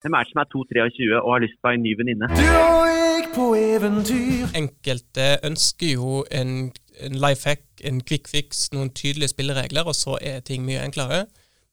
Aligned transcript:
Hvem 0.00 0.14
er 0.16 0.24
det 0.24 0.32
som 0.32 0.40
er 0.40 0.48
2-23 0.48 1.08
og 1.20 1.32
har 1.34 1.42
lyst 1.44 1.58
på 1.60 1.72
en 1.74 1.82
ny 1.84 1.90
venninne? 1.98 2.28
Du 2.32 2.40
og 2.40 2.86
jeg 2.88 3.26
på 3.34 3.46
eventyr. 3.58 4.54
Enkelte 4.56 5.26
ønsker 5.44 5.90
jo 5.92 6.22
en, 6.32 6.70
en 7.04 7.18
life 7.20 7.44
hack, 7.48 7.66
en 7.84 8.00
quick 8.08 8.30
fix, 8.32 8.70
noen 8.72 8.88
tydelige 8.96 9.34
spilleregler, 9.34 9.84
og 9.84 9.96
så 9.98 10.16
er 10.22 10.40
ting 10.40 10.64
mye 10.64 10.80
enklere. 10.86 11.26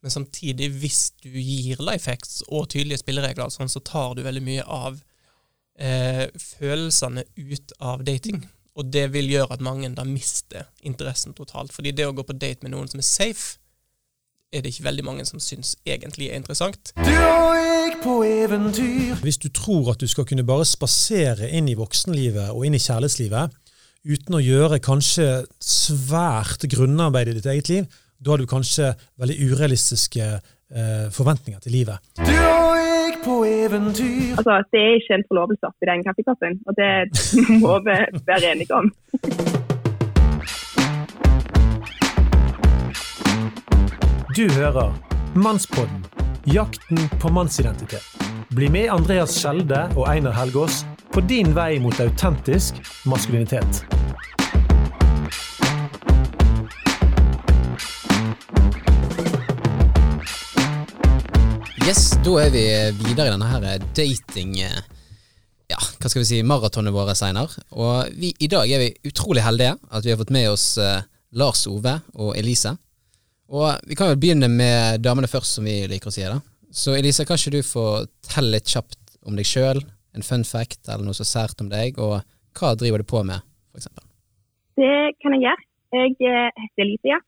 Men 0.03 0.11
samtidig, 0.11 0.69
hvis 0.81 1.13
du 1.23 1.29
gir 1.31 1.79
life 1.79 2.11
hacks 2.11 2.41
og 2.47 2.67
tydelige 2.73 2.99
spilleregler, 2.99 3.47
sånn, 3.53 3.71
så 3.71 3.79
tar 3.79 4.17
du 4.17 4.25
veldig 4.27 4.43
mye 4.43 4.65
av 4.67 4.99
eh, 5.79 6.27
følelsene 6.35 7.23
ut 7.39 7.73
av 7.79 8.03
dating. 8.03 8.43
Og 8.77 8.91
det 8.91 9.07
vil 9.15 9.31
gjøre 9.31 9.55
at 9.55 9.63
mange 9.63 9.89
da 9.95 10.03
mister 10.05 10.67
interessen 10.83 11.33
totalt. 11.37 11.71
Fordi 11.73 11.95
det 11.95 12.05
å 12.05 12.13
gå 12.17 12.27
på 12.27 12.35
date 12.35 12.67
med 12.67 12.75
noen 12.75 12.91
som 12.91 12.99
er 12.99 13.07
safe, 13.07 13.55
er 14.53 14.63
det 14.63 14.71
ikke 14.71 14.85
veldig 14.85 15.03
mange 15.03 15.25
som 15.27 15.41
syns 15.43 15.75
egentlig 15.87 16.29
er 16.31 16.39
interessant. 16.39 16.93
Du 16.95 17.11
og 17.11 17.55
jeg 17.59 17.97
på 18.03 18.17
eventyr. 18.23 19.19
Hvis 19.23 19.39
du 19.43 19.49
tror 19.51 19.91
at 19.93 20.01
du 20.01 20.07
skal 20.07 20.27
kunne 20.29 20.45
bare 20.47 20.67
spasere 20.67 21.49
inn 21.51 21.67
i 21.67 21.75
voksenlivet 21.77 22.53
og 22.53 22.67
inn 22.67 22.77
i 22.77 22.81
kjærlighetslivet 22.81 23.57
uten 24.07 24.37
å 24.37 24.43
gjøre 24.43 24.79
kanskje 24.83 25.27
svært 25.59 26.63
grunnarbeid 26.71 27.33
i 27.33 27.35
ditt 27.39 27.49
eget 27.51 27.71
liv, 27.73 27.89
da 28.23 28.33
har 28.33 28.39
du 28.39 28.47
kanskje 28.47 28.93
veldig 29.19 29.35
urealistiske 29.49 30.29
eh, 30.31 31.07
forventninger 31.11 31.59
til 31.65 31.75
livet. 31.81 31.99
Du 32.21 32.31
og 32.31 32.79
jeg 32.79 33.19
på 33.27 33.41
eventyr. 33.49 34.37
Altså, 34.39 34.61
det 34.71 34.79
er 34.85 34.99
ikke 35.01 35.19
en 35.19 35.27
forlovelse 35.27 35.73
oppi 35.73 35.91
den 35.91 36.07
kaffekoppen, 36.07 36.61
og 36.63 36.79
det 36.79 36.91
må 37.65 37.81
vi 37.83 37.99
være 38.31 38.55
enige 38.55 38.79
om. 38.79 38.93
Du 44.37 44.45
hører 44.53 44.93
Mannspodden 45.33 46.03
jakten 46.45 46.99
på 47.19 47.29
mannsidentitet. 47.33 48.03
Bli 48.53 48.67
med 48.69 48.91
Andreas 48.93 49.33
Skjelde 49.33 49.79
og 49.95 50.03
Einar 50.11 50.35
Helgaas 50.37 50.83
på 51.09 51.23
din 51.25 51.55
vei 51.57 51.79
mot 51.81 51.97
autentisk 51.97 52.77
maskulinitet. 53.09 53.81
Yes, 61.87 62.13
da 62.21 62.37
er 62.45 62.53
vi 62.53 62.69
videre 63.01 63.31
i 63.31 63.33
denne 63.33 63.49
her 63.49 63.69
dating 63.97 64.59
eh, 64.61 64.81
Ja, 65.73 65.81
hva 65.81 66.13
skal 66.13 66.21
vi 66.21 66.29
si, 66.35 66.43
maratonet 66.45 66.93
våre, 66.93 67.17
Einar. 67.25 67.57
Og 67.73 68.13
vi, 68.13 68.35
i 68.37 68.53
dag 68.53 68.69
er 68.69 68.85
vi 68.85 68.95
utrolig 69.09 69.49
heldige 69.49 69.79
at 69.89 70.05
vi 70.05 70.13
har 70.13 70.21
fått 70.21 70.37
med 70.37 70.51
oss 70.53 70.75
eh, 70.77 70.99
Lars 71.33 71.65
Ove 71.65 72.03
og 72.13 72.37
Elise. 72.37 72.77
Og 73.47 73.87
vi 73.87 73.95
kan 73.95 74.11
jo 74.11 74.19
begynne 74.19 74.49
med 74.51 75.03
damene 75.03 75.29
først, 75.31 75.57
som 75.57 75.67
vi 75.67 75.79
liker 75.87 76.11
å 76.11 76.15
si 76.15 76.25
det. 76.25 76.39
Så 76.73 76.97
Elise, 76.97 77.25
kan 77.25 77.39
ikke 77.39 77.55
du 77.55 77.61
fortelle 77.63 78.57
litt 78.57 78.67
kjapt 78.67 79.17
om 79.27 79.37
deg 79.39 79.47
sjøl, 79.47 79.79
en 80.15 80.25
fun 80.25 80.43
fact 80.47 80.89
eller 80.89 81.05
noe 81.07 81.15
så 81.15 81.25
sært 81.27 81.61
om 81.63 81.71
deg, 81.71 81.99
og 82.01 82.19
hva 82.57 82.73
driver 82.79 83.01
du 83.01 83.07
på 83.07 83.23
med, 83.27 83.43
f.eks.? 83.71 83.89
Det 84.77 85.17
kan 85.23 85.33
jeg 85.35 85.47
gjøre. 85.47 85.63
Jeg 85.97 86.15
eh, 86.27 86.49
heter 86.63 86.83
Elise, 86.83 87.11
ja. 87.15 87.19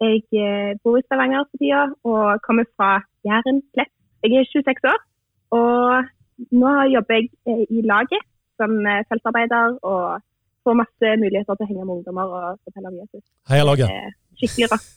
Jeg 0.00 0.24
eh, 0.34 0.72
bor 0.82 0.98
i 0.98 1.04
Stavanger 1.04 1.46
for 1.46 1.60
tida 1.60 1.84
og 2.08 2.42
kommer 2.44 2.66
fra 2.74 2.98
Jæren, 3.28 3.60
Klepp. 3.74 3.92
Jeg 4.24 4.36
er 4.36 4.48
26 4.52 4.90
år, 4.90 4.98
og 5.56 6.50
nå 6.60 6.72
jobber 6.94 7.20
jeg 7.20 7.30
eh, 7.48 7.62
i 7.70 7.84
laget 7.88 8.24
som 8.60 8.74
eh, 8.84 9.04
feltarbeider 9.08 9.78
og 9.80 10.20
får 10.64 10.80
masse 10.82 11.12
muligheter 11.22 11.56
til 11.56 11.66
å 11.66 11.70
henge 11.70 11.84
med 11.84 11.94
ungdommer 11.98 12.34
og 12.36 12.58
fortelle 12.66 12.92
om 12.92 12.98
Jesus. 13.00 13.24
Heia 13.48 13.64
laget. 13.64 13.92
Eh, 13.92 14.16
Skikkelig 14.40 14.72
rått. 14.74 14.88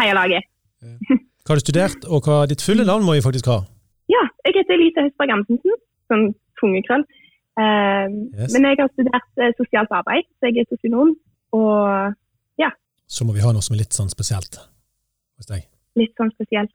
Heia 0.00 0.14
laget. 0.16 0.44
Hva 0.82 1.52
har 1.54 1.58
du 1.58 1.64
studert, 1.64 2.04
og 2.10 2.22
hva 2.26 2.42
ditt 2.50 2.62
fulle 2.62 2.84
navn 2.86 3.04
må 3.06 3.14
vi 3.16 3.22
faktisk 3.24 3.46
ha? 3.50 3.58
Ja, 4.10 4.22
jeg 4.46 4.54
heter 4.60 4.74
Elise 4.76 5.04
Høstberg 5.06 5.30
Amundsen, 5.34 5.76
sånn 6.10 6.24
tungekrøll. 6.60 7.04
Eh, 7.60 8.08
Yes. 8.32 8.52
Men 8.54 8.64
jeg 8.70 8.78
har 8.80 8.88
studert 8.94 9.42
eh, 9.44 9.52
sosialt 9.58 9.90
arbeid, 9.92 10.24
så 10.40 10.48
jeg 10.48 10.62
er 10.64 10.68
sosionom. 10.72 11.14
Og 11.52 12.14
Så 13.12 13.26
må 13.28 13.34
vi 13.36 13.42
ha 13.44 13.50
noe 13.52 13.60
som 13.60 13.74
er 13.76 13.82
litt 13.82 13.92
sånn 13.92 14.08
spesielt 14.08 14.54
hos 15.36 15.44
deg. 15.50 15.66
litt 16.00 16.14
sånn 16.16 16.30
spesielt. 16.32 16.70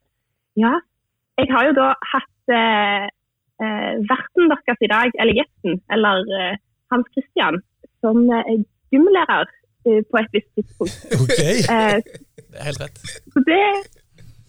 Ja, 0.54 0.76
jeg 1.40 1.50
har 1.50 1.66
jo 1.66 1.74
da 1.74 1.88
hatt 2.12 2.54
eh, 2.54 3.08
eh, 3.64 3.94
verten 4.06 4.52
deres 4.52 4.84
i 4.86 4.90
dag, 4.92 5.10
eller 5.18 5.34
gjesten, 5.40 5.80
eller 5.90 6.22
eh, 6.38 6.60
Hans 6.94 7.10
Christian, 7.16 7.58
som 8.06 8.22
er 8.30 8.60
gymlærer 8.94 9.50
eh, 9.50 9.57
på 10.12 10.20
et 10.22 10.30
visst 10.36 10.50
tidspunkt. 10.56 10.96
Ok! 11.24 11.40
Eh, 11.76 11.98
Det 12.48 12.62
er 12.62 12.68
helt 12.70 12.82
rett. 12.82 13.02
så 13.34 13.44
det, 13.50 13.62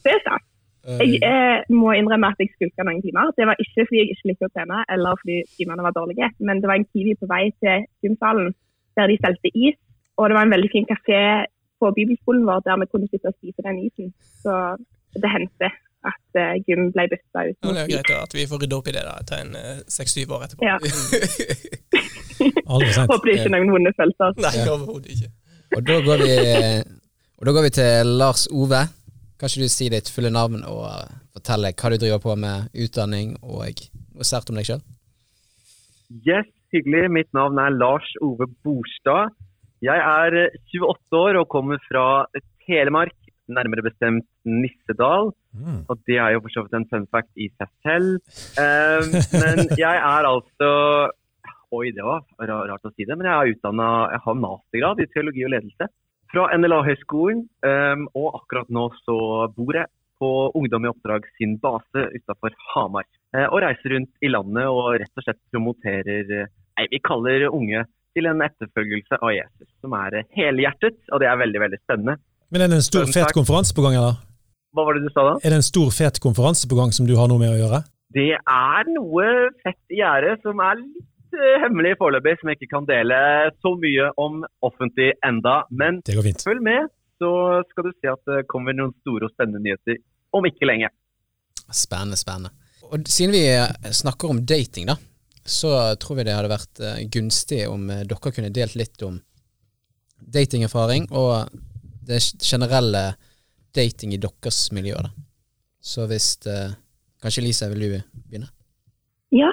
det 0.05 0.13
er 0.15 0.23
sant. 0.27 0.45
Jeg 0.89 1.19
eh, 1.29 1.59
må 1.75 1.91
innrømme 1.99 2.31
at 2.33 2.39
jeg 2.41 2.49
skulka 2.55 2.85
noen 2.87 3.03
timer. 3.05 3.33
Det 3.37 3.45
var 3.49 3.59
ikke 3.61 3.85
fordi 3.89 3.99
jeg 4.01 4.15
ikke 4.15 4.29
likte 4.31 4.49
å 4.49 4.53
trene, 4.55 4.79
eller 4.95 5.19
fordi 5.21 5.37
timene 5.59 5.85
var 5.85 5.97
dårlige, 5.97 6.31
men 6.49 6.63
det 6.63 6.71
var 6.71 6.79
en 6.81 6.87
Kiwi 6.89 7.13
på 7.21 7.29
vei 7.29 7.43
til 7.61 7.85
gymsalen 8.05 8.55
der 8.97 9.11
de 9.13 9.19
solgte 9.21 9.51
is, 9.67 9.77
og 10.17 10.31
det 10.31 10.39
var 10.39 10.47
en 10.49 10.55
veldig 10.55 10.71
fin 10.73 10.87
kafé 10.89 11.19
på 11.79 11.91
bibelskolen 11.99 12.47
vår 12.49 12.65
der 12.67 12.81
vi 12.81 12.89
kunne 12.93 13.11
sitte 13.11 13.31
og 13.31 13.37
spise 13.37 13.67
den 13.67 13.83
isen. 13.85 14.09
Så 14.43 14.55
det 15.23 15.31
hendte 15.35 15.69
at 16.07 16.39
uh, 16.39 16.55
gym 16.67 16.93
ble 16.95 17.09
bytta 17.11 17.43
ut 17.49 17.57
Ja, 17.57 17.73
det 17.73 17.81
er 17.83 17.89
greit 17.91 18.11
da, 18.13 18.21
at 18.29 18.37
vi 18.37 18.47
får 18.51 18.63
rydde 18.63 18.77
opp 18.79 18.91
i 18.91 18.95
det 18.95 19.03
da, 19.03 19.15
etter 19.23 19.43
en 19.43 19.57
eh, 19.59 19.81
seks-syv 19.91 20.37
år 20.37 20.47
etterpå. 20.47 20.63
Ja. 20.69 20.77
Håper 22.69 23.27
det 23.27 23.35
ikke 23.35 23.49
er 23.49 23.55
noen 23.57 23.73
vonde 23.75 23.93
følelser. 23.99 24.39
Nei, 24.45 24.55
overhodet 24.69 25.17
ikke. 25.17 25.33
Og 25.77 25.83
da 25.85 25.99
går 26.07 26.23
vi, 26.23 26.37
og 27.41 27.49
da 27.49 27.55
går 27.57 27.67
vi 27.67 27.73
til 27.81 28.15
Lars 28.21 28.47
Ove. 28.55 28.83
Kan 29.39 29.51
ikke 29.53 29.69
du 29.69 29.71
si 29.71 29.87
ditt 29.93 30.09
fulle 30.11 30.33
navn 30.35 30.65
og 30.67 30.81
eh, 30.89 31.11
fortelle 31.37 31.71
hva 31.71 31.91
du 31.93 31.99
driver 32.03 32.23
på 32.23 32.35
med, 32.43 32.71
utdanning 32.75 33.37
og 33.47 33.61
noe 33.63 34.27
sært 34.27 34.51
om 34.51 34.59
deg 34.59 34.67
sjøl? 34.67 34.81
Yes, 36.27 36.49
hyggelig. 36.75 37.05
Mitt 37.15 37.31
navn 37.37 37.61
er 37.63 37.77
Lars 37.77 38.09
Ove 38.25 38.49
Borstad. 38.67 39.31
Jeg 39.85 39.95
er 39.95 40.39
eh, 40.43 40.59
28 40.75 41.21
år 41.21 41.39
og 41.39 41.51
kommer 41.55 41.79
fra 41.87 42.27
Telemark, 42.67 43.15
nærmere 43.47 43.87
bestemt 43.87 44.27
Nissedal. 44.49 45.33
Mm. 45.53 45.85
Og 45.89 46.03
det 46.09 46.19
er 46.23 46.35
jo 46.35 46.43
for 46.45 46.55
så 46.55 46.65
vidt 46.65 46.77
en 46.79 46.89
fun 46.91 47.07
fact 47.13 47.31
i 47.37 47.49
seg 47.59 47.71
selv. 47.87 48.19
Um, 48.59 49.17
men 49.43 49.65
jeg 49.79 49.95
er 49.95 50.29
altså 50.33 50.73
Oi, 51.69 51.91
det 51.93 52.01
var 52.01 52.25
rart 52.49 52.87
å 52.89 52.91
si 52.95 53.05
det, 53.05 53.13
men 53.13 53.27
jeg 53.29 53.35
er 53.37 53.51
utdanna 53.53 53.89
Jeg 54.15 54.23
har 54.25 54.37
mastergrad 54.41 55.03
i 55.05 55.07
teologi 55.13 55.43
og 55.45 55.53
ledelse 55.53 55.89
fra 56.33 56.47
NLA-høgskolen. 56.57 57.45
Um, 57.65 58.07
og 58.17 58.41
akkurat 58.41 58.73
nå 58.73 58.89
så 59.03 59.19
bor 59.53 59.77
jeg 59.77 59.89
på 60.19 60.31
Ungdom 60.59 60.87
i 60.87 60.91
oppdrag 60.91 61.29
sin 61.39 61.59
base 61.63 62.09
utafor 62.17 62.57
Hamar. 62.73 63.07
Eh, 63.37 63.47
og 63.47 63.61
reiser 63.63 63.95
rundt 63.95 64.25
i 64.25 64.31
landet 64.33 64.67
og 64.67 64.97
rett 64.99 65.21
og 65.21 65.27
slett 65.27 65.39
promoterer 65.53 66.49
Nei, 66.79 66.87
vi 66.91 67.01
kaller 67.03 67.49
unge 67.51 67.85
til 68.17 68.29
en 68.31 68.43
etterfølgelse 68.45 69.19
av 69.19 69.33
Jesus, 69.35 69.69
som 69.83 69.95
er 69.99 70.23
helhjertet, 70.37 70.99
og 71.11 71.23
det 71.23 71.29
er 71.31 71.41
veldig, 71.41 71.61
veldig 71.65 71.81
spennende. 71.83 72.15
Men 72.55 72.65
er 72.65 72.71
det 72.71 72.79
en 72.79 72.87
stor, 72.87 73.09
fet 73.11 73.35
konferanse 73.37 73.75
på 73.75 73.83
gang, 73.85 73.99
eller? 73.99 74.21
Hva 74.77 74.85
var 74.85 74.99
det 74.99 75.07
du 75.07 75.13
sa 75.15 75.25
da? 75.25 75.37
Er 75.43 75.55
det 75.55 75.61
en 75.63 75.67
stor, 75.67 75.93
fet 75.95 76.21
konferanse 76.23 76.69
på 76.69 76.77
gang 76.79 76.93
som 76.95 77.09
du 77.09 77.15
har 77.19 77.31
noe 77.31 77.41
med 77.41 77.55
å 77.55 77.59
gjøre? 77.59 77.83
Det 78.17 78.33
er 78.37 78.91
noe 78.93 79.25
fett 79.65 79.93
i 79.93 80.01
gjære 80.01 80.37
som 80.45 80.61
er 80.65 80.79
litt 80.81 81.37
uh, 81.37 81.57
hemmelig 81.65 81.97
foreløpig, 82.01 82.37
som 82.41 82.51
jeg 82.51 82.61
ikke 82.61 82.71
kan 82.77 82.89
dele 82.89 83.19
så 83.65 83.75
mye 83.81 84.11
om 84.21 84.43
offentlig 84.65 85.11
enda. 85.27 85.63
Men 85.71 86.01
Det 86.07 86.17
går 86.17 86.29
fint. 86.31 86.45
følg 86.45 86.65
med, 86.65 86.89
så 87.21 87.33
skal 87.73 87.89
du 87.89 87.93
se 87.97 88.13
at 88.13 88.23
det 88.31 88.47
kommer 88.53 88.77
noen 88.77 88.95
store 89.03 89.29
og 89.29 89.35
spennende 89.35 89.65
nyheter 89.65 90.01
om 90.37 90.49
ikke 90.49 90.69
lenge. 90.69 90.93
Spennende, 91.69 92.17
spennende. 92.21 92.53
Og 92.89 93.05
siden 93.11 93.35
vi 93.37 93.45
eh, 93.51 93.93
snakker 93.93 94.31
om 94.33 94.41
dating, 94.49 94.89
da, 94.89 94.97
så 95.49 95.73
tror 96.01 96.21
vi 96.21 96.29
det 96.29 96.37
hadde 96.37 96.53
vært 96.53 96.81
eh, 96.85 97.03
gunstig 97.13 97.65
om 97.69 97.89
dere 97.89 98.33
kunne 98.33 98.53
delt 98.55 98.77
litt 98.81 99.05
om 99.05 99.19
datingerfaring 100.19 101.09
og 101.17 101.51
det 102.09 102.21
generelle 102.41 103.03
dating 103.81 104.13
i 104.15 104.21
deres 104.25 104.61
miljø. 104.77 104.97
da. 105.07 105.11
Så 105.81 106.07
hvis 106.11 106.29
eh, 106.47 106.71
Kanskje 107.23 107.43
Lisa, 107.43 107.69
vil 107.71 107.83
du 107.85 107.89
begynne? 108.29 108.51
Ja. 109.35 109.51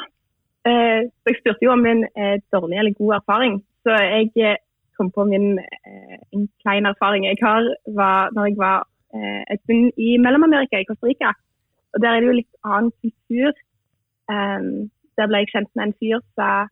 Eh, 0.70 1.00
så 1.10 1.32
jeg 1.32 1.40
spurte 1.40 1.66
jo 1.66 1.74
om 1.74 1.84
min 1.88 2.04
eh, 2.20 2.38
dårlig 2.54 2.78
eller 2.80 3.00
god 3.02 3.16
erfaring. 3.20 3.56
Så 3.84 3.96
jeg 4.02 4.30
eh, 4.50 4.62
kom 4.98 5.10
på 5.18 5.26
min 5.32 5.48
eh, 5.60 6.18
en 6.34 6.46
klein 6.62 6.86
erfaring 6.92 7.26
jeg 7.26 7.42
har 7.42 7.64
var 8.00 8.36
når 8.36 8.52
jeg 8.52 8.58
var 8.58 8.80
et 9.54 9.62
stund 9.64 9.96
i 9.96 10.18
Mellom-Amerika, 10.20 10.76
i 10.76 10.88
Costa 10.90 11.08
Rica. 11.08 11.30
Og 11.94 12.02
der 12.04 12.10
er 12.10 12.20
det 12.20 12.28
jo 12.28 12.40
litt 12.40 12.56
annen 12.68 12.92
kultur. 13.00 13.54
Um, 14.28 14.90
der 15.16 15.30
ble 15.30 15.40
jeg 15.40 15.52
kjent 15.54 15.72
med 15.78 15.84
en 15.86 15.96
fyr 16.02 16.20
som 16.36 16.72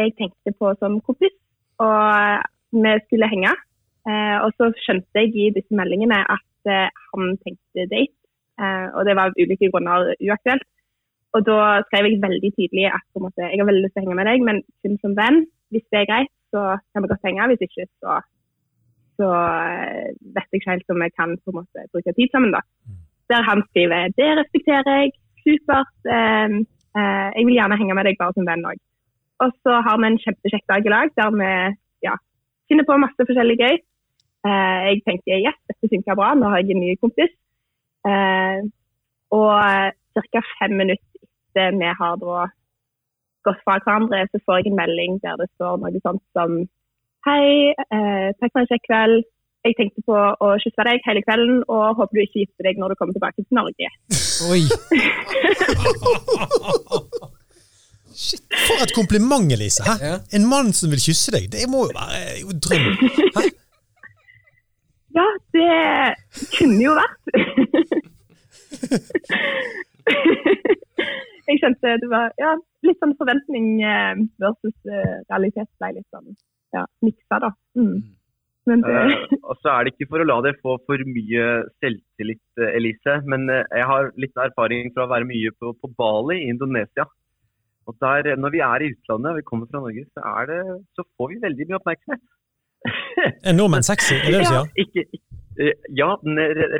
jeg 0.00 0.16
tenkte 0.18 0.54
på 0.58 0.72
som 0.80 0.96
kompis, 1.06 1.36
og 1.78 2.42
vi 2.74 2.94
skulle 3.04 3.30
henge. 3.30 3.52
Uh, 4.08 4.36
og 4.42 4.50
så 4.58 4.72
skjønte 4.82 5.22
jeg 5.22 5.30
i 5.38 5.52
disse 5.54 5.78
meldingene 5.78 6.18
at 6.34 6.47
eh, 6.66 6.88
han 7.12 7.36
tenkte 7.44 7.86
date, 7.92 8.14
eh, 8.60 8.86
og 8.94 9.06
det 9.06 9.14
var 9.18 9.30
av 9.30 9.38
ulike 9.38 9.70
grunner 9.72 10.12
uaktuelt. 10.18 10.66
Og 11.36 11.44
da 11.44 11.58
skrev 11.86 12.08
jeg 12.08 12.22
veldig 12.22 12.50
tydelig 12.56 12.88
at 12.88 13.20
måte, 13.20 13.44
jeg 13.44 13.60
har 13.60 13.68
veldig 13.68 13.84
lyst 13.84 13.94
til 13.94 14.02
å 14.02 14.06
henge 14.06 14.18
med 14.18 14.28
deg, 14.30 14.44
men 14.48 14.62
kun 14.82 14.96
som 15.02 15.16
venn. 15.18 15.44
Hvis 15.68 15.84
det 15.92 16.00
er 16.00 16.08
greit, 16.08 16.32
så 16.54 16.78
kan 16.94 17.04
vi 17.04 17.10
godt 17.10 17.26
henge. 17.28 17.50
Hvis 17.52 17.66
ikke, 17.66 17.84
så, 18.00 18.16
så 19.20 19.28
eh, 19.36 20.08
vet 20.34 20.48
jeg 20.48 20.62
ikke 20.62 20.72
helt 20.72 20.94
om 20.94 21.04
vi 21.04 21.10
kan 21.12 21.36
måte 21.52 21.86
bruke 21.92 22.16
tid 22.16 22.32
sammen. 22.32 22.56
da. 22.56 22.64
Der 23.28 23.44
han 23.44 23.60
skriver 23.68 24.08
det 24.16 24.30
respekterer 24.40 25.04
jeg, 25.04 25.12
supert. 25.44 25.92
Eh, 26.08 26.64
Eh, 26.98 27.28
jeg 27.36 27.44
vil 27.46 27.58
gjerne 27.58 27.78
henge 27.80 27.96
med 27.96 28.08
deg 28.08 28.18
bare 28.20 28.34
som 28.36 28.46
venn 28.48 28.64
òg. 28.70 28.78
Og 29.44 29.52
så 29.62 29.80
har 29.86 30.00
vi 30.00 30.08
en 30.08 30.22
kjempekjekk 30.24 30.64
dag 30.72 30.86
i 30.86 30.92
lag 30.92 31.12
der 31.20 31.34
vi 31.40 31.50
ja, 32.06 32.14
finner 32.70 32.86
på 32.88 32.98
masse 33.02 33.26
forskjellig 33.28 33.58
gøy. 33.60 33.76
Eh, 34.48 34.80
jeg 34.88 35.04
tenker 35.06 35.42
yes, 35.42 35.58
dette 35.68 35.90
funker 35.92 36.16
bra, 36.18 36.32
nå 36.34 36.50
har 36.52 36.62
jeg 36.62 36.76
en 36.76 36.84
ny 36.84 36.94
kompis. 37.02 37.32
Eh, 38.08 38.58
og 39.36 39.52
ca. 40.32 40.42
fem 40.58 40.74
minutter 40.80 41.08
etter 41.58 41.76
vi 41.78 41.88
har 42.00 42.14
da 42.22 42.46
gått 43.46 43.60
fra 43.64 43.78
hverandre, 43.84 44.26
så 44.30 44.40
får 44.44 44.60
jeg 44.60 44.70
en 44.70 44.80
melding 44.82 45.12
der 45.24 45.34
det 45.40 45.48
står 45.56 45.80
noe 45.82 46.04
sånt 46.04 46.24
som 46.36 46.50
Hei, 47.26 47.74
eh, 47.74 48.28
takk 48.38 48.52
for 48.54 48.62
en 48.62 48.68
kjekk 48.70 48.84
kveld. 48.86 49.24
Jeg 49.66 49.74
tenkte 49.76 50.00
på 50.06 50.14
å 50.16 50.48
kysse 50.62 50.84
deg 50.86 51.02
hele 51.04 51.20
kvelden, 51.26 51.58
og 51.66 51.98
håper 51.98 52.14
du 52.14 52.20
ikke 52.22 52.40
gifter 52.44 52.68
deg 52.68 52.78
når 52.78 52.88
du 52.94 52.98
kommer 53.00 53.14
tilbake 53.16 53.42
til 53.42 53.58
Norge. 53.58 53.88
Oi! 54.48 54.62
Shit, 58.18 58.42
for 58.68 58.84
et 58.86 58.94
kompliment, 58.94 59.50
Elise! 59.52 59.82
Hæ? 59.84 59.94
Ja. 60.02 60.14
En 60.38 60.46
mann 60.48 60.72
som 60.72 60.94
vil 60.94 61.02
kysse 61.02 61.34
deg, 61.34 61.50
det 61.52 61.66
må 61.70 61.78
jo 61.88 61.92
være 61.98 62.38
jo. 62.40 62.54
Hæ? 63.36 63.50
Ja, 65.16 65.24
det 65.56 65.72
kunne 66.58 66.82
jo 66.82 66.92
vært. 66.98 67.22
jeg 71.48 71.60
kjente 71.62 71.94
det 72.02 72.08
var 72.10 72.32
ja, 72.40 72.52
litt 72.86 73.00
sånn 73.02 73.16
forventning 73.18 73.66
eh, 73.84 74.14
versus 74.42 74.76
eh, 74.88 75.18
realitet 75.30 75.68
ble 75.80 75.88
litt 75.96 76.08
sånn 76.14 76.28
ja, 76.76 76.84
miksa, 77.04 77.36
da. 77.46 77.50
Mm. 77.78 77.98
Men 78.68 78.78
det, 78.84 78.92
Eh, 78.92 79.38
og 79.48 79.56
så 79.62 79.68
er 79.72 79.86
det 79.86 79.94
ikke 79.94 80.10
for 80.10 80.20
å 80.20 80.28
la 80.28 80.38
deg 80.44 80.58
få 80.60 80.72
for 80.84 80.98
mye 81.08 81.44
selvtillit, 81.80 82.48
Elise. 82.68 83.14
Men 83.32 83.48
jeg 83.48 83.84
har 83.88 84.10
litt 84.20 84.36
erfaring 84.36 84.92
fra 84.92 85.06
å 85.06 85.12
være 85.14 85.28
mye 85.28 85.50
på, 85.56 85.72
på 85.80 85.86
Bali 85.96 86.36
i 86.42 86.50
Indonesia. 86.52 87.04
Og 87.88 87.96
der, 88.04 88.36
Når 88.36 88.50
vi 88.52 88.60
er 88.60 88.84
i 88.84 88.90
utlandet 88.92 89.30
og 89.30 89.38
vi 89.38 89.46
kommer 89.48 89.66
fra 89.70 89.80
Norge, 89.80 90.04
så, 90.12 90.20
det, 90.50 90.60
så 90.92 91.02
får 91.16 91.26
vi 91.32 91.44
veldig 91.46 91.64
mye 91.70 91.80
oppmerksomhet. 91.80 92.24
Er 93.48 93.52
nordmenn 93.56 93.82
sexy, 93.86 94.14
er 94.14 94.30
det 94.30 94.38
det 94.38 94.40
du 94.40 94.46
ja, 94.46 94.62
sier? 94.62 94.68
ikke, 94.84 95.04
ikke- 95.16 95.24
eh, 95.58 95.74
ja 95.98 96.08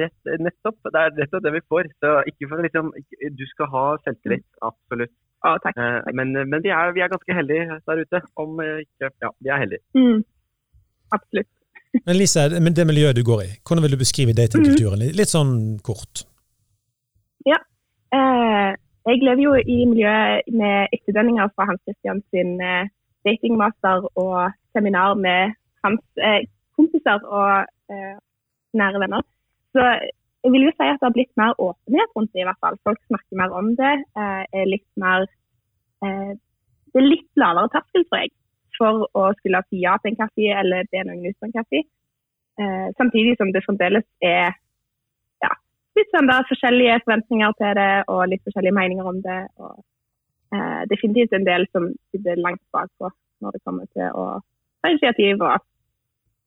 rett, 0.02 0.30
nettopp. 0.44 0.78
Det 0.86 1.00
er 1.02 1.10
nettopp 1.18 1.42
det 1.46 1.52
vi 1.56 1.62
får. 1.68 1.88
Så 2.02 2.12
ikke 2.30 2.48
for 2.50 2.62
liksom, 2.62 2.92
Du 3.38 3.44
skal 3.50 3.66
ha 3.74 3.84
selvtillit, 4.04 4.46
absolutt. 4.62 5.14
Ja, 5.44 5.56
takk. 5.62 5.76
Eh, 5.78 6.12
Men, 6.14 6.32
men 6.32 6.62
vi, 6.62 6.70
er, 6.70 6.92
vi 6.94 7.00
er 7.04 7.10
ganske 7.12 7.34
heldige 7.34 7.80
der 7.86 8.02
ute. 8.04 8.22
Om 8.36 8.60
eh, 8.60 8.82
ikke 8.86 9.10
Ja, 9.22 9.30
vi 9.40 9.48
er 9.54 9.58
heldige. 9.64 9.82
Mm. 9.94 10.24
Absolutt. 11.12 11.50
Men 12.06 12.16
Lise, 12.16 12.48
men 12.60 12.74
det 12.76 12.86
miljøet 12.86 13.16
du 13.16 13.22
går 13.24 13.42
i, 13.46 13.52
hvordan 13.66 13.82
vil 13.82 13.94
du 13.96 14.02
beskrive 14.04 14.34
datingkulturen? 14.36 15.00
Litt 15.16 15.30
sånn 15.32 15.78
kort. 15.82 16.24
Eh, 18.08 18.70
jeg 19.08 19.18
lever 19.20 19.42
jo 19.42 19.50
i 19.60 19.74
miljøet 19.84 20.46
med 20.60 20.88
etterdønninger 20.96 21.50
fra 21.52 21.66
Hans 21.68 21.80
Christian 21.84 22.22
sin 22.32 22.54
datingmaster 23.26 24.06
og 24.16 24.52
seminar 24.72 25.12
med 25.20 25.52
hans 25.84 26.22
eh, 26.22 26.46
kompiser 26.78 27.25
og 27.26 27.66
eh, 27.92 28.16
nære 28.78 29.02
venner. 29.02 29.25
Så 29.75 29.84
jeg 30.44 30.52
vil 30.54 30.69
jo 30.69 30.75
si 30.75 30.86
at 30.86 31.00
det 31.00 31.08
har 31.08 31.16
blitt 31.16 31.34
mer 31.40 31.54
åpenhet 31.58 32.14
rundt 32.16 32.32
det, 32.32 32.42
i 32.42 32.48
hvert 32.48 32.62
fall. 32.64 32.78
Folk 32.86 33.00
snakker 33.10 33.40
mer 33.40 33.54
om 33.60 33.72
det. 33.80 33.94
Eh, 34.20 34.42
er 34.60 34.72
litt 34.75 34.88
mer 35.02 35.26
eh, 36.04 36.34
Det 36.88 37.00
er 37.02 37.10
litt 37.12 37.28
lavere 37.36 37.69
terskel, 37.72 38.04
tror 38.08 38.22
jeg, 38.22 38.30
for 38.78 39.04
å 39.19 39.25
skulle 39.38 39.60
si 39.69 39.82
ja 39.82 39.98
til 40.00 40.12
en 40.12 40.20
kaffe 40.22 40.54
eller 40.62 40.86
be 40.92 41.02
noen 41.04 41.26
ut 41.26 41.36
på 41.36 41.48
en 41.48 41.56
kaffe. 41.58 41.82
Eh, 42.62 42.86
samtidig 42.96 43.36
som 43.36 43.52
det 43.52 43.62
fremdeles 43.66 44.06
er 44.24 44.54
ja, 45.44 45.50
litt 45.98 46.14
sånn 46.14 46.31
der 46.31 46.46
forskjellige 46.48 47.02
forventninger 47.04 47.52
til 47.60 47.76
det 47.78 47.92
og 48.14 48.22
litt 48.32 48.42
forskjellige 48.46 48.78
meninger 48.78 49.10
om 49.12 49.20
det. 49.26 49.40
Og, 49.62 49.82
eh, 50.54 50.82
definitivt 50.94 51.36
en 51.36 51.46
del 51.50 51.69
som 51.74 51.90
sitter 52.14 52.40
langt 52.40 52.64
bakpå 52.74 53.12
når 53.42 53.54
det 53.54 53.64
kommer 53.66 53.90
til 53.94 54.16
å 54.16 54.26
ta 54.82 54.92
initiativ 54.92 55.42
og, 55.42 55.66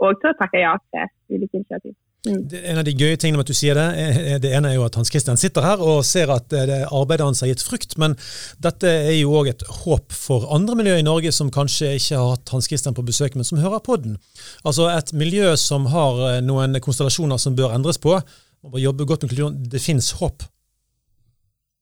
og 0.05 0.21
til 0.21 0.31
å 0.31 0.37
takke 0.39 0.63
ja 0.63 0.77
til 0.91 1.37
ulike 1.37 1.61
initiativ. 1.61 1.95
Mm. 2.21 2.41
Det, 2.51 2.59
en 2.69 2.77
av 2.77 2.85
de 2.85 2.93
gøye 2.93 3.17
tingene 3.17 3.39
med 3.39 3.47
at 3.47 3.49
du 3.49 3.57
sier 3.57 3.77
det, 3.77 3.85
er, 3.97 4.35
det 4.43 4.51
ene 4.53 4.69
er 4.69 4.75
jo 4.75 4.83
at 4.85 4.97
Hans 4.99 5.09
Christian 5.09 5.39
sitter 5.41 5.65
her 5.65 5.81
og 5.81 6.03
ser 6.05 6.29
at 6.29 6.53
eh, 6.53 6.67
det 6.69 6.77
arbeidet 6.93 7.25
hans 7.25 7.41
har 7.41 7.49
gitt 7.49 7.63
frukt, 7.65 7.95
men 8.01 8.13
dette 8.61 8.91
er 9.07 9.15
jo 9.15 9.33
òg 9.39 9.49
et 9.49 9.65
håp 9.81 10.13
for 10.13 10.45
andre 10.53 10.77
miljøer 10.77 11.01
i 11.01 11.07
Norge 11.07 11.31
som 11.33 11.49
kanskje 11.53 11.95
ikke 11.97 12.19
har 12.19 12.35
hatt 12.35 12.53
Hans 12.53 12.69
Christian 12.69 12.97
på 12.97 13.05
besøk, 13.07 13.33
men 13.33 13.47
som 13.47 13.57
hører 13.63 13.81
på 13.81 13.97
den. 14.03 14.19
Altså 14.61 14.91
et 14.93 15.09
miljø 15.17 15.55
som 15.57 15.89
har 15.89 16.21
eh, 16.27 16.43
noen 16.45 16.77
konstellasjoner 16.85 17.41
som 17.41 17.57
bør 17.57 17.73
endres 17.73 17.97
på. 18.01 18.19
og 18.61 18.75
må 18.75 18.77
jobbe 18.77 19.09
godt 19.09 19.25
med 19.25 19.33
kulturen. 19.33 19.57
Det 19.73 19.81
fins 19.81 20.11
håp. 20.21 20.45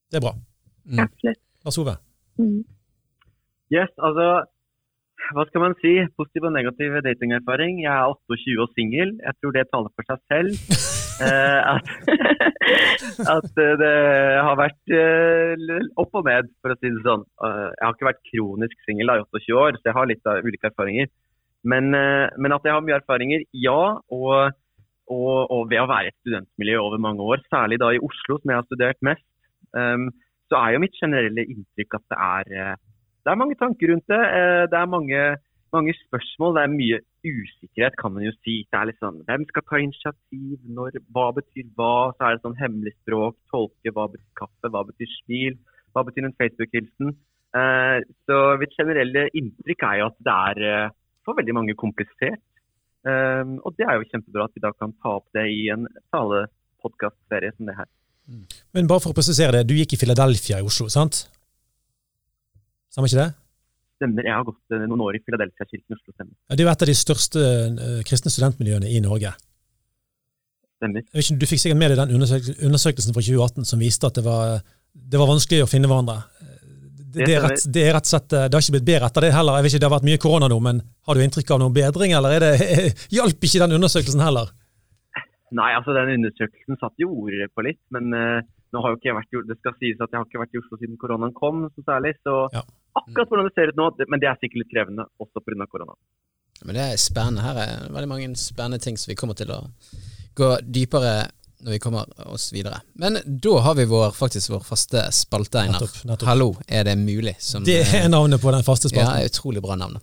Det 0.10 0.22
er 0.22 0.24
bra. 0.24 0.32
Mm. 0.88 1.04
Absolutt. 1.04 1.42
Lars 1.68 1.78
Ove? 1.78 1.96
Mm. 2.40 2.64
Yes, 3.76 3.92
altså 4.00 4.46
hva 5.36 5.46
skal 5.50 5.64
man 5.64 5.76
si? 5.82 5.94
Positiv 6.18 6.48
og 6.50 6.56
negativ 6.56 6.96
datingerfaring. 7.06 7.84
Jeg 7.84 7.92
er 7.94 8.14
28 8.30 8.64
og 8.64 8.72
singel. 8.78 9.14
Jeg 9.22 9.38
tror 9.38 9.56
det 9.56 9.68
taler 9.70 9.94
for 9.96 10.12
seg 10.12 10.26
selv. 10.32 10.56
Eh, 11.20 11.62
at, 11.68 11.90
at 13.36 13.58
eh, 13.60 13.74
det 13.82 13.96
har 14.40 14.54
vært 14.56 14.94
eh, 14.96 15.74
opp 16.00 16.14
og 16.16 16.30
ned, 16.30 16.48
for 16.64 16.72
å 16.72 16.78
si 16.80 16.94
det 16.96 17.02
sånn. 17.04 17.26
Eh, 17.44 17.66
jeg 17.74 17.84
har 17.84 17.98
ikke 17.98 18.08
vært 18.08 18.22
kronisk 18.30 18.86
singel 18.88 19.12
i 19.12 19.18
28 19.26 19.58
år, 19.60 19.76
så 19.76 19.90
jeg 19.90 19.98
har 19.98 20.08
litt 20.08 20.30
av 20.32 20.48
ulike 20.48 20.70
erfaringer. 20.72 21.10
Men, 21.68 21.92
eh, 21.92 22.32
men 22.40 22.56
at 22.56 22.64
jeg 22.64 22.72
har 22.72 22.86
mye 22.88 23.02
erfaringer, 23.02 23.44
ja. 23.52 23.82
Og, 24.16 24.56
og, 25.12 25.36
og 25.52 25.68
ved 25.72 25.84
å 25.84 25.90
være 25.92 26.08
i 26.08 26.14
et 26.14 26.20
studentmiljø 26.24 26.80
over 26.86 27.04
mange 27.04 27.28
år, 27.36 27.44
særlig 27.52 27.82
da 27.84 27.92
i 27.92 28.00
Oslo, 28.00 28.40
som 28.40 28.54
jeg 28.54 28.62
har 28.62 28.70
studert 28.70 29.04
mest, 29.12 29.28
um, 29.76 30.08
så 30.50 30.62
er 30.64 30.78
jo 30.78 30.84
mitt 30.86 30.96
generelle 30.98 31.46
inntrykk 31.46 32.00
at 32.00 32.06
det 32.10 32.20
er 32.26 32.56
eh, 32.56 32.78
det 33.24 33.32
er 33.32 33.40
mange 33.42 33.56
tanker 33.60 33.92
rundt 33.92 34.08
det. 34.08 34.20
eh, 34.40 34.66
Det 34.72 34.78
er 34.80 34.86
mange, 34.96 35.22
mange 35.74 35.94
spørsmål. 36.06 36.56
Det 36.56 36.64
er 36.64 36.76
mye 36.76 37.00
usikkerhet, 37.26 37.96
kan 38.00 38.14
man 38.14 38.24
jo 38.24 38.32
si. 38.44 38.66
Det 38.72 38.78
er 38.80 38.86
litt 38.90 39.00
sånn, 39.04 39.24
Hvem 39.28 39.46
skal 39.50 39.64
ta 39.70 39.76
initiativ? 39.78 40.60
Når, 40.78 41.00
hva 41.14 41.28
betyr 41.36 41.66
hva? 41.76 42.14
Så 42.16 42.22
er 42.26 42.36
det 42.38 42.44
sånn 42.46 42.60
hemmelig 42.62 42.94
språk. 43.02 43.36
Tolke 43.52 43.92
hva 43.96 44.08
betyr 44.12 44.32
kaffe? 44.40 44.72
Hva 44.72 44.86
betyr 44.88 45.10
smil? 45.24 45.58
Hva 45.94 46.06
betyr 46.08 46.26
en 46.30 46.38
Facebook-hilsen? 46.40 47.16
Eh, 47.60 47.98
Så 48.28 48.38
mitt 48.62 48.74
generelle 48.78 49.28
inntrykk 49.34 49.84
er 49.84 49.98
jo 50.00 50.06
at 50.12 50.18
det 50.28 50.38
er 50.50 50.58
eh, 50.86 50.90
for 51.26 51.36
veldig 51.36 51.54
mange 51.58 51.74
komplisert. 51.76 52.42
Um, 53.08 53.60
Og 53.64 53.76
det 53.78 53.86
er 53.88 53.96
jo 53.96 54.10
kjempebra 54.12 54.44
at 54.50 54.56
vi 54.56 54.60
da 54.60 54.72
kan 54.76 54.92
ta 55.02 55.16
opp 55.22 55.28
det 55.34 55.46
i 55.48 55.70
en 55.72 55.88
talepodkastserie 56.12 57.54
som 57.56 57.66
det 57.70 57.76
her. 57.78 57.88
Men 58.76 58.88
bare 58.90 59.02
for 59.02 59.14
å 59.14 59.18
presisere 59.18 59.54
det, 59.56 59.68
du 59.70 59.74
gikk 59.78 59.96
i 59.96 60.00
Philadelphia 60.02 60.60
i 60.60 60.66
Oslo, 60.68 60.90
sant? 60.92 61.24
Stemmer 62.90 63.12
ikke 63.12 63.22
det? 63.22 63.30
Stemmer. 64.00 64.26
Jeg 64.26 64.36
har 64.38 64.48
gått 64.48 64.76
eh, 64.76 64.86
noen 64.88 65.04
år 65.06 65.18
i 65.20 65.22
Philadelphia-kirken 65.26 65.94
i 65.94 65.98
Oslo. 65.98 66.14
Stemmer. 66.16 66.34
Ja, 66.48 66.56
Det 66.56 66.64
er 66.64 66.68
jo 66.68 66.72
et 66.74 66.84
av 66.86 66.90
de 66.90 66.98
største 66.98 67.46
eh, 67.46 68.02
kristne 68.08 68.34
studentmiljøene 68.34 68.90
i 68.90 69.02
Norge. 69.06 69.34
stemmer. 70.80 71.04
Jeg 71.04 71.18
vet 71.20 71.26
ikke, 71.26 71.40
du 71.42 71.48
fikk 71.50 71.64
sikkert 71.66 71.82
med 71.82 71.92
deg 71.94 72.00
den 72.00 72.14
undersøkelsen 72.70 73.16
fra 73.16 73.24
2018 73.26 73.68
som 73.68 73.82
viste 73.84 74.08
at 74.08 74.20
det 74.20 74.24
var, 74.26 74.62
det 74.94 75.20
var 75.20 75.32
vanskelig 75.34 75.66
å 75.66 75.70
finne 75.70 75.90
hverandre. 75.92 76.22
Det, 77.10 77.26
det, 77.26 77.34
er 77.34 77.42
rett, 77.42 77.64
det 77.74 77.84
er 77.84 77.96
rett 77.98 78.06
og 78.06 78.12
slett, 78.12 78.30
det 78.30 78.54
har 78.54 78.62
ikke 78.64 78.76
blitt 78.78 78.88
bedre 78.88 79.08
etter 79.10 79.26
det 79.26 79.32
heller. 79.34 79.58
Jeg 79.58 79.66
vet 79.66 79.74
ikke, 79.74 79.82
Det 79.82 79.88
har 79.90 79.96
vært 79.96 80.08
mye 80.08 80.22
korona 80.22 80.48
nå, 80.52 80.60
men 80.62 80.82
har 81.10 81.18
du 81.18 81.24
inntrykk 81.26 81.54
av 81.56 81.62
noen 81.64 81.74
bedring, 81.74 82.14
eller 82.14 82.36
er 82.38 82.46
det, 82.46 82.54
hjalp 83.18 83.48
ikke 83.50 83.62
den 83.64 83.76
undersøkelsen 83.80 84.22
heller? 84.22 84.52
Nei, 85.58 85.72
altså 85.74 85.96
den 85.98 86.14
undersøkelsen 86.20 86.78
satte 86.78 87.02
jo 87.02 87.10
ordet 87.26 87.50
på 87.58 87.66
litt, 87.66 87.82
men 87.96 88.14
eh, 88.14 88.46
nå 88.74 88.82
har 88.84 88.92
jo 88.94 88.98
ikke 89.00 89.10
jeg 89.10 89.18
vært, 89.20 89.34
i- 89.34 89.48
det 89.50 89.58
skal 89.60 89.74
sies 89.80 89.98
at 90.02 90.10
jeg 90.12 90.20
har 90.20 90.26
ikke 90.26 90.42
vært 90.44 90.56
i 90.56 90.62
Oslo 90.62 90.78
siden 90.78 90.98
koronaen 90.98 91.34
kom, 91.34 91.70
så 91.76 91.82
særlig. 91.88 92.14
Så 92.26 92.50
Ja. 92.54 92.62
akkurat 92.96 93.28
hvordan 93.30 93.46
det 93.50 93.54
ser 93.56 93.68
ut 93.70 93.76
nå, 93.76 93.90
det, 93.98 94.10
men 94.10 94.20
det 94.20 94.28
er 94.30 94.38
sikkert 94.42 94.62
litt 94.64 94.72
krevende 94.74 95.06
også 95.20 95.42
pga. 95.46 95.66
korona. 95.68 95.94
Men 96.66 96.76
det 96.76 96.84
er 96.92 96.98
spennende. 96.98 97.42
Her 97.42 97.56
er 97.58 97.90
veldig 97.90 98.08
mange 98.10 98.36
spennende 98.36 98.80
ting 98.82 98.98
som 98.98 99.12
vi 99.12 99.16
kommer 99.16 99.34
til 99.36 99.48
å 99.48 99.70
gå 100.36 100.50
dypere 100.70 101.30
når 101.64 101.72
vi 101.72 101.80
kommer 101.80 102.06
oss 102.28 102.52
videre. 102.52 102.82
Men 102.96 103.14
da 103.26 103.60
har 103.60 103.76
vi 103.76 103.86
vår, 103.86 104.12
faktisk 104.16 104.50
vår 104.50 104.64
faste 104.64 105.02
spalte, 105.12 105.60
Einar. 105.60 105.80
Nettopp, 105.82 106.06
nettopp. 106.06 106.28
Hallo, 106.28 106.56
er 106.68 106.84
det 106.84 106.98
mulig? 106.98 107.36
Som, 107.40 107.64
Det 107.64 107.82
er 107.94 108.08
navnet 108.10 108.40
på 108.42 108.52
den 108.52 108.64
faste 108.64 108.88
spalten. 108.90 109.20
Ja, 109.20 109.28
utrolig 109.28 109.62
bra 109.62 109.76
navn. 109.76 110.00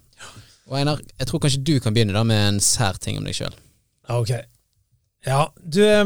Og 0.68 0.76
Einar, 0.76 0.98
jeg 1.18 1.26
tror 1.28 1.40
kanskje 1.40 1.62
du 1.64 1.78
kan 1.80 1.94
begynne 1.94 2.12
da 2.12 2.24
med 2.24 2.54
en 2.54 2.58
sær 2.60 2.98
ting 2.98 3.16
om 3.18 3.24
deg 3.24 3.34
sjøl. 3.34 3.54
Ja, 4.08 4.18
Ok. 4.20 4.30
Ja, 5.26 5.48
du 5.68 5.80
eh, 5.82 6.04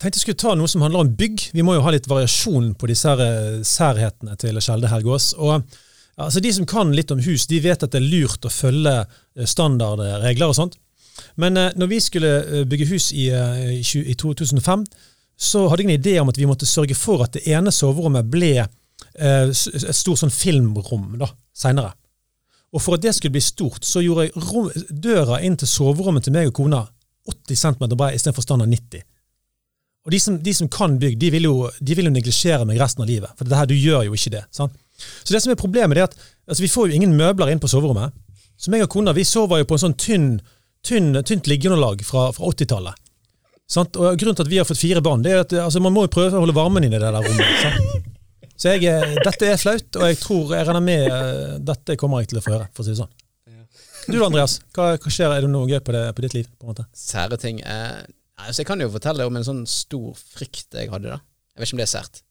tenkte 0.00 0.16
jeg 0.16 0.24
skulle 0.24 0.40
ta 0.40 0.56
noe 0.56 0.70
som 0.70 0.82
handler 0.84 1.04
om 1.04 1.12
bygg. 1.16 1.50
Vi 1.52 1.64
må 1.66 1.76
jo 1.76 1.84
ha 1.84 1.92
litt 1.92 2.08
variasjon 2.08 2.72
på 2.80 2.88
disse 2.88 3.08
her, 3.08 3.20
eh, 3.20 3.60
særhetene 3.66 4.36
til 4.40 4.56
Kjelde 4.56 4.88
Helgås. 4.88 5.34
Og 5.36 5.60
altså 6.16 6.40
De 6.40 6.52
som 6.52 6.66
kan 6.66 6.92
litt 6.96 7.10
om 7.10 7.20
hus, 7.20 7.46
de 7.46 7.60
vet 7.60 7.82
at 7.82 7.92
det 7.92 8.00
er 8.00 8.08
lurt 8.08 8.44
å 8.44 8.52
følge 8.52 8.96
eh, 9.04 9.44
standardregler 9.44 10.48
og 10.48 10.56
sånt. 10.56 10.78
Men 11.36 11.56
eh, 11.56 11.72
når 11.76 11.92
vi 11.92 12.00
skulle 12.00 12.64
bygge 12.64 12.88
hus 12.94 13.12
i, 13.12 13.28
i 13.28 14.14
2005, 14.16 14.84
så 15.40 15.68
hadde 15.68 15.84
jeg 15.84 15.90
en 15.90 16.00
idé 16.00 16.18
om 16.20 16.28
at 16.32 16.36
vi 16.36 16.48
måtte 16.48 16.68
sørge 16.68 16.96
for 16.96 17.24
at 17.24 17.36
det 17.36 17.46
ene 17.48 17.72
soverommet 17.72 18.28
ble 18.28 18.66
et 19.16 19.56
stort 19.96 20.20
sånn 20.20 20.32
filmrom 20.32 21.14
da, 21.18 21.30
seinere. 21.56 21.94
Og 22.76 22.82
for 22.84 22.96
at 22.96 23.02
det 23.02 23.14
skulle 23.16 23.34
bli 23.34 23.42
stort, 23.42 23.84
så 23.88 24.02
gjorde 24.04 24.28
jeg 24.28 24.42
rom, 24.44 24.68
døra 24.92 25.40
inn 25.40 25.56
til 25.58 25.68
soverommet 25.68 26.28
til 26.28 26.36
meg 26.36 26.50
og 26.50 26.58
kona 26.60 26.82
80 27.32 27.56
cm 27.56 27.88
brei 27.96 28.12
istedenfor 28.18 28.44
standard 28.44 28.68
90. 28.70 29.02
Og 30.10 30.14
de 30.16 30.18
som, 30.18 30.36
de 30.42 30.52
som 30.56 30.66
kan 30.66 30.96
bygg, 30.98 31.14
de 31.22 31.28
vil, 31.30 31.44
jo, 31.46 31.68
de 31.78 31.94
vil 31.94 32.08
jo 32.08 32.10
neglisjere 32.10 32.64
meg 32.66 32.80
resten 32.82 33.04
av 33.04 33.06
livet. 33.06 33.30
For 33.38 33.46
det 33.46 33.54
her, 33.54 33.68
du 33.70 33.76
gjør 33.78 34.08
jo 34.08 34.16
ikke 34.16 34.32
det. 34.34 34.40
sant? 34.50 34.74
Så 35.22 35.30
det 35.30 35.40
som 35.44 35.52
er 35.52 35.60
problemet, 35.60 35.94
er 35.94 36.08
at 36.08 36.16
altså, 36.50 36.64
vi 36.64 36.72
får 36.72 36.90
jo 36.90 36.98
ingen 36.98 37.14
møbler 37.14 37.52
inn 37.52 37.62
på 37.62 37.70
soverommet. 37.70 38.16
Så 38.58 38.74
meg 38.74 38.82
og 38.82 38.90
kona 38.90 39.14
vi 39.14 39.22
sover 39.24 39.62
jo 39.62 39.68
på 39.70 39.78
en 39.78 39.84
sånn 39.84 39.94
tynn, 39.94 40.26
tynn, 40.82 41.14
tynt 41.22 41.46
liggeunderlag 41.46 42.02
fra, 42.04 42.26
fra 42.34 42.50
80-tallet. 42.50 42.98
Sant? 43.70 43.94
Og 44.02 44.18
Grunnen 44.18 44.40
til 44.40 44.48
at 44.48 44.50
vi 44.50 44.58
har 44.58 44.66
fått 44.66 44.82
fire 44.82 45.04
barn, 45.04 45.22
det 45.22 45.36
er 45.36 45.44
at 45.44 45.54
altså, 45.62 45.78
man 45.84 45.94
må 45.94 46.08
jo 46.08 46.12
prøve 46.18 46.34
å 46.34 46.42
holde 46.42 46.58
varmen 46.58 46.90
inne 46.90 46.98
i 46.98 47.00
det 47.00 47.06
der 47.06 47.30
rommet. 47.30 47.56
Sant? 47.62 48.10
Så 48.60 48.74
jeg, 48.74 48.90
eh, 48.90 49.16
dette 49.24 49.46
er 49.46 49.56
flaut, 49.56 49.96
og 49.96 50.10
jeg 50.10 50.18
tror 50.20 50.50
jeg 50.52 50.66
regner 50.68 50.82
med 50.84 51.06
eh, 51.06 51.58
dette 51.64 51.94
kommer 51.96 52.20
jeg 52.20 52.34
til 52.34 52.42
å 52.42 52.44
få 52.44 52.58
høre. 52.58 52.66
for 52.74 52.82
å 52.82 52.88
si 52.88 52.92
det 52.92 53.00
sånn. 53.04 53.14
Du 54.10 54.16
da, 54.18 54.26
Andreas. 54.26 54.58
Hva, 54.74 54.96
hva 55.00 55.12
skjer? 55.12 55.32
Er 55.32 55.46
det 55.46 55.52
noe 55.52 55.68
gøy 55.70 55.78
på, 55.84 55.94
det, 55.94 56.02
på 56.16 56.24
ditt 56.24 56.34
liv? 56.34 56.48
på 56.58 56.66
en 56.66 56.72
måte? 56.72 56.84
Sære 56.96 57.38
ting. 57.40 57.60
Eh, 57.62 58.00
altså 58.46 58.62
jeg 58.62 58.68
kan 58.70 58.80
jo 58.82 58.90
fortelle 58.92 59.26
om 59.28 59.36
en 59.38 59.46
sånn 59.46 59.62
stor 59.68 60.14
frykt 60.18 60.76
jeg 60.78 60.90
hadde. 60.92 61.12
da. 61.12 61.20
Jeg 61.54 61.62
vet 61.62 61.68
ikke 61.68 61.76
om 61.76 61.82
det 61.82 61.88
er 61.88 61.92
sært. 61.94 62.22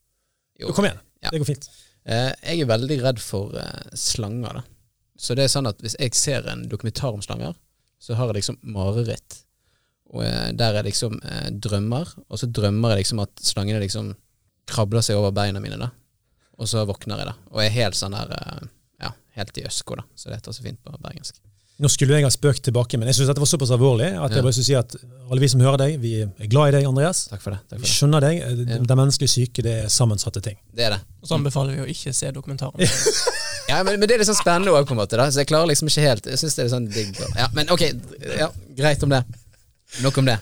Jo. 0.60 0.74
Kom 0.76 0.88
igjen. 0.88 1.02
Ja. 1.24 1.32
Det 1.34 1.42
går 1.42 1.50
fint. 1.52 1.70
Eh, 2.10 2.32
jeg 2.52 2.64
er 2.64 2.70
veldig 2.70 2.98
redd 3.04 3.22
for 3.24 3.56
eh, 3.60 3.94
slanger. 3.98 4.62
da. 4.62 4.64
Så 5.20 5.36
det 5.36 5.46
er 5.46 5.52
sånn 5.52 5.68
at 5.70 5.82
hvis 5.84 5.98
jeg 6.00 6.16
ser 6.16 6.48
en 6.52 6.66
dokumentar 6.72 7.12
om 7.16 7.24
slanger, 7.24 7.54
så 8.00 8.16
har 8.16 8.32
jeg 8.32 8.40
liksom 8.40 8.60
mareritt. 8.76 9.42
Og 10.16 10.24
eh, 10.26 10.50
der 10.58 10.80
er 10.80 10.88
liksom 10.88 11.20
eh, 11.22 11.50
drømmer, 11.52 12.16
og 12.28 12.40
så 12.42 12.50
drømmer 12.50 12.96
jeg 12.96 13.04
liksom 13.04 13.24
at 13.26 13.44
slangene 13.46 13.82
liksom 13.84 14.14
krabler 14.70 15.04
seg 15.06 15.20
over 15.20 15.34
beina 15.36 15.62
mine, 15.62 15.80
da. 15.82 15.92
Og 16.60 16.68
så 16.70 16.84
våkner 16.88 17.22
jeg, 17.22 17.30
da. 17.32 17.36
Og 17.54 17.62
jeg 17.64 17.72
er 17.72 17.78
helt 17.84 18.00
sånn 18.00 18.16
der 18.18 18.34
eh, 18.36 18.68
Ja, 19.00 19.14
helt 19.38 19.60
i 19.60 19.68
øsko, 19.68 20.00
da. 20.00 20.08
Så 20.16 20.30
det 20.32 20.40
heter 20.40 20.56
så 20.56 20.66
fint 20.66 20.82
på 20.84 20.96
bergensk. 21.04 21.40
Nå 21.80 21.88
skulle 21.88 22.18
jeg 22.18 22.26
ha 22.28 22.32
spøkt 22.34 22.66
tilbake, 22.68 22.98
men 23.00 23.08
jeg 23.08 23.16
syns 23.16 23.30
dette 23.30 23.40
var 23.40 23.48
såpass 23.48 23.70
alvorlig 23.72 24.10
at 24.12 24.34
jeg 24.36 24.44
bare 24.44 24.56
skal 24.58 24.66
si 24.68 24.74
at 24.76 24.96
alle 25.00 25.40
vi 25.40 25.48
som 25.48 25.62
hører 25.64 25.80
deg, 25.80 25.94
vi 26.02 26.12
er 26.26 26.50
glad 26.52 26.74
i 26.74 26.74
deg, 26.76 26.88
Andreas. 26.90 27.22
Takk 27.32 27.44
for 27.46 27.56
det. 27.56 27.62
takk 27.70 27.78
for 27.78 27.86
vi 27.86 27.92
skjønner 27.94 28.26
deg. 28.26 28.40
Ja. 28.42 28.80
Den 28.84 29.00
menneskelige 29.00 29.32
syke, 29.32 29.64
det 29.64 29.76
er 29.86 29.94
sammensatte 29.94 30.44
ting. 30.44 30.58
Det 30.76 30.90
er 30.90 30.98
det. 30.98 31.00
Og 31.24 31.30
så 31.30 31.38
anbefaler 31.38 31.78
vi 31.78 31.86
å 31.86 31.88
ikke 31.94 32.12
se 32.16 32.34
dokumentaren. 32.36 32.84
Ja, 33.70 33.84
men, 33.86 34.00
men 34.02 34.10
det 34.10 34.16
er 34.16 34.24
litt 34.24 34.30
sånn 34.30 34.40
spennende 34.40 34.74
òg, 34.74 34.88
på 34.90 34.96
en 34.96 34.98
måte. 34.98 35.18
da 35.20 35.28
Så 35.30 35.44
jeg 35.44 35.50
klarer 35.52 35.70
liksom 35.70 35.92
ikke 35.92 36.02
helt 36.02 36.26
Jeg 36.32 36.40
syns 36.42 36.56
det 36.58 36.64
er 36.64 36.72
sånn 36.72 36.88
digg. 36.90 37.20
Ja, 37.38 37.50
men 37.54 37.70
ok, 37.70 37.84
ja, 38.40 38.48
greit 38.80 39.04
om 39.06 39.14
det. 39.14 39.20
Nok 40.02 40.18
om 40.22 40.30
det. 40.30 40.40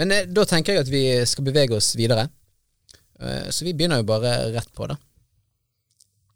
Men 0.00 0.14
eh, 0.16 0.28
da 0.28 0.46
tenker 0.48 0.74
jeg 0.78 0.86
at 0.86 0.92
vi 0.92 1.02
skal 1.28 1.44
bevege 1.44 1.76
oss 1.76 1.92
videre. 1.98 2.24
Uh, 3.20 3.50
så 3.52 3.66
vi 3.66 3.74
begynner 3.76 4.00
jo 4.00 4.08
bare 4.08 4.32
rett 4.54 4.70
på, 4.72 4.88
da. 4.88 4.96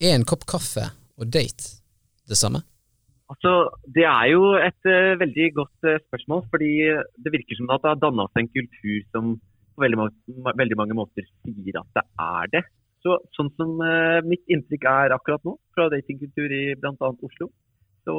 Er 0.05 0.19
en 0.19 0.27
kopp 0.29 0.45
kaffe 0.49 0.91
og 1.17 1.31
date 1.33 1.79
det 2.29 2.37
samme? 2.37 2.61
Altså, 3.33 3.53
Det 3.97 4.05
er 4.05 4.27
jo 4.35 4.43
et 4.61 4.89
uh, 4.91 5.17
veldig 5.23 5.47
godt 5.59 5.89
uh, 5.89 5.99
spørsmål. 6.07 6.45
fordi 6.53 6.71
Det 7.25 7.33
virker 7.33 7.59
som 7.59 7.71
at 7.73 7.83
det 7.85 7.93
har 7.93 8.01
danna 8.03 8.27
seg 8.33 8.45
en 8.45 8.55
kultur 8.57 8.99
som 9.15 9.35
på 9.75 9.83
veldig, 9.83 9.99
ma- 10.45 10.55
veldig 10.55 10.77
mange 10.79 10.95
måter 10.95 11.25
sier 11.43 11.81
at 11.81 11.89
det 11.97 12.05
er 12.23 12.51
det. 12.53 12.65
Så, 13.05 13.17
sånn 13.37 13.51
som 13.59 13.81
uh, 13.81 14.21
mitt 14.25 14.45
inntrykk 14.49 14.87
er 14.89 15.17
akkurat 15.17 15.43
nå, 15.45 15.57
fra 15.75 15.89
datingkultur 15.93 16.53
i 16.53 16.63
bl.a. 16.79 17.11
Oslo, 17.27 17.51
så 18.05 18.15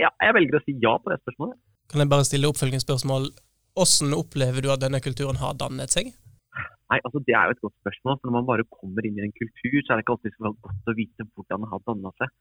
ja, 0.00 0.10
jeg 0.10 0.34
velger 0.34 0.58
å 0.58 0.64
si 0.66 0.74
ja 0.82 0.92
på 0.98 1.10
det 1.12 1.20
spørsmålet. 1.22 1.58
Kan 1.90 2.02
jeg 2.02 2.10
bare 2.10 2.26
stille 2.26 2.50
oppfølgingsspørsmål? 2.50 3.28
Hvordan 3.74 4.14
opplever 4.18 4.62
du 4.64 4.70
at 4.74 4.82
denne 4.82 5.00
kulturen 5.02 5.38
har 5.40 5.56
dannet 5.58 5.94
seg? 5.94 6.12
Nei, 6.92 6.98
altså 7.00 7.20
Det 7.24 7.34
er 7.34 7.48
jo 7.48 7.54
et 7.54 7.64
godt 7.64 7.76
spørsmål. 7.80 8.18
for 8.18 8.28
Når 8.28 8.36
man 8.36 8.48
bare 8.50 8.66
kommer 8.78 9.06
inn 9.06 9.18
i 9.18 9.26
en 9.26 9.38
kultur, 9.40 9.76
så 9.80 9.92
er 9.92 9.96
det 9.96 10.04
ikke 10.04 10.16
alltid 10.16 10.34
så 10.36 10.52
godt 10.66 10.90
å 10.90 10.96
vite 10.98 11.26
hvordan 11.32 11.64
det 11.64 11.70
har 11.72 11.84
danna 11.88 12.12
seg. 12.20 12.34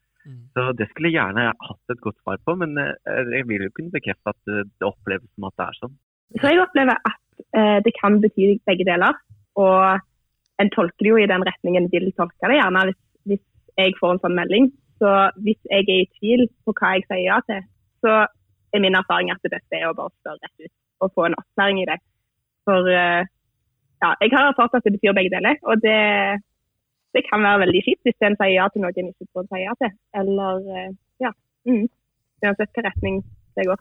Så 0.55 0.61
Det 0.79 0.87
skulle 0.89 1.11
jeg 1.11 1.19
gjerne 1.19 1.45
hatt 1.67 1.93
et 1.93 2.03
godt 2.05 2.19
svar 2.23 2.39
på, 2.45 2.55
men 2.61 2.77
eh, 2.77 3.23
jeg 3.37 3.47
vil 3.47 3.65
jo 3.67 3.75
kunne 3.75 3.95
bekrefte 3.95 4.33
at 4.35 4.51
eh, 4.51 4.67
det 4.67 4.87
oppleves 4.87 5.29
som 5.35 5.47
at 5.49 5.57
det 5.59 5.65
er 5.67 5.79
sånn. 5.79 5.95
Så 6.39 6.51
jeg 6.51 6.63
opplever 6.63 6.95
at 7.11 7.43
eh, 7.59 7.79
det 7.85 7.93
kan 7.99 8.19
bety 8.23 8.53
begge 8.67 8.87
deler. 8.87 9.19
Og 9.59 9.99
en 10.61 10.71
tolker 10.75 11.03
det 11.03 11.11
jo 11.11 11.19
i 11.19 11.29
den 11.29 11.43
retningen 11.47 11.89
vil 11.91 12.11
tolke 12.17 12.51
det 12.51 12.59
gjerne 12.59 12.87
hvis, 12.89 13.01
hvis 13.27 13.43
jeg 13.79 13.97
får 13.99 14.15
en 14.15 14.23
sånn 14.23 14.39
melding. 14.39 14.71
Så 15.01 15.11
hvis 15.43 15.59
jeg 15.71 15.87
er 15.87 16.01
i 16.05 16.11
tvil 16.19 16.47
på 16.63 16.75
hva 16.77 16.95
jeg 16.95 17.07
sier 17.09 17.25
ja 17.27 17.39
til, 17.49 17.63
så 18.03 18.23
er 18.73 18.81
min 18.81 18.97
erfaring 18.97 19.31
at 19.33 19.43
det 19.45 19.51
beste 19.53 19.77
er 19.77 19.89
å 19.89 19.97
bare 19.97 20.13
spørre 20.21 20.39
rett 20.41 20.67
ut 20.67 20.73
og 21.03 21.11
få 21.17 21.27
en 21.27 21.35
opplæring 21.35 21.81
i 21.81 21.87
det. 21.89 21.99
For 22.63 22.87
eh, 22.87 23.27
ja, 24.01 24.09
jeg 24.21 24.33
har 24.33 24.49
erfart 24.49 24.75
at 24.77 24.85
det 24.85 24.95
betyr 24.95 25.15
begge 25.17 25.33
deler. 25.35 25.59
Og 25.69 25.79
det, 25.85 25.99
det 27.15 27.23
kan 27.29 27.45
være 27.45 27.63
veldig 27.65 27.83
kjipt 27.85 28.07
hvis 28.07 28.27
en 28.27 28.37
sier 28.39 28.55
ja 28.57 28.67
til 28.71 28.83
noe 28.83 28.95
en 28.95 29.11
ikke 29.11 29.29
tror 29.29 29.47
si 29.47 29.63
ja 29.63 29.73
til. 29.81 29.95
Eller 30.21 30.69
eh, 30.73 30.91
ja. 31.23 31.31
Mm. 31.69 31.87
Uansett 32.43 32.69
hvilken 32.69 32.89
retning 32.89 33.21
det 33.55 33.67
går. 33.69 33.79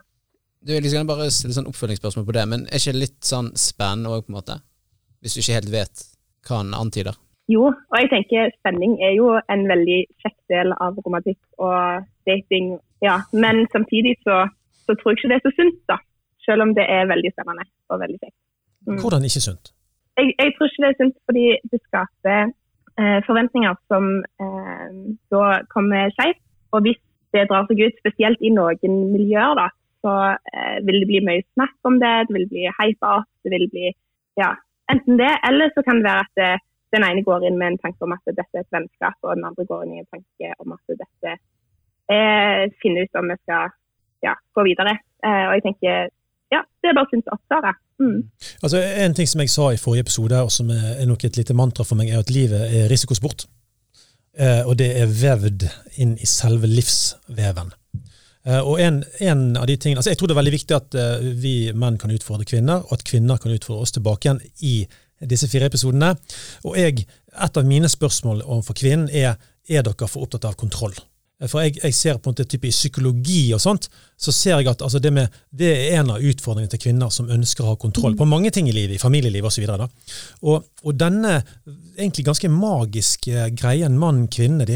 Du 0.63 0.71
jeg 0.71 0.85
liksom 0.85 1.09
bare 1.09 1.27
stille 1.33 1.55
sånn 1.57 1.67
oppfølgingsspørsmål 1.67 2.25
på 2.27 2.35
det, 2.37 2.43
men 2.47 2.61
er 2.69 2.79
ikke 2.79 2.95
litt 2.95 3.19
sånn 3.27 3.49
spennende 3.59 4.13
òg, 4.13 4.23
på 4.23 4.31
en 4.31 4.37
måte? 4.37 4.55
Hvis 5.19 5.35
du 5.35 5.41
ikke 5.41 5.57
helt 5.57 5.73
vet 5.73 6.05
hva 6.47 6.61
han 6.61 6.71
antyder? 6.77 7.17
Jo, 7.51 7.67
og 7.67 7.97
jeg 7.99 8.09
tenker 8.13 8.53
spenning 8.61 8.95
er 9.03 9.17
jo 9.17 9.33
en 9.51 9.65
veldig 9.67 9.99
kjekk 10.23 10.37
del 10.53 10.71
av 10.79 10.95
romantikk 11.03 11.41
og 11.59 12.05
dating. 12.29 12.77
Ja, 13.03 13.17
men 13.35 13.65
samtidig 13.73 14.15
så, 14.23 14.45
så 14.87 14.95
tror 14.95 15.11
jeg 15.11 15.19
ikke 15.19 15.31
det 15.33 15.39
er 15.41 15.45
så 15.49 15.53
sunt, 15.57 15.81
da. 15.91 15.99
Selv 16.47 16.63
om 16.63 16.71
det 16.77 16.87
er 16.87 17.09
veldig 17.11 17.31
spennende 17.35 17.67
og 17.91 17.99
veldig 17.99 18.19
kjekt. 18.21 18.37
Mm. 18.87 18.99
Hvordan 19.03 19.27
ikke 19.27 19.43
sunt? 19.43 19.72
Jeg, 20.19 20.33
jeg 20.37 20.53
tror 20.55 20.69
ikke 20.69 20.83
det 20.83 20.89
er 20.91 20.99
sunt 20.99 21.15
fordi 21.29 21.45
det 21.71 21.79
skaper 21.87 22.41
eh, 22.99 23.19
forventninger 23.27 23.77
som 23.91 24.09
eh, 24.43 24.89
da 25.33 25.45
kommer 25.73 26.13
skeivt. 26.15 26.41
Og 26.73 26.85
hvis 26.85 26.99
det 27.33 27.47
drar 27.49 27.65
seg 27.69 27.81
ut, 27.85 28.01
spesielt 28.01 28.41
i 28.41 28.51
noen 28.53 28.99
miljøer, 29.13 29.55
da, 29.57 29.67
så 30.05 30.13
eh, 30.53 30.77
vil 30.85 31.01
det 31.01 31.09
bli 31.09 31.23
mye 31.25 31.45
snakk 31.55 31.89
om 31.89 31.97
det, 32.03 32.13
det 32.27 32.37
vil 32.37 32.49
bli 32.51 32.67
hypa 32.79 33.17
opp, 33.21 33.29
det 33.45 33.53
vil 33.55 33.67
bli 33.73 33.89
ja, 34.41 34.53
enten 34.91 35.19
det, 35.21 35.31
eller 35.49 35.73
så 35.73 35.83
kan 35.85 36.01
det 36.01 36.09
være 36.09 36.25
at 36.27 36.39
det, 36.41 36.51
den 36.93 37.05
ene 37.07 37.25
går 37.25 37.45
inn 37.47 37.57
med 37.57 37.73
en 37.73 37.81
tanke 37.81 38.05
om 38.05 38.13
at 38.13 38.21
dette 38.29 38.49
er 38.53 38.65
et 38.65 38.75
vennskap, 38.75 39.17
og 39.25 39.37
den 39.37 39.47
andre 39.49 39.65
går 39.69 39.85
inn 39.85 39.95
i 39.95 40.03
en 40.03 40.11
tanke 40.13 40.53
om 40.61 40.75
at 40.75 40.97
dette 40.99 41.37
er 42.13 42.73
finne 42.83 43.05
ut 43.05 43.17
om 43.17 43.31
vi 43.31 43.37
skal 43.41 43.71
ja, 44.25 44.33
gå 44.55 44.65
videre. 44.67 44.97
Eh, 45.23 45.45
og 45.47 45.55
jeg 45.57 45.65
tenker 45.67 46.11
ja, 46.53 46.61
det 46.83 46.93
bare 46.97 47.09
sunt 47.11 47.29
å 47.33 47.37
er. 47.59 47.75
Mm. 48.01 48.19
Altså, 48.61 48.79
En 49.05 49.15
ting 49.17 49.29
som 49.29 49.43
jeg 49.43 49.51
sa 49.53 49.71
i 49.73 49.81
forrige 49.81 50.07
episode, 50.07 50.39
og 50.45 50.51
som 50.53 50.71
er 50.73 51.05
nok 51.09 51.25
et 51.25 51.37
lite 51.39 51.55
mantra 51.57 51.85
for 51.87 51.99
meg, 51.99 52.11
er 52.11 52.23
at 52.23 52.33
livet 52.33 52.67
er 52.69 52.89
risikosport. 52.91 53.47
Eh, 54.33 54.61
og 54.65 54.77
det 54.81 54.89
er 54.97 55.11
vevd 55.13 55.67
inn 56.01 56.15
i 56.17 56.27
selve 56.29 56.69
livsveven. 56.69 57.71
Eh, 58.43 58.59
og 58.59 58.81
en, 58.81 59.03
en 59.21 59.43
av 59.55 59.67
de 59.69 59.77
tingene, 59.77 60.01
altså 60.01 60.11
Jeg 60.11 60.19
tror 60.19 60.31
det 60.31 60.35
er 60.35 60.41
veldig 60.41 60.55
viktig 60.57 60.75
at 60.75 60.97
eh, 60.99 61.31
vi 61.39 61.55
menn 61.77 61.99
kan 62.01 62.11
utfordre 62.13 62.47
kvinner, 62.49 62.81
og 62.81 62.97
at 62.97 63.05
kvinner 63.07 63.39
kan 63.41 63.53
utfordre 63.53 63.85
oss 63.85 63.95
tilbake 63.95 64.27
igjen 64.27 64.41
i 64.65 64.75
disse 65.29 65.47
fire 65.47 65.69
episodene. 65.69 66.15
Og 66.67 66.77
jeg, 66.81 67.05
et 67.31 67.59
av 67.61 67.67
mine 67.67 67.89
spørsmål 67.89 68.43
overfor 68.43 68.81
kvinnen 68.81 69.09
er 69.13 69.37
er 69.71 69.83
dere 69.85 70.09
for 70.11 70.25
opptatt 70.25 70.43
av 70.49 70.57
kontroll. 70.59 70.95
For 71.49 71.63
jeg, 71.63 71.75
jeg 71.83 71.95
ser 71.97 72.19
på 72.23 72.31
en 72.31 72.37
type 72.39 72.67
i 72.67 72.71
psykologi 72.71 73.41
og 73.55 73.61
sånt, 73.61 73.89
så 74.19 74.31
ser 74.31 74.61
jeg 74.61 74.69
at 74.71 74.83
altså 74.85 75.01
det, 75.03 75.11
med, 75.13 75.33
det 75.51 75.71
er 75.71 75.99
en 75.99 76.13
av 76.15 76.23
utfordringene 76.23 76.71
til 76.71 76.81
kvinner 76.85 77.11
som 77.11 77.31
ønsker 77.33 77.65
å 77.65 77.73
ha 77.73 77.79
kontroll 77.79 78.15
på 78.19 78.27
mange 78.29 78.51
ting 78.53 78.69
i 78.69 78.75
livet, 78.75 78.95
i 78.95 79.01
familielivet 79.01 79.49
osv. 79.49 79.67
Og, 80.47 80.63
og 80.83 80.95
denne 80.99 81.41
egentlig 81.97 82.27
ganske 82.29 82.51
magiske 82.53 83.49
greien 83.59 83.99
mann-kvinne, 83.99 84.67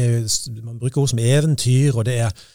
man 0.60 0.78
bruker 0.80 1.04
ord 1.04 1.12
som 1.14 1.24
eventyr, 1.24 1.96
og 1.96 2.08
det 2.08 2.20
er 2.26 2.46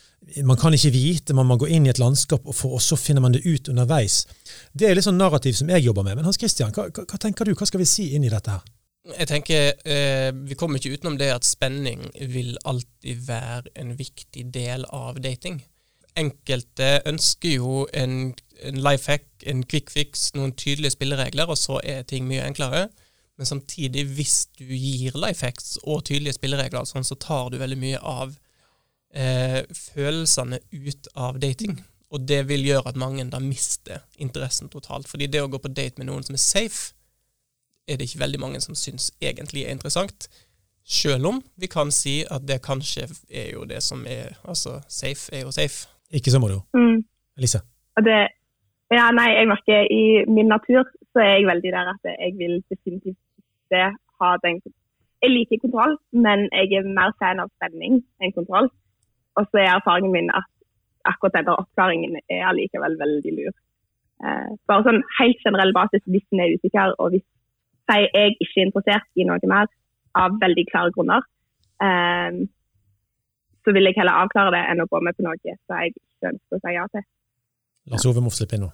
man 0.47 0.57
kan 0.57 0.73
ikke 0.73 0.93
vite, 0.93 1.35
man 1.35 1.47
må 1.49 1.57
gå 1.59 1.67
inn 1.75 1.85
i 1.85 1.91
et 1.91 1.99
landskap, 1.99 2.45
og, 2.47 2.55
for, 2.55 2.77
og 2.77 2.81
så 2.81 2.97
finner 2.97 3.21
man 3.21 3.35
det 3.35 3.43
ut 3.43 3.67
underveis. 3.69 4.23
Det 4.71 4.87
er 4.87 4.95
litt 4.95 5.05
sånn 5.05 5.19
narrativ 5.19 5.57
som 5.57 5.69
jeg 5.69 5.83
jobber 5.83 6.05
med. 6.07 6.17
Men 6.17 6.29
Hans 6.29 6.39
Christian, 6.39 6.71
hva, 6.73 6.87
hva 6.89 7.19
tenker 7.21 7.45
du? 7.45 7.53
Hva 7.59 7.67
skal 7.69 7.83
vi 7.83 7.89
si 7.89 8.13
inn 8.15 8.25
i 8.25 8.31
dette 8.31 8.55
her? 8.55 8.63
Jeg 9.03 9.27
tenker, 9.27 9.73
eh, 9.85 10.31
Vi 10.31 10.55
kommer 10.55 10.79
ikke 10.79 10.95
utenom 10.95 11.17
det 11.19 11.27
at 11.33 11.43
spenning 11.45 12.05
vil 12.31 12.57
alltid 12.65 13.27
være 13.27 13.73
en 13.75 13.97
viktig 13.99 14.53
del 14.53 14.85
av 14.89 15.19
dating. 15.19 15.63
Enkelte 16.15 17.01
ønsker 17.05 17.57
jo 17.57 17.87
en, 17.93 18.33
en 18.61 18.79
life 18.79 19.11
hack, 19.11 19.25
en 19.45 19.63
quick 19.63 19.89
fix, 19.91 20.29
noen 20.35 20.53
tydelige 20.53 20.95
spilleregler, 20.95 21.49
og 21.49 21.57
så 21.57 21.81
er 21.83 22.03
ting 22.07 22.27
mye 22.29 22.45
enklere. 22.47 22.87
Men 23.37 23.45
samtidig, 23.49 24.05
hvis 24.15 24.45
du 24.59 24.65
gir 24.71 25.17
life 25.17 25.45
hacks 25.45 25.77
og 25.83 26.05
tydelige 26.05 26.37
spilleregler, 26.37 26.85
sånn, 26.85 27.03
så 27.03 27.17
tar 27.19 27.49
du 27.49 27.57
veldig 27.59 27.79
mye 27.81 27.99
av 27.99 28.37
eh, 29.11 29.63
følelsene 29.73 30.61
ut 30.71 31.09
av 31.15 31.41
dating. 31.43 31.81
Og 32.13 32.27
det 32.29 32.43
vil 32.47 32.63
gjøre 32.69 32.93
at 32.93 32.99
mange 32.99 33.25
da 33.27 33.41
mister 33.41 34.05
interessen 34.21 34.69
totalt. 34.69 35.09
Fordi 35.09 35.27
det 35.27 35.41
å 35.41 35.49
gå 35.49 35.59
på 35.59 35.73
date 35.73 35.97
med 35.97 36.11
noen 36.11 36.23
som 36.23 36.37
er 36.37 36.45
safe, 36.45 36.93
er 37.87 37.97
det 37.97 38.07
ikke 38.07 38.23
veldig 38.23 38.39
mange 38.39 38.59
som 38.63 38.75
syns 38.75 39.11
egentlig 39.21 39.65
er 39.65 39.75
interessant. 39.75 40.27
Selv 40.83 41.25
om 41.31 41.41
vi 41.61 41.67
kan 41.67 41.91
si 41.91 42.15
at 42.35 42.41
det 42.47 42.61
kanskje 42.69 43.07
er 43.31 43.49
jo 43.55 43.63
det 43.63 43.83
som 43.83 44.05
er 44.07 44.35
Altså, 44.43 44.81
safe 44.87 45.35
er 45.35 45.41
jo 45.45 45.51
safe. 45.51 45.87
Ikke 46.11 46.31
så 46.31 46.39
du. 46.53 46.59
Mm. 46.77 46.99
Elise? 47.37 47.59
Det, 48.07 48.19
ja, 48.99 49.05
nei, 49.19 49.29
jeg 49.39 49.47
merker 49.53 49.87
I 50.01 50.03
min 50.35 50.49
natur 50.55 50.83
så 51.11 51.19
er 51.19 51.31
jeg 51.37 51.49
veldig 51.51 51.71
der 51.77 51.87
at 51.93 52.03
jeg 52.23 52.31
vil 52.41 52.55
definitivt 52.69 53.19
ikke 53.73 53.83
ha 54.19 54.29
den 54.45 54.61
Jeg 55.23 55.31
liker 55.31 55.63
kontroll, 55.65 55.93
men 56.11 56.39
jeg 56.51 56.67
er 56.77 56.95
mer 56.99 57.11
fan 57.19 57.39
av 57.39 57.49
spenning 57.55 58.01
enn 58.21 58.35
kontroll. 58.39 58.67
Og 59.39 59.43
så 59.49 59.61
er 59.61 59.69
erfaringen 59.71 60.11
min 60.11 60.29
at 60.39 60.49
akkurat 61.11 61.35
denne 61.37 61.55
oppklaringen 61.61 62.17
er 62.29 62.43
allikevel 62.49 62.97
veldig 63.03 63.31
lur. 63.37 63.53
Eh, 64.23 64.49
bare 64.67 64.85
sånn 64.87 65.01
helt 65.19 65.39
generell 65.45 65.73
basis 65.79 66.03
hvis 66.11 66.27
en 66.31 66.43
er 66.43 66.55
usikker, 66.57 66.95
og 66.99 67.15
hvis 67.15 67.25
sier 67.89 68.09
jeg 68.09 68.35
ikke 68.39 68.59
er 68.61 68.67
interessert 68.67 69.19
i 69.19 69.27
noe 69.27 69.51
mer 69.51 69.69
av 70.17 70.35
veldig 70.41 70.65
klare 70.69 70.93
grunner, 70.95 71.23
Um, 71.83 72.45
så 73.63 73.73
vil 73.75 73.87
jeg 73.87 73.97
heller 73.97 74.19
avklare 74.23 74.53
det 74.55 74.61
enn 74.71 74.83
å 74.83 74.89
gå 74.91 74.99
med 75.03 75.15
på 75.17 75.25
noe 75.25 75.39
som 75.41 75.79
jeg 75.79 75.93
ikke 75.93 76.31
ønsker 76.33 76.57
å 76.57 76.61
si 76.61 76.75
ja 76.75 76.85
til. 76.93 77.05
Lars 77.91 78.05
Ove 78.07 78.23
må 78.23 78.31
få 78.31 78.41
slippe 78.41 78.57
inn 78.57 78.65
nå. 78.65 78.71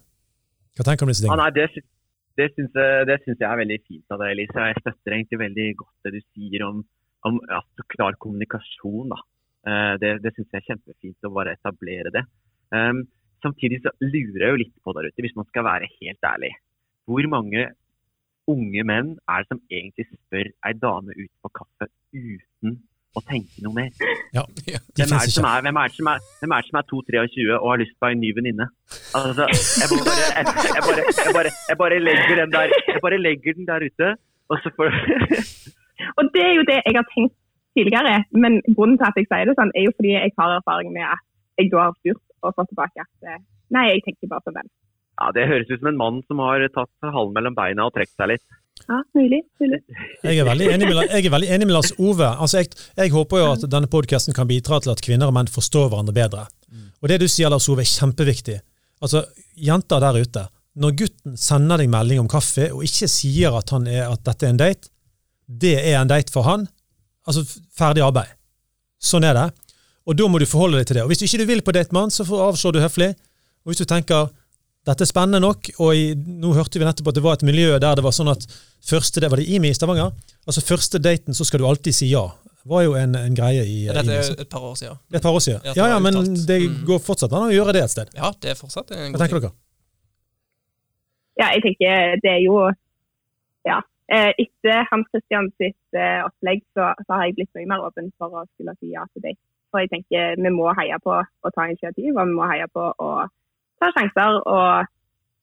Hva 0.77 0.85
tenker 0.85 1.05
du 1.05 1.07
om 1.07 1.13
disse 1.13 1.23
tingene? 1.23 1.37
tingene? 1.37 1.69
nei, 1.71 1.79
det, 1.79 1.83
det 2.39 2.47
syns 2.55 2.79
jeg, 2.81 3.07
det 3.09 3.17
syns 3.23 3.39
jeg 3.41 3.49
er 3.49 3.61
veldig 3.61 3.79
fint 3.85 4.15
av 4.15 4.21
deg, 4.21 4.33
Elise. 4.35 4.67
Jeg 4.71 4.81
støtter 4.83 5.15
egentlig 5.15 5.41
veldig 5.43 5.67
godt 5.81 6.07
det 6.07 6.13
du 6.17 6.19
sier 6.23 6.65
om, 6.67 6.81
om 7.29 7.39
ja, 7.49 7.61
så 7.77 7.85
klar 7.93 8.17
kommunikasjon. 8.25 9.13
Da. 9.13 9.21
Eh, 9.69 9.93
Det, 10.03 10.13
det 10.25 10.33
syns 10.35 10.49
jeg 10.53 10.61
er 10.61 10.67
kjempefint 10.71 11.29
å 11.29 11.33
bare 11.37 11.55
etablere 11.57 12.13
det. 12.15 12.25
Um, 12.73 13.05
samtidig 13.45 13.81
så 13.85 13.93
lurer 14.03 14.45
jeg 14.45 14.53
jo 14.53 14.61
litt 14.63 14.75
på 14.85 14.93
der 14.97 15.09
ute, 15.09 15.25
hvis 15.25 15.37
man 15.37 15.49
skal 15.49 15.65
være 15.69 15.89
helt 15.99 16.31
ærlig. 16.33 16.53
Hvor 17.09 17.29
mange 17.31 17.69
unge 18.53 18.83
menn 18.87 19.15
er 19.29 19.43
det 19.43 19.51
som 19.51 19.61
egentlig 19.71 20.05
spør 20.09 20.51
ei 20.67 20.75
dame 20.83 21.15
ut 21.15 21.33
på 21.43 21.51
kaffe 21.59 21.89
uten 22.13 22.77
å 23.17 23.23
tenke 23.25 23.63
noe 23.65 23.73
mer? 23.75 23.89
Ja, 24.35 24.43
Ja. 24.69 24.79
Hvem 24.97 25.13
er, 25.15 25.25
er, 25.25 25.63
hvem, 25.65 25.79
er 25.81 25.89
det 25.89 25.97
som 25.97 26.09
er, 26.11 26.23
hvem 26.41 26.53
er 26.55 26.61
det 26.61 26.69
som 26.69 26.79
er 26.79 26.87
2-23 26.91 27.45
og 27.57 27.67
har 27.71 27.81
lyst 27.81 27.95
på 28.01 28.11
en 28.11 28.21
ny 28.23 28.29
venninne? 28.37 28.69
Altså, 29.17 29.47
jeg, 29.81 29.87
bare, 29.91 30.15
jeg, 30.19 30.45
jeg, 30.75 30.83
bare, 30.87 31.03
jeg, 31.25 31.33
bare, 31.37 31.51
jeg 31.69 31.77
bare 31.83 31.99
legger 32.07 32.41
den 32.41 32.55
der 32.55 32.73
Jeg 32.93 33.03
bare 33.05 33.21
legger 33.21 33.57
den 33.59 33.69
der 33.69 33.85
ute, 33.87 34.09
og 34.49 34.63
så 34.63 34.73
får 34.77 34.93
Og 36.17 36.23
det 36.33 36.43
er 36.45 36.53
jo 36.57 36.63
det 36.69 36.79
jeg 36.79 36.95
har 36.99 37.07
tenkt 37.13 37.35
tidligere, 37.77 38.23
men 38.43 38.61
grunnen 38.75 38.97
til 38.99 39.07
at 39.09 39.17
jeg 39.19 39.27
sier 39.29 39.49
det 39.49 39.55
sånn, 39.57 39.71
er 39.77 39.85
jo 39.87 39.95
fordi 39.97 40.11
jeg 40.15 40.33
har 40.39 40.55
erfaring 40.57 40.93
med 40.95 41.05
at 41.05 41.21
jeg 41.59 41.71
da 41.73 41.87
har 41.87 41.95
spurt 41.97 42.23
og 42.45 42.55
fått 42.55 42.69
tilbake 42.71 43.03
at 43.03 43.29
eh, 43.29 43.41
nei, 43.75 43.85
jeg 43.91 44.05
tenker 44.05 44.31
bare 44.31 44.45
på 44.45 44.53
venn. 44.55 44.69
Ja, 45.19 45.31
Det 45.35 45.47
høres 45.49 45.69
ut 45.69 45.81
som 45.81 45.91
en 45.91 45.99
mann 45.99 46.21
som 46.27 46.39
har 46.39 46.63
tatt 46.71 47.11
halen 47.13 47.35
mellom 47.35 47.55
beina 47.57 47.87
og 47.87 47.95
trukket 47.95 48.15
seg 48.15 48.33
litt. 48.33 48.45
Ja, 48.87 49.01
mulig. 49.13 49.41
mulig. 49.59 49.79
Jeg 50.23 50.39
er 50.39 50.47
veldig 50.47 50.69
enig 50.71 50.87
med, 50.87 51.01
jeg 51.11 51.25
er 51.27 51.33
veldig 51.33 51.49
enig 51.51 51.67
med 51.67 51.75
Lars 51.75 51.91
Ove. 51.99 52.29
Altså, 52.29 52.61
jeg, 52.61 52.71
jeg 52.95 53.11
håper 53.11 53.41
jo 53.41 53.49
at 53.57 53.65
denne 53.69 53.89
podkasten 53.91 54.33
kan 54.37 54.47
bidra 54.47 54.79
til 54.79 54.93
at 54.93 55.03
kvinner 55.03 55.29
og 55.29 55.35
menn 55.35 55.51
forstår 55.51 55.89
hverandre 55.91 56.15
bedre. 56.15 56.45
Og 57.03 57.11
det 57.11 57.19
du 57.19 57.27
sier, 57.27 57.51
Lars 57.51 57.67
Ove, 57.69 57.83
er 57.83 57.91
kjempeviktig. 57.91 58.57
Altså, 59.03 59.25
Jenter 59.59 59.99
der 60.03 60.21
ute, 60.23 60.45
når 60.79 60.95
gutten 61.01 61.37
sender 61.39 61.81
deg 61.81 61.91
melding 61.91 62.21
om 62.21 62.31
kaffe 62.31 62.69
og 62.71 62.85
ikke 62.87 63.09
sier 63.11 63.55
at, 63.59 63.71
han 63.75 63.87
er, 63.91 64.07
at 64.07 64.23
dette 64.27 64.47
er 64.47 64.53
en 64.53 64.61
date, 64.61 64.91
det 65.49 65.75
er 65.81 65.97
en 65.99 66.09
date 66.09 66.31
for 66.31 66.47
han. 66.47 66.67
Altså 67.27 67.43
ferdig 67.75 68.03
arbeid. 68.05 68.31
Sånn 69.01 69.25
er 69.27 69.35
det. 69.35 69.47
Og 70.07 70.15
da 70.17 70.27
må 70.31 70.39
du 70.39 70.47
forholde 70.49 70.79
deg 70.79 70.87
til 70.87 70.99
det. 70.99 71.03
Og 71.03 71.11
Hvis 71.11 71.21
du 71.21 71.25
ikke 71.27 71.47
vil 71.49 71.63
på 71.65 71.73
date 71.75 71.93
med 71.93 72.07
han, 72.07 72.13
så 72.13 72.23
avslår 72.23 72.75
du 72.75 72.83
høflig. 72.83 73.09
Og 73.65 73.71
hvis 73.71 73.81
du 73.81 73.89
tenker 73.89 74.29
dette 74.87 75.03
er 75.03 75.09
spennende 75.09 75.39
nok, 75.43 75.69
og 75.83 75.91
i, 75.95 76.13
nå 76.15 76.53
hørte 76.55 76.79
vi 76.79 76.85
nettopp 76.87 77.09
at 77.11 77.17
det 77.19 77.23
var 77.23 77.33
et 77.37 77.43
miljø 77.45 77.75
der 77.79 77.95
det 77.99 78.03
var 78.05 78.13
sånn 78.15 78.31
at 78.31 78.45
første, 78.89 79.19
det 79.21 79.29
var 79.29 79.37
det 79.41 79.47
IMI 79.51 79.69
i 79.69 79.75
Stavanger? 79.77 80.11
Altså 80.47 80.63
første 80.65 81.01
daten 81.03 81.33
så 81.35 81.45
skal 81.45 81.59
du 81.61 81.67
alltid 81.67 81.93
si 81.93 82.07
ja. 82.13 82.23
Det 82.59 82.67
var 82.71 82.83
jo 82.83 82.93
en, 82.99 83.13
en 83.15 83.35
greie 83.35 83.61
i 83.65 83.77
Dette 83.87 84.11
er 84.13 84.41
et 84.43 84.49
par 84.51 84.63
år 84.67 84.75
siden. 84.75 84.97
Et 85.15 85.21
par 85.23 85.31
år 85.35 85.39
siden. 85.43 85.61
Ja, 85.65 85.73
Ja, 85.77 85.85
ja, 85.93 85.99
men 85.99 86.15
uttalt. 86.17 86.47
det 86.47 86.57
Mm. 86.69 86.79
går 86.87 86.99
fortsatt 86.99 87.31
an 87.33 87.47
å 87.49 87.53
gjøre 87.55 87.73
det 87.73 87.83
et 87.85 87.93
sted. 87.93 88.09
Ja, 88.15 88.31
det 88.41 88.51
er 88.51 88.57
fortsatt 88.59 88.91
en 88.91 89.13
Hva 89.13 89.19
tenker 89.21 89.39
ting. 89.39 89.47
dere? 89.47 89.55
Ja, 91.39 91.47
jeg 91.55 91.63
tenker 91.63 92.19
det 92.23 92.31
er 92.33 92.41
jo 92.43 92.57
Ja. 93.67 93.79
Eh, 94.11 94.31
Etter 94.41 94.87
Hans 94.91 95.05
Christian 95.13 95.51
sitt 95.61 95.77
eh, 95.93 96.23
opplegg, 96.25 96.63
så, 96.73 96.89
så 97.05 97.13
har 97.13 97.27
jeg 97.27 97.35
blitt 97.37 97.51
mye 97.55 97.67
mer 97.69 97.83
åpen 97.85 98.07
for 98.17 98.33
å 98.41 98.45
skulle 98.55 98.73
si 98.79 98.89
ja 98.95 99.03
til 99.13 99.21
deg. 99.27 99.35
For 99.69 99.83
jeg 99.83 99.91
tenker 99.91 100.35
vi 100.41 100.49
må 100.49 100.71
heie 100.79 100.97
på 101.03 101.13
å 101.13 101.51
ta 101.53 101.67
initiativ, 101.69 102.15
og 102.17 102.25
vi 102.25 102.33
må 102.33 102.47
heie 102.49 102.65
på 102.73 102.87
å 102.97 103.09
ta 103.81 103.89
sjanser 103.95 104.39
og 104.43 104.89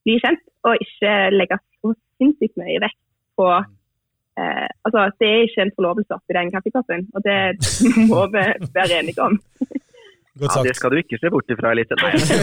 bli 0.07 0.17
kjent. 0.23 0.43
Og 0.67 0.73
ikke 0.83 1.11
legge 1.35 1.57
så 1.79 1.93
sinnssykt 2.19 2.57
mye 2.59 2.79
vekt 2.83 2.99
på 3.39 3.45
eh, 3.55 4.67
Altså, 4.87 5.05
det 5.21 5.27
er 5.29 5.45
ikke 5.45 5.63
en 5.67 5.75
forlovelse 5.77 6.17
oppi 6.17 6.35
den 6.35 6.51
kaffekoppen, 6.53 7.05
og 7.15 7.23
det 7.27 7.37
må 8.11 8.25
vi 8.33 8.45
være 8.75 9.01
enige 9.01 9.21
om. 9.23 9.37
Godt 10.37 10.55
Ja, 10.55 10.63
Det 10.67 10.75
skal 10.77 10.93
du 10.93 10.97
ikke 11.01 11.17
se 11.21 11.31
bort 11.33 11.49
ifra, 11.53 11.71
Elise. 11.73 11.97
Nei, 12.01 12.11
jeg 12.13 12.21
skal 12.25 12.37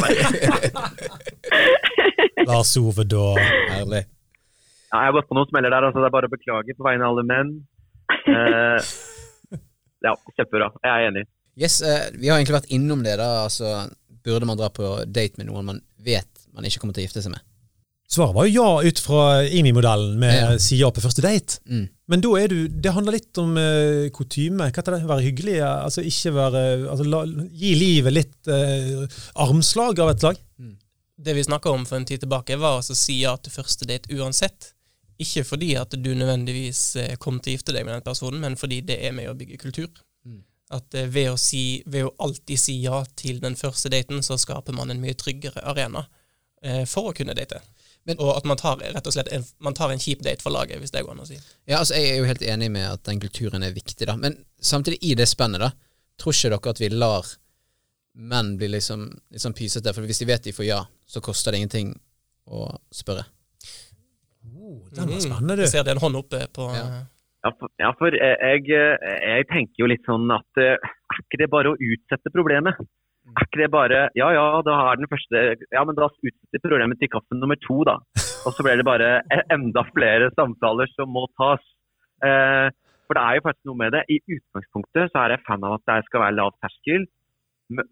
Lars 2.48 2.72
Ove, 2.80 3.04
da. 3.08 3.26
Herlig. 3.70 4.02
ja, 4.90 4.96
jeg 4.98 5.06
har 5.08 5.14
gått 5.16 5.28
på 5.30 5.36
noen 5.38 5.48
smeller 5.50 5.72
der, 5.72 5.86
altså 5.88 6.02
det 6.02 6.08
er 6.08 6.16
bare 6.16 6.28
å 6.28 6.32
beklage 6.34 6.76
på 6.76 6.86
vegne 6.86 7.06
av 7.06 7.14
alle 7.14 7.24
menn. 7.28 7.52
Eh, 8.28 8.90
ja, 10.06 10.12
kjempebra. 10.36 10.68
Jeg 10.82 10.92
er 10.92 11.10
enig. 11.10 11.24
Yes, 11.54 11.78
eh, 11.86 12.08
vi 12.18 12.28
har 12.30 12.40
egentlig 12.40 12.58
vært 12.58 12.72
innom 12.74 13.04
det, 13.06 13.14
da. 13.20 13.30
Altså, 13.46 13.66
burde 14.24 14.48
man 14.48 14.60
dra 14.60 14.70
på 14.72 14.96
date 15.06 15.40
med 15.40 15.50
noen 15.50 15.72
man 15.72 15.82
vet 16.04 16.30
man 16.54 16.66
ikke 16.66 16.82
kommer 16.82 16.96
til 16.96 17.04
å 17.04 17.08
gifte 17.08 17.22
seg 17.24 17.34
med? 17.34 17.42
Svaret 18.14 18.36
var 18.36 18.46
jo 18.46 18.52
ja 18.60 18.90
ut 18.90 19.00
fra 19.00 19.22
IMI-modellen 19.42 20.18
med 20.20 20.34
Ja. 20.36 20.58
si 20.60 20.76
ja 20.76 20.90
på 20.92 21.02
første 21.02 21.22
date. 21.24 21.58
Mm. 21.66 21.88
Men 22.12 22.20
da 22.20 22.34
er 22.38 22.48
du, 22.52 22.58
det 22.68 22.92
handler 22.92 23.16
litt 23.16 23.40
om 23.40 23.56
uh, 23.56 24.10
kutyme. 24.14 24.68
Hva 24.68 24.76
heter 24.76 24.98
det? 24.98 25.06
Være 25.08 25.24
hyggelig? 25.24 25.56
ja. 25.56 25.72
Altså 25.86 26.04
ikke 26.04 26.34
være 26.36 26.62
altså, 26.92 27.06
la, 27.08 27.24
Gi 27.48 27.72
livet 27.80 28.12
litt 28.12 28.50
uh, 28.52 29.06
armslag 29.46 30.04
av 30.04 30.12
et 30.12 30.20
slag. 30.20 30.38
Det 31.24 31.34
vi 31.34 31.46
snakka 31.46 31.72
om 31.72 31.86
for 31.88 31.96
en 31.96 32.04
tid 32.04 32.20
tilbake, 32.20 32.58
var 32.60 32.76
altså 32.80 32.94
si 32.98 33.20
ja 33.22 33.36
til 33.40 33.54
første 33.54 33.88
date 33.88 34.12
uansett. 34.12 34.74
Ikke 35.18 35.44
fordi 35.46 35.72
at 35.78 35.94
du 35.94 36.10
nødvendigvis 36.12 37.18
kom 37.22 37.38
til 37.40 37.54
å 37.54 37.56
gifte 37.56 37.72
deg 37.72 37.86
med 37.86 37.94
den 37.94 38.06
personen, 38.06 38.40
men 38.42 38.58
fordi 38.58 38.80
det 38.82 38.98
er 38.98 39.14
med 39.14 39.30
å 39.30 39.36
bygge 39.38 39.60
kultur. 39.62 39.88
At 40.74 40.94
eh, 40.98 41.06
ved 41.14 41.30
å, 41.32 41.36
si, 41.38 41.82
ved 41.86 42.08
å 42.08 42.14
alltid 42.24 42.58
si 42.60 42.74
ja 42.82 43.02
til 43.16 43.38
den 43.42 43.54
første 43.58 43.92
daten, 43.92 44.22
så 44.26 44.38
skaper 44.40 44.74
man 44.76 44.90
en 44.90 45.00
mye 45.02 45.14
tryggere 45.18 45.62
arena 45.70 46.06
eh, 46.62 46.82
for 46.90 47.10
å 47.12 47.14
kunne 47.16 47.36
date. 47.38 47.60
Men- 48.04 48.18
og 48.20 48.34
at 48.36 48.44
man 48.44 48.58
tar 48.60 48.82
rett 48.82 49.06
og 49.08 49.14
slett 49.14 49.30
en, 49.32 49.44
man 49.64 49.76
tar 49.76 49.92
en 49.94 50.02
kjip 50.02 50.20
date 50.26 50.42
for 50.44 50.52
laget, 50.52 50.80
hvis 50.82 50.92
det 50.92 51.04
går 51.06 51.14
an 51.14 51.22
å 51.24 51.28
si. 51.28 51.38
Ja, 51.70 51.78
altså 51.78 51.94
Jeg 51.96 52.10
er 52.10 52.18
jo 52.20 52.26
helt 52.28 52.42
enig 52.44 52.68
med 52.74 52.84
at 52.90 53.04
den 53.08 53.22
kulturen 53.22 53.62
er 53.64 53.72
viktig, 53.72 54.04
da. 54.10 54.16
Men 54.20 54.36
samtidig, 54.60 54.98
i 55.02 55.14
det 55.16 55.28
spennet, 55.30 55.62
da, 55.62 55.70
tror 56.20 56.34
ikke 56.36 56.50
dere 56.52 56.74
at 56.74 56.82
vi 56.82 56.90
lar 56.92 57.30
menn 58.14 58.52
bli 58.60 58.68
liksom 58.74 59.06
sånn 59.40 59.56
pysete? 59.56 59.94
For 59.94 60.04
hvis 60.06 60.20
de 60.20 60.28
vet 60.28 60.44
de 60.44 60.52
får 60.54 60.68
ja, 60.68 60.82
så 61.06 61.22
koster 61.24 61.54
det 61.54 61.62
ingenting 61.62 61.94
å 62.46 62.66
spørre. 62.92 63.24
Den 64.94 65.08
var 65.08 65.20
spennende, 65.20 65.56
du. 65.56 65.62
Jeg 65.64 65.72
ser 65.72 65.84
det 65.86 65.94
er 65.94 65.96
en 65.98 66.04
hånd 66.04 66.16
oppe 66.20 66.44
på 66.54 66.68
Ja. 66.74 66.84
Ja, 67.44 67.50
for, 67.60 67.70
ja, 67.76 67.90
for 67.98 68.14
eh, 68.16 68.36
jeg, 68.40 68.68
eh, 68.72 69.16
jeg 69.28 69.46
tenker 69.50 69.82
jo 69.82 69.88
litt 69.90 70.06
sånn 70.08 70.30
at 70.32 70.60
eh, 70.60 70.78
er 70.80 71.18
ikke 71.20 71.40
det 71.42 71.50
bare 71.52 71.74
å 71.74 71.76
utsette 71.76 72.32
problemet? 72.32 72.78
Er 73.34 73.46
ikke 73.46 73.60
det 73.62 73.70
bare 73.72 73.98
Ja 74.16 74.30
ja, 74.36 74.44
da 74.64 74.76
er 74.90 74.98
den 75.00 75.08
første 75.08 75.42
Ja, 75.72 75.82
men 75.84 75.96
da 75.96 76.08
utsetter 76.08 76.62
problemet 76.62 77.00
til 77.00 77.10
kaffen 77.12 77.40
nummer 77.40 77.58
to, 77.60 77.82
da. 77.88 77.98
Og 78.44 78.56
så 78.56 78.64
blir 78.64 78.80
det 78.80 78.86
bare 78.88 79.10
e- 79.32 79.44
enda 79.52 79.84
flere 79.90 80.30
samtaler 80.36 80.88
som 80.94 81.12
må 81.12 81.26
tas. 81.40 81.60
Eh, 82.24 82.68
for 83.04 83.16
det 83.16 83.24
er 83.24 83.36
jo 83.36 83.44
faktisk 83.44 83.68
noe 83.68 83.80
med 83.80 83.92
det. 83.96 84.02
I 84.08 84.20
utgangspunktet 84.38 85.12
så 85.12 85.22
er 85.22 85.36
jeg 85.36 85.44
fan 85.44 85.64
av 85.68 85.76
at 85.78 85.84
det 85.88 86.08
skal 86.08 86.24
være 86.24 86.38
lav 86.38 86.52
terskel. 86.64 87.04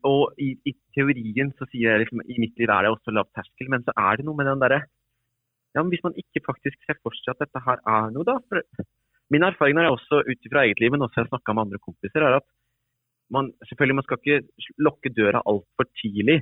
Og 0.08 0.40
i, 0.40 0.50
i 0.68 0.72
teorien 0.96 1.52
så 1.56 1.68
sier 1.68 1.92
jeg 1.92 2.04
liksom 2.04 2.24
i 2.24 2.40
mitt 2.40 2.56
liv 2.60 2.72
er 2.72 2.84
det 2.84 2.92
også 2.92 3.12
lav 3.16 3.28
terskel, 3.36 3.68
men 3.72 3.84
så 3.84 3.92
er 3.96 4.20
det 4.20 4.28
noe 4.28 4.36
med 4.36 4.48
den 4.48 4.64
derre 4.64 4.82
ja, 5.72 5.80
men 5.80 5.88
Hvis 5.88 6.04
man 6.04 6.16
ikke 6.20 6.44
faktisk 6.44 6.76
ser 6.84 6.98
for 7.00 7.16
seg 7.16 7.32
at 7.32 7.46
dette 7.46 7.60
her 7.64 7.80
er 7.88 8.10
noe, 8.12 8.26
da. 8.28 8.36
For 8.48 8.60
Min 9.32 9.46
erfaring 9.46 9.78
er 9.78 9.92
også 9.92 10.22
ut 10.30 10.50
fra 10.52 10.64
eget 10.66 10.80
liv, 10.82 10.90
men 10.92 11.04
også 11.04 11.18
jeg 11.18 11.24
har 11.24 11.32
snakka 11.32 11.54
med 11.54 11.64
andre 11.64 11.80
kompiser, 11.86 12.20
er 12.20 12.36
at 12.40 12.48
man, 13.34 13.52
selvfølgelig, 13.68 13.98
man 13.98 14.06
skal 14.06 14.18
ikke 14.20 14.38
lukke 14.86 15.12
døra 15.18 15.40
altfor 15.50 15.86
tidlig. 16.00 16.38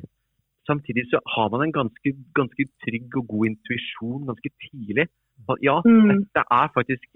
Samtidig 0.68 1.04
så 1.12 1.18
har 1.34 1.48
man 1.52 1.62
en 1.66 1.76
ganske, 1.80 2.10
ganske 2.38 2.64
trygg 2.82 3.16
og 3.20 3.24
god 3.32 3.44
intuisjon 3.50 4.26
ganske 4.30 4.50
tidlig. 4.64 5.06
At 5.50 5.58
ja, 5.68 5.76
Mm. 5.84 6.08
dette 6.10 6.42
er 6.60 6.66
faktisk 6.78 7.06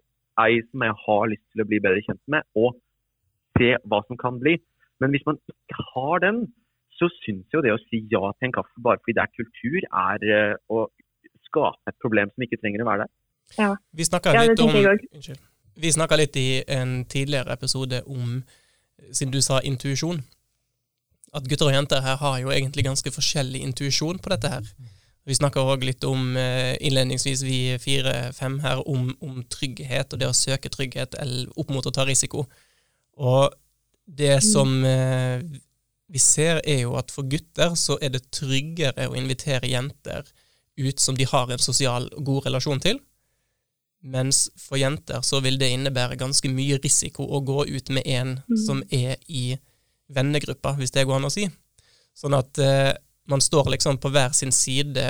ei 0.44 0.62
som 0.70 0.82
jeg 0.86 0.94
har 1.04 1.24
lyst 1.32 1.46
til 1.52 1.62
å 1.62 1.68
bli 1.70 1.78
bedre 1.86 2.02
kjent 2.06 2.22
med, 2.32 2.42
og 2.62 2.78
se 3.58 3.70
hva 3.88 4.00
som 4.06 4.16
kan 4.24 4.38
bli. 4.42 4.54
Men 5.00 5.10
hvis 5.10 5.26
man 5.26 5.38
ikke 5.50 5.78
har 5.94 6.18
den, 6.26 6.38
så 6.98 7.10
syns 7.22 7.46
jo 7.54 7.62
det 7.62 7.74
å 7.74 7.82
si 7.88 8.06
ja 8.10 8.24
til 8.32 8.48
en 8.48 8.56
kaffe 8.58 8.82
bare 8.86 9.02
fordi 9.02 9.16
det 9.18 9.24
er 9.24 9.36
kultur, 9.38 9.80
er 10.10 10.18
eh, 10.36 10.54
å 10.70 10.86
skape 11.48 11.90
et 11.90 11.98
problem 12.02 12.30
som 12.30 12.46
ikke 12.46 12.60
trenger 12.62 12.84
å 12.84 12.90
være 12.90 13.06
der. 13.06 13.76
Vi 13.94 14.06
snakka 14.06 14.34
Ja, 14.34 14.42
det 14.46 14.54
litt 14.54 14.62
om 14.62 14.70
Unnskyld. 15.14 15.42
Vi 15.74 15.92
snakka 15.92 16.16
litt 16.16 16.36
i 16.38 16.62
en 16.70 17.02
tidligere 17.10 17.52
episode 17.52 18.02
om, 18.06 18.42
siden 19.10 19.32
du 19.34 19.40
sa 19.42 19.60
intuisjon, 19.62 20.22
at 21.34 21.48
gutter 21.50 21.66
og 21.66 21.74
jenter 21.74 22.04
her 22.04 22.20
har 22.20 22.36
jo 22.38 22.52
egentlig 22.54 22.84
ganske 22.86 23.10
forskjellig 23.10 23.64
intuisjon 23.66 24.20
på 24.22 24.30
dette 24.30 24.52
her. 24.52 24.68
Vi 25.24 25.34
snakka 25.34 25.64
òg 25.64 25.86
litt 25.88 26.04
om 26.04 26.36
eh, 26.36 26.76
innledningsvis, 26.84 27.42
vi 27.46 27.58
fire-fem 27.80 28.58
her, 28.62 28.82
om, 28.86 29.08
om 29.24 29.40
trygghet 29.50 30.12
og 30.12 30.20
det 30.20 30.28
å 30.28 30.36
søke 30.36 30.70
trygghet 30.70 31.16
opp 31.56 31.72
mot 31.72 31.86
å 31.86 31.92
ta 31.94 32.04
risiko. 32.06 32.44
Og 33.16 33.54
det 34.04 34.36
som 34.44 34.76
eh, 34.84 35.40
vi 36.12 36.20
ser, 36.20 36.60
er 36.60 36.84
jo 36.84 36.94
at 37.00 37.10
for 37.10 37.26
gutter 37.26 37.72
så 37.78 37.96
er 38.04 38.12
det 38.14 38.28
tryggere 38.36 39.08
å 39.08 39.16
invitere 39.18 39.72
jenter 39.72 40.28
ut 40.76 41.00
som 41.00 41.16
de 41.16 41.26
har 41.30 41.50
en 41.50 41.62
sosial 41.62 42.10
god 42.20 42.46
relasjon 42.46 42.82
til. 42.84 43.00
Mens 44.04 44.50
for 44.60 44.76
jenter 44.76 45.22
så 45.24 45.40
vil 45.40 45.56
det 45.60 45.70
innebære 45.72 46.18
ganske 46.20 46.48
mye 46.52 46.76
risiko 46.82 47.24
å 47.24 47.40
gå 47.40 47.64
ut 47.70 47.92
med 47.96 48.04
en 48.04 48.34
som 48.66 48.82
er 48.92 49.16
i 49.26 49.54
vennegruppa, 50.12 50.74
hvis 50.76 50.92
det 50.92 51.06
går 51.08 51.16
an 51.18 51.30
å 51.30 51.32
si. 51.32 51.46
Sånn 52.14 52.36
at 52.36 52.60
eh, 52.60 52.92
man 53.32 53.40
står 53.40 53.72
liksom 53.72 53.98
på 53.98 54.12
hver 54.12 54.34
sin 54.36 54.52
side 54.52 55.06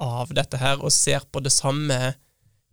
av 0.00 0.30
dette 0.32 0.60
her 0.60 0.78
og 0.78 0.94
ser 0.94 1.26
på 1.32 1.42
det 1.42 1.52
samme 1.52 1.98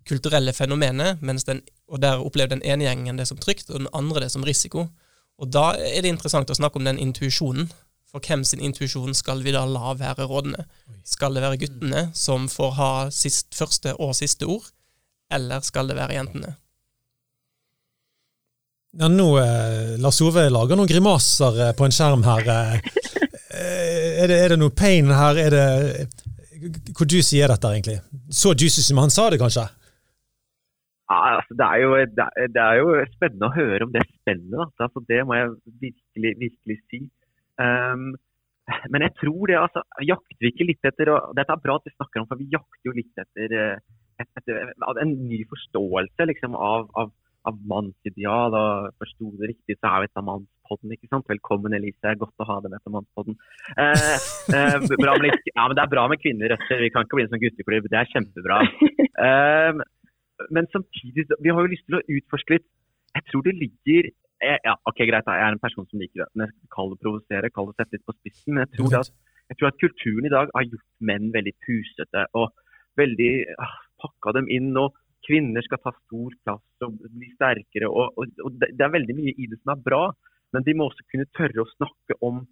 kulturelle 0.08 0.54
fenomenet, 0.56 1.24
mens 1.26 1.44
den, 1.48 1.64
og 1.92 2.00
der 2.06 2.22
opplever 2.24 2.54
den 2.56 2.64
ene 2.64 2.86
gjengen 2.86 3.20
det 3.20 3.28
som 3.28 3.42
trygt, 3.42 3.72
og 3.72 3.82
den 3.82 3.92
andre 3.98 4.24
det 4.24 4.32
som 4.32 4.46
risiko. 4.48 4.88
Og 5.38 5.52
da 5.52 5.74
er 5.76 6.06
det 6.06 6.14
interessant 6.14 6.54
å 6.54 6.58
snakke 6.58 6.80
om 6.80 6.88
den 6.88 7.02
intuisjonen. 7.02 7.68
For 8.08 8.24
hvem 8.24 8.46
sin 8.48 8.64
intuisjon 8.64 9.12
skal 9.18 9.42
vi 9.44 9.52
da 9.52 9.66
la 9.68 9.92
være 10.00 10.30
rådende? 10.30 10.64
Skal 11.04 11.36
det 11.36 11.44
være 11.44 11.60
guttene 11.66 12.06
som 12.16 12.48
får 12.48 12.72
ha 12.78 12.92
sist, 13.12 13.52
første 13.58 13.98
og 14.00 14.16
siste 14.16 14.48
ord, 14.48 14.70
eller 15.34 15.66
skal 15.66 15.90
det 15.90 15.98
være 15.98 16.18
jentene? 16.18 16.56
Ja, 18.98 19.10
nå, 19.12 19.28
eh, 19.38 19.98
Lars 20.02 20.22
Ove 20.26 20.48
lager 20.50 20.80
noen 20.80 20.90
grimaser 20.90 21.60
eh, 21.68 21.74
på 21.78 21.86
en 21.86 21.94
skjerm 21.94 22.24
her. 22.26 22.48
Eh, 22.50 22.78
eh, 23.54 24.24
er, 24.24 24.32
det, 24.32 24.38
er 24.42 24.54
det 24.54 24.60
noe 24.62 24.74
pain 24.74 25.12
her? 25.14 25.38
Er 25.38 25.54
det, 25.54 25.66
hvor 26.98 27.06
juicy 27.06 27.42
er 27.44 27.52
dette 27.54 27.74
egentlig? 27.76 28.00
Så 28.34 28.56
juicy 28.56 28.82
som 28.82 29.04
han 29.04 29.14
sa 29.14 29.28
det, 29.30 29.42
kanskje? 29.44 29.68
Ja, 31.08 31.18
altså, 31.38 31.56
det, 31.60 31.68
er 31.68 31.84
jo, 31.84 31.92
det, 32.16 32.26
er, 32.26 32.50
det 32.56 32.64
er 32.64 32.80
jo 32.82 32.96
spennende 33.14 33.48
å 33.52 33.56
høre 33.56 33.86
om 33.86 33.94
det 33.94 34.04
spennet. 34.10 34.58
Altså, 34.66 34.88
altså, 34.88 35.04
det 35.12 35.22
må 35.28 35.38
jeg 35.38 35.54
virkelig, 35.84 36.34
virkelig 36.42 36.80
si. 36.88 37.04
Um, 37.62 38.10
men 38.92 39.06
jeg 39.06 39.14
tror 39.22 39.46
det 39.48 39.62
altså, 39.62 39.86
jakter 40.04 40.42
vi 40.44 40.52
ikke 40.52 40.68
litt 40.68 40.90
etter 40.90 41.14
og 41.14 41.32
Dette 41.38 41.56
er 41.56 41.62
bra 41.64 41.78
at 41.80 41.88
vi 41.88 41.94
snakker 41.96 42.22
om, 42.22 42.28
for 42.28 42.42
vi 42.42 42.50
jakter 42.52 42.90
jo 42.90 42.98
litt 42.98 43.24
etter, 43.24 43.56
etter 44.38 45.02
en 45.04 45.16
ny 45.30 45.44
forståelse 45.50 46.30
liksom, 46.32 46.56
av, 46.58 46.90
av 46.98 47.14
av 47.48 47.58
mannsideal. 47.72 48.56
og 48.58 48.96
Forsto 49.02 49.32
det 49.40 49.52
riktig, 49.54 49.78
så 49.80 49.92
er 49.92 50.04
vi 50.04 50.10
etter 50.10 50.26
Mannspodden. 50.28 50.94
ikke 50.96 51.10
sant? 51.12 51.28
Velkommen, 51.32 51.76
Elise. 51.78 52.16
Godt 52.22 52.44
å 52.44 52.48
ha 52.50 52.60
deg 52.64 52.74
med 52.74 52.84
på 52.84 52.94
Mannspodden. 52.96 53.38
Eh, 53.84 54.16
eh, 54.58 54.88
bra 55.04 55.16
med 55.24 55.36
ja, 55.54 55.64
men 55.68 55.76
Det 55.78 55.84
er 55.84 55.94
bra 55.96 56.08
med 56.12 56.22
kvinnerøtter. 56.24 56.84
Vi 56.84 56.92
kan 56.94 57.08
ikke 57.08 57.20
bli 57.20 57.28
en 57.28 57.34
sånn 57.34 57.44
gutteklubb. 57.44 57.90
Det 57.92 58.02
er 58.02 58.14
kjempebra. 58.14 58.62
Eh, 59.18 59.80
men 60.54 60.68
samtidig, 60.70 61.24
vi 61.42 61.50
har 61.50 61.64
jo 61.64 61.72
lyst 61.72 61.88
til 61.88 61.98
å 61.98 62.06
utforske 62.06 62.54
litt. 62.54 62.68
Jeg 63.18 63.24
tror 63.32 63.42
det 63.48 63.56
ligger 63.58 64.12
ja, 64.38 64.76
ok, 64.86 65.00
Greit, 65.10 65.26
jeg 65.26 65.42
er 65.42 65.56
en 65.56 65.64
person 65.64 65.88
som 65.90 65.98
liker 65.98 66.28
det. 66.38 66.48
Kaller 66.70 66.94
det 66.94 67.02
provosere, 67.02 67.50
kall 67.50 67.72
det 67.72 67.80
sette 67.80 67.98
litt 67.98 68.06
på 68.06 68.14
spissen. 68.20 68.54
Men 68.54 68.68
jeg 68.68 68.76
tror, 68.76 69.00
at, 69.00 69.10
jeg 69.50 69.58
tror, 69.58 69.72
at, 69.72 69.80
kulturen 69.82 70.28
i 70.30 70.34
dag 70.36 70.52
har 70.54 70.68
gjort 70.68 70.86
menn 71.10 71.32
veldig 71.34 71.56
pusete 71.66 72.28
og 72.38 72.54
veldig 73.02 73.32
ah, 73.66 73.74
pakka 74.02 74.36
dem 74.40 74.50
inn. 74.50 74.76
og 74.78 74.96
kvinner 75.28 75.64
skal 75.66 75.82
ta 75.84 75.92
stor 75.92 76.36
plass 76.46 76.86
og 76.86 77.00
bli 77.04 77.32
sterkere. 77.34 77.90
Og, 77.90 78.14
og, 78.16 78.30
og, 78.46 78.60
Det 78.62 78.84
er 78.84 78.94
veldig 78.94 79.16
mye 79.18 79.34
i 79.36 79.50
det 79.50 79.60
som 79.60 79.74
er 79.74 79.84
bra, 79.90 80.04
men 80.56 80.64
de 80.64 80.76
må 80.78 80.88
også 80.88 81.04
kunne 81.12 81.28
tørre 81.36 81.64
å 81.64 81.74
snakke 81.76 82.20
om 82.24 82.46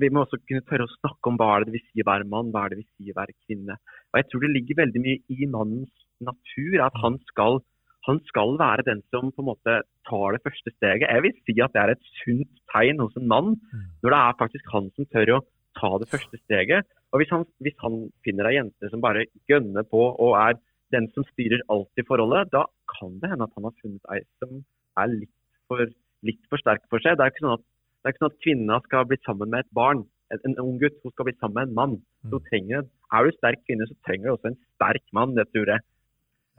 vi 0.00 0.08
må 0.08 0.22
også 0.22 0.38
kunne 0.48 0.64
tørre 0.64 0.86
å 0.86 0.94
snakke 0.94 1.28
om 1.28 1.34
hva 1.36 1.50
er 1.52 1.66
det 1.66 1.74
vil 1.74 1.82
si 1.90 2.00
å 2.00 2.08
være 2.08 2.24
mann, 2.24 2.48
hva 2.48 2.62
er 2.64 2.72
det 2.72 2.78
vil 2.78 2.86
si 2.96 3.12
å 3.12 3.16
være 3.18 3.34
kvinne. 3.44 3.74
Og 4.12 4.18
Jeg 4.20 4.28
tror 4.30 4.44
det 4.44 4.52
ligger 4.54 4.78
veldig 4.78 5.02
mye 5.04 5.36
i 5.36 5.48
mannens 5.52 6.06
natur 6.24 6.76
at 6.86 6.96
han 7.02 7.18
skal, 7.28 7.60
han 8.08 8.20
skal 8.30 8.56
være 8.56 8.86
den 8.86 9.02
som 9.12 9.28
på 9.28 9.44
en 9.44 9.50
måte 9.50 9.74
tar 10.08 10.36
det 10.36 10.40
første 10.46 10.72
steget. 10.78 11.10
Jeg 11.10 11.26
vil 11.26 11.36
si 11.44 11.58
at 11.60 11.76
det 11.76 11.82
er 11.82 11.92
et 11.92 12.10
sunt 12.22 12.62
tegn 12.72 13.04
hos 13.04 13.20
en 13.20 13.28
mann 13.34 13.52
når 14.00 14.14
det 14.14 14.22
er 14.22 14.40
faktisk 14.40 14.72
han 14.72 14.88
som 14.96 15.10
tør 15.12 15.36
å 15.36 15.42
ta 15.76 15.92
det 16.00 16.08
første 16.08 16.40
steget. 16.46 16.88
Og 17.12 17.20
Hvis 17.20 17.32
han, 17.34 17.44
hvis 17.60 17.76
han 17.84 18.06
finner 18.24 18.48
ei 18.48 18.56
jente 18.56 18.88
som 18.88 19.04
bare 19.04 19.28
gønner 19.50 19.84
på 19.84 20.00
og 20.00 20.38
er 20.40 20.56
den 20.94 21.08
som 21.14 21.26
styrer 21.32 21.64
alt 21.72 22.00
i 22.00 22.06
forholdet, 22.08 22.52
da 22.54 22.64
kan 22.92 23.18
det 23.22 23.32
hende 23.32 23.48
at 23.48 23.54
han 23.58 23.68
har 23.68 23.76
funnet 23.82 24.10
ei 24.14 24.22
som 24.42 24.62
er 25.02 25.12
litt 25.12 25.36
for, 25.70 25.92
litt 26.26 26.42
for 26.50 26.62
sterk 26.62 26.84
for 26.92 27.02
seg. 27.04 27.18
Det 27.18 27.26
er 27.26 27.34
ikke 27.34 27.44
sånn 27.44 27.56
at, 27.58 27.64
det 27.64 28.08
er 28.08 28.14
ikke 28.14 28.24
sånn 28.24 28.34
at 28.34 28.42
kvinna 28.46 28.80
skal 28.86 29.06
bli 29.10 29.18
sammen 29.26 29.52
med 29.54 29.64
et 29.64 29.72
barn. 29.76 30.04
En, 30.32 30.42
en 30.48 30.58
ung 30.64 30.76
gutt 30.80 31.00
hun 31.04 31.14
skal 31.14 31.28
bli 31.28 31.36
sammen 31.38 31.58
med 31.58 31.70
en 31.70 31.78
mann. 31.78 31.96
Så 32.28 32.38
mm. 32.38 32.44
trenger, 32.50 32.86
er 33.12 33.26
du 33.26 33.38
sterk 33.38 33.64
kvinne, 33.68 33.88
så 33.88 33.96
trenger 34.06 34.28
du 34.28 34.34
også 34.36 34.52
en 34.52 34.60
sterk 34.76 35.04
mann. 35.16 35.34
Det 35.38 35.48
tror 35.52 35.74
jeg. 35.74 35.84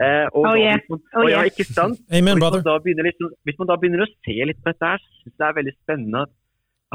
Eh, 0.02 0.28
og, 0.34 0.46
oh, 0.50 0.56
yeah. 0.58 0.80
man, 0.90 1.02
oh, 1.14 1.26
yeah. 1.28 1.44
ja, 1.44 1.50
ikke 1.50 1.68
sant? 1.70 2.00
Amen, 2.18 2.40
hvis, 2.42 2.66
man 2.66 3.06
liksom, 3.06 3.34
hvis, 3.46 3.58
man 3.60 3.70
da 3.70 3.78
begynner 3.78 4.06
å 4.06 4.14
se 4.26 4.38
litt 4.50 4.62
på 4.64 4.72
dette, 4.72 4.94
her, 4.96 5.04
syns 5.22 5.34
jeg 5.36 5.38
det 5.38 5.50
er 5.50 5.58
veldig 5.60 5.74
spennende 5.76 6.24
at, 6.26 6.34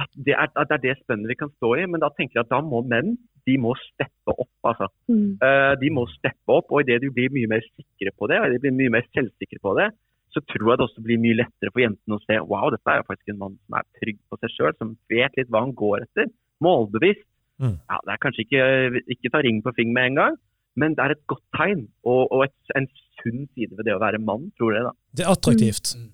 at, 0.03 0.11
det 0.27 0.35
er, 0.35 0.51
at, 0.51 0.70
det 0.70 0.77
er, 0.77 0.83
det 0.87 0.96
spennet 1.05 1.31
vi 1.31 1.38
kan 1.38 1.53
stå 1.55 1.74
i. 1.79 1.87
Men 1.90 2.03
da 2.03 2.11
tenker 2.16 2.40
jeg 2.40 2.46
at 2.46 2.55
da 2.55 2.62
må 2.64 2.83
menn 2.90 3.14
de 3.49 3.55
må 3.61 3.73
steppe 3.81 4.35
opp. 4.35 4.53
altså. 4.69 4.91
Mm. 5.11 5.39
Uh, 5.41 5.73
de 5.81 5.91
må 5.95 6.05
steppe 6.13 6.59
opp, 6.59 6.69
og 6.73 6.85
idet 6.85 7.01
du 7.05 7.09
blir 7.15 7.33
mye 7.35 7.51
mer 7.51 7.65
sikre 7.71 8.13
på 8.15 8.29
det, 8.31 8.41
og 8.43 8.53
de 8.53 8.61
blir 8.65 8.77
mye 8.77 8.95
mer 8.99 9.09
selvsikre 9.17 9.63
på 9.65 9.75
det, 9.81 9.89
så 10.35 10.43
tror 10.53 10.73
jeg 10.73 10.79
det 10.79 10.87
også 10.89 11.05
blir 11.05 11.21
mye 11.23 11.39
lettere 11.39 11.73
for 11.73 11.83
jentene 11.83 12.19
å 12.19 12.25
se 12.27 12.37
wow, 12.51 12.69
dette 12.75 12.93
er 12.93 13.01
jo 13.01 13.07
faktisk 13.09 13.33
en 13.33 13.41
mann 13.41 13.57
som 13.57 13.79
er 13.79 13.87
trygg 14.01 14.19
på 14.29 14.39
seg 14.43 14.55
sjøl, 14.55 14.75
som 14.77 14.93
vet 15.13 15.41
litt 15.41 15.49
hva 15.53 15.65
han 15.65 15.73
går 15.79 16.05
etter. 16.05 16.29
Målbevisst. 16.65 17.25
Mm. 17.59 17.79
Ja, 17.89 17.97
Det 18.05 18.13
er 18.13 18.21
kanskje 18.23 18.45
ikke, 18.45 18.67
ikke 19.17 19.33
ta 19.35 19.41
ring 19.43 19.63
på 19.65 19.73
fing 19.75 19.95
med 19.97 20.13
en 20.13 20.21
gang, 20.21 20.37
men 20.79 20.95
det 20.95 21.05
er 21.05 21.17
et 21.17 21.25
godt 21.31 21.43
tegn 21.57 21.89
og, 22.07 22.29
og 22.29 22.45
et, 22.47 22.55
en 22.79 22.87
sunn 23.19 23.49
side 23.57 23.75
ved 23.75 23.89
det 23.89 23.97
å 23.97 24.03
være 24.03 24.21
mann, 24.23 24.47
tror 24.61 24.77
jeg. 24.77 24.87
da. 24.87 24.95
Det 25.17 25.25
er 25.25 25.33
attraktivt. 25.33 25.97
Mm. 25.99 26.13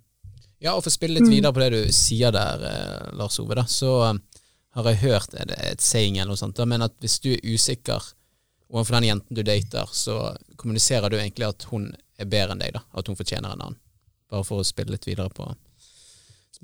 Ja, 0.64 0.72
og 0.72 0.84
for 0.84 0.88
å 0.88 0.94
spille 0.94 1.18
litt 1.18 1.28
videre 1.28 1.52
på 1.52 1.60
det 1.60 1.72
du 1.74 1.92
sier 1.92 2.32
der, 2.32 2.62
eh, 2.70 3.10
Lars 3.18 3.36
Ove, 3.42 3.58
da, 3.58 3.66
så 3.68 4.14
har 4.74 4.90
jeg 4.90 5.02
hørt 5.04 5.34
er 5.38 5.48
det 5.50 5.58
et 5.62 5.82
saying 5.84 6.18
eller 6.18 6.34
noe 6.34 6.40
sånt, 6.40 6.58
men 6.66 6.82
at 6.82 6.94
hvis 7.02 7.20
du 7.22 7.30
er 7.34 7.44
usikker 7.46 8.02
overfor 8.74 8.96
den 8.96 9.08
jenten 9.08 9.38
du 9.38 9.42
dater, 9.46 9.90
så 9.92 10.34
kommuniserer 10.58 11.12
du 11.12 11.18
egentlig 11.18 11.46
at 11.46 11.66
hun 11.70 11.92
er 12.18 12.30
bedre 12.30 12.56
enn 12.56 12.62
deg, 12.62 12.74
da. 12.74 12.82
At 12.98 13.10
hun 13.10 13.18
fortjener 13.18 13.52
en 13.52 13.60
annen. 13.60 13.78
Bare 14.32 14.46
for 14.46 14.62
å 14.62 14.66
spille 14.66 14.94
litt 14.94 15.06
videre 15.06 15.30
på 15.34 15.46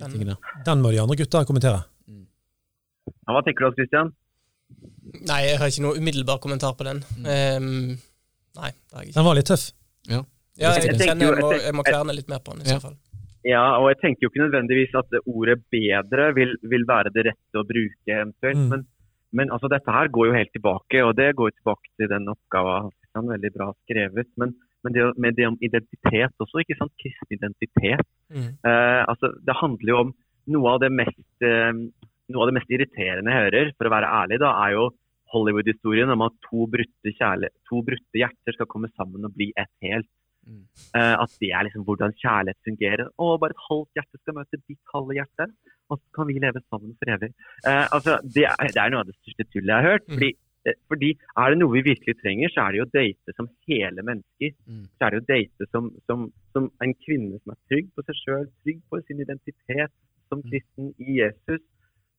tingene. 0.00 0.36
Den 0.66 0.82
må 0.82 0.90
de 0.94 1.02
andre 1.02 1.18
gutta 1.20 1.44
kommentere. 1.46 1.84
Mm. 2.08 2.24
Ja, 3.10 3.34
hva 3.36 3.44
tenker 3.46 3.68
du, 3.68 3.78
Christian? 3.78 4.12
Nei, 5.26 5.40
jeg 5.48 5.58
har 5.60 5.70
ikke 5.70 5.84
noe 5.84 5.98
umiddelbar 5.98 6.40
kommentar 6.42 6.74
på 6.78 6.86
den. 6.86 7.02
Mm. 7.18 7.30
Um, 7.30 7.68
nei, 8.58 8.72
det 8.72 8.96
har 8.96 9.04
jeg 9.04 9.10
ikke. 9.10 9.18
Den 9.18 9.28
var 9.28 9.38
litt 9.38 9.50
tøff. 9.50 9.68
Ja, 10.10 10.22
ja 10.58 10.74
jeg, 10.78 10.94
jeg, 10.94 11.12
jeg 11.12 11.18
må, 11.20 11.52
jeg 11.54 11.76
må 11.76 11.86
kverne 11.86 12.16
litt 12.16 12.30
mer 12.30 12.42
på 12.42 12.56
den 12.56 12.66
i 12.66 12.70
ja. 12.72 12.78
så 12.78 12.88
fall. 12.88 12.98
Ja, 13.46 13.64
og 13.80 13.88
jeg 13.88 14.00
tenker 14.02 14.26
jo 14.26 14.30
ikke 14.30 14.44
nødvendigvis 14.44 14.96
at 15.00 15.14
ordet 15.24 15.60
'bedre' 15.72 16.32
vil, 16.36 16.56
vil 16.72 16.84
være 16.88 17.12
det 17.14 17.30
rette 17.30 17.60
å 17.60 17.66
bruke 17.66 18.12
eventuelt. 18.12 18.60
Mm. 18.60 18.68
Men, 18.72 18.86
men 19.32 19.52
altså, 19.54 19.70
dette 19.72 19.94
her 19.94 20.12
går 20.12 20.28
jo 20.28 20.36
helt 20.36 20.52
tilbake, 20.52 21.04
og 21.06 21.14
det 21.16 21.30
går 21.38 21.48
jo 21.48 21.58
tilbake 21.58 21.94
til 21.96 22.10
den 22.12 22.28
oppgaven 22.28 22.90
han 23.16 23.30
veldig 23.30 23.50
bra 23.54 23.70
skrevet. 23.84 24.28
Men, 24.40 24.54
men 24.84 24.94
det, 24.94 25.06
med 25.18 25.36
det 25.38 25.48
om 25.48 25.58
identitet 25.60 26.44
også, 26.44 26.62
ikke 26.62 26.78
sant? 26.78 26.94
kristen 27.02 27.36
identitet. 27.38 28.06
Mm. 28.30 28.52
Eh, 28.66 29.02
altså, 29.08 29.32
det 29.46 29.58
handler 29.58 29.94
jo 29.94 30.00
om 30.04 30.14
noe 30.54 30.74
av 30.74 30.82
det 30.84 30.92
mest, 30.94 31.28
eh, 31.46 31.72
noe 32.30 32.44
av 32.44 32.50
det 32.50 32.56
mest 32.60 32.72
irriterende 32.72 33.34
jeg 33.34 33.46
hører, 33.46 33.72
for 33.78 33.88
å 33.88 33.94
være 33.96 34.12
ærlig, 34.22 34.40
da, 34.42 34.54
er 34.66 34.76
jo 34.76 34.90
Hollywood-historien 35.30 36.10
om 36.10 36.24
at 36.26 36.34
to 36.48 36.66
brutte, 36.70 37.12
to 37.70 37.82
brutte 37.86 38.18
hjerter 38.18 38.56
skal 38.56 38.68
komme 38.70 38.90
sammen 38.96 39.26
og 39.26 39.34
bli 39.36 39.52
et 39.58 39.70
helt. 39.86 40.10
Mm. 40.48 40.62
Uh, 40.96 41.16
at 41.22 41.32
det 41.42 41.50
er 41.54 41.66
liksom 41.66 41.86
hvordan 41.86 42.14
kjærlighet 42.20 42.68
fungerer. 42.68 43.08
Å, 43.20 43.32
bare 43.42 43.56
et 43.56 43.64
halvt 43.68 43.98
hjerte 43.98 44.20
skal 44.20 44.36
møte 44.38 44.60
ditt 44.60 44.92
halve 44.94 45.16
hjerte, 45.18 45.48
og 45.90 45.98
så 45.98 46.14
kan 46.16 46.28
vi 46.30 46.38
leve 46.42 46.62
sammen 46.66 46.94
for 47.00 47.12
evig. 47.14 47.32
Uh, 47.66 47.86
altså, 47.96 48.20
det 48.36 48.46
er, 48.48 48.70
det 48.70 48.80
er, 48.80 48.94
noe 48.94 49.02
av 49.04 49.10
det 49.10 49.18
største 49.18 49.48
tullet 49.50 49.72
jeg 49.72 49.76
har 49.76 49.90
hørt. 49.94 50.06
Mm. 50.06 50.14
fordi, 50.16 50.30
uh, 50.68 50.78
fordi 50.92 51.10
er 51.44 51.52
det 51.52 51.60
noe 51.60 51.74
vi 51.76 51.86
virkelig 51.90 52.16
trenger, 52.22 52.54
så 52.54 52.64
er 52.64 52.72
det 52.72 52.80
jo 52.80 52.86
å 52.88 52.92
date 52.94 53.36
som 53.36 53.50
hele 53.70 54.06
mennesker. 54.10 54.54
Mm. 54.66 54.84
Så 54.88 55.06
er 55.06 55.16
det 55.16 55.22
å 55.22 55.28
date 55.32 55.70
som, 55.70 55.90
som, 56.10 56.30
som, 56.56 56.70
en 56.86 56.96
kvinne 57.06 57.42
som 57.42 57.56
er 57.56 57.60
trygg 57.72 57.90
på 57.96 58.06
seg 58.08 58.22
sjøl, 58.22 58.48
trygg 58.64 58.80
på 58.88 59.02
sin 59.04 59.22
identitet 59.26 59.98
som 60.30 60.40
mm. 60.40 60.48
kristen 60.48 60.94
i 61.02 61.20
Jesus. 61.20 61.62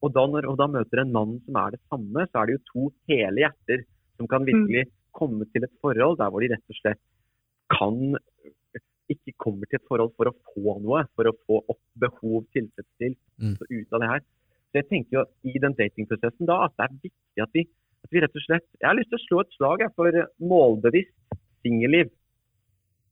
Og 0.02 0.14
da, 0.14 0.26
når, 0.26 0.48
og 0.50 0.58
da 0.58 0.66
møter 0.70 1.04
en 1.04 1.14
mann 1.14 1.36
som 1.46 1.58
er 1.62 1.76
det 1.76 1.82
samme, 1.88 2.26
så 2.30 2.42
er 2.42 2.50
det 2.50 2.58
jo 2.58 2.68
to 2.72 2.86
hele 3.12 3.44
hjerter 3.44 3.84
som 4.18 4.30
kan 4.30 4.46
virkelig 4.46 4.88
mm. 4.88 4.94
komme 5.18 5.46
til 5.54 5.66
et 5.66 5.74
forhold 5.82 6.18
der 6.20 6.32
hvor 6.34 6.42
de 6.42 6.50
rett 6.52 6.74
og 6.74 6.78
slett 6.78 7.02
kan 7.72 8.16
ikke 9.12 9.34
kommer 9.44 9.68
til 9.68 9.80
et 9.80 9.88
forhold 9.90 10.14
for 10.18 10.30
å 10.30 10.36
få 10.54 10.78
noe, 10.84 11.04
for 11.18 11.28
å 11.28 11.36
få 11.48 11.60
opp 11.72 11.82
behov 12.04 12.46
tilfredsstilt 12.56 13.20
mm. 13.42 13.56
ut 13.60 13.96
av 13.96 14.04
det 14.04 14.10
her. 14.12 14.24
Så 14.72 14.80
jeg 14.80 14.88
tenker 14.88 15.18
jo 15.18 15.24
i 15.52 15.62
den 15.64 15.76
datingprosessen 15.80 16.48
da 16.48 16.62
at 16.68 16.76
det 16.78 16.88
er 16.88 16.98
viktig 17.08 17.44
at 17.44 17.58
vi, 17.58 17.66
at 18.06 18.16
vi 18.16 18.22
rett 18.24 18.38
og 18.40 18.46
slett 18.46 18.68
Jeg 18.80 18.88
har 18.88 18.98
lyst 18.98 19.12
til 19.12 19.20
å 19.20 19.26
slå 19.26 19.42
et 19.44 19.58
slag 19.58 19.84
for 19.98 20.22
målbevisst 20.54 21.40
singelliv. 21.66 22.12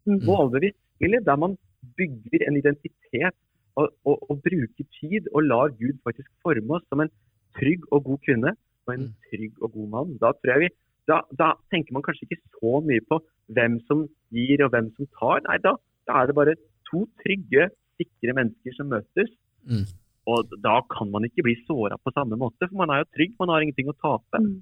Mm. 0.08 0.22
Målbevisst 0.28 0.80
singelliv 0.98 1.26
der 1.28 1.41
man 1.43 1.58
bygger 2.00 2.48
en 2.48 2.60
identitet 2.60 3.36
og, 3.80 3.91
og, 4.08 4.15
og, 4.28 4.39
bruker 4.43 4.88
tid 5.00 5.28
og 5.34 5.45
lar 5.48 5.76
Gud 5.80 6.00
faktisk 6.08 6.32
forme 6.43 6.80
oss 6.80 6.88
som 6.91 7.04
en 7.04 7.12
trygg 7.60 7.86
og 7.91 8.08
god 8.08 8.24
kvinne 8.26 8.56
og 8.88 8.95
en 8.95 9.06
mm. 9.10 9.13
trygg 9.30 9.60
og 9.63 9.76
god 9.76 9.91
mann. 9.95 10.15
Da 10.24 10.32
tror 10.36 10.56
jeg 10.56 10.65
vi 10.65 10.72
da, 11.10 11.19
da, 11.41 11.54
tenker 11.74 11.95
man 11.95 12.06
kanskje 12.06 12.28
ikke 12.28 12.41
så 12.60 12.80
mye 12.86 13.04
på 13.10 13.19
hvem 13.58 13.80
som 13.89 14.06
gir 14.36 14.63
og 14.65 14.74
hvem 14.74 14.91
som 14.95 15.10
tar. 15.19 15.43
Nei, 15.48 15.58
da, 15.63 15.76
da 16.10 16.22
er 16.22 16.30
det 16.30 16.38
bare 16.38 16.56
to 16.89 17.06
trygge, 17.24 17.69
sikre 18.00 18.36
mennesker 18.38 18.78
som 18.78 18.91
møtes. 18.93 19.32
Mm. 19.69 19.86
Og 20.30 20.58
da 20.62 20.80
kan 20.93 21.10
man 21.13 21.26
ikke 21.26 21.45
bli 21.45 21.56
såra 21.65 21.98
på 21.98 22.13
samme 22.15 22.38
måte, 22.39 22.67
for 22.67 22.78
man 22.82 22.93
er 22.93 23.04
jo 23.04 23.12
trygg, 23.17 23.38
man 23.41 23.54
har 23.54 23.65
ingenting 23.65 23.89
å 23.89 23.98
tape. 23.98 24.41
Mm. 24.43 24.60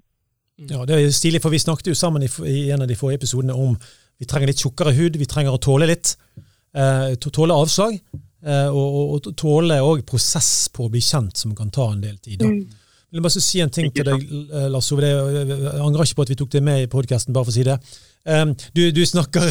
Ja, 0.72 0.86
Det 0.86 0.96
er 0.96 1.12
stilig, 1.14 1.42
for 1.44 1.54
vi 1.54 1.62
snakket 1.62 1.92
jo 1.92 1.98
sammen 1.98 2.24
i, 2.26 2.30
i, 2.50 2.70
en 2.74 2.82
av 2.82 2.90
de 2.90 2.98
forrige 2.98 3.22
episodene 3.22 3.54
om 3.54 3.76
vi 4.18 4.26
trenger 4.26 4.50
litt 4.50 4.64
tjukkere 4.64 4.96
hud, 4.98 5.20
vi 5.20 5.30
trenger 5.30 5.54
å 5.54 5.62
tåle 5.62 5.90
litt. 5.90 6.16
Eh, 6.74 7.14
tåle 7.22 7.54
avslag, 7.54 8.00
eh, 8.42 8.70
og, 8.72 8.88
og, 8.88 9.12
og, 9.14 9.30
tåle 9.38 9.78
òg 9.86 10.02
prosess 10.10 10.68
på 10.74 10.88
å 10.88 10.92
bli 10.94 11.02
kjent, 11.04 11.38
som 11.38 11.54
kan 11.58 11.70
ta 11.74 11.92
en 11.92 12.02
del 12.02 12.18
tid. 12.18 12.42
Mm. 12.42 12.87
Jeg 13.08 13.16
vil 13.16 13.24
bare 13.24 13.40
si 13.40 13.62
en 13.64 13.72
ting 13.72 13.88
til 13.96 14.04
deg, 14.04 14.24
eh, 14.52 14.68
Lars 14.68 14.92
Ove. 14.92 15.08
Jeg 15.08 15.80
angrer 15.80 16.04
ikke 16.04 16.18
på 16.20 16.26
at 16.26 16.32
vi 16.34 16.36
tok 16.42 16.50
det 16.52 16.62
med 16.64 16.82
i 16.84 16.90
podkasten, 16.92 17.32
bare 17.36 17.48
for 17.48 17.54
å 17.54 17.56
si 17.56 17.64
det. 17.64 17.78
Um, 18.28 18.52
du, 18.76 18.90
du, 18.92 19.06
snakker 19.08 19.46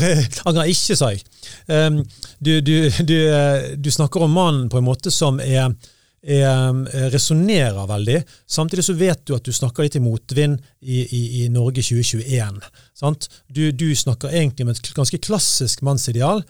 Angrer 0.48 0.68
ikke, 0.68 0.96
sa 0.98 1.08
jeg. 1.14 1.22
Um, 1.64 2.02
du, 2.44 2.58
du, 2.60 2.74
du, 3.00 3.90
snakker 3.90 4.26
om 4.26 4.34
mannen 4.36 4.66
på 4.68 4.76
en 4.76 4.84
måte 4.84 5.08
som 5.14 5.40
er, 5.40 5.72
eh, 6.20 7.08
resonnerer 7.14 7.88
veldig. 7.88 8.18
Samtidig 8.44 8.84
så 8.84 8.96
vet 8.98 9.24
du 9.24 9.32
at 9.38 9.48
du 9.48 9.54
snakker 9.56 9.86
litt 9.86 9.96
i 9.96 10.04
motvind 10.04 10.60
i, 10.82 11.00
i, 11.06 11.22
i 11.40 11.48
Norge 11.48 11.80
2021. 11.80 12.60
Sant? 12.92 13.30
Du, 13.48 13.70
du 13.72 13.88
snakker 13.96 14.36
egentlig 14.36 14.66
om 14.66 14.74
et 14.74 14.92
ganske 15.00 15.22
klassisk 15.24 15.80
mannsideal, 15.86 16.44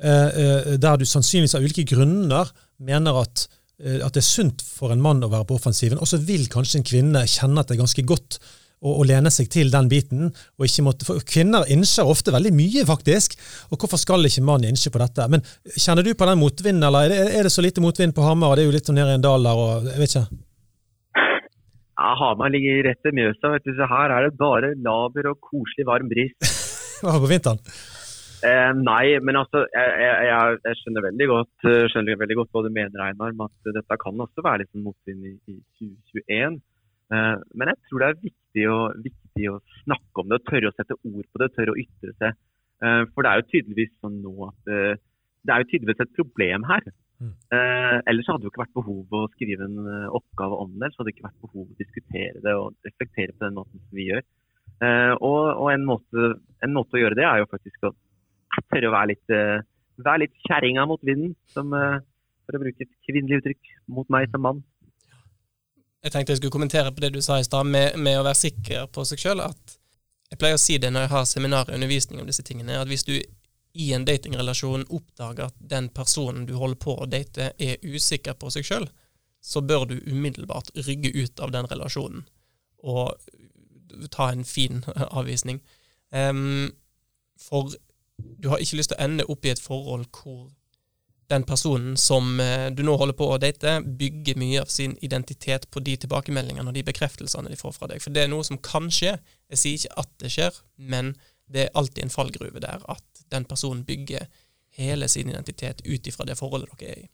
eh, 0.00 0.28
eh, 0.30 0.72
der 0.80 0.96
du 0.96 1.04
sannsynligvis 1.04 1.58
av 1.58 1.68
ulike 1.68 1.84
grunner 1.92 2.48
mener 2.78 3.20
at, 3.26 3.44
eh, 3.44 3.52
at 3.76 4.14
det 4.16 4.22
er 4.22 4.24
sunt 4.24 4.62
for 4.64 4.92
en 4.92 5.02
mann 5.04 5.24
å 5.24 5.28
være 5.32 5.48
på 5.48 5.58
offensiven, 5.58 6.00
og 6.00 6.08
så 6.08 6.20
vil 6.22 6.46
kanskje 6.52 6.80
en 6.80 6.86
kvinne 6.86 7.26
kjenne 7.28 7.60
at 7.60 7.68
det 7.68 7.76
er 7.76 7.82
ganske 7.82 8.04
godt 8.08 8.38
å, 8.84 9.04
lene 9.06 9.30
seg 9.32 9.48
til 9.52 9.70
den 9.72 9.88
biten. 9.90 10.30
og 10.58 10.66
ikke 10.66 10.84
måtte, 10.86 11.06
for 11.08 11.20
Kvinner 11.26 11.66
innser 11.72 12.08
ofte 12.08 12.34
veldig 12.34 12.52
mye, 12.54 12.84
faktisk. 12.88 13.36
Og 13.70 13.80
hvorfor 13.80 14.00
skal 14.00 14.28
ikke 14.28 14.44
mannen 14.44 14.72
innse 14.72 14.92
på 14.92 15.00
dette? 15.02 15.28
Men 15.32 15.44
Kjenner 15.76 16.04
du 16.04 16.12
på 16.14 16.28
den 16.28 16.40
motvinden, 16.40 16.84
eller 16.86 17.06
er 17.06 17.14
det, 17.14 17.36
er 17.38 17.48
det 17.48 17.52
så 17.52 17.64
lite 17.64 17.84
motvind 17.84 18.14
på 18.16 18.24
Hamar? 18.26 18.56
Det 18.56 18.64
er 18.66 18.70
jo 18.70 18.76
litt 18.76 18.88
sånn 18.88 18.98
ned 19.00 19.12
i 19.12 19.16
en 19.16 19.24
dal 19.24 19.48
der, 19.48 19.62
og 19.62 19.88
jeg 19.90 20.02
vet 20.02 20.14
ikke. 20.14 20.42
Ja, 21.96 22.12
Hamar 22.20 22.52
ligger 22.52 22.82
rett 22.90 23.08
ved 23.08 23.16
Mjøsa, 23.16 23.52
vet 23.54 23.64
du, 23.64 23.72
så 23.78 23.88
her 23.88 24.12
er 24.12 24.26
det 24.26 24.36
bare 24.36 24.74
laber 24.84 25.32
og 25.32 25.38
koselig 25.40 25.86
varm 25.88 26.10
bris. 26.12 26.36
Hva 27.00 27.16
på 27.16 27.30
vinteren? 27.30 27.62
Eh, 28.46 28.72
nei, 28.78 29.16
men 29.26 29.38
altså, 29.40 29.64
jeg, 29.74 29.92
jeg, 30.28 30.58
jeg, 30.62 30.78
skjønner 30.80 31.04
veldig 31.08 31.26
godt 31.32 31.66
eh, 31.66 31.86
skjønner 31.90 32.18
veldig 32.20 32.36
godt 32.38 32.52
hva 32.54 32.62
du 32.66 32.68
mener, 32.70 33.02
Einar, 33.02 33.32
med 33.34 33.48
at 33.48 33.70
dette 33.74 33.98
kan 34.02 34.22
også 34.22 34.44
være 34.46 34.62
litt 34.62 34.82
motvind 34.84 35.24
i, 35.26 35.32
i 35.50 35.56
2021. 35.80 36.60
Eh, 37.16 37.32
men 37.58 37.72
jeg 37.72 37.80
tror 37.88 38.02
det 38.02 38.10
er 38.10 38.20
viktig 38.28 38.68
å, 38.70 38.76
viktig 39.08 39.50
å, 39.50 39.56
snakke 39.80 40.22
om 40.22 40.30
det, 40.30 40.38
og 40.38 40.52
tørre 40.52 40.70
å 40.70 40.76
sette 40.76 40.98
ord 41.00 41.26
på 41.26 41.42
det, 41.42 41.50
tørre 41.56 41.74
å 41.74 41.80
ytre 41.82 42.14
seg. 42.20 42.38
Eh, 42.84 43.02
for 43.10 43.26
det 43.26 43.32
er 43.32 43.42
jo 43.42 43.48
tydeligvis 43.50 43.92
sånn 43.98 44.22
nå 44.22 44.36
at 44.50 44.72
eh, 44.76 45.02
det 45.46 45.54
er 45.54 45.64
jo 45.64 45.70
tydeligvis 45.72 46.06
et 46.06 46.16
problem 46.20 46.70
her. 46.70 46.88
Mm. 47.16 47.34
Eh, 47.56 47.98
ellers 48.12 48.30
hadde 48.30 48.44
det 48.44 48.50
jo 48.50 48.54
ikke 48.54 48.64
vært 48.66 48.78
behov 48.78 49.14
å 49.16 49.26
skrive 49.34 49.66
en 49.66 49.92
oppgave 50.14 50.62
om 50.62 50.74
det. 50.78 50.92
Så 50.92 51.00
hadde 51.00 51.10
det 51.10 51.16
ikke 51.16 51.28
vært 51.30 51.44
behov 51.48 51.66
å 51.66 51.78
diskutere 51.82 52.42
det 52.46 52.58
og 52.60 52.74
reflektere 52.86 53.34
på 53.34 53.48
den 53.48 53.58
måten 53.58 53.82
som 53.82 53.98
vi 53.98 54.10
gjør. 54.12 54.26
Eh, 54.84 55.14
og, 55.24 55.42
og 55.56 55.70
en, 55.72 55.86
måte, 55.88 56.32
en, 56.64 56.74
måte, 56.76 56.98
å 56.98 57.00
gjøre 57.00 57.16
det 57.16 57.24
er 57.24 57.40
jo 57.40 57.48
faktisk 57.48 57.86
å 57.88 57.94
tørre 58.72 58.90
å 58.90 58.94
være 58.94 59.12
litt, 59.14 59.34
uh, 59.34 59.58
være 60.04 60.24
litt 60.24 60.36
kjerringa 60.46 60.86
mot 60.90 61.02
vinden, 61.06 61.34
som, 61.52 61.72
uh, 61.74 61.98
for 62.46 62.58
å 62.58 62.62
bruke 62.62 62.86
et 62.86 62.92
kvinnelig 63.08 63.42
uttrykk, 63.42 63.72
mot 63.96 64.10
meg 64.12 64.28
som 64.32 64.44
mann. 64.46 64.62
Jeg 66.06 66.14
tenkte 66.14 66.34
jeg 66.34 66.42
skulle 66.42 66.54
kommentere 66.54 66.92
på 66.94 67.02
det 67.02 67.14
du 67.16 67.22
sa 67.24 67.40
i 67.40 67.46
stad, 67.46 67.66
med, 67.66 67.96
med, 67.98 68.20
å 68.20 68.26
være 68.26 68.38
sikker 68.38 68.86
på 68.94 69.04
seg 69.08 69.22
sjøl. 69.22 69.42
Jeg 70.30 70.38
pleier 70.38 70.58
å 70.58 70.62
si 70.62 70.76
det 70.82 70.92
når 70.92 71.06
jeg 71.06 71.14
har 71.14 71.26
seminar 71.26 71.66
og 71.66 71.74
undervisning 71.74 72.22
om 72.22 72.28
disse 72.28 72.44
tingene, 72.46 72.78
at 72.78 72.90
hvis 72.90 73.06
du 73.06 73.16
i 73.76 73.90
en 73.92 74.06
datingrelasjon 74.08 74.86
oppdager 74.88 75.50
at 75.50 75.56
den 75.72 75.90
personen 75.92 76.46
du 76.48 76.54
holder 76.56 76.78
på 76.80 76.94
å 76.96 77.08
date, 77.10 77.50
er 77.58 77.82
usikker 77.84 78.38
på 78.40 78.50
seg 78.54 78.64
sjøl, 78.68 78.86
så 79.42 79.62
bør 79.62 79.84
du 79.90 79.96
umiddelbart 80.06 80.72
rygge 80.86 81.12
ut 81.14 81.42
av 81.44 81.52
den 81.54 81.68
relasjonen 81.70 82.24
og 82.86 83.14
ta 84.12 84.30
en 84.32 84.44
fin 84.44 84.82
avvisning. 85.18 85.60
Um, 86.10 86.72
for 87.40 87.74
du 88.18 88.48
har 88.48 88.62
ikke 88.62 88.78
lyst 88.78 88.92
til 88.92 88.98
å 88.98 89.04
ende 89.04 89.26
opp 89.32 89.44
i 89.46 89.52
et 89.52 89.62
forhold 89.62 90.06
hvor 90.16 90.46
den 91.30 91.42
personen 91.42 91.96
som 91.98 92.40
eh, 92.40 92.68
du 92.70 92.84
nå 92.86 92.94
holder 92.96 93.16
på 93.18 93.26
å 93.32 93.38
date, 93.42 93.80
bygger 93.98 94.38
mye 94.38 94.62
av 94.62 94.70
sin 94.70 94.94
identitet 95.02 95.66
på 95.74 95.82
de 95.82 95.96
tilbakemeldingene 96.04 96.70
og 96.70 96.76
de 96.76 96.84
bekreftelsene 96.86 97.50
de 97.50 97.58
får 97.58 97.74
fra 97.74 97.88
deg. 97.90 98.02
For 98.02 98.14
det 98.14 98.24
er 98.24 98.30
noe 98.30 98.46
som 98.46 98.60
kan 98.62 98.86
skje. 98.94 99.16
Jeg 99.50 99.62
sier 99.62 99.80
ikke 99.80 100.04
at 100.04 100.12
det 100.22 100.32
skjer, 100.36 100.60
men 100.76 101.16
det 101.50 101.66
er 101.66 101.74
alltid 101.78 102.06
en 102.06 102.14
fallgruve 102.14 102.62
der 102.62 102.82
at 102.90 103.26
den 103.34 103.46
personen 103.48 103.82
bygger 103.86 104.26
hele 104.76 105.08
sin 105.08 105.30
identitet 105.32 105.82
ut 105.86 106.06
ifra 106.06 106.26
det 106.28 106.38
forholdet 106.38 106.70
dere 106.78 106.94
er 106.94 107.04
i. 107.04 107.10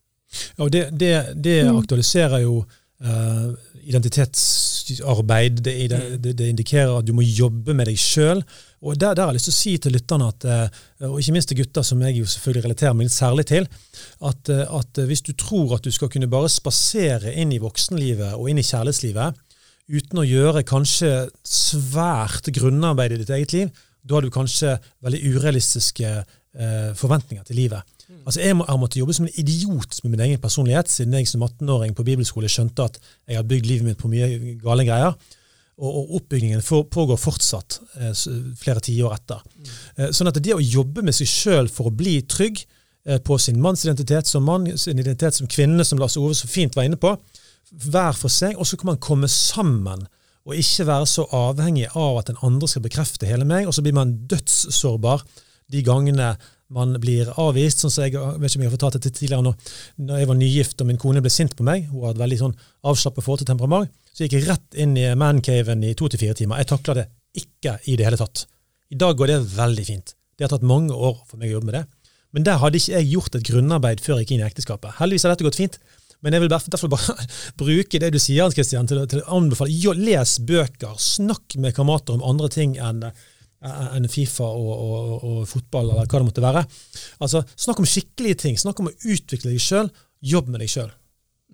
Ja, 0.58 0.64
og 0.64 0.70
Det, 0.72 0.84
det, 0.98 1.12
det 1.44 1.56
aktualiserer 1.68 2.44
jo 2.44 2.62
uh, 3.04 3.52
identitetsarbeid. 3.82 5.60
Det, 5.64 5.74
det, 6.20 6.36
det, 6.38 6.48
indikerer 6.48 6.98
at 6.98 7.06
du 7.06 7.12
må 7.16 7.24
jobbe 7.24 7.76
med 7.76 7.88
deg 7.90 8.00
sjøl. 8.00 8.42
Og 8.82 8.98
der, 8.98 9.14
der, 9.14 9.22
har 9.22 9.30
jeg 9.30 9.38
lyst 9.38 9.46
til 9.46 9.54
å 9.54 9.58
si 9.60 9.72
til 9.78 9.94
lytterne, 9.94 10.28
at, 10.32 10.46
uh, 10.48 11.12
og 11.12 11.20
ikke 11.22 11.36
minst 11.36 11.52
til 11.52 11.60
gutter, 11.60 11.86
som 11.86 12.02
jeg 12.02 12.18
jo 12.18 12.26
selvfølgelig 12.32 12.64
relaterer 12.66 12.96
meg 12.98 13.08
litt 13.08 13.14
særlig 13.14 13.46
til, 13.52 13.68
at, 14.26 14.50
uh, 14.50 14.64
at 14.80 15.02
hvis 15.06 15.24
du 15.28 15.32
tror 15.38 15.76
at 15.76 15.86
du 15.86 15.94
skal 15.94 16.10
kunne 16.10 16.30
bare 16.32 16.50
spasere 16.50 17.34
inn 17.38 17.54
i 17.54 17.62
voksenlivet 17.62 18.34
og 18.34 18.50
inn 18.50 18.58
i 18.58 18.66
kjærlighetslivet 18.66 19.40
uten 19.92 20.22
å 20.22 20.26
gjøre 20.26 20.66
kanskje 20.66 21.12
svært 21.46 22.50
grunnarbeid 22.54 23.14
i 23.14 23.22
ditt 23.22 23.32
eget 23.34 23.54
liv, 23.54 23.72
da 24.02 24.16
har 24.16 24.26
du 24.26 24.34
kanskje 24.34 24.76
veldig 25.04 25.20
urealistiske 25.30 26.12
forventninger 26.98 27.44
til 27.48 27.56
livet. 27.56 27.92
Altså, 28.26 28.40
Jeg 28.40 28.56
må, 28.56 28.64
jeg, 28.68 28.80
måtte 28.80 28.98
jobbe 29.00 29.14
som 29.16 29.26
en 29.26 29.36
idiot 29.40 30.00
med 30.02 30.14
min 30.14 30.24
egen 30.26 30.40
personlighet, 30.40 30.90
siden 30.90 31.14
jeg 31.16 31.28
som 31.28 31.42
18-åring 31.42 31.94
på 31.96 32.04
bibelskole 32.06 32.50
skjønte 32.50 32.86
at 32.90 32.98
jeg 33.28 33.38
har 33.38 33.46
bygd 33.48 33.68
livet 33.68 33.88
mitt 33.88 34.00
på 34.00 34.10
mye 34.12 34.56
gale 34.62 34.86
greier. 34.86 35.16
Og, 35.82 36.12
oppbyggingen 36.20 36.62
pågår 36.62 37.18
fortsatt 37.18 37.80
eh, 37.98 38.12
flere 38.58 38.82
tiår 38.86 39.14
etter. 39.16 39.40
Eh, 39.96 40.12
sånn 40.14 40.30
at 40.30 40.38
det 40.38 40.54
å 40.54 40.62
jobbe 40.62 41.02
med 41.02 41.16
seg 41.16 41.26
sjøl 41.26 41.70
for 41.72 41.90
å 41.90 41.94
bli 41.94 42.20
trygg 42.22 42.60
eh, 42.62 43.18
på 43.18 43.38
sin 43.42 43.58
mannsidentitet 43.62 44.30
som 44.30 44.46
mann, 44.46 44.68
sin 44.78 45.00
identitet 45.02 45.40
som 45.40 45.50
kvinne, 45.50 45.82
som 45.84 45.98
Lars 45.98 46.14
Ove 46.20 46.36
så 46.38 46.50
fint 46.50 46.78
var 46.78 46.86
inne 46.86 47.00
på, 47.02 47.16
hver 47.72 48.14
for 48.14 48.30
seg, 48.30 48.54
og 48.54 48.68
så 48.68 48.78
kan 48.78 48.92
man 48.92 49.02
komme 49.02 49.30
sammen. 49.32 50.06
Og 50.46 50.58
ikke 50.58 50.86
være 50.86 51.08
så 51.10 51.26
avhengig 51.34 51.88
av 51.98 52.20
at 52.20 52.30
den 52.30 52.38
andre 52.46 52.70
skal 52.70 52.84
bekrefte 52.86 53.26
hele 53.26 53.46
meg, 53.48 53.66
og 53.66 53.74
så 53.74 53.82
blir 53.82 53.96
man 53.96 54.14
dødssårbar 54.30 55.26
de 55.72 55.82
gangene 55.86 56.34
man 56.72 56.96
blir 57.00 57.30
avvist. 57.40 57.82
sånn 57.82 57.92
som 57.92 58.04
Jeg 58.04 58.14
vet 58.16 58.50
ikke 58.50 58.58
om 58.58 58.64
jeg 58.64 58.70
har 58.70 58.76
fortalt 58.76 58.98
det 58.98 59.12
tidligere 59.12 59.44
nå, 59.46 59.54
når 60.08 60.22
jeg 60.22 60.30
var 60.30 60.38
nygift 60.40 60.80
og 60.80 60.88
min 60.88 61.00
kone 61.00 61.22
ble 61.24 61.32
sint 61.32 61.56
på 61.56 61.66
meg, 61.66 61.88
hun 61.92 62.08
hadde 62.08 62.22
veldig 62.22 62.40
sånn 62.40 62.56
avslappet 62.88 63.24
forhold 63.24 63.44
til 63.44 63.50
temperament, 63.52 63.92
så 64.12 64.24
gikk 64.24 64.38
jeg 64.38 64.48
rett 64.48 64.78
inn 64.80 64.96
i 64.96 65.06
mancaven 65.18 65.84
i 65.84 65.94
to 65.98 66.08
til 66.08 66.20
fire 66.20 66.36
timer. 66.38 66.60
Jeg 66.60 66.72
takla 66.72 66.98
det 67.00 67.08
ikke 67.38 67.78
i 67.88 67.96
det 67.96 68.08
hele 68.08 68.20
tatt. 68.20 68.46
I 68.92 68.98
dag 69.00 69.16
går 69.16 69.32
det 69.32 69.40
veldig 69.54 69.86
fint. 69.88 70.14
Det 70.36 70.44
har 70.44 70.52
tatt 70.52 70.66
mange 70.68 70.92
år 70.92 71.16
for 71.28 71.40
meg 71.40 71.50
å 71.52 71.58
jobbe 71.58 71.70
med 71.70 71.78
det. 71.80 71.86
Men 72.32 72.46
der 72.48 72.60
hadde 72.60 72.80
ikke 72.80 72.96
jeg 72.96 73.10
gjort 73.12 73.34
et 73.36 73.48
grunnarbeid 73.48 74.00
før 74.04 74.18
jeg 74.18 74.26
gikk 74.26 74.36
inn 74.36 74.44
i 74.44 74.48
ekteskapet. 74.48 74.96
Heldigvis 74.98 75.26
har 75.26 75.34
dette 75.34 75.46
gått 75.46 75.60
fint. 75.60 75.78
Men 76.22 76.36
jeg 76.36 76.44
vil 76.44 76.52
derfor 76.52 76.90
bare 76.92 77.16
bruke 77.62 78.00
det 78.00 78.12
du 78.14 78.18
sier, 78.22 78.52
Christian, 78.54 78.88
til, 78.88 79.02
til 79.10 79.24
å 79.24 79.38
anbefale. 79.38 79.74
Jo, 79.74 79.94
les 79.96 80.38
bøker. 80.46 80.94
Snakk 81.02 81.56
med 81.60 81.74
kamerater 81.76 82.16
om 82.16 82.24
andre 82.26 82.50
ting 82.52 82.76
enn 82.80 83.08
enn 83.62 84.08
Fifa 84.10 84.46
og, 84.46 84.70
og, 84.72 85.12
og, 85.22 85.38
fotball, 85.48 85.92
eller 85.92 86.08
hva 86.08 86.20
det 86.20 86.28
måtte 86.28 86.44
være. 86.44 86.64
Altså, 87.22 87.44
Snakk 87.54 87.82
om 87.82 87.88
skikkelige 87.88 88.40
ting. 88.44 88.58
Snakk 88.58 88.82
om 88.82 88.90
å 88.90 88.96
utvikle 88.96 89.52
deg 89.52 89.62
sjøl. 89.62 89.90
Jobb 90.22 90.50
med 90.50 90.62
deg 90.64 90.72
sjøl. 90.72 90.90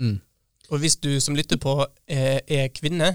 Mm. 0.00 0.18
Og 0.68 0.82
hvis 0.82 0.98
du 1.00 1.10
som 1.24 1.36
lytter 1.36 1.60
på 1.60 1.74
er, 2.06 2.40
er 2.44 2.72
kvinne, 2.72 3.14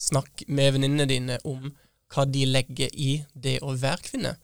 snakk 0.00 0.44
med 0.46 0.74
venninnene 0.76 1.08
dine 1.10 1.38
om 1.46 1.70
hva 2.14 2.26
de 2.28 2.44
legger 2.46 2.90
i 2.94 3.16
det 3.34 3.58
å 3.64 3.74
være 3.78 4.08
kvinne. 4.08 4.34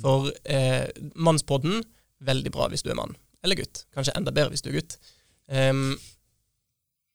For 0.00 0.30
eh, 0.46 0.86
mannspodden, 1.18 1.82
veldig 2.22 2.52
bra 2.54 2.68
hvis 2.70 2.86
du 2.86 2.92
er 2.92 2.98
mann. 2.98 3.16
Eller 3.44 3.58
gutt. 3.58 3.84
Kanskje 3.94 4.14
enda 4.18 4.34
bedre 4.34 4.54
hvis 4.54 4.64
du 4.64 4.70
er 4.70 4.80
gutt. 4.80 4.98
Um, 5.50 5.94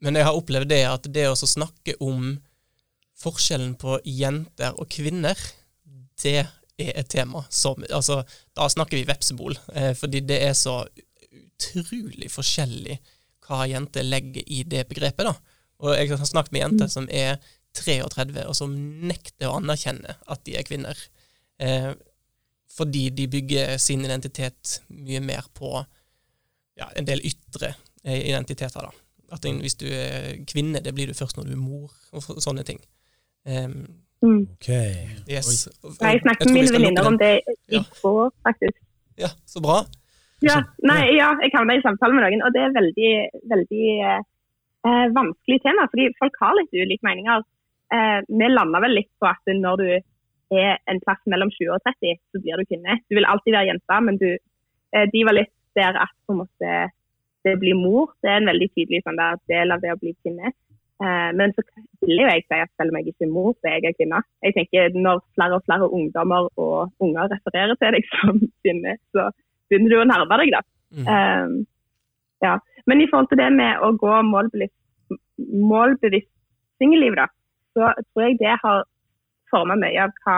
men 0.04 0.17
jeg 0.17 0.28
har 0.28 0.38
opplevd 0.38 0.69
det 0.71 0.82
at 0.89 1.08
det 1.13 1.28
å 1.30 1.38
snakke 1.39 1.95
om 2.04 2.36
forskjellen 3.21 3.78
på 3.80 3.99
jenter 4.04 4.75
og 4.75 4.89
kvinner 4.91 5.39
det 6.23 6.38
er 6.41 6.91
et 6.99 7.10
tema 7.10 7.43
som 7.49 7.84
Altså, 7.89 8.23
da 8.56 8.67
snakker 8.69 8.97
vi 8.99 9.08
vepsebol, 9.08 9.58
eh, 9.73 9.93
fordi 9.97 10.23
det 10.28 10.41
er 10.43 10.56
så 10.58 10.82
utrolig 11.36 12.32
forskjellig 12.32 12.97
hva 13.45 13.65
jenter 13.69 14.04
legger 14.04 14.43
i 14.51 14.63
det 14.67 14.88
begrepet, 14.89 15.28
da. 15.28 15.36
Og 15.86 15.93
jeg 15.95 16.10
har 16.12 16.25
snakket 16.25 16.56
med 16.56 16.63
jenter 16.63 16.89
som 16.91 17.08
er 17.12 17.38
33, 17.75 18.45
og 18.47 18.56
som 18.58 18.73
nekter 19.06 19.49
å 19.49 19.60
anerkjenne 19.60 20.15
at 20.32 20.43
de 20.47 20.56
er 20.58 20.65
kvinner. 20.67 20.99
Eh, 21.60 21.91
fordi 22.75 23.10
de 23.15 23.28
bygger 23.32 23.78
sin 23.80 24.04
identitet 24.04 24.80
mye 24.91 25.21
mer 25.23 25.47
på 25.56 25.71
ja, 26.75 26.89
en 26.95 27.08
del 27.08 27.23
ytre 27.23 27.73
eh, 28.04 28.25
identiteter, 28.32 28.88
da. 28.88 28.91
At 29.36 29.45
hvis 29.45 29.78
du 29.80 29.88
er 29.89 30.36
kvinne, 30.47 30.82
det 30.84 30.93
blir 30.95 31.10
du 31.10 31.17
først 31.17 31.38
når 31.38 31.49
du 31.49 31.56
er 31.56 31.62
mor, 31.62 31.93
og 32.15 32.41
sånne 32.43 32.63
ting. 32.67 32.80
Um, 33.45 34.04
Mm. 34.23 34.47
Okay. 34.56 34.93
Yes. 35.30 35.67
Jeg 36.01 36.21
snakket 36.23 36.47
med 36.47 36.56
mine 36.58 36.73
venninner 36.75 37.08
om 37.08 37.17
det 37.19 37.34
i 37.67 37.82
går, 38.01 38.32
faktisk. 38.47 38.78
Ja, 39.19 39.30
så 39.45 39.62
bra. 39.63 39.84
Ja, 40.43 40.60
nei, 40.84 41.01
ja, 41.15 41.30
jeg 41.41 41.54
havna 41.56 41.78
i 41.78 41.84
samtale 41.84 42.15
med 42.15 42.25
noen, 42.25 42.43
og 42.45 42.51
det 42.56 42.63
er 42.63 42.73
veldig, 42.75 43.12
veldig 43.51 43.86
eh, 44.06 45.06
vanskelig 45.15 45.62
tema. 45.63 45.88
fordi 45.91 46.10
folk 46.19 46.36
har 46.41 46.58
litt 46.60 46.75
ulike 46.75 47.08
meninger. 47.08 47.45
Eh, 47.95 48.19
vi 48.28 48.49
landa 48.51 48.82
vel 48.84 48.97
litt 48.99 49.12
på 49.21 49.30
at 49.30 49.56
når 49.62 49.82
du 49.82 49.88
er 50.56 50.78
en 50.91 51.01
plass 51.06 51.21
mellom 51.32 51.49
20 51.54 51.71
og 51.78 51.88
30, 51.88 52.19
så 52.32 52.41
blir 52.41 52.60
du 52.60 52.69
kvinne. 52.69 52.99
Du 53.10 53.17
vil 53.17 53.30
alltid 53.30 53.56
være 53.56 53.71
jente, 53.71 54.01
men 54.08 54.19
du, 54.21 54.30
eh, 54.36 55.08
de 55.13 55.23
var 55.28 55.39
litt 55.39 55.54
der 55.75 55.97
at 55.99 56.13
på 56.25 56.36
en 56.36 56.43
måte 56.43 56.75
det 57.45 57.60
blir 57.62 57.78
mor. 57.78 58.13
Det 58.21 58.32
er 58.32 58.41
en 58.41 58.51
veldig 58.51 58.69
tydelig 58.73 59.04
sånn 59.06 59.19
der, 59.19 59.39
del 59.51 59.73
av 59.73 59.82
det 59.84 59.93
å 59.93 59.99
bli 60.01 60.15
kvinne. 60.23 60.51
Eh, 61.03 61.31
men 61.36 61.51
så 61.55 61.63
vil 62.05 62.21
jo 62.21 62.27
jeg 62.29 62.45
si 62.45 62.58
at 62.63 62.71
selv 62.79 62.93
om 62.93 62.97
jeg 62.99 63.12
ikke 63.12 63.27
er 63.27 63.34
mor, 63.34 63.49
så 63.60 63.71
er 63.71 63.84
jeg 63.84 63.97
kvinne. 63.97 64.21
Jeg 64.45 64.55
tenker 64.55 64.95
Når 65.05 65.23
flere 65.36 65.58
og 65.60 65.65
flere 65.67 65.91
ungdommer 65.97 66.47
og 66.55 66.91
unger 67.03 67.31
refererer 67.34 67.75
til 67.75 67.97
deg 67.97 68.08
som 68.13 68.39
kvinne, 68.63 68.95
så 69.12 69.29
begynner 69.67 69.91
du 69.91 69.97
å 69.99 70.10
nærme 70.12 70.39
deg, 70.41 70.53
da. 70.55 70.62
Mm. 70.95 71.08
Um, 71.12 71.55
ja. 72.45 72.55
Men 72.88 73.01
i 73.01 73.10
forhold 73.12 73.27
til 73.31 73.41
det 73.41 73.51
med 73.51 73.84
å 73.84 73.91
gå 73.99 74.21
målbevisst, 74.29 74.77
målbevisst 75.71 76.31
singelliv, 76.79 77.17
da, 77.19 77.27
så 77.75 77.91
tror 77.97 78.27
jeg 78.27 78.39
det 78.39 78.55
har 78.63 78.86
forma 79.51 79.75
mye 79.79 80.05
av 80.05 80.13
hva 80.23 80.38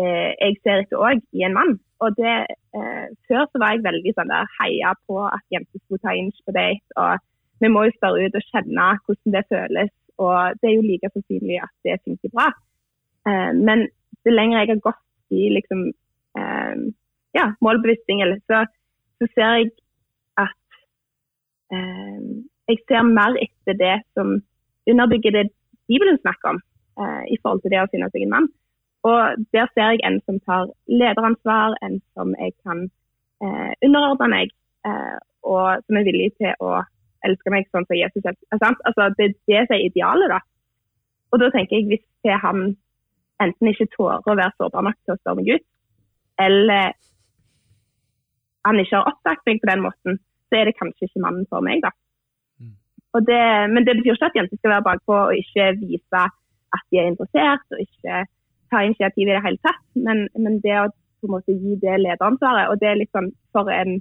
eh, 0.00 0.32
jeg 0.34 0.58
ser 0.64 0.82
etter 0.82 0.98
òg 0.98 1.22
i 1.36 1.46
en 1.46 1.54
mann. 1.54 1.76
Og 2.00 2.16
det, 2.18 2.36
eh, 2.74 3.06
Før 3.28 3.46
så 3.46 3.60
var 3.62 3.76
jeg 3.76 3.86
veldig 3.86 4.14
sånn 4.16 4.32
der 4.32 4.50
heia 4.58 4.94
på 5.06 5.20
at 5.28 5.44
jenter 5.54 5.78
skulle 5.84 6.02
ta 6.02 6.16
inch 6.16 6.40
på 6.46 6.54
date. 6.56 6.82
og 6.96 7.20
Vi 7.60 7.68
må 7.68 7.84
jo 7.86 7.96
spørre 7.96 8.26
ut 8.26 8.36
og 8.38 8.46
kjenne 8.52 8.86
hvordan 9.04 9.34
det 9.36 9.48
føles. 9.52 9.92
Og 10.20 10.60
det 10.60 10.68
er 10.68 10.76
jo 10.76 10.84
like 10.84 11.08
sannsynlig 11.12 11.60
at 11.64 11.72
det 11.84 12.00
funker 12.04 12.32
bra. 12.34 12.48
Eh, 13.28 13.52
men 13.68 13.86
det 14.24 14.34
lenger 14.34 14.60
jeg 14.60 14.72
har 14.72 14.84
gått 14.84 15.36
i 15.36 15.48
liksom, 15.56 15.86
eh, 16.40 16.74
ja, 17.38 17.46
målbevisst 17.64 18.04
singel, 18.08 18.36
så, 18.50 18.64
så, 19.18 19.28
ser 19.34 19.56
jeg 19.60 19.70
at 20.44 20.80
eh, 21.74 22.20
jeg 22.72 22.82
ser 22.88 23.08
mer 23.08 23.38
etter 23.40 23.78
det 23.80 23.96
som 24.16 24.38
underbygger 24.90 25.36
det 25.36 25.46
Bibelen 25.90 26.20
snakker 26.20 26.54
om 26.54 26.60
i 27.32 27.36
forhold 27.40 27.62
til 27.62 27.72
det 27.72 27.78
å 27.80 27.88
finne 27.90 28.06
seg 28.12 28.22
en 28.26 28.32
mann. 28.34 28.46
Og 29.08 29.44
der 29.56 29.70
ser 29.72 29.94
jeg 29.94 30.02
en 30.04 30.18
som 30.26 30.36
tar 30.44 30.68
lederansvar, 30.92 31.72
en 31.80 31.96
som 32.12 32.34
jeg 32.36 32.52
kan 32.60 32.82
underordne 33.40 34.28
meg, 34.28 34.52
og 35.48 35.80
som 35.86 35.96
er 35.96 36.04
villig 36.04 36.28
til 36.36 36.52
å 36.60 36.82
elske 37.26 37.52
meg 37.52 37.68
sånn 37.68 37.86
som 37.88 37.98
Jesus 37.98 38.26
er. 38.26 38.36
Altså, 38.54 39.08
det 39.18 39.26
er 39.26 39.34
det 39.50 39.64
som 39.66 39.76
er 39.76 39.84
idealet, 39.86 40.32
da. 40.32 40.40
Og 41.30 41.42
da 41.42 41.50
tenker 41.54 41.78
jeg 41.78 41.88
hvis 41.90 42.32
han 42.44 42.72
enten 43.40 43.70
ikke 43.70 43.88
tårer 43.94 44.26
å 44.26 44.36
være 44.36 44.56
sårbar 44.58 44.86
nok 44.86 44.98
til 44.98 45.14
å 45.14 45.20
spørre 45.20 45.40
meg 45.40 45.52
ut, 45.54 45.66
eller 46.40 46.92
han 48.66 48.80
ikke 48.82 48.98
har 48.98 49.08
oppdaget 49.08 49.48
meg 49.48 49.62
på 49.62 49.70
den 49.70 49.84
måten, 49.86 50.20
så 50.48 50.58
er 50.58 50.68
det 50.68 50.78
kanskje 50.80 51.06
ikke 51.06 51.22
mannen 51.24 51.46
for 51.52 51.64
meg, 51.64 51.80
da. 51.84 51.92
Mm. 52.60 52.74
Det, 53.28 53.40
men 53.72 53.86
det 53.86 53.96
betyr 53.98 54.16
ikke 54.16 54.30
at 54.32 54.38
jenter 54.40 54.60
skal 54.60 54.74
være 54.74 54.86
bakpå 54.88 55.16
og 55.16 55.38
ikke 55.38 55.70
vise 55.80 56.24
at 56.70 56.84
de 56.90 57.00
er 57.00 57.10
interessert, 57.10 57.64
og 57.72 57.82
ikke 57.82 58.24
ta 58.70 58.82
initiativ 58.86 59.26
i 59.26 59.32
det 59.32 59.44
hele 59.46 59.62
tatt. 59.66 59.84
Men, 59.94 60.26
men 60.38 60.60
det 60.64 60.76
å 60.78 60.88
på 61.20 61.28
en 61.28 61.34
måte 61.36 61.52
gi 61.52 61.76
det 61.82 61.98
lederansvaret, 62.00 62.70
og 62.70 62.80
det 62.80 62.88
er 62.90 63.00
liksom 63.00 63.28
for 63.52 63.68
en 63.74 63.98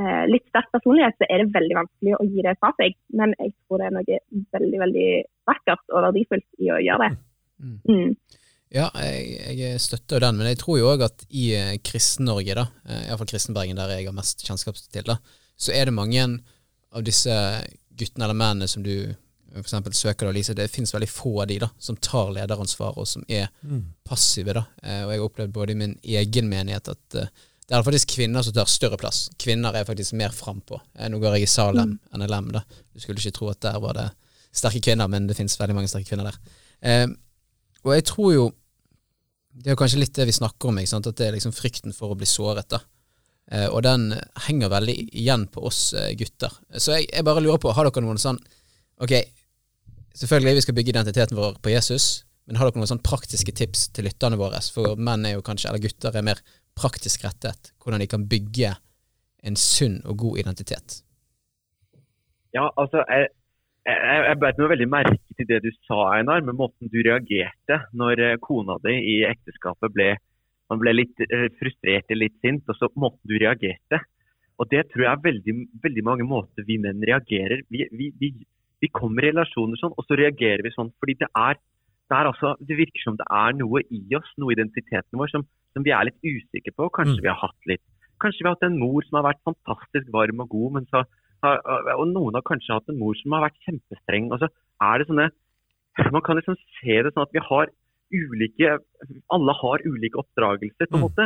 eh, 0.00 0.22
litt 0.30 0.46
sterk 0.50 0.70
personlighet, 0.74 1.16
så 1.18 1.28
er 1.28 1.42
det 1.42 1.54
veldig 1.56 1.78
vanskelig 1.80 2.14
å 2.18 2.28
gi 2.28 2.44
det 2.46 2.54
fra 2.60 2.72
seg. 2.78 2.96
Men 3.18 3.34
jeg 3.38 3.52
tror 3.56 3.82
det 3.82 3.88
er 3.88 3.96
noe 3.96 4.20
veldig 4.58 4.80
veldig 4.84 5.08
vakkert 5.50 5.84
og 5.92 6.06
verdifullt 6.08 6.62
i 6.62 6.70
å 6.72 6.80
gjøre 6.82 7.08
det. 7.08 7.20
Mm. 7.62 7.76
Mm. 7.88 8.38
Ja, 8.72 8.86
jeg, 9.04 9.56
jeg, 9.58 9.80
støtter 9.84 10.16
jo 10.16 10.24
den, 10.24 10.38
men 10.40 10.48
jeg 10.48 10.62
tror 10.62 10.78
jo 10.80 10.92
òg 10.94 11.04
at 11.04 11.26
i 11.28 11.50
eh, 11.58 11.74
Kristen-Norge, 11.84 12.56
da, 12.56 12.66
eh, 12.88 13.08
iallfall 13.10 13.28
Kristenbergen, 13.28 13.76
der 13.78 13.98
jeg 13.98 14.08
har 14.08 14.16
mest 14.16 14.44
kjennskap 14.46 14.80
til, 14.80 15.04
da, 15.10 15.18
så 15.60 15.74
er 15.76 15.90
det 15.90 15.96
mange 15.96 16.24
av 16.92 17.04
disse 17.04 17.34
guttene 17.92 18.26
eller 18.26 18.38
mennene 18.38 18.68
som 18.70 18.84
du 18.84 19.12
f.eks. 19.52 19.98
søker 19.98 20.26
da, 20.26 20.32
Lise, 20.32 20.54
det 20.56 20.70
finnes 20.72 20.94
veldig 20.94 21.08
få 21.10 21.34
av 21.42 21.48
de 21.50 21.58
da, 21.62 21.68
som 21.78 21.98
tar 22.00 22.32
lederansvar, 22.32 22.96
og 22.96 23.08
som 23.08 23.24
er 23.28 23.50
mm. 23.60 23.82
passive. 24.08 24.54
da. 24.56 24.64
Eh, 24.82 25.02
og 25.04 25.12
Jeg 25.12 25.20
har 25.20 25.26
opplevd 25.26 25.54
både 25.54 25.74
i 25.74 25.80
min 25.82 25.96
egen 26.02 26.48
menighet 26.48 26.92
at 26.94 27.18
uh, 27.20 27.48
det 27.68 27.76
er 27.76 27.84
faktisk 27.86 28.16
kvinner 28.16 28.44
som 28.44 28.54
tar 28.56 28.70
større 28.70 28.98
plass. 29.00 29.26
Kvinner 29.40 29.76
er 29.78 29.86
faktisk 29.88 30.16
mer 30.18 30.34
frampå. 30.34 30.80
Eh, 30.98 31.08
nå 31.12 31.20
går 31.22 31.38
jeg 31.38 31.46
i 31.46 31.52
Salem, 31.52 31.94
mm. 31.94 32.18
NLM. 32.18 32.50
da. 32.56 32.64
Du 32.92 33.00
skulle 33.00 33.22
ikke 33.22 33.38
tro 33.38 33.50
at 33.52 33.62
der 33.64 33.78
var 33.82 33.96
det 33.98 34.08
sterke 34.52 34.82
kvinner, 34.84 35.08
men 35.08 35.28
det 35.28 35.38
finnes 35.38 35.54
veldig 35.60 35.76
mange 35.78 35.90
sterke 35.90 36.10
kvinner 36.10 36.30
der. 36.30 36.40
Eh, 36.82 37.06
og 37.82 37.94
jeg 37.96 38.10
tror 38.10 38.34
jo 38.34 38.50
Det 39.52 39.68
er 39.68 39.76
kanskje 39.76 39.98
litt 39.98 40.14
det 40.16 40.24
vi 40.24 40.32
snakker 40.32 40.70
om, 40.70 40.78
at 40.80 41.04
det 41.18 41.26
er 41.26 41.34
liksom 41.34 41.52
frykten 41.52 41.92
for 41.92 42.14
å 42.14 42.16
bli 42.16 42.24
såret. 42.24 42.70
da. 42.72 42.78
Eh, 43.52 43.66
og 43.68 43.82
den 43.84 44.14
henger 44.46 44.70
veldig 44.72 44.94
igjen 45.12 45.44
på 45.52 45.60
oss 45.68 45.92
eh, 45.92 46.14
gutter. 46.16 46.54
Så 46.72 46.94
jeg, 46.96 47.10
jeg, 47.12 47.24
bare 47.26 47.42
lurer 47.44 47.60
på, 47.60 47.72
har 47.76 47.84
dere 47.84 48.04
noen 48.04 48.20
sånn 48.20 48.40
Ok, 49.02 49.12
Selvfølgelig 50.16 50.54
vi 50.56 50.62
skal 50.64 50.74
bygge 50.76 50.92
identiteten 50.92 51.36
vår 51.36 51.54
på 51.64 51.70
Jesus, 51.72 52.24
men 52.46 52.58
har 52.60 52.68
dere 52.68 52.80
noen 52.80 52.90
sånn 52.90 53.04
praktiske 53.04 53.52
tips 53.56 53.86
til 53.96 54.04
lytterne 54.04 54.36
våre? 54.40 54.60
For 54.74 54.96
menn 55.00 55.24
er 55.24 55.38
jo 55.38 55.44
kanskje, 55.44 55.70
eller 55.70 55.84
gutter 55.84 56.16
er 56.16 56.26
mer 56.26 56.42
praktisk 56.78 57.24
rettet. 57.26 57.72
Hvordan 57.82 58.02
de 58.02 58.10
kan 58.10 58.26
bygge 58.28 58.74
en 59.46 59.58
sunn 59.58 60.00
og 60.06 60.18
god 60.22 60.42
identitet. 60.42 61.00
Ja, 62.54 62.68
altså, 62.78 63.02
jeg, 63.08 63.30
jeg, 63.88 64.18
jeg 64.28 64.38
beit 64.42 64.60
meg 64.60 64.72
veldig 64.74 64.88
merke 64.92 65.36
til 65.38 65.48
det 65.48 65.62
du 65.64 65.70
sa, 65.86 65.98
Einar, 66.18 66.44
med 66.46 66.58
måten 66.58 66.90
du 66.92 67.00
reagerte 67.02 67.80
når 67.98 68.22
eh, 68.26 68.38
kona 68.44 68.78
di 68.84 68.94
i 69.14 69.16
ekteskapet 69.28 69.94
ble, 69.94 70.12
ble 70.82 70.94
litt 70.94 71.24
eh, 71.26 71.48
frustrert 71.58 72.12
eller 72.12 72.28
litt 72.28 72.38
sint, 72.44 72.68
og 72.68 72.78
så 72.78 72.90
måten 72.94 73.24
du 73.28 73.38
reagerte. 73.40 74.02
Og 74.60 74.68
Det 74.70 74.84
tror 74.92 75.06
jeg 75.06 75.10
er 75.10 75.26
veldig, 75.26 75.54
veldig 75.82 76.04
mange 76.06 76.26
måter 76.28 76.66
vi 76.68 76.76
menn 76.78 77.02
reagerer. 77.02 77.64
Vi, 77.72 77.86
vi, 77.90 78.12
vi, 78.20 78.30
vi 78.84 78.90
kommer 78.94 79.24
i 79.24 79.32
relasjoner 79.32 79.80
sånn, 79.80 79.96
og 79.96 80.06
så 80.06 80.18
reagerer 80.20 80.62
vi 80.62 80.74
sånn. 80.76 80.92
fordi 81.02 81.16
det 81.24 81.30
er, 81.32 81.58
det, 81.58 82.14
er 82.18 82.28
altså, 82.30 82.52
det 82.60 82.78
virker 82.78 83.02
som 83.02 83.16
det 83.18 83.26
er 83.26 83.56
noe 83.58 83.82
i 83.88 84.04
oss, 84.14 84.28
noe 84.38 84.52
i 84.52 84.58
identiteten 84.60 85.18
vår, 85.18 85.32
som, 85.32 85.48
som 85.72 85.84
vi 85.86 85.92
er 85.94 86.08
litt 86.08 86.20
usikre 86.22 86.72
på. 86.76 86.88
Kanskje 86.96 87.18
mm. 87.18 87.24
vi 87.24 87.30
har 87.32 87.40
hatt 87.40 87.70
litt. 87.70 87.84
Kanskje 88.22 88.42
vi 88.44 88.48
har 88.48 88.56
hatt 88.56 88.68
en 88.68 88.80
mor 88.80 89.00
som 89.06 89.18
har 89.18 89.28
vært 89.30 89.46
fantastisk 89.48 90.06
varm 90.14 90.42
og 90.44 90.48
god, 90.52 90.70
men 90.76 90.84
så 90.92 90.98
har, 91.42 91.56
og 91.96 92.06
noen 92.12 92.34
har 92.38 92.44
kanskje 92.46 92.76
hatt 92.76 92.90
en 92.92 93.00
mor 93.00 93.14
som 93.18 93.34
har 93.36 93.44
vært 93.48 93.62
kjempestreng. 93.66 94.26
og 94.30 94.38
så 94.42 94.48
er 94.86 94.94
det 94.98 95.08
sånne, 95.10 95.26
Man 96.12 96.24
kan 96.24 96.36
liksom 96.38 96.56
se 96.78 96.94
det 97.04 97.10
sånn 97.12 97.26
at 97.26 97.34
vi 97.34 97.42
har 97.44 97.66
ulike 98.12 98.68
Alle 99.34 99.52
har 99.58 99.78
ulike 99.84 100.20
oppdragelser, 100.20 100.86
på 100.86 100.96
en 100.96 101.00
mm. 101.02 101.06
måte. 101.08 101.24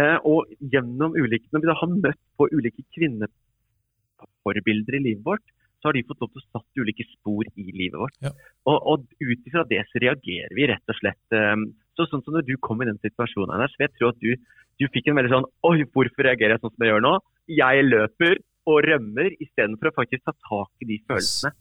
Eh, 0.00 0.18
og 0.24 0.40
gjennom 0.72 1.10
ulike, 1.16 1.48
Når 1.52 1.60
vi 1.60 1.70
da 1.70 1.76
har 1.80 1.88
møtt 1.92 2.22
på 2.38 2.48
ulike 2.52 2.82
kvinneforbilder 2.96 4.94
i 4.98 5.04
livet 5.08 5.24
vårt, 5.24 5.46
så 5.78 5.88
har 5.88 5.94
de 5.94 6.08
fått 6.08 6.22
lov 6.24 6.30
til 6.32 6.40
å 6.40 6.48
satt 6.48 6.80
ulike 6.80 7.04
spor 7.12 7.44
i 7.60 7.64
livet 7.76 7.98
vårt. 8.00 8.16
Ja. 8.24 8.30
Og, 8.64 8.78
og 8.88 8.98
ut 9.20 9.40
ifra 9.44 9.62
det 9.68 9.82
så 9.90 10.00
reagerer 10.00 10.52
vi 10.56 10.68
rett 10.70 10.88
og 10.88 10.96
slett 10.96 11.26
um, 11.36 11.76
så 11.94 12.06
Sånn 12.10 12.24
som 12.26 12.36
når 12.36 12.46
du 12.48 12.56
kom 12.62 12.82
i 12.82 12.88
den 12.88 13.00
situasjonen, 13.02 13.54
Anders, 13.54 13.74
jeg 13.80 13.92
tror 13.94 14.12
at 14.12 14.20
du, 14.22 14.34
du 14.80 14.86
fikk 14.94 15.10
en 15.10 15.18
veldig 15.20 15.32
sånn 15.32 15.48
Oi, 15.70 15.86
hvorfor 15.94 16.26
reagerer 16.26 16.56
jeg 16.56 16.64
sånn 16.64 16.74
som 16.74 16.84
jeg 16.84 16.92
gjør 16.92 17.04
nå? 17.06 17.14
Jeg 17.54 17.86
løper 17.86 18.38
og 18.70 18.80
rømmer 18.88 19.34
istedenfor 19.44 19.90
å 19.90 19.96
faktisk 19.98 20.24
ta 20.24 20.32
tak 20.48 20.84
i 20.84 20.88
de 20.88 21.00
følelsene. 21.08 21.52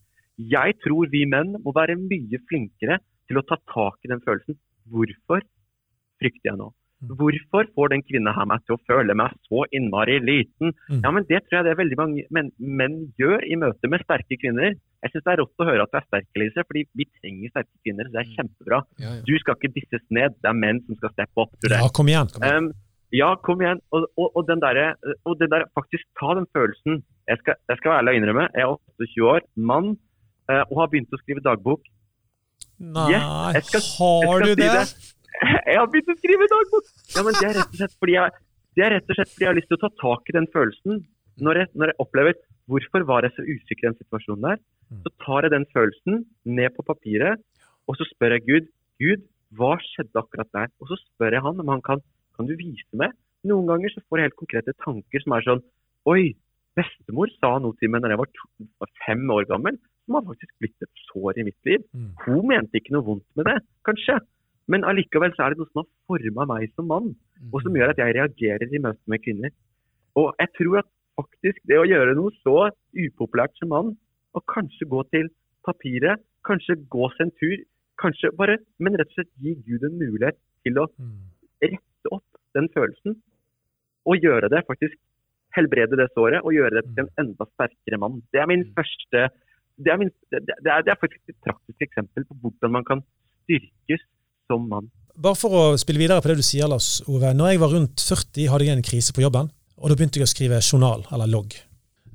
Jeg 0.53 0.77
tror 0.81 1.09
vi 1.11 1.25
menn 1.29 1.57
må 1.63 1.73
være 1.75 1.97
mye 1.99 2.39
flinkere 2.49 3.01
til 3.27 3.39
å 3.39 3.45
ta 3.47 3.59
tak 3.69 3.99
i 4.05 4.11
den 4.11 4.23
følelsen. 4.23 4.57
Hvorfor 4.89 5.43
frykter 6.21 6.51
jeg 6.51 6.59
nå? 6.59 6.71
Mm. 7.03 7.15
Hvorfor 7.19 7.67
får 7.75 7.91
den 7.91 8.03
kvinnen 8.07 8.35
her 8.35 8.47
meg 8.47 8.63
til 8.63 8.77
å 8.77 8.81
føle 8.87 9.15
meg 9.17 9.33
så 9.49 9.65
innmari 9.75 10.19
liten? 10.23 10.71
Mm. 10.87 11.01
Ja, 11.03 11.11
men 11.11 11.25
Det 11.27 11.41
tror 11.43 11.57
jeg 11.57 11.65
det 11.67 11.73
er 11.73 11.81
veldig 11.81 11.99
mange 11.99 12.23
menn, 12.31 12.51
menn 12.57 12.95
gjør 13.19 13.43
i 13.43 13.57
møte 13.59 13.89
med 13.91 14.03
sterke 14.05 14.37
kvinner. 14.39 14.77
Jeg 15.03 15.11
syns 15.11 15.25
det 15.25 15.33
er 15.33 15.41
rått 15.43 15.63
å 15.63 15.67
høre 15.67 15.83
at 15.83 15.91
du 15.91 15.99
er 15.99 16.05
sterk, 16.07 16.29
Elise, 16.37 16.63
fordi 16.69 16.85
vi 16.95 17.07
trenger 17.19 17.51
sterke 17.51 17.75
kvinner. 17.83 18.07
så 18.07 18.15
Det 18.15 18.21
er 18.21 18.29
mm. 18.29 18.35
kjempebra. 18.37 18.79
Ja, 19.03 19.11
ja. 19.17 19.25
Du 19.27 19.33
skal 19.41 19.59
ikke 19.59 19.73
disses 19.75 20.05
ned, 20.15 20.37
det 20.39 20.51
er 20.51 20.57
menn 20.57 20.79
som 20.87 20.99
skal 21.01 21.13
steppe 21.17 21.45
opp. 21.45 21.57
Ja, 21.67 21.83
kom 21.91 22.11
igjen. 22.11 22.31
Kom 22.31 22.47
igjen. 22.47 22.69
Um, 22.71 22.93
ja, 23.13 23.33
kom 23.45 23.63
igjen. 23.65 23.81
Og, 23.91 24.07
og, 24.15 24.29
og, 24.31 24.45
den 24.47 24.63
der, 24.63 24.79
og 25.27 25.35
den 25.41 25.51
der, 25.51 25.67
faktisk 25.77 26.07
ta 26.19 26.37
den 26.39 26.47
følelsen. 26.55 27.03
Jeg 27.27 27.43
skal, 27.43 27.59
jeg 27.69 27.79
skal 27.79 27.91
være 27.91 28.03
ærlig 28.03 28.13
og 28.13 28.21
innrømme, 28.21 28.47
jeg 28.55 28.63
er 28.63 28.71
28 29.03 29.27
år, 29.33 29.43
mann, 29.71 29.91
uh, 30.51 30.63
og 30.69 30.79
har 30.81 30.93
begynt 30.93 31.13
å 31.13 31.19
skrive 31.21 31.43
dagbok. 31.43 31.83
Nei, 32.83 33.13
yes, 33.13 33.69
skal, 33.69 33.83
har 34.25 34.43
du 34.43 34.55
det? 34.57 34.71
det? 34.71 35.12
Jeg 35.71 35.79
har 35.79 35.89
begynt 35.91 36.13
å 36.13 36.17
skrive 36.19 36.49
dagbok! 36.51 36.89
Ja, 37.15 37.25
men 37.25 37.37
det 37.39 37.47
er 37.49 37.57
rett 37.59 37.73
og 37.73 37.79
slett 37.81 37.97
fordi 37.99 38.17
jeg, 38.17 38.37
det 38.77 38.85
er 38.85 38.95
rett 38.97 39.09
og 39.09 39.17
slett 39.19 39.33
fordi 39.33 39.45
jeg 39.45 39.51
har 39.51 39.59
lyst 39.59 39.71
til 39.71 39.79
å 39.79 39.83
ta 39.83 39.91
tak 40.03 40.29
i 40.29 40.37
den 40.37 40.49
følelsen. 40.53 41.03
Når 41.43 41.59
jeg, 41.59 41.69
når 41.79 41.91
jeg 41.91 42.01
opplever 42.03 42.37
hvorfor 42.69 43.05
var 43.09 43.25
jeg 43.25 43.33
så 43.35 43.43
usikker 43.47 43.87
i 43.87 43.89
den 43.89 43.99
situasjonen 43.99 44.45
der, 44.45 44.61
så 45.03 45.11
tar 45.25 45.47
jeg 45.47 45.53
den 45.55 45.65
følelsen 45.73 46.23
ned 46.45 46.75
på 46.75 46.85
papiret, 46.85 47.41
og 47.89 47.97
så 47.97 48.05
spør 48.11 48.37
jeg 48.37 48.45
Gud 48.47 48.71
Gud, 49.01 49.23
hva 49.57 49.75
skjedde 49.81 50.21
akkurat 50.21 50.49
der? 50.55 50.71
Og 50.81 50.89
så 50.91 50.97
spør 51.01 51.35
jeg 51.35 51.45
han 51.45 51.61
om 51.61 51.71
han 51.73 51.81
kan, 51.85 52.01
kan 52.37 52.49
du 52.49 52.53
vise 52.57 52.99
meg. 52.99 53.13
Noen 53.49 53.67
ganger 53.69 53.93
så 53.93 54.03
får 54.07 54.19
jeg 54.19 54.29
helt 54.29 54.39
konkrete 54.39 54.75
tanker 54.85 55.23
som 55.23 55.35
er 55.35 55.47
sånn 55.47 55.63
Oi, 56.09 56.33
bestemor 56.75 57.31
sa 57.37 57.53
noe 57.63 57.77
til 57.79 57.91
meg 57.91 58.03
da 58.03 58.11
jeg 58.11 58.19
var, 58.19 58.29
to, 58.35 58.65
var, 58.81 58.89
fem 59.05 59.21
år 59.31 59.45
gammel, 59.47 59.77
som 60.03 60.17
har 60.17 60.25
faktisk 60.27 60.51
blitt 60.59 60.83
et 60.83 61.03
sår 61.07 61.39
i 61.39 61.45
mitt 61.47 61.69
liv. 61.69 61.85
Mm. 61.95 62.09
Hun 62.25 62.41
mente 62.49 62.79
ikke 62.79 62.95
noe 62.95 63.07
vondt 63.07 63.27
med 63.39 63.47
det, 63.47 63.55
kanskje. 63.87 64.17
Men 64.71 64.85
allikevel 64.87 65.33
så 65.35 65.45
er 65.45 65.53
det 65.53 65.59
noe 65.59 65.71
som 65.71 65.83
har 65.83 65.89
forma 66.07 66.47
meg 66.53 66.71
som 66.77 66.87
mann, 66.87 67.11
og 67.51 67.57
som 67.61 67.73
mm. 67.73 67.79
gjør 67.79 67.93
at 67.93 68.01
jeg 68.01 68.15
reagerer 68.17 68.75
i 68.75 68.81
møte 68.83 69.11
med 69.11 69.23
kvinner. 69.25 69.51
Og 70.19 70.31
jeg 70.39 70.51
tror 70.57 70.79
at 70.83 70.89
faktisk 71.19 71.59
det 71.69 71.79
å 71.81 71.87
gjøre 71.87 72.15
noe 72.17 72.31
så 72.41 72.69
upopulært 72.95 73.59
som 73.59 73.73
mann, 73.73 73.93
og 74.33 74.45
kanskje 74.49 74.89
gå 74.89 75.03
til 75.13 75.29
papiret, 75.67 76.23
kanskje 76.47 76.79
gå 76.91 77.09
seg 77.15 77.27
en 77.27 77.35
tur, 77.41 77.57
kanskje 78.01 78.33
bare 78.35 78.57
Men 78.81 78.97
rett 78.99 79.11
og 79.11 79.19
slett 79.19 79.31
gi 79.43 79.53
Gud 79.67 79.83
en 79.85 79.99
mulighet 79.99 80.39
til 80.65 80.79
å 80.81 80.87
mm. 80.89 81.19
rette 81.67 82.15
opp 82.15 82.41
den 82.57 82.69
følelsen, 82.73 83.19
og 84.07 84.23
gjøre 84.23 84.49
det 84.51 84.63
faktisk 84.67 84.97
helbrede 85.53 85.99
det 85.99 86.09
såret 86.15 86.41
og 86.41 86.55
gjøre 86.55 86.79
det 86.79 86.83
til 86.89 87.03
en 87.03 87.11
mm. 87.11 87.19
enda 87.23 87.47
sterkere 87.53 87.99
mann. 88.01 88.21
Det 88.33 88.41
er 88.41 88.49
min 88.49 88.65
første 88.77 89.27
det 89.83 89.89
er, 89.89 89.97
min, 89.97 90.11
det, 90.29 90.41
er, 90.69 90.81
det 90.85 90.91
er, 90.93 90.99
faktisk 91.01 91.31
et 91.31 91.39
praktisk 91.45 91.81
eksempel 91.81 92.25
på 92.29 92.35
hvordan 92.41 92.75
man 92.75 92.85
kan 92.85 92.99
styrkes 93.43 94.03
som 94.51 94.69
mann. 94.69 94.89
Bare 95.13 95.37
for 95.37 95.53
å 95.53 95.65
spille 95.77 96.01
videre 96.01 96.23
på 96.23 96.31
det 96.31 96.39
du 96.41 96.45
sier, 96.45 96.69
Lars 96.69 96.97
Ove. 97.05 97.35
Når 97.37 97.53
jeg 97.53 97.61
var 97.61 97.75
rundt 97.75 98.01
40, 98.01 98.47
hadde 98.49 98.65
jeg 98.65 98.79
en 98.79 98.85
krise 98.85 99.13
på 99.13 99.21
jobben. 99.21 99.51
Og 99.77 99.91
da 99.91 99.97
begynte 99.97 100.21
jeg 100.21 100.25
å 100.25 100.31
skrive 100.31 100.61
journal, 100.63 101.05
eller 101.13 101.29
logg. 101.29 101.53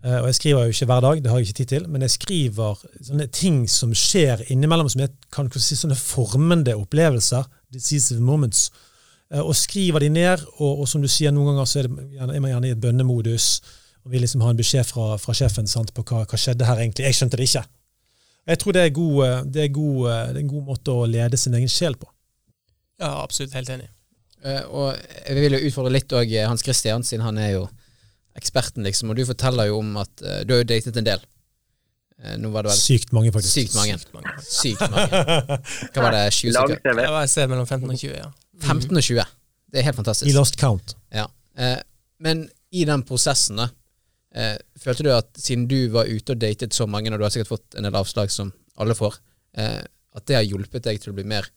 Eh, 0.04 0.18
og 0.20 0.28
jeg 0.30 0.38
skriver 0.38 0.66
jo 0.66 0.74
ikke 0.74 0.88
hver 0.88 1.02
dag, 1.04 1.22
det 1.22 1.30
har 1.30 1.40
jeg 1.40 1.48
ikke 1.48 1.58
tid 1.60 1.70
til, 1.72 1.86
men 1.90 2.04
jeg 2.06 2.14
skriver 2.14 2.82
sånne 3.08 3.26
ting 3.34 3.64
som 3.70 3.94
skjer 3.96 4.44
innimellom, 4.52 4.90
som 4.90 5.02
er 5.02 5.10
kan 5.34 5.50
si, 5.54 5.78
sånne 5.78 5.98
formende 5.98 6.76
opplevelser, 6.78 7.48
decisive 7.74 8.22
moments. 8.22 8.68
Eh, 9.32 9.42
og 9.42 9.56
skriver 9.58 10.06
de 10.06 10.12
ned, 10.14 10.44
og, 10.58 10.84
og 10.84 10.90
som 10.90 11.02
du 11.02 11.10
sier, 11.10 11.34
noen 11.34 11.52
ganger 11.52 11.70
så 11.70 11.82
er, 11.82 11.90
det, 11.90 12.28
er 12.28 12.44
man 12.44 12.52
gjerne 12.54 12.70
i 12.70 12.76
et 12.76 12.82
bønnemodus, 12.82 13.48
og 14.06 14.14
vil 14.14 14.22
liksom 14.24 14.44
ha 14.46 14.52
en 14.54 14.60
beskjed 14.60 14.86
fra, 14.86 15.16
fra 15.20 15.34
sjefen 15.36 15.68
sant, 15.70 15.90
på 15.94 16.06
hva, 16.06 16.22
hva 16.28 16.38
skjedde 16.40 16.68
her 16.68 16.82
egentlig. 16.82 17.08
Jeg 17.08 17.18
skjønte 17.18 17.40
det 17.40 17.50
ikke. 17.50 17.66
Jeg 18.48 18.62
tror 18.62 18.76
det 18.76 18.84
er, 18.84 18.94
god, 18.96 19.18
eh, 19.26 19.40
det, 19.54 19.64
er 19.64 19.74
god, 19.74 19.98
det 20.08 20.38
er 20.38 20.44
en 20.44 20.54
god 20.54 20.70
måte 20.70 20.94
å 20.94 21.08
lede 21.10 21.40
sin 21.40 21.58
egen 21.58 21.70
sjel 21.72 21.98
på. 21.98 22.10
Ja, 22.98 23.12
absolutt 23.22 23.54
helt 23.56 23.70
enig. 23.72 23.88
Uh, 24.44 24.62
og 24.70 24.86
jeg 24.94 25.38
vil 25.38 25.56
jo 25.56 25.64
utfordre 25.70 25.94
litt 25.96 26.12
òg 26.14 26.32
Hans 26.46 26.62
Christian, 26.66 27.02
siden 27.06 27.24
han 27.26 27.38
er 27.42 27.56
jo 27.56 27.64
eksperten, 28.38 28.84
liksom. 28.86 29.10
Og 29.10 29.18
du 29.18 29.24
forteller 29.26 29.70
jo 29.70 29.80
om 29.80 29.96
at 29.98 30.22
uh, 30.22 30.40
du 30.46 30.54
har 30.54 30.62
jo 30.62 30.68
datet 30.70 30.98
en 31.00 31.08
del. 31.08 31.24
Uh, 32.18 32.36
nå 32.42 32.50
var 32.54 32.66
det 32.66 32.72
vel 32.74 32.78
Sykt 32.80 33.14
mange, 33.14 33.32
faktisk. 33.34 33.54
sykt 33.54 33.78
mange. 33.78 33.98
Sykt 33.98 34.14
mange. 34.14 34.36
Sykt 34.46 34.84
mange. 34.94 35.58
Hva 35.94 36.04
var 36.06 36.14
det? 36.18 36.22
20 36.38 36.54
Lang 36.54 36.70
stykker? 36.72 37.02
Jeg 37.02 37.16
var 37.16 37.32
ser 37.34 37.50
mellom 37.50 37.66
15 37.66 37.90
og 37.90 37.98
20, 37.98 38.14
ja. 38.18 38.30
15 38.66 39.02
og 39.02 39.08
20. 39.10 39.34
Det 39.68 39.80
er 39.82 39.88
helt 39.90 39.98
fantastisk. 40.00 40.30
I 40.30 40.36
lost 40.36 40.56
count. 40.60 40.94
Ja. 41.14 41.26
Eh, 41.58 41.76
men 42.24 42.46
i 42.70 42.84
den 42.88 43.02
prosessen, 43.06 43.60
da, 43.60 43.68
eh, 44.34 44.56
følte 44.80 45.06
du 45.06 45.12
at 45.14 45.28
siden 45.38 45.66
du 45.68 45.90
var 45.92 46.08
ute 46.08 46.34
og 46.34 46.40
datet 46.40 46.74
så 46.76 46.86
mange, 46.88 47.12
og 47.12 47.20
du 47.20 47.26
har 47.26 47.34
sikkert 47.34 47.52
fått 47.52 47.78
en 47.78 47.86
del 47.88 47.98
avslag 47.98 48.32
som 48.32 48.52
alle 48.78 48.96
får, 48.96 49.18
eh, 49.58 49.82
at 50.16 50.26
det 50.26 50.38
har 50.38 50.46
hjulpet 50.46 50.86
deg 50.88 51.00
til 51.02 51.12
å 51.12 51.18
bli 51.18 51.26
mer 51.28 51.48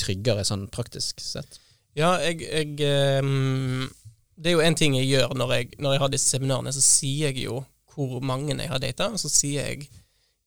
tryggere 0.00 0.44
sånn 0.48 0.66
praktisk 0.72 1.20
sett? 1.22 1.60
Ja, 1.98 2.14
jeg, 2.22 2.44
jeg 2.46 2.76
ehm, 2.86 3.88
Det 4.36 4.52
er 4.52 4.56
jo 4.56 4.64
en 4.64 4.78
ting 4.78 4.94
jeg 4.94 5.08
gjør 5.10 5.34
når 5.36 5.54
jeg, 5.56 5.70
når 5.82 5.94
jeg 5.96 6.02
har 6.04 6.12
disse 6.12 6.34
seminarene, 6.36 6.72
så 6.74 6.84
sier 6.84 7.30
jeg 7.30 7.48
jo 7.48 7.60
hvor 7.90 8.20
mange 8.24 8.54
jeg 8.54 8.70
har 8.70 8.80
data, 8.80 9.10
og 9.10 9.20
så 9.20 9.28
sier 9.28 9.66
jeg 9.66 9.88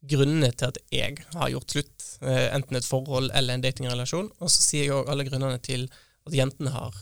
grunnene 0.09 0.49
til 0.55 0.71
at 0.71 0.79
jeg 0.91 1.19
har 1.35 1.51
gjort 1.51 1.75
slutt, 1.75 2.05
eh, 2.23 2.47
enten 2.55 2.79
et 2.79 2.87
forhold 2.87 3.29
eller 3.35 3.55
en 3.55 3.63
datingrelasjon, 3.63 4.31
og 4.39 4.51
så 4.51 4.63
sier 4.63 4.87
jeg 4.87 4.95
òg 4.95 5.11
alle 5.11 5.25
grunnene 5.27 5.59
til 5.63 5.85
at 6.27 6.35
jentene 6.35 6.73
har 6.73 6.95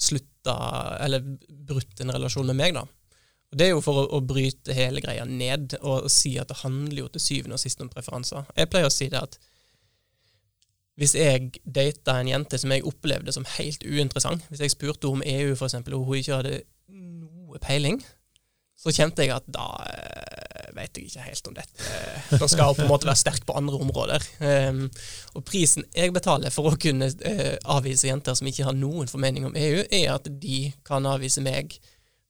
slutta 0.00 0.56
eller 1.04 1.24
brutt 1.68 2.00
en 2.02 2.12
relasjon 2.16 2.48
med 2.50 2.58
meg, 2.58 2.76
da. 2.76 2.84
Og 3.52 3.58
Det 3.58 3.68
er 3.68 3.74
jo 3.76 3.82
for 3.84 4.02
å, 4.02 4.04
å 4.16 4.20
bryte 4.24 4.74
hele 4.74 5.02
greia 5.04 5.24
ned 5.28 5.76
og 5.80 6.08
si 6.10 6.34
at 6.42 6.50
det 6.50 6.58
handler 6.64 7.04
jo 7.04 7.10
til 7.14 7.22
syvende 7.22 7.54
og 7.54 7.62
sist 7.62 7.80
om 7.84 7.90
preferanser. 7.92 8.48
Jeg 8.58 8.70
pleier 8.72 8.90
å 8.90 8.92
si 8.94 9.06
det 9.12 9.20
at 9.20 9.38
hvis 11.00 11.14
jeg 11.18 11.50
data 11.66 12.18
en 12.20 12.30
jente 12.30 12.58
som 12.60 12.72
jeg 12.72 12.84
opplevde 12.86 13.32
som 13.34 13.46
helt 13.56 13.82
uinteressant, 13.82 14.44
hvis 14.50 14.62
jeg 14.62 14.74
spurte 14.74 15.10
om 15.10 15.24
EU 15.26 15.54
for 15.54 15.66
eksempel, 15.66 15.96
og 15.98 16.06
hun 16.06 16.20
ikke 16.20 16.38
hadde 16.38 16.60
noe 16.94 17.58
peiling, 17.62 17.98
så 18.78 18.92
kjente 18.94 19.24
jeg 19.24 19.32
at 19.34 19.46
da 19.50 19.66
eh, 19.88 20.70
vet 20.76 20.98
jeg 20.98 21.08
ikke 21.08 21.24
helt 21.24 21.48
om 21.48 21.56
dette. 21.56 21.88
Da 22.34 22.48
skal 22.50 22.70
hun 22.70 22.78
på 22.78 22.84
en 22.84 22.90
måte 22.90 23.08
være 23.08 23.20
sterk 23.22 23.46
på 23.46 23.56
andre 23.56 23.78
områder. 23.80 24.26
Um, 24.42 24.84
og 25.38 25.44
prisen 25.46 25.86
jeg 25.94 26.12
betaler 26.14 26.54
for 26.54 26.70
å 26.70 26.78
kunne 26.80 27.08
eh, 27.26 27.56
avvise 27.70 28.10
jenter 28.10 28.36
som 28.38 28.50
ikke 28.50 28.66
har 28.68 28.76
noen 28.76 29.10
formening 29.10 29.46
om 29.48 29.58
EU, 29.58 29.84
er 29.88 30.14
at 30.16 30.28
de 30.28 30.68
kan 30.86 31.06
avvise 31.10 31.42
meg 31.44 31.78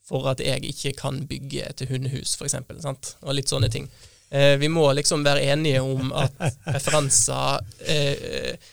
for 0.05 0.29
at 0.29 0.43
jeg 0.45 0.61
ikke 0.69 0.93
kan 0.99 1.23
bygge 1.29 1.65
et 1.65 1.85
hundehus, 1.89 2.37
eksempel. 2.45 2.81
Og 2.85 3.37
litt 3.37 3.53
sånne 3.53 3.73
ting. 3.73 3.89
Eh, 4.31 4.57
vi 4.59 4.69
må 4.69 4.87
liksom 4.93 5.25
være 5.25 5.45
enige 5.53 5.83
om 5.85 6.13
at 6.17 6.39
preferanser 6.65 7.61
eh, 7.87 8.71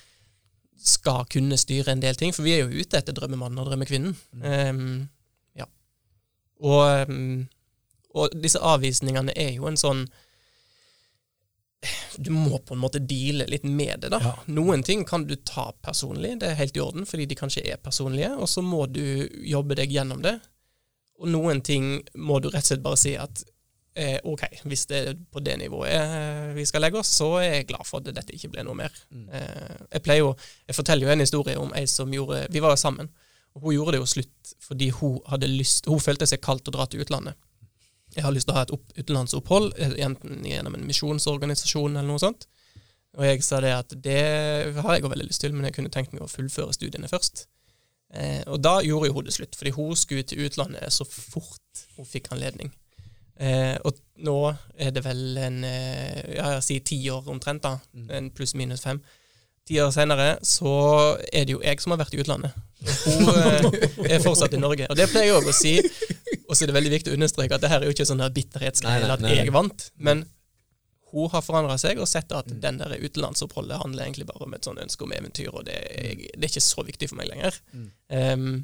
skal 0.81 1.27
kunne 1.29 1.57
styre 1.59 1.93
en 1.93 2.01
del 2.01 2.17
ting, 2.17 2.33
for 2.33 2.45
vi 2.45 2.55
er 2.55 2.63
jo 2.65 2.81
ute 2.81 2.97
etter 2.97 3.15
drømmemannen 3.15 3.61
og 3.61 3.69
drømmekvinnen. 3.69 4.15
Um, 4.41 5.09
ja. 5.57 5.67
Og, 6.65 7.11
um, 7.11 7.43
og 8.17 8.33
disse 8.41 8.61
avvisningene 8.65 9.35
er 9.37 9.53
jo 9.59 9.69
en 9.69 9.79
sånn 9.79 10.05
Du 12.21 12.29
må 12.33 12.57
på 12.59 12.75
en 12.75 12.81
måte 12.81 12.99
deale 12.99 13.47
litt 13.49 13.63
med 13.65 14.03
det, 14.03 14.11
da. 14.13 14.19
Ja. 14.21 14.33
Noen 14.53 14.83
ting 14.85 15.05
kan 15.07 15.23
du 15.29 15.35
ta 15.47 15.71
personlig, 15.81 16.35
det 16.41 16.49
er 16.49 16.59
helt 16.59 16.77
i 16.77 16.83
orden, 16.83 17.07
fordi 17.09 17.25
de 17.29 17.37
kanskje 17.37 17.63
er 17.71 17.81
personlige, 17.81 18.33
og 18.37 18.49
så 18.49 18.61
må 18.65 18.83
du 18.89 19.29
jobbe 19.45 19.77
deg 19.79 19.93
gjennom 19.93 20.21
det. 20.25 20.35
Og 21.21 21.29
noen 21.29 21.61
ting 21.65 22.03
må 22.17 22.37
du 22.41 22.49
rett 22.49 22.65
og 22.65 22.69
slett 22.69 22.85
bare 22.85 22.99
si 22.99 23.15
at 23.17 23.41
eh, 23.95 24.19
ok, 24.23 24.43
hvis 24.69 24.85
det 24.89 24.99
er 24.99 25.19
på 25.31 25.43
det 25.43 25.57
nivået 25.59 25.91
eh, 25.91 26.53
vi 26.55 26.65
skal 26.65 26.83
legge 26.85 26.99
oss, 27.01 27.11
så 27.19 27.33
er 27.41 27.57
jeg 27.57 27.67
glad 27.71 27.87
for 27.87 28.01
at 28.01 28.11
dette 28.15 28.35
ikke 28.35 28.51
ble 28.53 28.65
noe 28.67 28.77
mer. 28.77 28.95
Eh, 29.11 29.75
jeg 29.91 30.05
pleier 30.05 30.23
jo, 30.23 30.33
jeg 30.67 30.77
forteller 30.77 31.07
jo 31.07 31.13
en 31.13 31.25
historie 31.25 31.59
om 31.59 31.73
ei 31.77 31.85
som 31.89 32.11
gjorde 32.13 32.45
Vi 32.51 32.63
var 32.63 32.75
jo 32.75 32.81
sammen, 32.81 33.11
og 33.55 33.67
hun 33.67 33.75
gjorde 33.75 33.97
det 33.97 34.03
jo 34.03 34.11
slutt 34.15 34.55
fordi 34.61 34.89
hun 34.95 35.19
hadde 35.27 35.49
lyst 35.51 35.89
Hun 35.89 35.99
følte 35.99 36.27
seg 36.29 36.43
kaldt 36.43 36.69
å 36.69 36.75
dra 36.75 36.85
til 36.87 37.03
utlandet. 37.03 37.35
Jeg 38.15 38.25
har 38.25 38.33
lyst 38.35 38.47
til 38.47 38.53
å 38.53 38.57
ha 38.57 38.65
et 38.65 38.73
opp, 38.75 38.89
utenlandsopphold, 38.97 39.73
eh, 39.79 39.95
enten 40.05 40.43
gjennom 40.47 40.75
en 40.75 40.87
misjonsorganisasjon 40.87 41.95
eller 41.95 42.09
noe 42.09 42.19
sånt. 42.19 42.47
Og 43.19 43.25
jeg 43.27 43.43
sa 43.43 43.59
det 43.63 43.71
at 43.75 43.95
det 44.03 44.19
har 44.77 44.93
jeg 44.95 45.03
jo 45.03 45.11
veldig 45.11 45.27
lyst 45.27 45.43
til, 45.43 45.55
men 45.55 45.67
jeg 45.67 45.75
kunne 45.75 45.91
tenkt 45.91 46.13
meg 46.15 46.23
å 46.23 46.31
fullføre 46.31 46.75
studiene 46.75 47.11
først. 47.11 47.45
Eh, 48.13 48.43
og 48.51 48.59
da 48.63 48.79
gjorde 48.83 49.07
jo 49.07 49.15
hun 49.15 49.27
det 49.27 49.35
slutt, 49.35 49.55
fordi 49.55 49.73
hun 49.75 49.95
skulle 49.99 50.27
til 50.27 50.43
utlandet 50.47 50.91
så 50.91 51.07
fort 51.07 51.85
hun 51.95 52.07
fikk 52.07 52.31
anledning. 52.35 52.71
Eh, 53.41 53.77
og 53.87 53.97
nå 54.21 54.37
er 54.77 54.91
det 54.93 55.01
vel 55.05 55.39
en 55.41 55.63
eh, 55.65 56.35
ja, 56.35 56.53
jeg 56.57 56.65
sier 56.67 56.85
ti 56.85 56.99
år 57.09 57.29
omtrent, 57.31 57.65
da. 57.65 57.79
En 58.13 58.29
pluss-minus 58.35 58.85
fem. 58.85 59.01
Ti 59.67 59.79
år 59.81 59.93
senere 59.93 60.35
så 60.45 60.73
er 61.31 61.47
det 61.47 61.55
jo 61.55 61.61
jeg 61.63 61.81
som 61.81 61.93
har 61.93 62.01
vært 62.01 62.17
i 62.17 62.21
utlandet. 62.21 62.53
Hun 63.05 63.31
eh, 63.41 64.13
er 64.17 64.21
fortsatt 64.23 64.53
i 64.57 64.61
Norge. 64.61 64.89
Og 64.89 64.99
det 64.99 65.09
pleier 65.11 65.31
jeg 65.31 65.39
òg 65.39 65.49
å 65.49 65.55
si. 65.55 65.73
Og 66.47 66.53
så 66.53 66.65
er 66.65 66.71
det 66.71 66.77
veldig 66.77 66.93
viktig 66.97 67.13
å 67.13 67.17
understreke 67.17 67.57
at 67.57 67.63
det 67.63 67.71
her 67.71 67.81
er 67.81 67.89
jo 67.89 67.95
ikke 67.95 68.09
sånn 68.09 68.23
bitterhetsgreie, 68.35 69.09
at 69.09 69.25
jeg 69.31 69.53
vant. 69.55 69.89
Men 69.97 70.25
hun 71.11 71.31
har 71.33 71.43
forandra 71.43 71.75
seg 71.81 71.99
og 71.99 72.07
sett 72.07 72.31
at 72.35 72.49
den 72.63 72.77
der 72.79 72.93
utenlandsoppholdet 72.99 73.81
handler 73.81 74.05
egentlig 74.05 74.27
bare 74.29 74.45
om 74.45 74.53
et 74.55 74.67
sånn 74.67 74.79
ønske 74.79 75.03
om 75.03 75.11
eventyr, 75.15 75.49
og 75.51 75.65
det 75.67 75.75
er, 75.91 76.21
det 76.29 76.45
er 76.45 76.51
ikke 76.51 76.63
så 76.63 76.85
viktig 76.87 77.09
for 77.11 77.19
meg 77.19 77.31
lenger. 77.31 77.57
Um, 78.07 78.63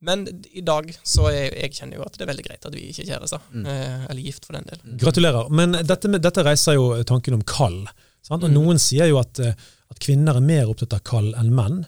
men 0.00 0.26
i 0.54 0.62
dag 0.62 0.90
så 1.02 1.26
er, 1.32 1.56
jeg 1.58 1.74
kjenner 1.74 1.98
jo 1.98 2.04
at 2.06 2.14
det 2.14 2.22
er 2.22 2.30
veldig 2.30 2.44
greit 2.46 2.66
at 2.68 2.74
vi 2.76 2.86
ikke 2.92 3.02
er 3.02 3.08
kjærester. 3.16 3.42
eh, 3.66 4.04
eller 4.06 4.22
gift, 4.22 4.44
for 4.46 4.54
den 4.54 4.68
del. 4.68 4.98
Gratulerer. 5.02 5.50
Men 5.50 5.74
dette, 5.82 6.10
med, 6.10 6.22
dette 6.22 6.44
reiser 6.46 6.78
jo 6.78 6.92
tanken 7.08 7.34
om 7.34 7.42
kall. 7.42 7.80
Sant? 8.22 8.44
Og 8.46 8.52
Noen 8.52 8.78
sier 8.82 9.10
jo 9.10 9.18
at, 9.18 9.40
eh, 9.42 9.56
at 9.90 10.02
kvinner 10.02 10.38
er 10.38 10.44
mer 10.44 10.70
opptatt 10.70 10.94
av 10.94 11.02
kall 11.06 11.32
enn 11.38 11.50
menn. 11.54 11.80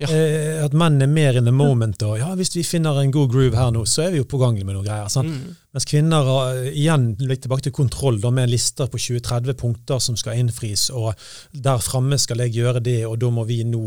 Ja. 0.00 0.08
Eh, 0.08 0.62
at 0.64 0.72
menn 0.72 0.96
er 1.04 1.10
mer 1.12 1.36
in 1.36 1.44
the 1.44 1.52
moment. 1.52 2.00
Og 2.08 2.16
ja, 2.22 2.30
hvis 2.38 2.54
vi 2.56 2.64
finner 2.64 2.96
en 3.02 3.12
god 3.12 3.28
groove 3.34 3.58
her 3.58 3.74
nå, 3.74 3.84
så 3.84 4.06
er 4.06 4.14
vi 4.14 4.22
jo 4.22 4.28
på 4.30 4.40
gang 4.40 4.56
med 4.62 4.72
noen 4.72 4.86
greier. 4.86 5.10
Sant? 5.12 5.28
Mm. 5.28 5.58
Mens 5.76 5.88
kvinner 5.90 6.24
har 6.30 6.62
eh, 6.62 6.70
igjen 6.72 7.10
litt 7.20 7.44
tilbake 7.44 7.68
til 7.68 7.76
kontroll, 7.76 8.22
da, 8.24 8.32
med 8.32 8.48
lister 8.48 8.88
på 8.88 8.96
20-30 8.96 9.58
punkter 9.60 10.00
som 10.00 10.16
skal 10.16 10.40
innfris, 10.40 10.88
og 10.96 11.12
der 11.52 11.84
framme 11.84 12.16
skal 12.16 12.40
jeg 12.46 12.56
gjøre 12.62 12.80
det, 12.88 13.02
og 13.04 13.20
da 13.20 13.28
må 13.34 13.44
vi 13.44 13.60
nå 13.68 13.84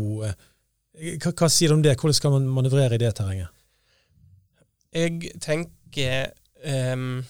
hva, 0.94 1.32
hva 1.34 1.50
sier 1.50 1.72
du 1.72 1.80
om 1.80 1.82
det? 1.82 1.96
Hvordan 1.98 2.14
skal 2.14 2.36
man 2.36 2.46
manøvrere 2.54 2.94
i 2.94 3.02
det 3.02 3.10
terrenget? 3.18 3.50
Jeg 4.94 5.32
tenker 5.42 6.30
um, 6.94 7.24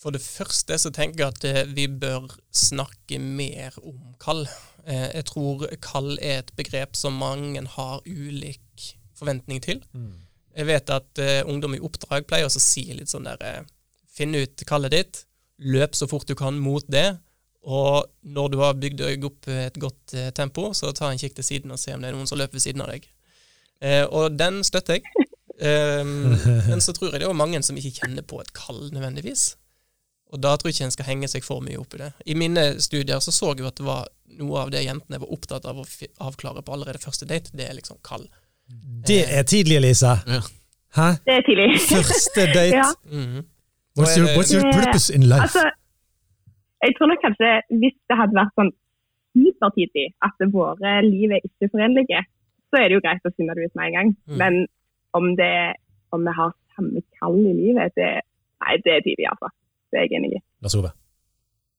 For 0.00 0.10
det 0.14 0.22
første 0.24 0.78
så 0.80 0.90
tenker 0.94 1.22
jeg 1.22 1.34
at 1.34 1.44
eh, 1.46 1.74
vi 1.76 1.84
bør 1.86 2.24
snakke 2.56 3.18
mer 3.20 3.74
om 3.84 3.98
kall. 4.22 4.46
Eh, 4.88 5.10
jeg 5.18 5.26
tror 5.28 5.66
kall 5.84 6.14
er 6.16 6.40
et 6.40 6.52
begrep 6.56 6.96
som 6.96 7.18
mange 7.20 7.62
har 7.76 8.00
ulik 8.06 8.86
forventning 9.14 9.60
til. 9.62 9.82
Jeg 10.56 10.66
vet 10.66 10.90
at 10.90 11.20
uh, 11.20 11.50
ungdom 11.52 11.76
i 11.76 11.82
oppdrag 11.84 12.24
pleier 12.26 12.48
å 12.48 12.50
si 12.50 12.86
litt 12.96 13.12
sånn 13.12 13.28
der 13.28 13.66
Finn 14.10 14.32
ut 14.34 14.64
kallet 14.66 14.94
ditt, 14.96 15.20
løp 15.62 15.94
så 15.94 16.08
fort 16.10 16.26
du 16.26 16.34
kan 16.34 16.56
mot 16.58 16.84
det, 16.90 17.20
og 17.62 18.08
når 18.24 18.48
du 18.50 18.56
har 18.64 18.80
bygd 18.80 19.02
deg 19.04 19.26
opp 19.28 19.48
et 19.52 19.76
godt 19.78 20.16
uh, 20.16 20.30
tempo, 20.34 20.72
så 20.74 20.90
ta 20.96 21.12
en 21.12 21.20
kikk 21.20 21.36
til 21.36 21.46
siden 21.46 21.76
og 21.76 21.78
se 21.78 21.92
om 21.94 22.00
det 22.00 22.10
er 22.10 22.16
noen 22.16 22.28
som 22.28 22.40
løper 22.40 22.56
ved 22.56 22.64
siden 22.64 22.82
av 22.82 22.90
deg. 22.90 23.04
Uh, 23.84 24.06
og 24.08 24.40
den 24.40 24.64
støtter 24.66 24.98
jeg. 24.98 25.28
Um, 25.60 26.36
men 26.70 26.80
så 26.80 26.94
tror 26.96 27.12
jeg 27.12 27.20
det 27.20 27.28
er 27.28 27.36
mange 27.36 27.60
som 27.66 27.76
ikke 27.76 28.02
kjenner 28.02 28.24
på 28.26 28.40
et 28.40 28.52
kall 28.56 28.86
nødvendigvis. 28.94 29.54
Og 30.30 30.38
da 30.40 30.54
tror 30.56 30.70
jeg 30.70 30.78
ikke 30.78 30.88
en 30.88 30.94
skal 30.94 31.08
henge 31.08 31.28
seg 31.30 31.44
for 31.44 31.64
mye 31.64 31.80
opp 31.80 31.96
i 31.96 32.04
det. 32.04 32.12
I 32.30 32.36
mine 32.38 32.64
studier 32.82 33.20
så 33.20 33.34
så 33.34 33.50
jeg 33.50 33.64
jo 33.64 33.70
at 33.70 33.80
det 33.80 33.86
var 33.86 34.06
noe 34.38 34.62
av 34.62 34.70
det 34.72 34.84
jentene 34.84 35.18
var 35.18 35.32
opptatt 35.34 35.66
av 35.66 35.80
å 35.82 35.86
avklare 36.28 36.62
på 36.62 36.76
allerede 36.76 37.02
første 37.02 37.26
date. 37.26 37.50
Det 37.56 37.66
er 37.66 37.74
liksom 37.76 37.98
kall. 38.06 38.28
Det 39.06 39.24
er 39.26 39.42
tidlig, 39.42 39.80
Elise. 39.80 40.14
Ja. 40.30 40.40
Hæ? 40.94 41.08
Det 41.26 41.34
er 41.38 41.44
tidlig. 41.46 41.68
Første 41.94 42.44
date? 42.54 42.78
Ja. 42.82 42.90
Mhm. 43.10 43.46
What's 43.98 44.16
your, 44.18 44.28
what's 44.38 44.52
your 44.54 44.64
purpose 44.72 45.10
in 45.14 45.22
life? 45.32 45.42
Altså, 45.46 45.66
jeg 46.86 46.92
tror 46.96 47.10
nok 47.10 47.22
kanskje 47.26 47.48
hvis 47.82 47.96
det 48.08 48.16
hadde 48.20 48.38
vært 48.38 48.52
sånn 48.58 48.70
hypertidlig 49.38 50.06
at 50.26 50.44
våre 50.54 50.92
liv 51.06 51.34
er 51.36 51.42
ikke 51.46 51.68
forenlige, 51.74 52.22
så 52.70 52.80
er 52.80 52.86
det 52.88 52.96
jo 52.98 53.02
greit 53.04 53.26
å 53.26 53.34
finne 53.34 53.56
det 53.56 53.66
ut 53.66 53.74
med 53.78 53.88
en 53.88 53.96
gang. 53.98 54.12
Mm. 54.30 54.36
Men 54.42 54.54
om, 55.18 55.30
det, 55.38 55.54
om 56.14 56.24
vi 56.26 56.34
har 56.38 56.54
samme 56.76 57.02
kall 57.18 57.38
i 57.42 57.54
livet, 57.56 57.94
det, 57.98 58.10
nei, 58.64 58.78
det 58.84 58.96
er 58.96 59.06
tidlig, 59.06 59.28
altså. 59.32 59.50
Det 59.90 59.98
er 59.98 60.06
jeg 60.06 60.20
enig 60.20 60.36
i. 60.38 60.42
Lars 60.62 60.76
Ove. 60.78 60.92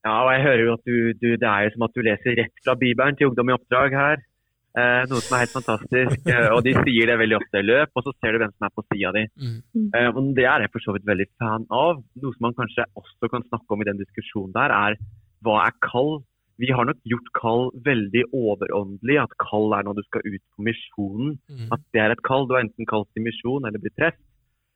Ja, 0.02 0.16
og 0.26 0.32
jeg 0.34 0.44
hører 0.48 0.64
jo 0.66 0.74
at 0.74 0.88
du, 0.90 0.96
du, 1.22 1.28
Det 1.38 1.48
er 1.48 1.68
jo 1.68 1.72
som 1.76 1.86
at 1.86 1.96
du 1.96 2.02
leser 2.04 2.38
rett 2.40 2.64
fra 2.66 2.74
Bibelen 2.80 3.18
til 3.18 3.30
Ungdom 3.30 3.52
i 3.52 3.56
oppdrag 3.56 3.96
her. 3.96 4.24
Eh, 4.72 5.04
noe 5.12 5.20
som 5.20 5.36
er 5.36 5.44
helt 5.44 5.56
fantastisk. 5.58 6.18
Eh, 6.32 6.48
og 6.56 6.62
de 6.66 6.74
sier 6.78 7.10
det 7.10 7.18
veldig 7.20 7.38
ofte 7.38 7.60
i 7.60 7.68
løp, 7.68 7.92
og 7.96 8.06
så 8.06 8.14
ser 8.18 8.34
du 8.34 8.42
hvem 8.42 8.54
som 8.56 8.68
er 8.68 8.74
på 8.76 8.86
sida 8.88 9.12
di. 9.18 9.24
Mm. 9.44 9.88
Eh, 9.98 10.08
og 10.10 10.34
det 10.38 10.46
er 10.48 10.66
jeg 10.66 10.72
for 10.74 10.86
så 10.86 10.96
vidt 10.96 11.08
veldig 11.10 11.28
fan 11.42 11.66
av. 11.76 12.00
Noe 12.24 12.38
som 12.38 12.48
man 12.48 12.58
kanskje 12.58 12.88
også 13.00 13.32
kan 13.34 13.46
snakke 13.50 13.76
om 13.76 13.84
i 13.84 13.90
den 13.90 14.00
diskusjonen 14.00 14.56
der, 14.56 14.76
er 14.76 14.98
hva 15.44 15.58
er 15.66 15.76
kall? 15.84 16.22
Vi 16.60 16.72
har 16.76 16.88
nok 16.88 17.00
gjort 17.08 17.30
kall 17.38 17.64
veldig 17.86 18.26
overåndelig. 18.36 19.18
At 19.24 19.38
kall 19.42 19.72
er 19.78 19.88
når 19.88 20.00
du 20.00 20.04
skal 20.08 20.26
ut 20.28 20.44
på 20.44 20.66
misjonen. 20.68 21.38
Mm. 21.50 21.70
At 21.76 21.86
det 21.96 22.04
er 22.04 22.16
et 22.16 22.26
kall. 22.28 22.48
Du 22.48 22.56
er 22.56 22.66
enten 22.66 22.90
kalt 22.90 23.10
til 23.16 23.26
misjon 23.26 23.66
eller 23.68 23.82
blir 23.82 23.96
prest. 23.98 24.22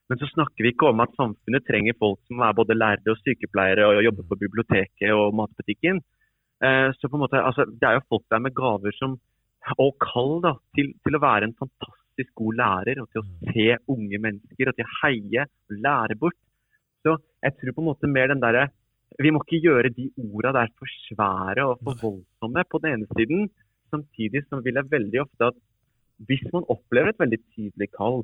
Men 0.10 0.20
så 0.22 0.30
snakker 0.30 0.62
vi 0.62 0.72
ikke 0.74 0.92
om 0.92 1.02
at 1.02 1.16
samfunnet 1.18 1.66
trenger 1.66 1.98
folk 1.98 2.20
som 2.30 2.44
er 2.46 2.58
både 2.58 2.78
lærere 2.78 3.14
og 3.14 3.22
sykepleiere 3.24 3.88
og 3.90 4.04
jobber 4.06 4.28
på 4.30 4.38
biblioteket 4.44 5.14
og 5.18 5.34
matbutikken. 5.34 6.02
Eh, 6.62 6.90
så 6.94 7.10
på 7.10 7.18
en 7.18 7.24
måte, 7.26 7.42
altså, 7.42 7.66
Det 7.66 7.88
er 7.90 7.98
jo 7.98 8.10
folk 8.10 8.26
der 8.30 8.44
med 8.44 8.54
gaver 8.56 8.94
som 9.00 9.18
og 9.82 9.96
kall 9.98 10.36
da, 10.44 10.54
til, 10.78 10.92
til 11.02 11.18
å 11.18 11.24
være 11.24 11.50
en 11.50 11.58
fantastisk 11.58 12.30
god 12.38 12.58
lærer 12.60 13.02
og 13.02 13.10
til 13.10 13.24
å 13.24 13.50
se 13.50 13.68
unge 13.90 14.20
mennesker 14.22 14.70
og 14.70 14.78
til 14.78 14.86
å 14.86 14.96
heie 15.02 15.46
og 15.50 15.80
lære 15.88 16.18
bort. 16.22 16.38
Så 17.02 17.18
jeg 17.42 17.56
tror 17.58 17.74
på 17.74 17.82
en 17.82 17.90
måte 17.90 18.10
mer 18.10 18.30
den 18.30 18.44
derre 18.44 18.68
Vi 19.22 19.32
må 19.32 19.42
ikke 19.44 19.64
gjøre 19.64 19.94
de 19.96 20.10
orda 20.20 20.52
der 20.58 20.72
for 20.76 20.92
svære 21.08 21.68
og 21.70 21.78
for 21.84 22.02
voldsomme 22.02 22.64
på 22.72 22.82
den 22.84 22.98
ene 22.98 23.08
siden. 23.16 23.50
Samtidig 23.94 24.44
så 24.50 24.60
vil 24.66 24.80
jeg 24.80 24.92
veldig 24.92 25.22
ofte 25.24 25.52
at 25.52 25.60
hvis 26.28 26.44
man 26.54 26.68
opplever 26.72 27.12
et 27.12 27.22
veldig 27.22 27.40
tydelig 27.56 27.90
kall, 27.96 28.24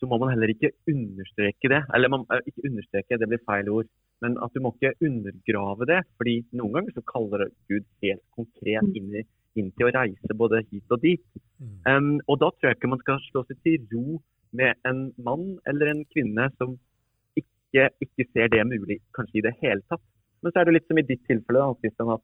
så 0.00 0.08
må 0.08 0.18
man 0.20 0.32
heller 0.32 0.52
ikke 0.52 0.72
understreke 0.92 1.70
det. 1.72 1.82
Eller 1.94 2.12
man, 2.12 2.26
eh, 2.32 2.44
ikke 2.48 2.68
understreke, 2.68 3.18
det 3.20 3.28
blir 3.28 3.44
feil 3.48 3.68
ord. 3.68 3.88
Men 4.24 4.36
at 4.44 4.52
du 4.54 4.60
må 4.60 4.72
ikke 4.74 4.96
undergrave 5.08 5.86
det. 5.92 6.00
fordi 6.16 6.44
noen 6.52 6.72
ganger 6.72 6.92
så 6.96 7.02
kaller 7.12 7.48
Gud 7.68 7.84
helt 8.02 8.24
konkret 8.36 8.96
inn, 8.96 9.12
i, 9.20 9.22
inn 9.56 9.70
til 9.76 9.88
å 9.88 9.92
reise 9.96 10.40
både 10.42 10.64
hit 10.70 10.90
og 10.90 11.00
dit. 11.02 11.24
Um, 11.88 12.20
og 12.28 12.40
da 12.40 12.50
tror 12.52 12.70
jeg 12.70 12.76
ikke 12.76 12.92
man 12.92 13.04
skal 13.04 13.20
slå 13.28 13.44
seg 13.48 13.60
til 13.64 13.84
ro 13.92 14.20
med 14.52 14.74
en 14.88 15.12
mann 15.16 15.58
eller 15.68 15.92
en 15.92 16.04
kvinne 16.12 16.48
som 16.56 16.76
ikke, 17.36 17.90
ikke 18.00 18.28
ser 18.32 18.52
det 18.52 18.64
mulig, 18.68 19.00
kanskje 19.16 19.40
i 19.40 19.46
det 19.48 19.56
hele 19.62 19.84
tatt. 19.88 20.04
Men 20.46 20.54
så 20.54 20.62
er 20.62 20.68
det 20.68 20.76
litt 20.76 20.86
som 20.86 20.98
i 21.00 21.02
ditt 21.02 21.22
tilfelle, 21.26 21.58
da, 21.58 21.74
Christian, 21.82 22.10
at 22.14 22.22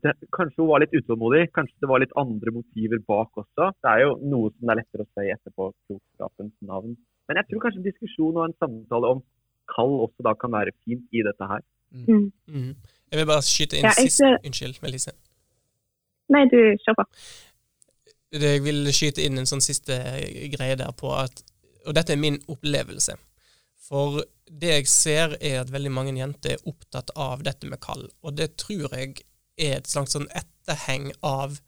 det, 0.00 0.12
kanskje 0.32 0.62
hun 0.62 0.70
var 0.70 0.80
litt 0.80 0.94
utålmodig. 0.96 1.42
Kanskje 1.52 1.84
det 1.84 1.88
var 1.90 2.00
litt 2.00 2.14
andre 2.16 2.52
motiver 2.54 3.02
bak 3.04 3.42
også. 3.42 3.68
Det 3.84 3.90
er 3.90 4.04
jo 4.06 4.14
noe 4.24 4.48
som 4.54 4.62
det 4.62 4.72
er 4.72 4.78
lettere 4.80 5.04
å 5.04 5.08
si 5.10 5.32
etterpå 5.34 5.66
klokskapens 5.74 6.54
navn. 6.64 6.94
Men 7.28 7.40
jeg 7.42 7.50
tror 7.50 7.62
kanskje 7.66 7.82
en 7.82 7.88
diskusjon 7.90 8.38
og 8.38 8.46
en 8.46 8.56
samtale 8.56 9.10
om 9.12 9.20
kall 9.68 9.98
også 10.06 10.24
da 10.24 10.32
kan 10.40 10.54
være 10.56 10.72
fint 10.86 11.04
i 11.12 11.24
dette 11.26 11.50
her. 11.50 11.64
Mm. 11.92 12.30
Mm. 12.48 12.70
Jeg 13.12 13.20
vil 13.20 13.28
bare 13.28 13.44
skyte 13.46 13.76
inn 13.76 13.84
Ja, 13.86 13.92
jeg 14.00 14.10
sist 14.10 14.48
Unnskyld, 14.48 14.80
Melise. 14.82 15.12
Nei, 16.32 16.46
du 16.50 16.58
kjør 16.82 16.96
på. 17.02 17.06
Jeg 18.40 18.64
vil 18.64 18.88
skyte 18.96 19.22
inn 19.28 19.38
en 19.38 19.48
sånn 19.48 19.62
siste 19.64 20.00
greie 20.56 20.78
der 20.80 20.96
på 20.98 21.12
at 21.14 21.44
Og 21.86 21.94
dette 21.94 22.16
er 22.16 22.18
min 22.18 22.40
opplevelse. 22.50 23.14
For 23.86 24.24
det 24.46 24.72
jeg 24.72 24.88
ser, 24.90 25.36
er 25.40 25.60
at 25.60 25.72
veldig 25.74 25.92
mange 25.92 26.14
jenter 26.16 26.54
er 26.54 26.68
opptatt 26.68 27.10
av 27.18 27.42
dette 27.46 27.68
med 27.68 27.80
kall. 27.82 28.06
Og 28.22 28.36
det 28.38 28.54
tror 28.62 28.92
jeg 28.94 29.16
er 29.58 29.78
et 29.78 29.90
slags 29.90 30.14
sånn 30.14 30.28
etterheng 30.36 31.10
av 31.26 31.58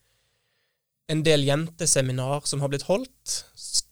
en 1.09 1.23
del 1.25 1.47
jenteseminar 1.47 2.45
som 2.45 2.61
har 2.61 2.69
blitt 2.69 2.85
holdt, 2.89 3.39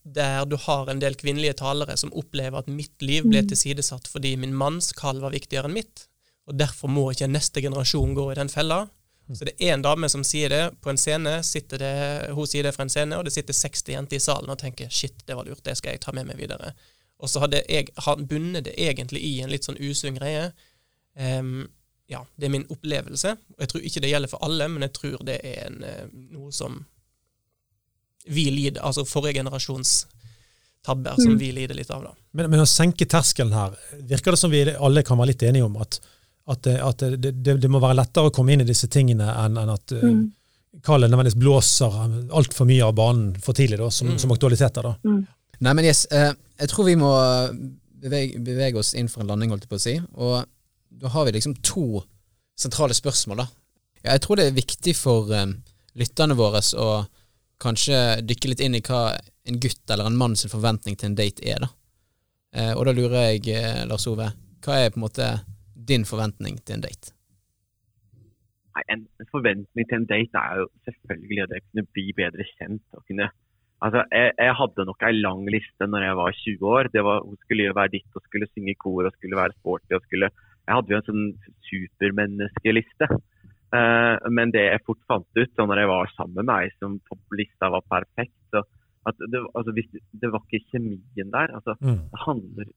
der 0.04 0.44
du 0.44 0.58
har 0.66 0.90
en 0.92 1.00
del 1.00 1.16
kvinnelige 1.18 1.56
talere 1.62 1.96
som 1.96 2.12
opplever 2.12 2.60
at 2.60 2.68
mitt 2.68 3.02
liv 3.02 3.24
ble 3.24 3.40
tilsidesatt 3.48 4.08
fordi 4.10 4.34
min 4.36 4.54
manns 4.54 4.92
kall 4.96 5.22
var 5.24 5.32
viktigere 5.34 5.70
enn 5.70 5.78
mitt, 5.78 6.04
og 6.46 6.58
derfor 6.60 6.92
må 6.92 7.08
ikke 7.10 7.30
neste 7.30 7.64
generasjon 7.64 8.12
gå 8.14 8.28
i 8.30 8.36
den 8.38 8.52
fella. 8.52 8.84
Så 9.32 9.48
det 9.48 9.56
er 9.58 9.72
en 9.74 9.82
dame 9.82 10.06
som 10.12 10.22
sier 10.22 10.52
det 10.52 10.60
på 10.84 10.92
en 10.92 11.00
scene, 11.00 11.40
sitter 11.42 11.80
det, 11.82 11.94
hun 12.36 12.46
sier 12.46 12.68
det 12.68 12.76
fra 12.76 12.84
en 12.86 12.92
scene, 12.92 13.16
og 13.16 13.26
det 13.26 13.32
sitter 13.34 13.56
60 13.58 13.96
jenter 13.96 14.20
i 14.20 14.22
salen 14.22 14.52
og 14.52 14.60
tenker 14.60 14.92
'shit, 14.92 15.24
det 15.26 15.34
var 15.34 15.48
lurt, 15.48 15.64
det 15.64 15.74
skal 15.80 15.96
jeg 15.96 16.04
ta 16.04 16.12
med 16.14 16.28
meg 16.28 16.38
videre'. 16.38 16.76
Og 17.20 17.30
så 17.32 17.40
hadde 17.40 17.62
jeg 17.68 17.88
har 18.04 18.16
bundet 18.28 18.64
det 18.68 18.74
egentlig 18.76 19.22
i 19.24 19.40
en 19.40 19.50
litt 19.50 19.64
sånn 19.64 19.78
usunn 19.80 20.18
greie. 20.18 20.50
Um, 21.16 21.68
ja, 22.12 22.20
det 22.36 22.46
er 22.46 22.52
min 22.52 22.66
opplevelse. 22.70 23.32
Og 23.56 23.62
jeg 23.64 23.68
tror 23.72 23.86
ikke 23.88 24.02
det 24.04 24.10
gjelder 24.12 24.30
for 24.30 24.44
alle, 24.46 24.68
men 24.68 24.84
jeg 24.84 24.92
tror 24.98 25.22
det 25.26 25.38
er 25.42 25.62
en, 25.70 25.78
eh, 25.82 26.04
noe 26.36 26.52
som 26.52 26.84
vi 28.26 28.44
lider, 28.50 28.82
altså 28.82 29.04
forrige 29.06 29.38
generasjons 29.40 30.06
tabber, 30.86 31.16
som 31.18 31.34
vi 31.38 31.48
lider 31.54 31.74
litt 31.74 31.90
av, 31.90 32.02
da. 32.06 32.12
Men, 32.36 32.50
men 32.52 32.62
å 32.62 32.66
senke 32.68 33.06
terskelen 33.10 33.54
her, 33.54 33.74
virker 34.06 34.34
det 34.36 34.38
som 34.38 34.52
vi 34.52 34.60
alle 34.74 35.02
kan 35.06 35.18
være 35.18 35.32
litt 35.32 35.42
enige 35.48 35.66
om 35.66 35.76
at, 35.82 35.98
at, 36.46 36.62
det- 36.62 36.80
at 36.82 36.98
det, 37.18 37.32
det, 37.42 37.56
det 37.62 37.70
må 37.70 37.80
være 37.82 37.98
lettere 38.02 38.30
å 38.30 38.34
komme 38.34 38.54
inn 38.54 38.62
i 38.62 38.68
disse 38.68 38.86
tingene 38.92 39.26
enn 39.44 39.56
enn 39.62 39.72
at 39.78 39.96
mm. 40.02 40.24
Kallet 40.84 41.08
nødvendigvis 41.08 41.38
blåser 41.40 41.94
altfor 42.36 42.66
mye 42.68 42.84
av 42.84 42.92
banen 42.98 43.30
for 43.40 43.56
tidlig, 43.56 43.78
da, 43.80 43.86
som, 43.90 44.10
Mm. 44.12 44.18
som 44.20 44.32
aktualiteter. 44.34 44.84
da. 44.84 45.14
Nei, 45.64 45.72
men 45.72 45.86
yes, 45.88 46.04
eh, 46.12 46.32
jeg 46.60 46.72
tror 46.72 46.88
vi 46.88 46.98
må 47.00 47.12
bevege, 48.02 48.40
bevege 48.44 48.80
oss 48.80 48.94
inn 48.96 49.08
for 49.12 49.22
en 49.22 49.30
landing, 49.32 49.52
holdt 49.52 49.66
jeg 49.66 49.72
på 49.72 49.78
å 49.78 49.84
si. 49.84 49.96
Og 50.14 50.36
da 51.00 51.12
har 51.12 51.26
vi 51.26 51.36
liksom 51.36 51.56
to 51.64 52.02
sentrale 52.56 52.96
spørsmål, 52.96 53.44
da. 53.44 53.48
Ja, 54.02 54.12
jeg 54.14 54.24
tror 54.24 54.38
det 54.38 54.48
er 54.48 54.58
viktig 54.58 54.94
for 54.96 55.32
eh, 55.34 55.48
lytterne 55.98 56.36
våre 56.38 56.62
å 56.80 56.90
kanskje 57.62 58.20
dykke 58.26 58.52
litt 58.52 58.62
inn 58.64 58.76
i 58.76 58.84
hva 58.84 59.16
en 59.46 59.60
gutt 59.62 59.90
eller 59.92 60.08
en 60.08 60.18
mann 60.18 60.36
sin 60.36 60.52
forventning 60.52 60.98
til 60.98 61.10
en 61.10 61.18
date 61.18 61.44
er, 61.46 61.62
da. 61.64 61.72
Eh, 62.56 62.72
og 62.76 62.86
da 62.88 62.94
lurer 62.96 63.30
jeg, 63.32 63.48
eh, 63.56 63.84
Lars 63.88 64.06
Ove, 64.10 64.30
hva 64.64 64.78
er 64.80 64.92
på 64.92 65.00
en 65.00 65.06
måte 65.06 65.28
din 65.88 66.06
forventning 66.08 66.58
til 66.64 66.78
en 66.78 66.86
date? 66.86 67.12
Nei, 68.76 68.84
en 68.92 69.04
en 69.20 69.28
forventning 69.32 69.88
til 69.88 69.98
en 70.00 70.08
date 70.08 70.40
er 70.40 70.60
jo 70.60 70.66
selvfølgelig 70.88 71.42
at 71.44 71.54
jeg 71.56 71.64
kunne 71.66 71.86
bli 71.96 72.06
bedre 72.16 72.44
kjent. 72.56 72.84
og 72.92 73.04
kunne 73.08 73.30
Altså, 73.84 74.02
jeg, 74.10 74.32
jeg 74.40 74.54
hadde 74.56 74.84
nok 74.88 75.02
ei 75.04 75.12
lang 75.20 75.42
liste 75.52 75.84
når 75.86 76.06
jeg 76.06 76.16
var 76.16 76.32
20 76.40 76.70
år. 76.76 76.88
Det 76.94 77.02
var, 77.04 77.26
skulle 77.44 77.66
jo 77.68 77.74
være 77.76 77.92
ditt 77.92 78.16
og 78.16 78.22
skulle 78.24 78.48
synge 78.54 78.72
i 78.72 78.78
kor 78.80 79.04
og 79.04 79.12
skulle 79.18 79.36
være 79.36 79.52
sporty. 79.58 79.92
og 79.92 80.02
skulle, 80.06 80.30
Jeg 80.66 80.74
hadde 80.78 80.94
jo 80.94 81.00
en 81.02 81.08
sånn 81.10 81.26
supermenneskeliste. 81.68 83.08
Uh, 83.74 84.16
men 84.30 84.52
det 84.54 84.62
jeg 84.62 84.82
fort 84.86 85.00
fant 85.10 85.26
ut 85.36 85.52
da 85.58 85.64
når 85.66 85.80
jeg 85.82 85.90
var 85.90 86.10
sammen 86.14 86.46
med 86.46 86.54
ei 86.54 86.68
som 86.78 87.00
på 87.08 87.16
lista 87.36 87.66
var 87.74 87.82
perfekt 87.90 88.36
så 88.54 88.62
at 89.06 89.18
det, 89.18 89.40
altså, 89.58 89.74
det 89.74 90.28
var 90.32 90.42
ikke 90.46 90.64
kjemien 90.72 91.30
der. 91.34 91.52
altså 91.54 91.74
Mm. 91.82 91.98
Det 92.10 92.20
handler, 92.24 92.70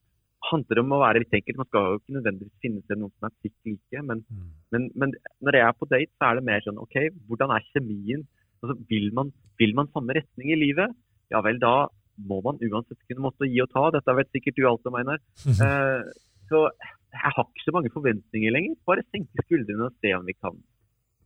handler 0.52 0.80
om 0.82 0.92
å 0.94 1.00
være 1.02 1.22
litt 1.24 1.34
enkelt. 1.34 1.58
Man 1.58 1.70
skal 1.70 1.88
jo 1.88 2.00
ikke 2.02 2.16
nødvendigvis 2.18 2.62
finne 2.62 2.82
seg 2.86 3.00
noen 3.00 3.14
som 3.16 3.30
er 3.30 3.34
fikk 3.46 3.56
like. 3.66 4.04
Men, 4.10 4.20
Mm. 4.30 4.50
men, 4.72 4.90
men 4.96 5.14
når 5.42 5.58
jeg 5.58 5.66
er 5.68 5.80
på 5.80 5.90
date, 5.90 6.12
så 6.18 6.28
er 6.30 6.36
det 6.36 6.46
mer 6.46 6.62
sånn 6.66 6.78
OK, 6.78 6.96
hvordan 7.30 7.50
er 7.56 7.66
kjemien? 7.74 8.28
Altså, 8.60 8.76
vil, 8.92 9.10
man, 9.16 9.32
vil 9.62 9.76
man 9.78 9.90
samme 9.94 10.16
retning 10.18 10.54
i 10.54 10.60
livet? 10.60 10.96
Ja 11.32 11.44
vel, 11.46 11.60
da 11.62 11.88
må 12.30 12.42
man 12.44 12.60
uansett 12.60 13.00
kunne 13.08 13.30
måtte 13.30 13.48
gi 13.48 13.62
og 13.64 13.70
ta. 13.72 13.86
Dette 13.96 14.16
vet 14.18 14.32
sikkert 14.36 14.58
du 14.58 14.66
alt 14.68 14.90
om, 14.90 14.98
Einar. 15.00 15.22
Eh, 15.48 16.10
så 16.50 16.66
jeg 16.70 17.32
har 17.36 17.46
ikke 17.46 17.66
så 17.66 17.76
mange 17.76 17.94
forventninger 17.94 18.54
lenger. 18.54 18.76
Bare 18.90 19.06
senke 19.08 19.46
skuldrene 19.46 19.88
og 19.88 19.96
se 20.02 20.12
om 20.18 20.28
vi 20.28 20.36
kan 20.38 20.58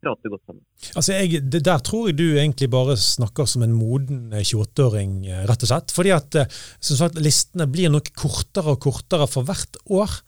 prate 0.03 0.31
godt 0.31 0.43
sammen. 0.45 0.63
Altså, 0.93 1.15
jeg, 1.15 1.43
det, 1.51 1.63
Der 1.65 1.83
tror 1.83 2.09
jeg 2.09 2.17
du 2.19 2.25
egentlig 2.35 2.69
bare 2.71 2.95
snakker 2.99 3.47
som 3.49 3.63
en 3.65 3.75
moden 3.75 4.33
eh, 4.33 4.43
28-åring, 4.43 5.21
eh, 5.29 5.43
rett 5.49 5.65
og 5.65 5.71
slett. 5.71 5.93
Fordi 5.95 6.13
at 6.15 6.39
eh, 6.39 6.57
som 6.83 6.99
sagt, 6.99 7.19
listene 7.23 7.69
blir 7.71 7.93
nok 7.93 8.11
kortere 8.19 8.75
og 8.75 8.81
kortere 8.83 9.29
for 9.31 9.47
hvert 9.47 9.79
år. 9.91 10.19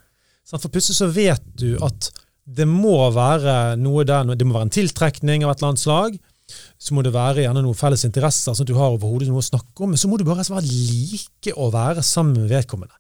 For 0.46 0.70
plutselig 0.70 1.00
så 1.02 1.10
vet 1.10 1.44
du 1.58 1.74
at 1.84 2.12
det 2.46 2.68
må 2.70 2.98
være 3.14 3.76
noe 3.82 4.06
der, 4.06 4.28
det 4.38 4.46
må 4.46 4.54
være 4.54 4.70
en 4.70 4.76
tiltrekning 4.76 5.46
av 5.46 5.56
et 5.56 5.62
eller 5.62 5.74
annet 5.74 5.82
slag. 5.82 6.18
Så 6.78 6.94
må 6.94 7.02
det 7.06 7.14
være 7.16 7.46
gjerne 7.46 7.64
noen 7.66 7.78
felles 7.78 8.06
interesser, 8.08 8.54
sånn 8.54 8.66
at 8.68 8.70
du 8.70 8.78
har 8.78 8.94
overhodet 8.94 9.30
noe 9.32 9.42
å 9.42 9.46
snakke 9.46 9.84
om. 9.86 9.94
Men 9.94 10.02
så 10.02 10.10
må 10.12 10.20
du 10.22 10.26
bare 10.28 10.46
være 10.46 10.66
like 10.68 11.56
å 11.58 11.72
være 11.74 12.04
sammen 12.06 12.44
med 12.44 12.52
vedkommende. 12.54 12.94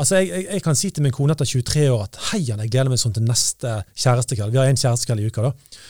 Altså, 0.00 0.20
jeg, 0.20 0.30
jeg, 0.32 0.44
jeg 0.54 0.64
kan 0.64 0.78
si 0.78 0.90
til 0.94 1.04
min 1.04 1.12
kone 1.12 1.34
etter 1.34 1.48
23 1.48 1.88
år 1.92 2.06
at 2.06 2.18
hei, 2.30 2.40
jeg 2.48 2.70
gleder 2.72 2.88
meg 2.92 3.00
sånn 3.02 3.12
til 3.16 3.26
neste 3.26 3.80
kjærestekveld. 3.92 4.54
Vi 4.54 4.60
har 4.62 4.70
en 4.70 4.80
kjærestekveld 4.80 5.20
i 5.20 5.28
uka, 5.28 5.50
da, 5.50 5.80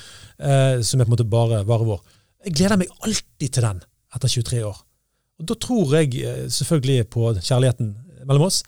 eh, 0.40 0.80
som 0.82 0.98
er 0.98 1.06
på 1.06 1.12
en 1.12 1.14
måte 1.14 1.28
bare, 1.30 1.60
bare 1.68 1.86
vår. 1.86 2.00
Jeg 2.48 2.56
gleder 2.58 2.80
meg 2.80 2.90
alltid 3.04 3.52
til 3.54 3.66
den 3.68 3.82
etter 4.16 4.32
23 4.32 4.62
år. 4.66 4.80
Og 5.40 5.46
Da 5.52 5.56
tror 5.62 5.94
jeg 6.00 6.16
eh, 6.26 6.46
selvfølgelig 6.50 7.06
på 7.12 7.28
kjærligheten 7.38 7.92
mellom 8.26 8.48
oss. 8.48 8.62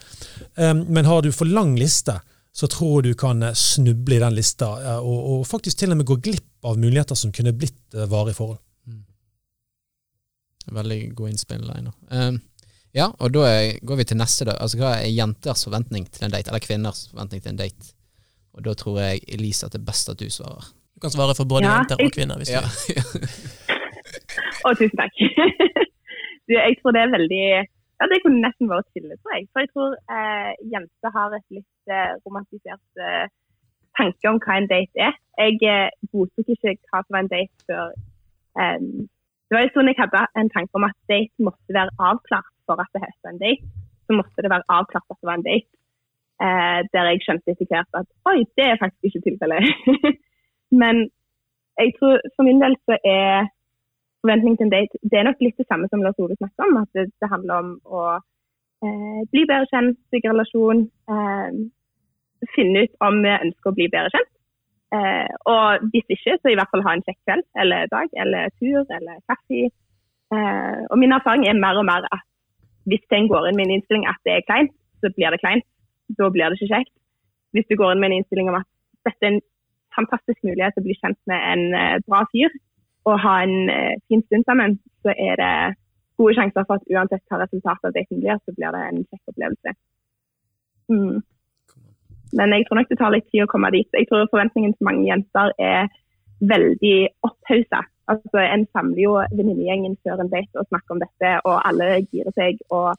Eh, 0.54 0.72
Men 0.74 1.08
har 1.10 1.24
du 1.26 1.32
for 1.34 1.50
lang 1.50 1.74
liste, 1.80 2.20
så 2.52 2.68
tror 2.68 2.98
jeg 3.00 3.12
du 3.12 3.18
kan 3.18 3.42
eh, 3.46 3.54
snuble 3.56 4.16
i 4.18 4.20
den 4.22 4.34
lista, 4.36 4.68
eh, 4.82 4.98
og, 5.00 5.20
og 5.38 5.46
faktisk 5.48 5.78
til 5.80 5.94
og 5.94 6.00
med 6.02 6.06
gå 6.10 6.18
glipp 6.24 6.68
av 6.68 6.76
muligheter 6.78 7.16
som 7.18 7.32
kunne 7.32 7.54
blitt 7.56 7.96
eh, 7.96 8.04
varige 8.10 8.36
forhold. 8.38 8.60
Veldig 10.72 10.98
god 11.18 11.32
innspill, 11.32 11.64
Einar. 11.74 11.94
Um, 12.14 12.36
ja, 12.94 13.08
og 13.18 13.32
da 13.34 13.46
er, 13.48 13.78
går 13.82 13.98
vi 13.98 14.04
til 14.12 14.18
neste, 14.20 14.44
da. 14.46 14.54
Altså, 14.62 14.78
hva 14.78 14.92
er 15.00 15.08
jenters 15.10 15.64
forventning 15.66 16.04
til 16.12 16.28
en 16.28 16.34
date? 16.34 16.52
Eller 16.52 16.62
kvinners 16.62 17.06
forventning 17.10 17.42
til 17.42 17.50
en 17.54 17.58
date? 17.58 17.88
Og 18.54 18.62
da 18.66 18.74
tror 18.78 19.00
jeg 19.00 19.24
Elise 19.32 19.66
at 19.66 19.74
det 19.74 19.80
er 19.80 19.88
best 19.88 20.12
at 20.12 20.20
du 20.20 20.28
svarer. 20.30 20.68
Du 20.94 21.00
kan 21.02 21.10
svare 21.10 21.34
for 21.34 21.48
både 21.50 21.66
Ja, 21.66 21.78
jenter 21.80 21.98
og 22.04 22.12
kvinner. 22.14 22.36
hvis 22.38 22.52
du 22.52 22.54
Ja. 22.54 22.62
vil. 22.62 23.26
Å, 24.68 24.74
tusen 24.78 24.94
takk. 25.00 25.16
du, 26.46 26.52
jeg 26.54 26.76
tror 26.78 26.94
det 26.94 27.02
er 27.02 27.14
veldig 27.16 27.42
Ja, 28.02 28.08
det 28.10 28.18
kunne 28.24 28.42
nesten 28.42 28.66
vært 28.66 28.88
stille, 28.90 29.14
tror 29.22 29.36
jeg. 29.36 29.44
For 29.54 29.62
jeg 29.62 29.70
tror 29.70 29.92
eh, 30.10 30.50
jenter 30.74 31.10
har 31.14 31.36
et 31.36 31.44
litt 31.54 31.92
eh, 31.94 32.14
romantisert 32.26 33.02
eh, 33.06 33.28
tanke 33.94 34.30
om 34.32 34.40
hva 34.42 34.56
en 34.58 34.66
date 34.72 35.04
er. 35.06 35.14
Jeg 35.38 35.60
eh, 35.70 35.92
godtok 36.10 36.50
ikke 36.50 36.74
hva 36.90 37.04
som 37.04 37.14
var 37.14 37.22
en 37.22 37.30
date 37.30 37.68
før, 37.68 37.92
um, 38.58 39.06
det 39.46 39.58
var 39.58 39.66
en 39.66 39.72
stund 39.74 39.90
jeg 39.90 40.00
hadde 40.00 40.20
en 40.40 40.50
tanke 40.56 40.78
om 40.78 40.88
at 40.88 40.98
date 41.12 41.46
måtte 41.46 41.76
være 41.78 41.94
avklart 42.08 42.52
for 42.66 42.82
at 42.82 42.90
det 42.94 43.04
het 43.04 43.30
en 43.30 43.40
date. 43.46 43.70
Så 44.08 44.16
måtte 44.18 44.42
det 44.42 44.50
være 44.50 44.70
avklart 44.76 45.12
at 45.12 45.20
det 45.20 45.28
var 45.30 45.38
en 45.38 45.48
date. 45.50 45.70
Eh, 46.42 46.80
der 46.92 47.08
jeg 47.10 47.22
skjønte 47.22 47.52
etter 47.52 47.68
hvert 47.70 47.98
at 48.00 48.08
oi, 48.30 48.38
det 48.58 48.66
er 48.66 48.80
faktisk 48.82 49.04
ikke 49.06 49.24
tilfellet. 49.28 49.62
Men 50.82 50.96
jeg 51.78 51.92
tror 51.98 52.16
for 52.34 52.48
min 52.48 52.62
del 52.64 52.74
så 52.88 52.96
er 53.04 53.52
forventning 54.22 54.56
til 54.56 54.68
en 54.68 54.74
date 54.74 55.00
det 55.10 55.18
er 55.18 55.28
nok 55.28 55.40
litt 55.44 55.58
det 55.60 55.68
samme 55.68 55.88
som 55.90 56.02
Lars 56.04 56.18
Ole 56.22 56.36
snakket 56.38 56.66
om. 56.66 56.80
At 56.82 56.90
det, 56.96 57.08
det 57.22 57.30
handler 57.32 57.54
om 57.62 57.72
å 57.84 58.02
eh, 58.16 59.20
bli 59.32 59.46
bedre 59.50 59.68
kjent, 59.70 59.98
bygge 60.14 60.32
relasjon. 60.32 60.84
Eh, 61.12 61.48
finne 62.56 62.84
ut 62.84 62.94
om 63.06 63.20
vi 63.22 63.34
ønsker 63.34 63.70
å 63.70 63.76
bli 63.76 63.88
bedre 63.92 64.12
kjent. 64.14 64.30
Eh, 64.92 65.30
og 65.48 65.86
hvis 65.92 66.08
ikke, 66.12 66.36
så 66.36 66.52
i 66.52 66.56
hvert 66.58 66.72
fall 66.72 66.84
ha 66.84 66.96
en 66.96 67.04
kjekk 67.06 67.20
kveld 67.24 67.46
eller 67.62 67.88
dag 67.92 68.10
eller 68.24 68.52
tur 68.60 68.82
eller 68.82 69.22
kaffe. 69.30 69.70
Eh, 70.32 70.80
og 70.90 70.98
min 71.00 71.14
erfaring 71.16 71.46
er 71.48 71.58
mer 71.58 71.80
og 71.80 71.86
mer 71.88 72.08
at 72.12 72.26
hvis 72.90 73.14
en 73.14 73.30
går 73.30 73.48
inn 73.48 73.58
med 73.58 73.68
en 73.68 73.76
innstilling 73.78 74.08
at 74.10 74.18
det 74.26 74.34
er 74.34 74.48
kleint, 74.48 74.74
så 75.00 75.10
blir 75.14 75.32
det 75.32 75.40
kleint. 75.42 75.66
Da 76.18 76.28
blir 76.34 76.50
det 76.50 76.58
ikke 76.58 76.74
kjekt. 76.74 76.92
Hvis 77.54 77.68
du 77.70 77.76
går 77.78 77.94
inn 77.94 78.02
med 78.02 78.10
en 78.10 78.20
innstilling 78.20 78.50
om 78.50 78.58
at 78.58 78.68
dette 79.06 79.28
er 79.28 79.34
en 79.36 79.42
fantastisk 79.96 80.40
mulighet 80.46 80.74
til 80.74 80.82
å 80.82 80.88
bli 80.88 80.98
kjent 80.98 81.18
med 81.30 81.40
en 81.52 81.64
eh, 81.78 81.98
bra 82.08 82.24
fyr 82.32 82.52
og 83.08 83.18
ha 83.24 83.34
en 83.44 83.70
eh, 83.70 83.94
fin 84.08 84.22
stund 84.26 84.44
sammen, 84.46 84.78
så 85.02 85.14
er 85.28 85.38
det 85.42 85.54
gode 86.20 86.34
sjanser 86.38 86.66
for 86.66 86.78
at 86.78 86.88
uansett 86.92 87.24
hva 87.28 87.42
resultatet 87.42 87.88
av 87.88 87.94
daten 87.96 88.20
blir, 88.22 88.38
så 88.44 88.54
blir 88.56 88.74
det 88.74 88.82
en 88.88 89.00
kjekk 89.08 89.32
opplevelse. 89.32 89.74
Mm. 90.92 91.16
Men 92.38 92.54
jeg 92.56 92.66
tror 92.66 92.78
nok 92.78 92.90
det 92.90 92.98
tar 93.00 93.14
litt 93.14 93.28
tid 93.30 93.44
å 93.44 93.50
komme 93.50 93.72
dit. 93.74 93.88
Jeg 93.98 94.08
tror 94.08 94.30
forventningen 94.32 94.74
til 94.76 94.88
mange 94.88 95.06
jenter 95.08 95.52
er 95.60 95.90
veldig 96.52 96.96
opphausa. 97.28 97.82
Altså, 98.10 98.38
en 98.42 98.66
samler 98.74 99.02
jo 99.04 99.14
venninnegjengen 99.38 99.96
før 100.04 100.22
en 100.22 100.30
date 100.32 100.58
og 100.58 100.68
snakker 100.68 100.96
om 100.96 101.02
dette, 101.02 101.32
og 101.48 101.56
alle 101.68 101.90
girer 102.08 102.34
seg 102.38 102.62
og 102.74 102.94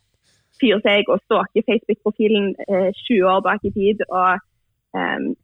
fyrer 0.61 0.83
seg 0.85 1.09
og 1.11 1.21
stalker 1.25 1.65
Facebook-profilen 1.69 2.53
eh, 2.67 2.91
20 3.07 3.31
år 3.33 3.41
bak 3.47 3.65
i 3.67 3.73
tid. 3.73 4.05
og 4.09 4.31
eh, 4.95 5.19
Jeg 5.27 5.42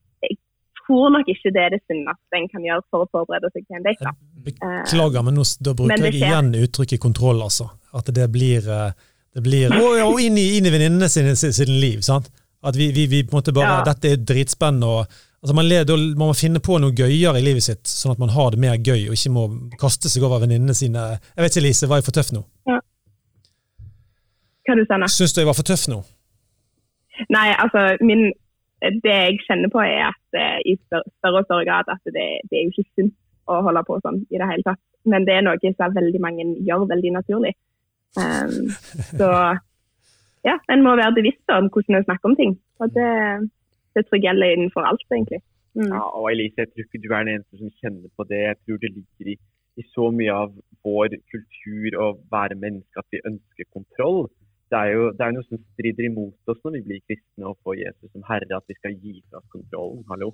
tror 0.90 1.14
nok 1.14 1.30
ikke 1.30 1.52
det 1.54 1.62
er 1.62 1.76
det 1.76 1.80
sunneste 1.86 2.40
en 2.40 2.50
kan 2.50 2.66
gjøre 2.66 2.84
for 2.90 3.06
å 3.06 3.10
forberede 3.14 3.52
seg 3.54 3.64
til 3.68 3.78
en 3.78 3.86
date. 3.86 4.10
da. 4.10 4.14
Beklager, 4.50 5.24
men 5.28 5.38
nå, 5.38 5.46
da 5.62 5.76
bruker 5.78 5.94
Men 5.94 6.10
jeg 6.10 6.18
igjen 6.20 6.52
uttrykket 6.64 7.02
kontroll, 7.04 7.40
altså. 7.46 7.70
At 7.94 8.10
det 8.16 8.28
blir, 8.34 8.66
eh, 8.66 8.92
det 9.38 9.46
blir 9.46 9.74
Og, 9.78 10.20
inn 10.22 10.38
i, 10.38 10.58
inn 10.58 10.66
i 10.66 10.74
venninnene 10.74 11.10
sine, 11.10 11.36
sine, 11.38 11.80
liv. 11.80 12.02
sant? 12.06 12.30
At 12.66 12.76
vi, 12.76 12.90
vi, 12.92 13.06
vi 13.08 13.24
på 13.24 13.36
en 13.36 13.40
måte 13.40 13.56
bare 13.56 13.80
Ja. 13.80 13.84
Dette 13.94 14.12
er 14.12 14.18
dritspennende. 14.18 14.88
og 14.88 15.06
altså 15.42 15.56
man, 15.56 15.70
da 15.70 15.96
må 15.96 16.26
man 16.26 16.36
finne 16.36 16.60
på 16.60 16.80
noe 16.82 16.92
gøyere 16.92 17.40
i 17.40 17.46
livet 17.46 17.64
sitt, 17.64 17.86
sånn 17.88 18.12
at 18.12 18.20
man 18.20 18.34
har 18.36 18.52
det 18.52 18.60
mer 18.60 18.76
gøy, 18.76 19.08
og 19.08 19.16
ikke 19.16 19.32
må 19.32 19.48
kaste 19.80 20.10
seg 20.12 20.24
over 20.24 20.42
venninnene 20.44 20.76
sine. 20.76 21.20
Jeg 21.38 21.46
vet 21.46 21.56
ikke, 21.56 21.68
Lise, 21.70 21.88
var 21.88 22.02
jeg 22.02 22.10
for 22.10 22.18
tøff 22.20 22.34
nå? 22.36 22.44
Hva 24.68 24.76
du 24.78 24.86
sa 24.86 25.00
nå? 25.00 25.08
Syns 25.10 25.34
du 25.34 25.42
jeg 25.42 25.48
var 25.50 25.58
for 25.58 25.66
tøff 25.66 25.88
nå? 25.90 26.04
Nei, 27.34 27.48
altså 27.58 27.98
min, 28.06 28.30
det 28.80 29.16
jeg 29.16 29.40
kjenner 29.46 29.72
på 29.74 29.82
er 29.84 30.10
at 30.10 30.38
eh, 30.40 30.60
i 30.72 30.76
større, 30.88 31.42
og 31.42 31.48
større 31.48 31.66
grad 31.68 31.90
at 31.92 32.04
det, 32.06 32.28
det 32.50 32.60
er 32.60 32.68
jo 32.68 32.74
ikke 32.74 32.92
sunt 32.96 33.16
å 33.50 33.60
holde 33.66 33.84
på 33.88 33.98
sånn 34.04 34.22
i 34.30 34.40
det 34.40 34.48
hele 34.48 34.66
tatt. 34.68 34.82
Men 35.10 35.26
det 35.28 35.36
er 35.36 35.46
noe 35.46 35.74
som 35.76 35.96
veldig 35.96 36.22
mange 36.24 36.46
gjør 36.68 36.86
veldig 36.90 37.12
naturlig. 37.16 37.54
Um, 38.18 38.72
så 39.20 39.30
ja, 40.48 40.56
en 40.72 40.84
må 40.86 40.96
være 41.00 41.18
bevisst 41.18 41.54
om 41.56 41.70
hvordan 41.74 42.00
en 42.00 42.08
snakker 42.08 42.32
om 42.32 42.36
ting. 42.40 42.56
Og 42.80 42.92
det, 42.96 43.12
det 43.96 44.06
tror 44.06 44.20
jeg 44.20 44.28
gjelder 44.28 44.56
innenfor 44.56 44.88
alt, 44.88 45.06
egentlig. 45.12 45.42
Mm. 45.78 45.92
Ja, 45.92 46.04
og 46.18 46.32
Elise, 46.32 46.64
jeg 46.64 46.72
tror 46.72 46.86
ikke 46.86 47.04
du 47.04 47.10
er 47.12 47.24
den 47.24 47.34
eneste 47.36 47.60
som 47.60 47.74
kjenner 47.82 48.12
på 48.18 48.26
det. 48.32 48.42
Jeg 48.46 48.60
tror 48.64 48.82
det 48.84 48.92
ligger 48.96 49.34
i, 49.34 49.38
i 49.80 49.88
så 49.94 50.10
mye 50.16 50.38
av 50.46 50.54
vår 50.86 51.18
kultur 51.32 52.00
å 52.00 52.08
være 52.32 52.60
menneske 52.60 53.02
at 53.02 53.10
vi 53.14 53.24
ønsker 53.30 53.72
kontroll. 53.76 54.28
Det 54.70 54.78
er 54.78 54.92
jo 54.94 55.08
det 55.18 55.26
er 55.26 55.34
noe 55.34 55.48
som 55.48 55.62
strider 55.74 56.06
imot 56.06 56.52
oss 56.54 56.60
når 56.64 56.78
vi 56.78 56.84
blir 56.88 57.06
kristne 57.10 57.50
og 57.50 57.58
får 57.66 57.80
Jesus 57.80 58.12
som 58.14 58.26
herre, 58.28 58.60
at 58.60 58.70
vi 58.70 58.78
skal 58.78 58.94
gi 59.02 59.16
fra 59.30 59.42
oss 59.42 59.50
kontrollen. 59.56 60.04
Hallo, 60.12 60.34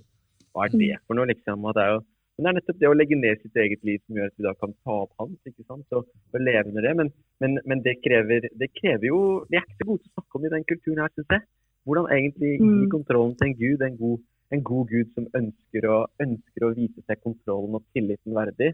hva 0.51 0.65
er 0.65 0.75
det 0.75 0.99
for 1.07 1.17
noe, 1.17 1.29
liksom? 1.31 1.63
Det 1.75 1.83
er 1.85 1.93
jo 1.95 2.03
men 2.35 2.43
det 2.43 2.49
er 2.49 2.55
nettopp 2.57 2.79
det 2.81 2.87
å 2.91 2.95
legge 2.99 3.15
ned 3.15 3.39
sitt 3.39 3.57
eget 3.63 3.83
liv 3.87 4.01
som 4.03 4.17
gjør 4.19 4.27
at 4.27 4.35
vi 4.35 4.43
da 4.43 4.51
kan 4.59 4.73
ta 4.83 4.95
opp 5.05 5.13
hans. 5.21 5.37
ikke 5.47 5.63
sant? 5.63 5.85
Og, 5.95 6.07
og 6.35 6.41
leve 6.43 6.73
med 6.75 6.83
det. 6.83 6.91
Men, 6.99 7.11
men, 7.39 7.59
men 7.63 7.83
det, 7.85 7.93
krever, 8.03 8.49
det 8.59 8.67
krever 8.75 9.07
jo 9.07 9.19
Vi 9.47 9.55
er 9.55 9.63
ikke 9.63 9.77
så 9.79 9.87
gode 9.87 10.03
til 10.03 10.11
å 10.11 10.15
snakke 10.17 10.39
om 10.39 10.47
i 10.47 10.51
den 10.51 10.65
kulturen 10.71 10.99
her, 10.99 11.13
syns 11.15 11.31
jeg. 11.31 11.45
Hvordan 11.87 12.09
egentlig 12.11 12.51
gi 12.57 12.65
Mm. 12.65 12.89
kontrollen 12.91 13.37
til 13.39 13.47
en 13.47 13.55
gud, 13.61 13.85
en 13.87 13.97
god, 14.01 14.25
en 14.51 14.63
god 14.67 14.91
gud 14.91 15.13
som 15.15 15.29
ønsker 15.39 15.87
å, 15.87 15.97
ønsker 16.25 16.67
å 16.67 16.73
vise 16.75 17.05
seg 17.07 17.23
kontrollen 17.23 17.79
og 17.79 17.87
tilliten 17.95 18.35
verdig. 18.35 18.73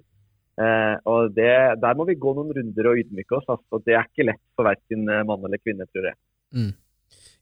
Eh, 0.62 0.96
og 1.10 1.34
det, 1.36 1.52
Der 1.82 1.98
må 1.98 2.06
vi 2.10 2.20
gå 2.20 2.34
noen 2.38 2.52
runder 2.58 2.90
og 2.92 3.02
ydmyke 3.02 3.38
oss. 3.40 3.50
Altså. 3.50 3.82
Det 3.86 3.96
er 3.98 4.08
ikke 4.08 4.28
lett 4.30 4.44
for 4.58 4.68
verken 4.70 5.08
eh, 5.10 5.26
mann 5.28 5.48
eller 5.48 5.62
kvinne, 5.64 5.88
tror 5.90 6.12
jeg. 6.12 6.20
Mm. 6.58 6.72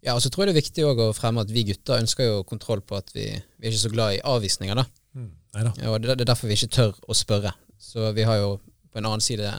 Ja, 0.06 0.14
og 0.16 0.22
så 0.24 0.32
tror 0.32 0.46
jeg 0.46 0.54
det 0.54 0.56
er 0.56 0.64
viktig 0.64 0.86
å 0.88 1.10
fremme 1.18 1.44
at 1.44 1.52
vi 1.52 1.66
gutter 1.68 2.00
ønsker 2.00 2.30
jo 2.30 2.46
kontroll 2.48 2.82
på 2.86 2.96
at 3.00 3.12
vi, 3.16 3.26
vi 3.60 3.68
er 3.68 3.74
ikke 3.74 3.88
så 3.88 3.92
glad 3.92 4.16
i 4.16 4.24
avvisninger, 4.24 4.80
da. 4.80 4.86
Mm. 5.18 5.34
Ja, 5.58 5.90
Og 5.90 6.00
det, 6.00 6.14
det 6.14 6.24
er 6.24 6.32
derfor 6.32 6.48
vi 6.48 6.56
ikke 6.56 6.76
tør 6.78 6.96
å 7.10 7.18
spørre. 7.18 7.52
Så 7.82 8.14
vi 8.16 8.24
har 8.28 8.40
jo 8.40 8.54
på 8.90 9.02
en 9.02 9.10
annen 9.10 9.24
side 9.24 9.50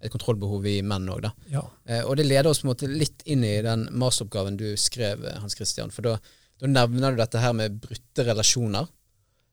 et 0.00 0.12
kontrollbehov 0.12 0.64
i 0.68 0.78
menn 0.86 1.08
òg. 1.12 1.28
Ja. 1.52 1.66
Eh, 1.84 2.00
og 2.06 2.16
det 2.16 2.28
leder 2.28 2.48
oss 2.50 2.62
på 2.62 2.68
en 2.68 2.72
måte 2.72 2.88
litt 2.88 3.24
inn 3.28 3.44
i 3.44 3.58
den 3.64 3.86
masteroppgaven 4.00 4.56
du 4.60 4.70
skrev, 4.80 5.26
eh, 5.28 5.40
Hans 5.42 5.58
Christian. 5.58 5.92
For 5.92 6.06
da, 6.06 6.16
da 6.62 6.70
nevner 6.70 7.12
du 7.12 7.20
dette 7.20 7.42
her 7.42 7.52
med 7.56 7.76
brutte 7.82 8.24
relasjoner. 8.24 8.88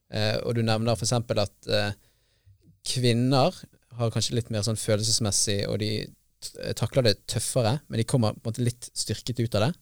Eh, 0.07 0.37
og 0.45 0.55
du 0.55 0.63
nevner 0.63 0.95
f.eks. 0.95 1.11
at 1.17 1.67
eh, 1.67 1.91
kvinner 2.85 3.55
har 3.97 4.13
kanskje 4.13 4.37
litt 4.37 4.51
mer 4.53 4.65
sånn 4.65 4.79
følelsesmessig, 4.79 5.63
og 5.69 5.79
de 5.81 5.91
takler 6.77 7.07
det 7.07 7.17
tøffere, 7.29 7.79
men 7.87 8.01
de 8.01 8.05
kommer 8.07 8.35
på 8.35 8.45
en 8.45 8.51
måte 8.51 8.65
litt 8.65 8.89
styrket 8.93 9.39
ut 9.41 9.57
av 9.57 9.67
det. 9.67 9.73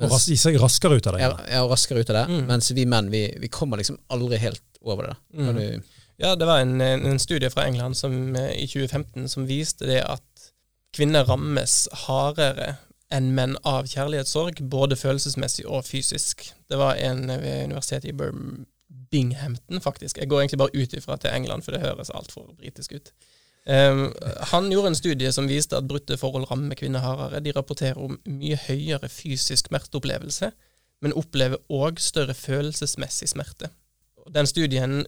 Og 0.00 0.14
ras, 0.14 0.26
seg 0.40 0.56
raskere 0.60 0.96
ut 0.96 1.08
av 1.10 1.16
det. 1.16 1.24
ja, 1.26 1.32
ja, 1.50 1.62
og 1.64 1.74
raskere 1.74 2.00
ut 2.00 2.10
av 2.12 2.22
det. 2.22 2.26
Mm. 2.32 2.44
Mens 2.48 2.70
vi 2.72 2.86
menn, 2.88 3.10
vi, 3.12 3.26
vi 3.42 3.50
kommer 3.52 3.80
liksom 3.80 3.98
aldri 4.08 4.38
helt 4.40 4.64
over 4.80 5.10
det. 5.10 5.16
da. 5.16 5.50
Mm. 5.50 5.58
du 5.58 5.96
Ja, 6.20 6.34
det 6.36 6.44
var 6.44 6.60
en, 6.60 6.80
en 6.80 7.18
studie 7.18 7.48
fra 7.50 7.64
England 7.64 7.96
som, 7.96 8.36
eh, 8.36 8.52
i 8.60 8.66
2015 8.68 9.28
som 9.28 9.46
viste 9.48 9.86
det 9.88 10.02
at 10.04 10.50
kvinner 10.96 11.24
rammes 11.24 11.86
hardere 12.06 12.74
enn 13.10 13.30
menn 13.34 13.56
av 13.66 13.88
kjærlighetssorg, 13.88 14.60
både 14.70 14.98
følelsesmessig 15.00 15.64
og 15.66 15.86
fysisk. 15.88 16.44
Det 16.68 16.78
var 16.78 17.00
en 17.00 17.24
ved 17.26 17.70
universitetet 17.70 18.12
i 18.12 18.16
Birminghampton, 19.10 19.80
faktisk. 19.80 20.18
Jeg 20.18 20.28
går 20.30 20.40
egentlig 20.40 20.58
bare 20.58 20.76
ut 20.82 20.94
ifra 20.94 21.16
til 21.16 21.34
England, 21.34 21.62
for 21.66 21.74
det 21.74 21.82
høres 21.82 22.12
altfor 22.14 22.52
britisk 22.58 22.94
ut. 22.94 23.12
Um, 23.66 24.08
han 24.52 24.70
gjorde 24.72 24.94
en 24.94 24.96
studie 24.96 25.32
som 25.32 25.48
viste 25.50 25.76
at 25.76 25.88
brutte 25.88 26.16
forhold 26.16 26.48
rammer 26.50 26.78
kvinner 26.78 27.02
hardere. 27.04 27.42
De 27.44 27.52
rapporterer 27.52 27.98
om 28.00 28.16
mye 28.24 28.56
høyere 28.68 29.10
fysisk 29.12 29.68
smerteopplevelse, 29.68 30.52
men 31.04 31.16
opplever 31.16 31.60
òg 31.72 32.00
større 32.00 32.34
følelsesmessig 32.36 33.30
smerte. 33.34 33.70
Den 34.30 34.48
studien 34.48 35.02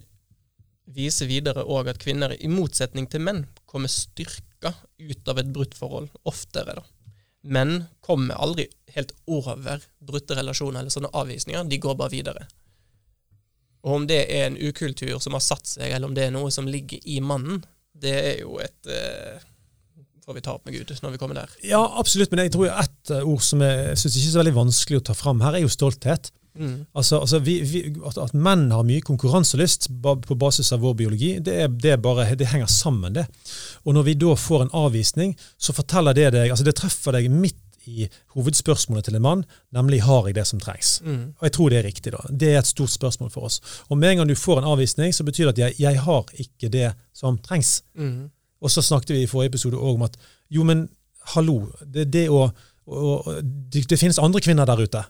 viser 0.92 1.28
videre 1.30 1.64
òg 1.64 1.92
at 1.92 2.00
kvinner, 2.02 2.34
i 2.34 2.50
motsetning 2.50 3.08
til 3.10 3.22
menn, 3.24 3.44
kommer 3.66 3.92
styrka 3.92 4.74
ut 4.98 5.28
av 5.28 5.40
et 5.40 5.52
brutt 5.52 5.76
forhold 5.78 6.10
oftere. 6.28 6.76
da. 6.76 6.84
Menn 7.42 7.86
kommer 8.00 8.38
aldri 8.38 8.68
helt 8.94 9.14
over 9.26 9.82
brutte 9.98 10.36
relasjoner 10.36 10.80
eller 10.80 10.92
sånne 10.92 11.12
avvisninger, 11.16 11.64
de 11.64 11.78
går 11.78 11.96
bare 11.98 12.12
videre. 12.12 12.46
Og 13.82 13.96
om 13.98 14.04
det 14.06 14.20
er 14.30 14.48
en 14.48 14.58
ukultur 14.58 15.16
som 15.22 15.34
har 15.34 15.42
satt 15.42 15.66
seg, 15.66 15.88
eller 15.90 16.10
om 16.10 16.14
det 16.14 16.28
er 16.28 16.34
noe 16.34 16.52
som 16.54 16.68
ligger 16.70 17.02
i 17.02 17.18
mannen, 17.24 17.64
det 18.02 18.12
er 18.14 18.36
jo 18.42 18.58
et 18.62 18.90
eh, 18.90 19.40
får 20.22 20.36
vi 20.38 20.44
ta 20.44 20.54
opp 20.54 20.68
med 20.68 20.76
Gud 20.76 20.92
når 21.02 21.14
vi 21.14 21.18
kommer 21.20 21.38
der. 21.38 21.56
Ja, 21.66 21.82
absolutt, 21.98 22.30
men 22.32 22.44
jeg 22.44 22.54
tror 22.54 22.70
ett 22.70 23.10
eh, 23.10 23.26
ord 23.26 23.42
som 23.44 23.64
jeg 23.64 23.98
syns 23.98 24.14
ikke 24.14 24.28
er 24.28 24.36
så 24.36 24.42
veldig 24.42 24.54
vanskelig 24.60 25.02
å 25.02 25.04
ta 25.10 25.18
fram 25.18 25.42
her, 25.42 25.58
er 25.58 25.66
jo 25.66 25.72
stolthet. 25.72 26.30
Mm. 26.52 26.84
Altså, 26.92 27.18
altså 27.18 27.40
vi, 27.40 27.56
vi, 27.64 27.80
at, 28.06 28.18
at 28.20 28.34
menn 28.36 28.66
har 28.74 28.84
mye 28.86 29.02
konkurranselyst 29.04 29.88
på 30.02 30.36
basis 30.38 30.72
av 30.74 30.82
vår 30.84 30.96
biologi, 31.00 31.32
det, 31.40 31.56
er, 31.64 31.72
det, 31.72 31.94
er 31.94 32.02
bare, 32.02 32.28
det 32.38 32.50
henger 32.52 32.70
sammen, 32.70 33.16
det. 33.16 33.26
Og 33.86 33.96
når 33.96 34.10
vi 34.10 34.18
da 34.20 34.36
får 34.38 34.66
en 34.66 34.74
avvisning, 34.84 35.34
så 35.56 35.74
forteller 35.74 36.16
det 36.16 36.30
deg 36.36 36.52
altså 36.52 36.66
Det 36.66 36.76
treffer 36.78 37.16
deg 37.16 37.30
midt 37.32 37.60
i 37.88 38.08
hovedspørsmålet 38.34 39.08
til 39.08 39.16
en 39.18 39.24
mann, 39.24 39.44
nemlig 39.74 40.02
har 40.06 40.28
jeg 40.28 40.36
det 40.36 40.46
som 40.48 40.60
trengs. 40.62 41.00
Mm. 41.04 41.22
Og 41.38 41.46
jeg 41.48 41.54
tror 41.56 41.72
det 41.72 41.78
er 41.78 41.88
riktig. 41.88 42.12
da. 42.12 42.22
Det 42.30 42.52
er 42.52 42.60
et 42.60 42.70
stort 42.70 42.92
spørsmål 42.92 43.32
for 43.34 43.48
oss. 43.48 43.60
Og 43.88 43.98
med 43.98 44.10
en 44.10 44.22
gang 44.22 44.30
du 44.30 44.38
får 44.38 44.62
en 44.62 44.70
avvisning, 44.72 45.14
så 45.14 45.24
betyr 45.24 45.50
det 45.50 45.52
at 45.52 45.62
jeg, 45.64 45.80
jeg 45.82 46.04
har 46.04 46.24
ikke 46.44 46.70
det 46.72 46.92
som 47.16 47.38
trengs. 47.38 47.82
Mm. 47.98 48.30
Og 48.62 48.70
så 48.70 48.82
snakket 48.82 49.16
vi 49.16 49.24
i 49.24 49.30
forrige 49.30 49.54
episode 49.54 49.80
òg 49.80 49.98
om 49.98 50.06
at 50.06 50.18
jo, 50.52 50.64
men 50.68 50.86
hallo, 51.34 51.58
det, 51.82 52.06
det, 52.14 52.28
å, 52.30 52.46
å, 52.86 53.18
det, 53.42 53.86
det 53.90 53.98
finnes 53.98 54.20
andre 54.22 54.42
kvinner 54.44 54.68
der 54.68 54.84
ute. 54.84 55.04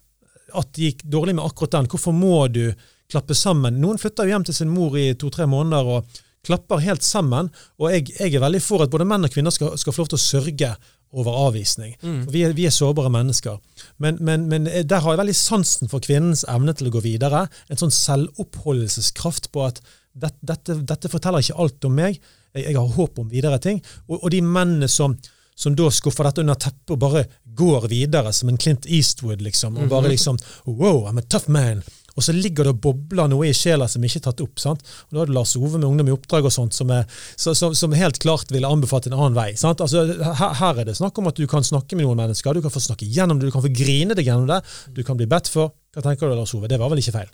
At 0.53 0.73
det 0.77 0.93
gikk 0.93 1.07
dårlig 1.13 1.37
med 1.37 1.45
akkurat 1.45 1.79
den. 1.79 1.89
Hvorfor 1.93 2.17
må 2.17 2.47
du 2.53 2.67
klappe 3.13 3.37
sammen? 3.37 3.81
Noen 3.81 4.01
flytter 4.01 4.29
jo 4.29 4.37
hjem 4.37 4.47
til 4.49 4.57
sin 4.57 4.73
mor 4.73 4.97
i 4.99 5.13
to-tre 5.19 5.49
måneder 5.49 5.97
og 5.99 6.23
klapper 6.47 6.83
helt 6.83 7.05
sammen. 7.07 7.51
Og 7.81 7.93
jeg, 7.93 8.11
jeg 8.19 8.35
er 8.35 8.45
veldig 8.45 8.63
for 8.65 8.85
at 8.85 8.93
både 8.93 9.07
menn 9.09 9.29
og 9.29 9.33
kvinner 9.33 9.55
skal, 9.55 9.77
skal 9.81 9.95
få 9.95 10.05
lov 10.05 10.13
til 10.13 10.21
å 10.21 10.27
sørge 10.27 10.73
over 11.13 11.37
avvisning. 11.47 11.97
Mm. 12.03 12.21
Vi 12.33 12.43
er, 12.47 12.55
vi 12.57 12.67
er 12.67 12.75
sårbare 12.75 13.11
mennesker. 13.13 13.59
Men, 14.03 14.19
men, 14.21 14.47
men 14.49 14.65
der 14.65 15.03
har 15.05 15.15
jeg 15.15 15.21
veldig 15.21 15.37
sansen 15.37 15.91
for 15.93 16.05
kvinnens 16.05 16.45
evne 16.49 16.75
til 16.77 16.89
å 16.89 16.95
gå 16.95 17.03
videre. 17.05 17.47
En 17.69 17.81
sånn 17.81 17.93
selvoppholdelseskraft 17.93 19.51
på 19.53 19.67
at 19.67 19.83
dette, 20.13 20.39
dette, 20.41 20.79
dette 20.89 21.13
forteller 21.13 21.45
ikke 21.45 21.61
alt 21.61 21.89
om 21.89 21.95
meg. 21.97 22.19
Jeg, 22.53 22.67
jeg 22.71 22.79
har 22.79 22.97
håp 22.97 23.21
om 23.21 23.31
videre 23.33 23.61
ting. 23.63 23.81
Og, 24.09 24.19
og 24.23 24.29
de 24.33 24.43
mennene 24.45 24.89
som, 24.93 25.17
som 25.55 25.77
da 25.77 25.89
skuffer 25.93 26.29
dette 26.29 26.45
under 26.45 26.61
teppet 26.61 26.95
og 26.97 27.01
bare 27.05 27.27
går 27.45 27.89
videre 27.93 28.33
som 28.33 28.49
en 28.49 28.61
Clint 28.61 28.89
Eastwood, 28.89 29.45
liksom. 29.45 29.77
Og 29.77 29.91
bare 29.93 30.13
liksom 30.15 30.41
Wow, 30.65 31.05
I'm 31.09 31.21
a 31.21 31.27
tough 31.29 31.53
man. 31.53 31.85
Og 32.17 32.27
så 32.27 32.35
ligger 32.37 32.69
det 32.69 32.75
og 32.75 32.81
bobler 32.85 33.31
noe 33.31 33.49
i 33.49 33.57
sjela 33.57 33.89
som 33.91 34.05
ikke 34.05 34.21
er 34.21 34.27
tatt 34.29 34.43
opp. 34.45 34.61
sant? 34.61 34.83
Og 35.09 35.17
Da 35.17 35.23
har 35.23 35.31
du 35.31 35.35
Lars 35.37 35.55
Ove 35.57 35.79
med 35.79 35.89
Ungdom 35.89 36.11
i 36.11 36.15
oppdrag 36.15 36.49
og 36.49 36.55
sånt 36.55 36.77
som, 36.77 36.91
er, 36.93 37.07
som, 37.41 37.77
som 37.77 37.97
helt 37.97 38.21
klart 38.23 38.53
ville 38.53 38.69
anbefalt 38.69 39.09
en 39.09 39.17
annen 39.19 39.39
vei. 39.39 39.53
sant? 39.61 39.81
Altså, 39.85 40.05
her, 40.21 40.57
her 40.61 40.83
er 40.83 40.91
det 40.91 40.99
snakk 41.01 41.19
om 41.19 41.31
at 41.33 41.39
du 41.41 41.47
kan 41.51 41.65
snakke 41.67 41.97
med 41.97 42.09
noen 42.09 42.21
mennesker, 42.25 42.53
du 42.53 42.65
kan 42.65 42.75
få 42.75 42.83
snakke 42.85 43.09
gjennom 43.09 43.41
det, 43.41 43.49
du 43.49 43.55
kan 43.55 43.65
få 43.65 43.73
grine 43.73 44.19
deg 44.19 44.29
gjennom 44.29 44.51
det, 44.51 44.63
du 44.93 45.03
kan 45.07 45.21
bli 45.21 45.29
bedt 45.31 45.51
for. 45.53 45.73
Hva 45.93 46.05
tenker 46.05 46.29
du, 46.29 46.37
Lars 46.37 46.55
Ove? 46.57 46.69
Det 46.71 46.81
var 46.81 46.93
vel 46.93 47.01
ikke 47.03 47.17
feil? 47.19 47.33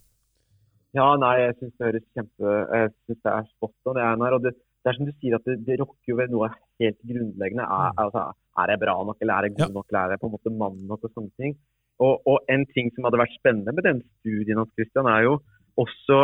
Ja, 0.97 1.12
nei, 1.20 1.35
jeg 1.43 1.57
syns 1.59 1.74
det 1.76 1.85
høres 1.85 2.05
kjempe 2.16 2.53
Jeg 2.72 2.91
synes 2.95 3.20
det 3.20 3.33
er 3.35 3.49
spot 3.53 3.91
on, 3.91 3.99
det 3.99 4.05
er 4.05 4.22
her. 4.24 4.37
Og 4.39 4.45
det, 4.47 4.55
det 4.57 4.91
er 4.91 4.97
som 4.97 5.09
du 5.09 5.12
sier, 5.14 5.37
at 5.37 5.49
det, 5.49 5.59
det 5.66 5.76
rokker 5.83 6.12
jo 6.12 6.18
ved 6.18 6.33
noe 6.33 6.49
helt 6.83 7.01
grunnleggende. 7.11 7.66
Er, 7.66 7.93
altså, 8.05 8.24
er 8.62 8.72
jeg 8.72 8.83
bra 8.83 8.95
nok, 9.11 9.18
eller 9.22 9.35
er 9.35 9.49
jeg 9.49 9.57
god 9.59 9.74
nok, 9.76 9.89
eller 9.91 10.01
er 10.01 10.14
jeg 10.14 10.22
på 10.22 10.31
en 10.31 10.35
måte 10.35 10.55
mann 10.62 10.81
nok, 10.89 11.05
og 11.05 11.12
sånne 11.12 11.35
ting. 11.43 11.59
Og, 11.99 12.20
og 12.30 12.53
en 12.53 12.66
ting 12.74 12.92
som 12.94 13.09
hadde 13.09 13.20
vært 13.20 13.38
spennende 13.38 13.74
med 13.74 13.86
den 13.86 14.03
studien 14.20 14.61
hans, 14.61 14.74
Christian, 14.78 15.09
er 15.11 15.24
jo 15.26 15.38
også 15.78 16.18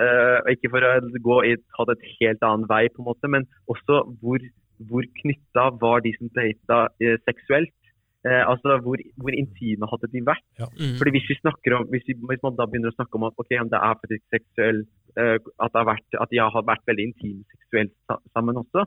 eh, 0.00 0.38
Ikke 0.52 0.70
for 0.72 0.84
å 0.84 0.92
gå 1.28 1.38
i, 1.48 1.54
ta 1.76 1.86
det 1.88 1.98
et 1.98 2.10
helt 2.18 2.44
annen 2.48 2.68
vei, 2.68 2.84
på 2.92 3.02
en 3.02 3.08
måte, 3.08 3.30
men 3.32 3.48
også 3.72 4.02
hvor, 4.20 4.44
hvor 4.90 5.08
knytta 5.22 5.70
var 5.80 6.04
de 6.04 6.12
som 6.18 6.32
data 6.36 6.84
eh, 7.00 7.16
seksuelt. 7.28 7.74
Eh, 8.22 8.42
altså 8.46 8.76
hvor, 8.84 9.00
hvor 9.18 9.34
intime 9.34 9.86
hadde 9.90 10.08
de 10.12 10.20
vært. 10.22 10.44
Mm. 10.60 10.94
Fordi 10.98 11.12
hvis 11.16 11.30
vi 11.30 11.36
snakker 11.40 11.74
om, 11.74 11.88
hvis, 11.90 12.04
vi, 12.06 12.14
hvis 12.30 12.42
man 12.44 12.54
da 12.58 12.68
begynner 12.70 12.92
å 12.92 12.94
snakke 12.94 13.18
om 13.18 13.24
at 13.26 13.40
okay, 13.42 13.58
om 13.58 13.70
det 13.72 13.80
er 13.80 13.96
faktisk 13.98 14.24
seksuell, 14.30 14.84
eh, 15.18 15.38
at, 15.40 15.72
det 15.72 15.80
har 15.80 15.88
vært, 15.88 16.18
at 16.22 16.30
de 16.30 16.38
har 16.38 16.68
vært 16.68 16.86
veldig 16.86 17.06
intime 17.10 17.56
seksuelt 17.56 18.20
sammen 18.30 18.60
også, 18.62 18.84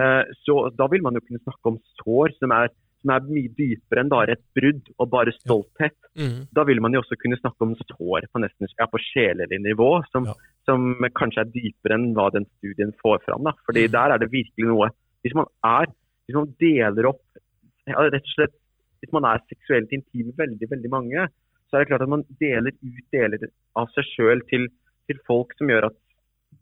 eh, 0.00 0.22
så 0.46 0.56
da 0.78 0.88
vil 0.94 1.04
man 1.04 1.18
jo 1.18 1.24
kunne 1.26 1.42
snakke 1.44 1.74
om 1.74 1.76
sår 2.00 2.32
som 2.38 2.56
er, 2.56 2.72
som 3.00 3.12
er 3.14 3.26
mye 3.32 3.50
dypere 3.56 4.02
enn 4.04 4.10
bare 4.12 4.34
et 4.36 4.42
brudd 4.56 4.90
og 5.00 5.10
bare 5.12 5.32
stolthet. 5.38 5.96
Mm. 6.18 6.46
Da 6.52 6.64
vil 6.68 6.80
man 6.84 6.92
jo 6.92 7.00
også 7.02 7.16
kunne 7.20 7.38
snakke 7.40 7.64
om 7.64 7.74
sår 7.80 8.26
på 8.32 8.42
nesten 8.42 8.68
ja, 8.78 8.86
på 8.90 9.00
sjelelig 9.00 9.60
nivå, 9.64 9.90
som, 10.12 10.26
Ja. 10.28 10.34
som 10.68 10.94
kanskje 11.16 11.40
er 11.46 11.52
dypere 11.54 11.96
enn 11.96 12.12
hva 12.14 12.30
den 12.32 12.44
studien 12.58 12.92
får 13.02 13.22
fram. 13.24 13.44
Da. 13.44 13.52
Fordi 13.66 13.86
Mm. 13.88 13.92
der 13.92 14.12
er 14.14 14.18
det 14.18 14.30
virkelig 14.30 14.66
noe 14.68 14.90
Hvis 15.22 15.34
man 15.34 15.44
er, 15.64 15.86
hvis 16.26 16.34
man 16.36 16.54
deler 16.58 17.08
opp 17.10 17.20
ja, 17.86 17.94
rett 18.08 18.24
og 18.24 18.34
slett 18.34 18.54
hvis 19.02 19.12
man 19.12 19.24
er 19.24 19.40
seksuelt 19.48 19.88
intim 19.92 20.26
med 20.28 20.36
veldig, 20.36 20.68
veldig 20.70 20.90
mange, 20.92 21.28
så 21.68 21.76
er 21.76 21.78
det 21.84 21.88
klart 21.88 22.02
at 22.02 22.08
man 22.08 22.24
deler 22.40 22.72
ut 22.72 23.06
deler 23.12 23.38
av 23.76 23.88
seg 23.94 24.04
sjøl 24.16 24.40
til, 24.48 24.68
til 25.08 25.18
folk 25.26 25.52
som 25.58 25.68
gjør 25.68 25.86
at 25.88 25.96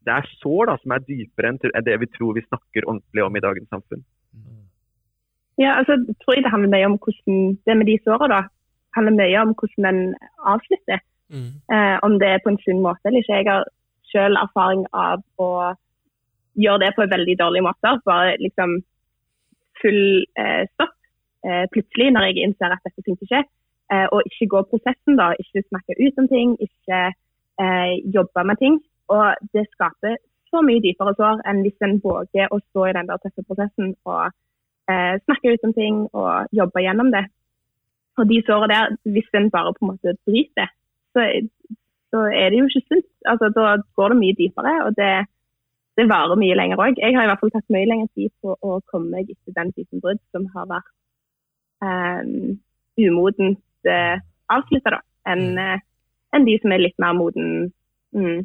det 0.06 0.12
er 0.14 0.26
sår 0.42 0.66
da, 0.70 0.76
som 0.82 0.92
er 0.94 1.00
dypere 1.06 1.48
enn 1.50 1.58
det 1.84 1.96
vi 2.00 2.06
tror 2.14 2.34
vi 2.34 2.42
snakker 2.46 2.86
ordentlig 2.86 3.24
om 3.24 3.36
i 3.36 3.40
dagens 3.40 3.68
samfunn. 3.70 4.04
Ja, 5.58 5.70
altså, 5.78 5.92
jeg 6.06 6.16
tror 6.20 6.34
jeg 6.34 6.44
det 6.44 6.54
handler 6.54 6.74
mye 6.74 6.88
om 6.90 6.98
hvordan 7.02 7.38
det 7.66 7.76
med 7.76 7.86
de 7.90 7.96
sårene 8.04 8.34
da, 8.34 8.40
handler 8.96 9.14
mye 9.20 9.38
om 9.46 9.54
hvordan 9.58 9.88
en 9.90 10.02
avslutter. 10.52 11.00
Mm. 11.34 11.50
Eh, 11.74 11.96
om 12.06 12.12
det 12.20 12.28
er 12.28 12.42
på 12.42 12.52
en 12.52 12.62
sunn 12.64 12.84
måte 12.86 13.04
eller 13.08 13.20
ikke. 13.20 13.40
Jeg 13.40 13.50
har 13.50 13.64
selv 14.12 14.40
erfaring 14.44 14.86
av 15.06 15.24
å 15.46 15.50
gjøre 16.64 16.82
det 16.84 16.94
på 16.96 17.04
en 17.04 17.14
veldig 17.14 17.36
dårlig 17.42 17.62
måte. 17.68 17.94
Bare 18.10 18.38
liksom 18.44 18.78
full 19.82 20.02
eh, 20.42 20.64
stopp 20.74 20.96
eh, 21.46 21.64
plutselig 21.74 22.08
når 22.14 22.28
jeg 22.28 22.46
innser 22.46 22.74
at 22.74 22.84
dette 22.86 23.04
funker 23.06 23.28
ikke. 23.28 23.42
Eh, 23.92 24.06
og 24.12 24.22
ikke 24.30 24.50
gå 24.54 24.64
prosessen, 24.70 25.18
da. 25.20 25.32
Ikke 25.42 25.66
snakke 25.68 25.98
ut 26.04 26.22
om 26.22 26.28
ting, 26.32 26.56
ikke 26.66 26.98
eh, 27.62 27.92
jobbe 28.16 28.44
med 28.50 28.56
ting. 28.62 28.80
Og 29.14 29.26
det 29.54 29.64
skaper 29.74 30.18
så 30.50 30.62
mye 30.64 30.82
dypere 30.84 31.14
sår 31.16 31.42
enn 31.48 31.62
hvis 31.64 31.84
en 31.84 31.98
våger 32.04 32.52
å 32.52 32.58
stå 32.70 32.88
i 32.88 32.96
den 32.96 33.08
der 33.10 33.20
tøffe 33.22 33.44
prosessen 33.48 33.94
og 34.08 34.32
eh, 34.90 35.14
snakke 35.24 35.54
ut 35.54 35.66
om 35.68 35.74
ting 35.76 35.96
og 36.12 36.54
jobbe 36.60 36.84
gjennom 36.84 37.12
det. 37.14 37.24
Og 38.18 38.26
de 38.30 38.42
sårene 38.46 38.74
der, 38.74 38.94
hvis 39.14 39.34
en 39.38 39.50
bare 39.54 39.74
på 39.74 39.84
en 39.84 39.90
måte 39.92 40.14
bryter, 40.26 40.70
så, 41.14 41.26
så 42.12 42.22
er 42.40 42.50
det 42.50 42.60
jo 42.60 42.68
ikke 42.70 42.86
sunt. 42.88 43.10
Altså, 43.32 43.50
da 43.54 43.76
går 43.96 44.12
det 44.12 44.20
mye 44.22 44.38
dypere, 44.40 44.74
og 44.86 44.96
det, 44.98 45.12
det 45.98 46.08
varer 46.10 46.40
mye 46.40 46.56
lenger 46.58 46.82
òg. 46.82 46.98
Jeg 46.98 47.14
har 47.16 47.26
i 47.26 47.30
hvert 47.30 47.42
fall 47.42 47.54
tatt 47.54 47.74
mye 47.74 47.88
lengre 47.90 48.10
tid 48.18 48.32
på 48.42 48.56
å 48.58 48.80
komme 48.90 49.12
meg 49.14 49.30
etter 49.34 49.56
den 49.60 49.72
typen 49.76 50.02
brudd 50.02 50.22
som 50.34 50.48
har 50.54 50.66
vært 50.74 50.90
eh, 51.86 52.22
umodent 53.06 53.90
eh, 53.94 54.16
avslutta, 54.50 54.98
da, 54.98 55.02
enn 55.32 55.58
eh, 55.62 55.84
en 56.36 56.44
de 56.44 56.54
som 56.60 56.74
er 56.74 56.82
litt 56.82 56.98
mer 57.00 57.14
moden. 57.16 57.68
Mm. 58.16 58.40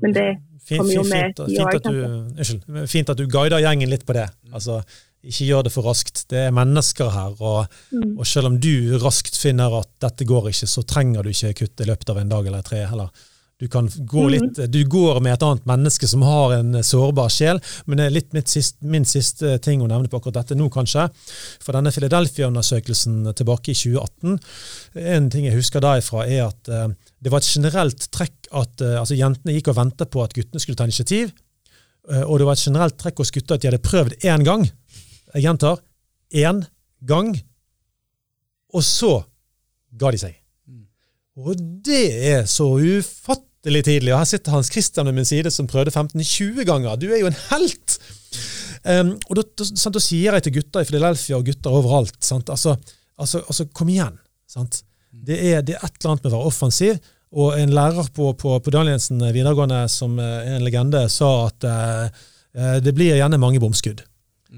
Men 0.00 0.14
det 0.16 0.28
kommer 0.70 0.94
jo 0.94 1.02
med 1.04 1.34
fint, 1.36 1.42
fint, 1.42 1.58
fint, 1.58 1.74
at 1.74 1.88
du, 1.88 1.98
unnskyld, 2.38 2.84
fint 2.88 3.10
at 3.12 3.18
du 3.18 3.26
guider 3.28 3.60
gjengen 3.60 3.90
litt 3.92 4.06
på 4.08 4.16
det. 4.16 4.28
Altså, 4.52 4.80
ikke 5.24 5.46
gjør 5.46 5.62
det 5.64 5.72
for 5.72 5.86
raskt. 5.86 6.24
Det 6.28 6.38
er 6.48 6.50
mennesker 6.54 7.10
her, 7.14 7.34
og, 7.40 7.66
Mm. 7.92 8.18
og 8.18 8.26
selv 8.26 8.46
om 8.46 8.58
du 8.58 8.98
raskt 8.98 9.36
finner 9.38 9.78
at 9.80 9.88
dette 10.00 10.24
går 10.26 10.48
ikke, 10.50 10.66
så 10.66 10.82
trenger 10.84 11.22
du 11.22 11.30
ikke 11.30 11.54
kutte 11.54 11.84
i 11.84 11.86
løpet 11.86 12.10
av 12.10 12.18
en 12.18 12.28
dag 12.28 12.46
eller 12.46 12.62
tre. 12.62 12.82
Eller. 12.90 13.10
Du, 13.60 13.68
kan 13.68 13.86
gå 13.86 14.22
Mhm. 14.24 14.30
litt, 14.32 14.70
du 14.72 14.84
går 14.84 15.20
med 15.22 15.34
et 15.34 15.42
annet 15.46 15.64
menneske 15.64 16.08
som 16.08 16.22
har 16.22 16.54
en 16.54 16.72
sårbar 16.82 17.28
sjel, 17.30 17.60
men 17.86 17.98
det 17.98 18.06
er 18.06 18.10
litt 18.10 18.48
sist, 18.48 18.74
min 18.82 19.04
siste 19.04 19.60
ting 19.62 19.80
å 19.80 19.86
nevne 19.86 20.08
på 20.08 20.18
akkurat 20.18 20.34
dette 20.44 20.56
nå, 20.58 20.68
kanskje. 20.68 21.08
For 21.60 21.70
denne 21.72 21.92
Philadelphia-undersøkelsen 21.92 23.32
tilbake 23.34 23.70
i 23.70 23.74
2018, 23.74 24.40
en 24.96 25.30
ting 25.30 25.44
jeg 25.46 25.54
husker 25.54 25.80
derifra, 25.80 26.26
er 26.26 26.48
at 26.48 26.68
eh, 26.68 26.88
det 27.22 27.30
var 27.30 27.38
et 27.38 27.54
generelt 27.54 28.08
trekk 28.10 28.48
at 28.52 28.80
eh, 28.82 28.98
altså 28.98 29.16
jentene 29.16 29.54
gikk 29.54 29.68
og 29.72 29.76
ventet 29.78 30.10
på 30.10 30.24
at 30.24 30.34
guttene 30.34 30.60
skulle 30.60 30.76
ta 30.76 30.84
initiativ, 30.84 31.30
eh, 32.10 32.22
og 32.22 32.38
det 32.38 32.46
var 32.48 32.52
et 32.58 32.66
generelt 32.66 32.98
trekk 32.98 33.18
hos 33.22 33.30
gutter 33.30 33.54
at 33.54 33.60
de 33.62 33.70
hadde 33.70 33.82
prøvd 33.86 34.18
én 34.26 34.44
gang. 34.44 34.66
Jeg 35.32 35.46
gjentar 35.46 35.80
én 36.36 36.60
gang, 37.08 37.32
og 38.72 38.84
så 38.84 39.14
ga 39.98 40.12
de 40.12 40.20
seg. 40.20 40.36
Og 41.40 41.56
det 41.56 42.04
er 42.28 42.42
så 42.50 42.66
ufattelig 42.76 43.84
tidlig. 43.86 44.12
Og 44.12 44.20
her 44.20 44.28
sitter 44.28 44.52
Hans 44.52 44.68
Christian 44.72 45.08
ved 45.08 45.16
min 45.16 45.28
side 45.28 45.52
som 45.52 45.68
prøvde 45.68 45.94
15-20 45.94 46.66
ganger. 46.68 46.98
Du 47.00 47.08
er 47.08 47.22
jo 47.22 47.30
en 47.30 47.40
helt! 47.48 47.96
Um, 48.82 49.14
og 49.30 49.38
da, 49.38 49.44
sant, 49.64 49.94
da 49.94 50.02
sier 50.02 50.34
jeg 50.34 50.44
til 50.44 50.56
gutter 50.56 50.82
i 50.82 50.88
Philadelphia 50.88 51.38
og 51.38 51.46
gutter 51.46 51.76
overalt 51.78 52.16
sant? 52.26 52.50
Altså, 52.50 52.74
altså, 53.16 53.40
altså, 53.46 53.68
kom 53.72 53.92
igjen. 53.92 54.18
Sant? 54.50 54.82
Det, 55.12 55.38
er, 55.38 55.62
det 55.64 55.76
er 55.78 55.84
et 55.86 56.00
eller 56.00 56.14
annet 56.14 56.24
med 56.26 56.32
å 56.32 56.36
være 56.36 56.52
offensiv. 56.52 57.12
Og 57.32 57.56
en 57.56 57.72
lærer 57.72 58.12
på, 58.12 58.32
på, 58.36 58.58
på 58.60 58.74
Danielsen 58.74 59.22
videregående 59.32 59.86
som 59.88 60.18
eh, 60.20 60.38
er 60.50 60.58
en 60.58 60.66
legende, 60.66 61.06
sa 61.08 61.30
at 61.46 61.64
eh, 61.64 62.24
eh, 62.58 62.78
det 62.84 62.92
blir 62.92 63.16
gjerne 63.16 63.40
mange 63.40 63.62
bomskudd 63.62 64.02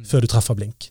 før 0.09 0.25
du 0.25 0.31
treffer 0.31 0.59
blink. 0.59 0.91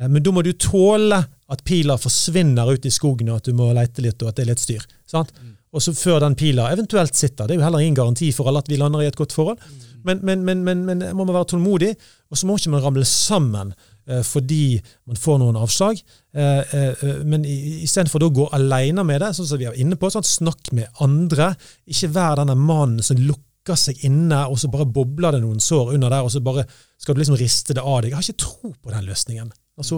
Eh, 0.00 0.08
Men 0.08 0.22
da 0.22 0.32
må 0.32 0.44
du 0.46 0.52
tåle 0.52 1.20
at 1.48 1.64
pila 1.64 1.98
forsvinner 2.00 2.72
ut 2.74 2.86
i 2.86 2.92
skogen, 2.92 3.30
og 3.32 3.42
at 3.42 3.50
du 3.50 3.56
må 3.56 3.70
leite 3.72 4.04
litt, 4.04 4.20
og 4.22 4.30
at 4.30 4.36
det 4.36 4.46
er 4.46 4.52
litt 4.52 4.64
styr. 4.64 4.84
Sant? 5.08 5.32
Og 5.72 5.82
så 5.84 5.92
før 5.92 6.22
den 6.24 6.36
pila 6.38 6.70
eventuelt 6.72 7.14
sitter. 7.16 7.46
Det 7.46 7.54
er 7.54 7.60
jo 7.60 7.66
heller 7.66 7.84
ingen 7.84 7.98
garanti 7.98 8.30
for 8.32 8.48
alle 8.48 8.62
at 8.62 8.70
vi 8.70 8.78
lander 8.80 9.04
i 9.04 9.08
et 9.10 9.16
godt 9.16 9.34
forhold. 9.36 9.58
Men, 10.04 10.20
men, 10.24 10.44
men, 10.44 10.62
men, 10.64 10.84
men 10.86 11.16
man 11.16 11.28
være 11.34 11.50
tålmodig, 11.52 11.90
og 12.30 12.38
så 12.38 12.48
må 12.48 12.56
ikke 12.56 12.72
man 12.72 12.84
ramle 12.84 13.04
sammen 13.08 13.74
eh, 14.08 14.22
fordi 14.24 14.78
man 15.08 15.18
får 15.20 15.40
noen 15.42 15.58
avslag. 15.60 16.00
Eh, 16.32 16.62
eh, 16.62 17.02
eh, 17.04 17.18
men 17.28 17.44
istedenfor 17.48 18.24
å 18.24 18.30
gå 18.32 18.46
alene 18.56 19.04
med 19.04 19.20
det, 19.24 19.34
sånn 19.36 19.50
som 19.50 19.60
vi 19.60 19.68
er 19.68 19.76
inne 19.82 19.98
på, 20.00 20.08
sånn, 20.14 20.24
snakk 20.24 20.72
med 20.76 21.02
andre. 21.04 21.50
Ikke 21.90 22.12
vær 22.14 22.38
denne 22.40 22.56
mannen 22.56 23.04
som 23.04 23.20
lukker 23.20 23.47
seg 23.76 24.00
inne, 24.06 24.46
og 24.48 24.56
så 24.60 24.70
bare 24.72 24.88
bobler 24.88 25.36
det 25.36 25.42
noen 25.42 25.60
sår 25.60 25.92
under 25.96 26.14
der, 26.14 26.24
og 26.24 26.32
så 26.32 26.40
bare 26.40 26.64
skal 26.96 27.14
du 27.14 27.20
liksom 27.20 27.36
riste 27.40 27.76
det 27.76 27.84
av 27.84 28.00
deg. 28.02 28.12
Jeg 28.12 28.18
har 28.18 28.26
ikke 28.26 28.44
tro 28.46 28.72
på 28.72 28.94
den 28.94 29.08
løsningen. 29.08 29.50
Lars? 29.78 29.92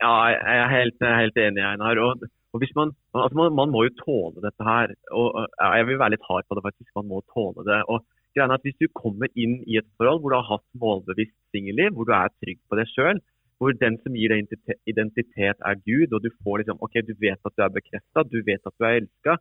Ja, 0.00 0.14
jeg 0.32 0.60
er 0.62 0.70
helt, 0.72 1.02
helt 1.04 1.36
enig, 1.36 1.64
Einar. 1.66 2.00
Og, 2.00 2.24
og 2.54 2.64
man, 2.78 2.94
altså 3.12 3.36
man, 3.36 3.52
man 3.58 3.74
må 3.74 3.84
jo 3.86 3.96
tåle 4.00 4.40
dette 4.46 4.64
her. 4.64 4.94
Og 5.12 5.44
jeg 5.44 5.90
vil 5.90 6.00
være 6.00 6.16
litt 6.16 6.24
hard 6.30 6.48
på 6.48 6.56
det, 6.56 6.64
faktisk. 6.64 6.88
Man 6.96 7.10
må 7.10 7.20
tåle 7.34 7.66
det. 7.68 7.82
Og 7.92 8.00
greia 8.34 8.54
at 8.54 8.64
Hvis 8.64 8.78
du 8.80 8.86
kommer 8.94 9.28
inn 9.34 9.60
i 9.66 9.78
et 9.80 9.88
forhold 9.98 10.22
hvor 10.22 10.32
du 10.32 10.38
har 10.38 10.48
hatt 10.54 10.66
målbevisst 10.82 11.36
singelliv, 11.52 11.92
hvor 11.94 12.08
du 12.08 12.14
er 12.16 12.32
trygg 12.40 12.60
på 12.70 12.78
deg 12.78 12.90
sjøl, 12.94 13.20
hvor 13.60 13.76
den 13.76 13.98
som 14.00 14.16
gir 14.16 14.32
deg 14.32 14.54
identitet 14.88 15.58
er 15.68 15.80
Gud, 15.84 16.14
og 16.16 16.22
du 16.24 16.30
får 16.40 16.62
liksom, 16.62 16.78
ok, 16.80 17.02
du 17.04 17.12
vet 17.20 17.40
at 17.44 17.56
du 17.56 17.64
er 17.64 17.74
bekrefta, 17.74 18.24
du 18.24 18.38
vet 18.46 18.62
at 18.64 18.76
du 18.78 18.86
er 18.86 19.00
elska, 19.02 19.36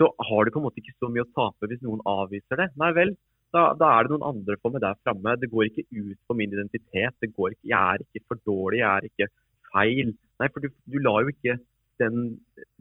så 0.00 0.08
har 0.28 0.44
du 0.44 0.52
på 0.54 0.62
en 0.62 0.64
måte 0.64 0.80
ikke 0.80 0.96
så 0.96 1.10
mye 1.12 1.26
å 1.26 1.32
tape 1.36 1.68
hvis 1.68 1.82
noen 1.84 2.00
avviser 2.08 2.62
det. 2.62 2.70
Nei 2.80 2.90
vel, 2.96 3.12
da, 3.52 3.66
da 3.76 3.90
er 3.92 4.06
det 4.06 4.14
noen 4.14 4.28
andre 4.30 4.56
for 4.62 4.72
meg 4.72 4.84
der 4.84 4.96
framme. 5.04 5.36
Det 5.42 5.50
går 5.52 5.68
ikke 5.68 5.84
ut 5.92 6.18
på 6.26 6.36
min 6.38 6.54
identitet. 6.54 7.16
det 7.20 7.32
går 7.36 7.52
ikke, 7.52 7.68
Jeg 7.68 7.80
er 7.94 8.06
ikke 8.06 8.26
for 8.30 8.42
dårlig, 8.48 8.80
jeg 8.80 8.90
er 8.90 9.08
ikke 9.10 9.28
feil. 9.74 10.14
Nei, 10.40 10.48
for 10.54 10.64
du, 10.64 10.70
du 10.88 10.98
lar 11.04 11.26
jo 11.26 11.34
ikke 11.34 11.58
den, 12.00 12.38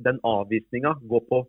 den 0.08 0.22
avvisninga 0.24 0.96
gå 1.12 1.20
på 1.28 1.42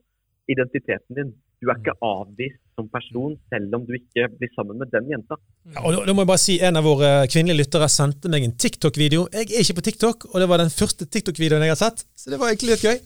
identiteten 0.51 1.21
din. 1.21 1.31
Du 1.61 1.68
er 1.68 1.76
ikke 1.76 1.92
avvist 2.00 2.56
som 2.78 2.86
person 2.88 3.34
selv 3.52 3.74
om 3.76 3.82
du 3.84 3.90
ikke 3.92 4.24
blir 4.38 4.48
sammen 4.56 4.78
med 4.80 4.88
den 4.94 5.11
jenta. 5.12 5.36
Ja, 5.74 5.82
og 5.84 5.92
da- 5.92 6.04
da 6.08 6.12
må 6.16 6.22
jeg 6.24 6.30
bare 6.30 6.40
si 6.40 6.54
En 6.64 6.76
av 6.80 6.84
våre 6.84 7.26
kvinnelige 7.28 7.58
lyttere 7.66 7.88
sendte 7.92 8.30
meg 8.32 8.44
en 8.44 8.52
TikTok-video. 8.56 9.26
Jeg 9.32 9.50
er 9.52 9.61
ikke 9.61 9.76
på 9.80 9.84
TikTok, 9.90 10.24
og 10.32 10.40
det 10.40 10.48
var 10.48 10.56
den 10.58 10.70
første 10.70 11.04
TikTok-videoen 11.04 11.61
jeg 11.66 11.74
har 11.76 11.76
sett. 11.90 12.04
Så 12.16 12.30
det 12.30 12.38
var 12.40 12.48
egentlig 12.48 12.70
litt 12.70 12.86
gøy. 12.88 12.98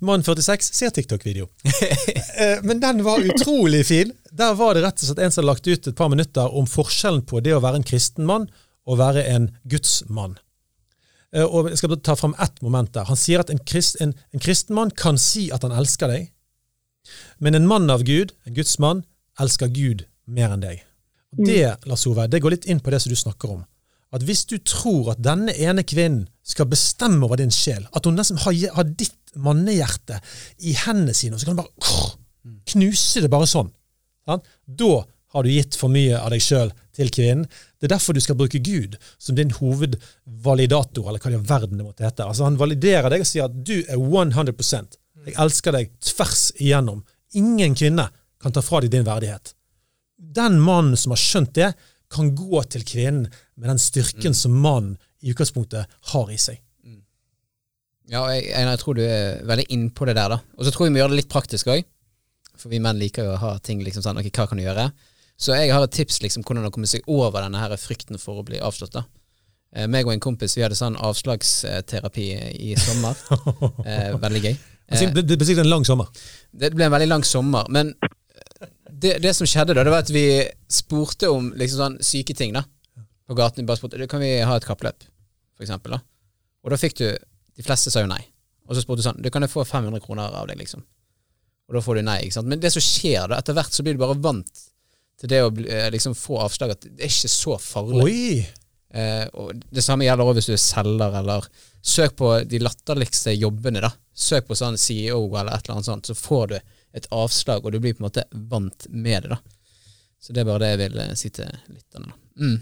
Mann 0.00 0.22
46 0.26 0.72
ser 0.74 0.90
TikTok-video. 0.90 1.46
Eh, 2.40 2.58
Men 2.64 2.80
den 2.80 3.02
var 3.04 3.20
utrolig 3.20 3.84
fin. 3.86 4.12
Der 4.32 4.54
var 4.54 4.72
det 4.74 4.82
rett 4.82 4.96
og 5.02 5.06
slett 5.10 5.18
en 5.18 5.30
som 5.30 5.42
hadde 5.44 5.50
lagt 5.52 5.66
ut 5.68 5.86
et 5.90 5.94
par 5.98 6.08
minutter 6.08 6.54
om 6.56 6.64
forskjellen 6.66 7.22
på 7.26 7.42
det 7.44 7.52
å 7.52 7.60
være 7.60 7.76
en 7.76 7.84
kristen 7.84 8.24
mann 8.24 8.46
og 8.88 8.96
være 8.98 9.26
en 9.28 9.50
gudsmann. 9.68 10.38
Eh, 11.34 11.44
Og 11.44 11.68
jeg 11.68 11.78
skal 11.78 11.96
ta 12.00 12.14
fram 12.16 12.34
ett 12.40 12.62
moment 12.62 12.90
der. 12.92 13.04
Han 13.04 13.16
sier 13.16 13.40
at 13.40 13.50
en, 13.50 13.58
krist, 13.58 14.00
en, 14.00 14.14
en 14.34 14.40
kristen 14.40 14.74
mann 14.74 14.90
kan 14.90 15.18
si 15.18 15.50
at 15.52 15.62
han 15.62 15.70
elsker 15.76 16.08
deg, 16.08 16.30
men 17.38 17.56
en 17.58 17.68
mann 17.68 17.90
av 17.92 18.04
Gud, 18.06 18.34
en 18.46 18.56
gudsmann, 18.56 19.02
elsker 19.40 19.72
Gud 19.72 20.06
mer 20.30 20.54
enn 20.54 20.64
deg. 20.64 20.84
Og 21.36 21.46
Det 21.46 21.62
Lars 21.86 22.06
Ove, 22.10 22.26
det 22.30 22.40
går 22.42 22.56
litt 22.56 22.68
inn 22.70 22.82
på 22.82 22.92
det 22.92 23.02
som 23.02 23.12
du 23.12 23.18
snakker 23.18 23.54
om. 23.54 23.62
At 24.10 24.24
hvis 24.26 24.42
du 24.50 24.56
tror 24.58 25.12
at 25.12 25.22
denne 25.22 25.54
ene 25.54 25.84
kvinnen 25.86 26.26
skal 26.42 26.66
bestemme 26.70 27.22
over 27.26 27.38
din 27.38 27.52
sjel, 27.54 27.84
at 27.94 28.06
hun 28.06 28.18
nesten 28.18 28.40
har, 28.42 28.56
har 28.74 28.88
ditt 28.90 29.36
mannehjerte 29.38 30.18
i 30.66 30.74
hendene 30.74 31.14
sine, 31.14 31.36
og 31.36 31.42
så 31.42 31.46
kan 31.46 31.54
hun 31.54 31.62
bare 31.62 32.64
knuse 32.72 33.22
det 33.22 33.30
bare 33.30 33.46
sånn, 33.50 33.70
sant? 34.26 34.48
da 34.66 35.04
har 35.30 35.46
du 35.46 35.52
gitt 35.52 35.76
for 35.78 35.92
mye 35.92 36.18
av 36.18 36.32
deg 36.34 36.42
sjøl 36.42 36.72
til 36.96 37.10
kvinnen. 37.14 37.44
Det 37.78 37.86
er 37.86 37.94
derfor 37.94 38.16
du 38.16 38.22
skal 38.22 38.38
bruke 38.38 38.58
Gud 38.66 38.96
som 39.14 39.36
din 39.38 39.52
hovedvalidator, 39.54 41.06
eller 41.06 41.22
hva 41.22 41.30
i 41.30 41.42
verden 41.52 41.78
det 41.78 41.86
måtte 41.86 42.06
hete. 42.06 42.26
Altså 42.26 42.48
Han 42.48 42.58
validerer 42.58 43.12
deg 43.12 43.22
og 43.22 43.30
sier 43.30 43.46
at 43.46 43.54
du 43.54 43.76
er 43.84 43.94
100 43.94 44.56
Jeg 45.26 45.36
elsker 45.42 45.76
deg 45.76 45.92
tvers 46.04 46.50
igjennom. 46.56 47.02
Ingen 47.36 47.76
kvinne 47.78 48.08
kan 48.40 48.54
ta 48.54 48.62
fra 48.64 48.80
deg 48.80 48.92
din 48.94 49.06
verdighet. 49.06 49.52
Den 50.16 50.58
mannen 50.62 50.96
som 51.00 51.14
har 51.14 51.20
skjønt 51.20 51.54
det, 51.56 51.72
kan 52.10 52.32
gå 52.34 52.58
til 52.66 52.82
kvinnen 52.82 53.28
med 53.54 53.68
den 53.70 53.78
styrken 53.78 54.34
som 54.34 54.56
mannen 54.58 54.96
i 55.22 55.30
utgangspunktet 55.30 55.86
har 56.10 56.32
i 56.32 56.38
seg. 56.42 56.58
Ja, 58.10 58.24
og 58.24 58.32
jeg, 58.34 58.48
jeg 58.50 58.80
tror 58.82 58.96
du 58.98 59.04
er 59.04 59.44
veldig 59.46 59.68
innpå 59.70 60.08
det 60.08 60.16
der, 60.18 60.32
da. 60.34 60.40
Og 60.58 60.66
så 60.66 60.72
tror 60.74 60.88
jeg 60.88 60.96
vi 60.96 61.02
gjør 61.02 61.12
det 61.12 61.20
litt 61.20 61.30
praktisk 61.30 61.70
òg. 61.70 61.84
For 62.58 62.72
vi 62.72 62.80
menn 62.82 62.98
liker 62.98 63.28
jo 63.28 63.36
å 63.36 63.40
ha 63.40 63.52
ting 63.64 63.80
liksom 63.84 64.02
sånn 64.04 64.18
Ok, 64.20 64.26
hva 64.34 64.48
kan 64.50 64.58
du 64.58 64.64
gjøre? 64.64 64.90
Så 65.40 65.54
jeg 65.56 65.70
har 65.72 65.84
et 65.86 65.94
tips 65.94 66.18
liksom 66.20 66.42
hvordan 66.44 66.66
å 66.68 66.72
komme 66.74 66.90
seg 66.90 67.06
over 67.08 67.40
denne 67.40 67.62
her 67.62 67.72
frykten 67.80 68.18
for 68.20 68.42
å 68.42 68.44
bli 68.44 68.58
avslått. 68.60 68.98
da. 68.98 69.06
Eh, 69.72 69.86
meg 69.86 70.08
og 70.08 70.12
en 70.12 70.22
kompis 70.26 70.58
vi 70.58 70.64
hadde 70.66 70.76
sånn 70.76 70.98
avslagsterapi 70.98 72.26
i 72.58 72.74
sommer. 72.80 73.16
Eh, 73.90 74.10
veldig 74.20 74.42
gøy. 74.44 74.58
Altså, 74.90 75.10
det, 75.14 75.36
blir 75.38 75.46
sikkert 75.46 75.68
en 75.68 75.72
lang 75.72 75.86
sommer. 75.86 76.10
Det 76.50 76.72
ble 76.74 76.88
en 76.88 76.94
veldig 76.94 77.08
lang 77.10 77.24
sommer, 77.26 77.68
men 77.70 77.92
det, 78.90 79.16
det 79.22 79.32
som 79.36 79.48
skjedde 79.48 79.76
da, 79.76 79.84
det 79.86 79.92
var 79.92 80.04
at 80.04 80.12
vi 80.12 80.24
spurte 80.70 81.30
om 81.32 81.52
liksom 81.56 81.80
sånn 81.80 81.98
syke 82.04 82.34
ting 82.36 82.54
da, 82.56 82.64
på 83.30 83.36
gaten. 83.38 83.68
Bare 83.68 83.80
spurte, 83.80 84.00
kan 84.10 84.22
vi 84.22 84.32
ha 84.44 84.56
et 84.58 84.66
kappløp, 84.66 85.06
for 85.56 85.66
eksempel 85.66 85.96
da? 85.96 86.02
Og 86.66 86.74
da 86.74 86.80
fikk 86.80 86.98
du, 87.00 87.06
de 87.56 87.64
fleste 87.64 87.92
sa 87.92 88.02
jo 88.02 88.10
nei. 88.10 88.22
Og 88.68 88.76
så 88.76 88.84
spurte 88.84 89.02
du 89.02 89.06
sånn, 89.06 89.22
du 89.22 89.30
kan 89.32 89.46
jo 89.46 89.50
få 89.50 89.64
500 89.66 90.02
kroner 90.04 90.34
av 90.36 90.50
deg 90.50 90.60
liksom. 90.60 90.82
Og 91.70 91.78
da 91.78 91.82
får 91.84 92.00
du 92.00 92.06
nei, 92.06 92.18
ikke 92.26 92.40
sant. 92.40 92.50
Men 92.50 92.62
det 92.62 92.72
som 92.74 92.82
skjer 92.84 93.30
da, 93.30 93.38
etter 93.38 93.56
hvert 93.56 93.74
så 93.74 93.86
blir 93.86 93.96
du 93.96 94.02
bare 94.02 94.18
vant 94.18 94.66
til 95.20 95.30
det 95.30 95.40
å 95.44 95.50
eh, 95.62 95.88
liksom 95.94 96.16
få 96.18 96.40
avslag, 96.42 96.74
at 96.74 96.86
det 96.86 97.04
er 97.04 97.12
ikke 97.12 97.30
så 97.30 97.56
farlig. 97.62 98.04
Oi! 98.04 98.60
Eh, 98.90 99.26
og 99.38 99.54
det 99.70 99.84
samme 99.86 100.06
gjelder 100.06 100.26
også 100.26 100.40
hvis 100.40 100.50
du 100.50 100.54
er 100.56 100.62
selger, 100.64 101.18
eller 101.20 101.46
søk 101.92 102.16
på 102.18 102.32
de 102.50 102.62
latterligste 102.62 103.34
jobbene, 103.36 103.84
da. 103.84 103.92
Søk 104.20 104.48
på 104.48 104.58
sånn 104.58 104.78
CEO 104.80 105.22
eller 105.28 105.54
et 105.54 105.64
eller 105.64 105.78
annet 105.78 105.88
sånt, 105.88 106.10
så 106.10 106.16
får 106.16 106.46
du 106.52 106.56
et 106.98 107.06
avslag, 107.14 107.64
og 107.64 107.72
du 107.72 107.80
blir 107.80 107.94
på 107.96 108.02
en 108.02 108.08
måte 108.08 108.26
vant 108.50 108.86
med 108.90 109.24
det, 109.24 109.36
da. 109.36 109.38
Så 110.20 110.34
det 110.36 110.42
er 110.42 110.50
bare 110.50 110.62
det 110.64 110.72
jeg 110.74 110.80
vil 110.82 110.98
eh, 111.00 111.14
si 111.16 111.30
til 111.32 111.52
lytterne. 111.70 112.12
Mm. 112.40 112.58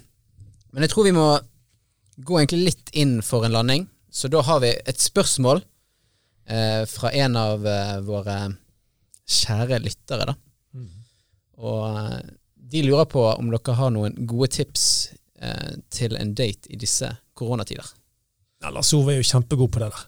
Men 0.74 0.84
jeg 0.84 0.92
tror 0.92 1.08
vi 1.08 1.16
må 1.16 1.28
gå 2.28 2.38
egentlig 2.38 2.72
litt 2.72 2.92
inn 2.98 3.18
for 3.26 3.46
en 3.46 3.56
landing, 3.56 3.88
så 4.10 4.30
da 4.30 4.42
har 4.46 4.62
vi 4.62 4.70
et 4.76 5.00
spørsmål 5.02 5.62
eh, 6.46 6.84
fra 6.90 7.10
en 7.14 7.38
av 7.40 7.66
eh, 7.66 7.96
våre 8.06 8.38
kjære 9.28 9.80
lyttere, 9.84 10.28
da. 10.30 10.36
Og 11.58 11.84
eh, 11.88 12.18
de 12.70 12.84
lurer 12.84 13.08
på 13.10 13.24
om 13.32 13.50
dere 13.52 13.76
har 13.78 13.94
noen 13.94 14.14
gode 14.28 14.50
tips 14.58 14.84
eh, 15.40 15.74
til 15.94 16.16
en 16.18 16.34
date 16.36 16.70
i 16.70 16.78
disse 16.80 17.10
koronatider. 17.38 17.86
Ja, 18.62 18.72
Lars 18.74 18.92
Ove 18.96 19.14
er 19.14 19.22
jo 19.22 19.28
kjempegod 19.28 19.72
på 19.72 19.82
det 19.82 19.90
der. 19.94 20.06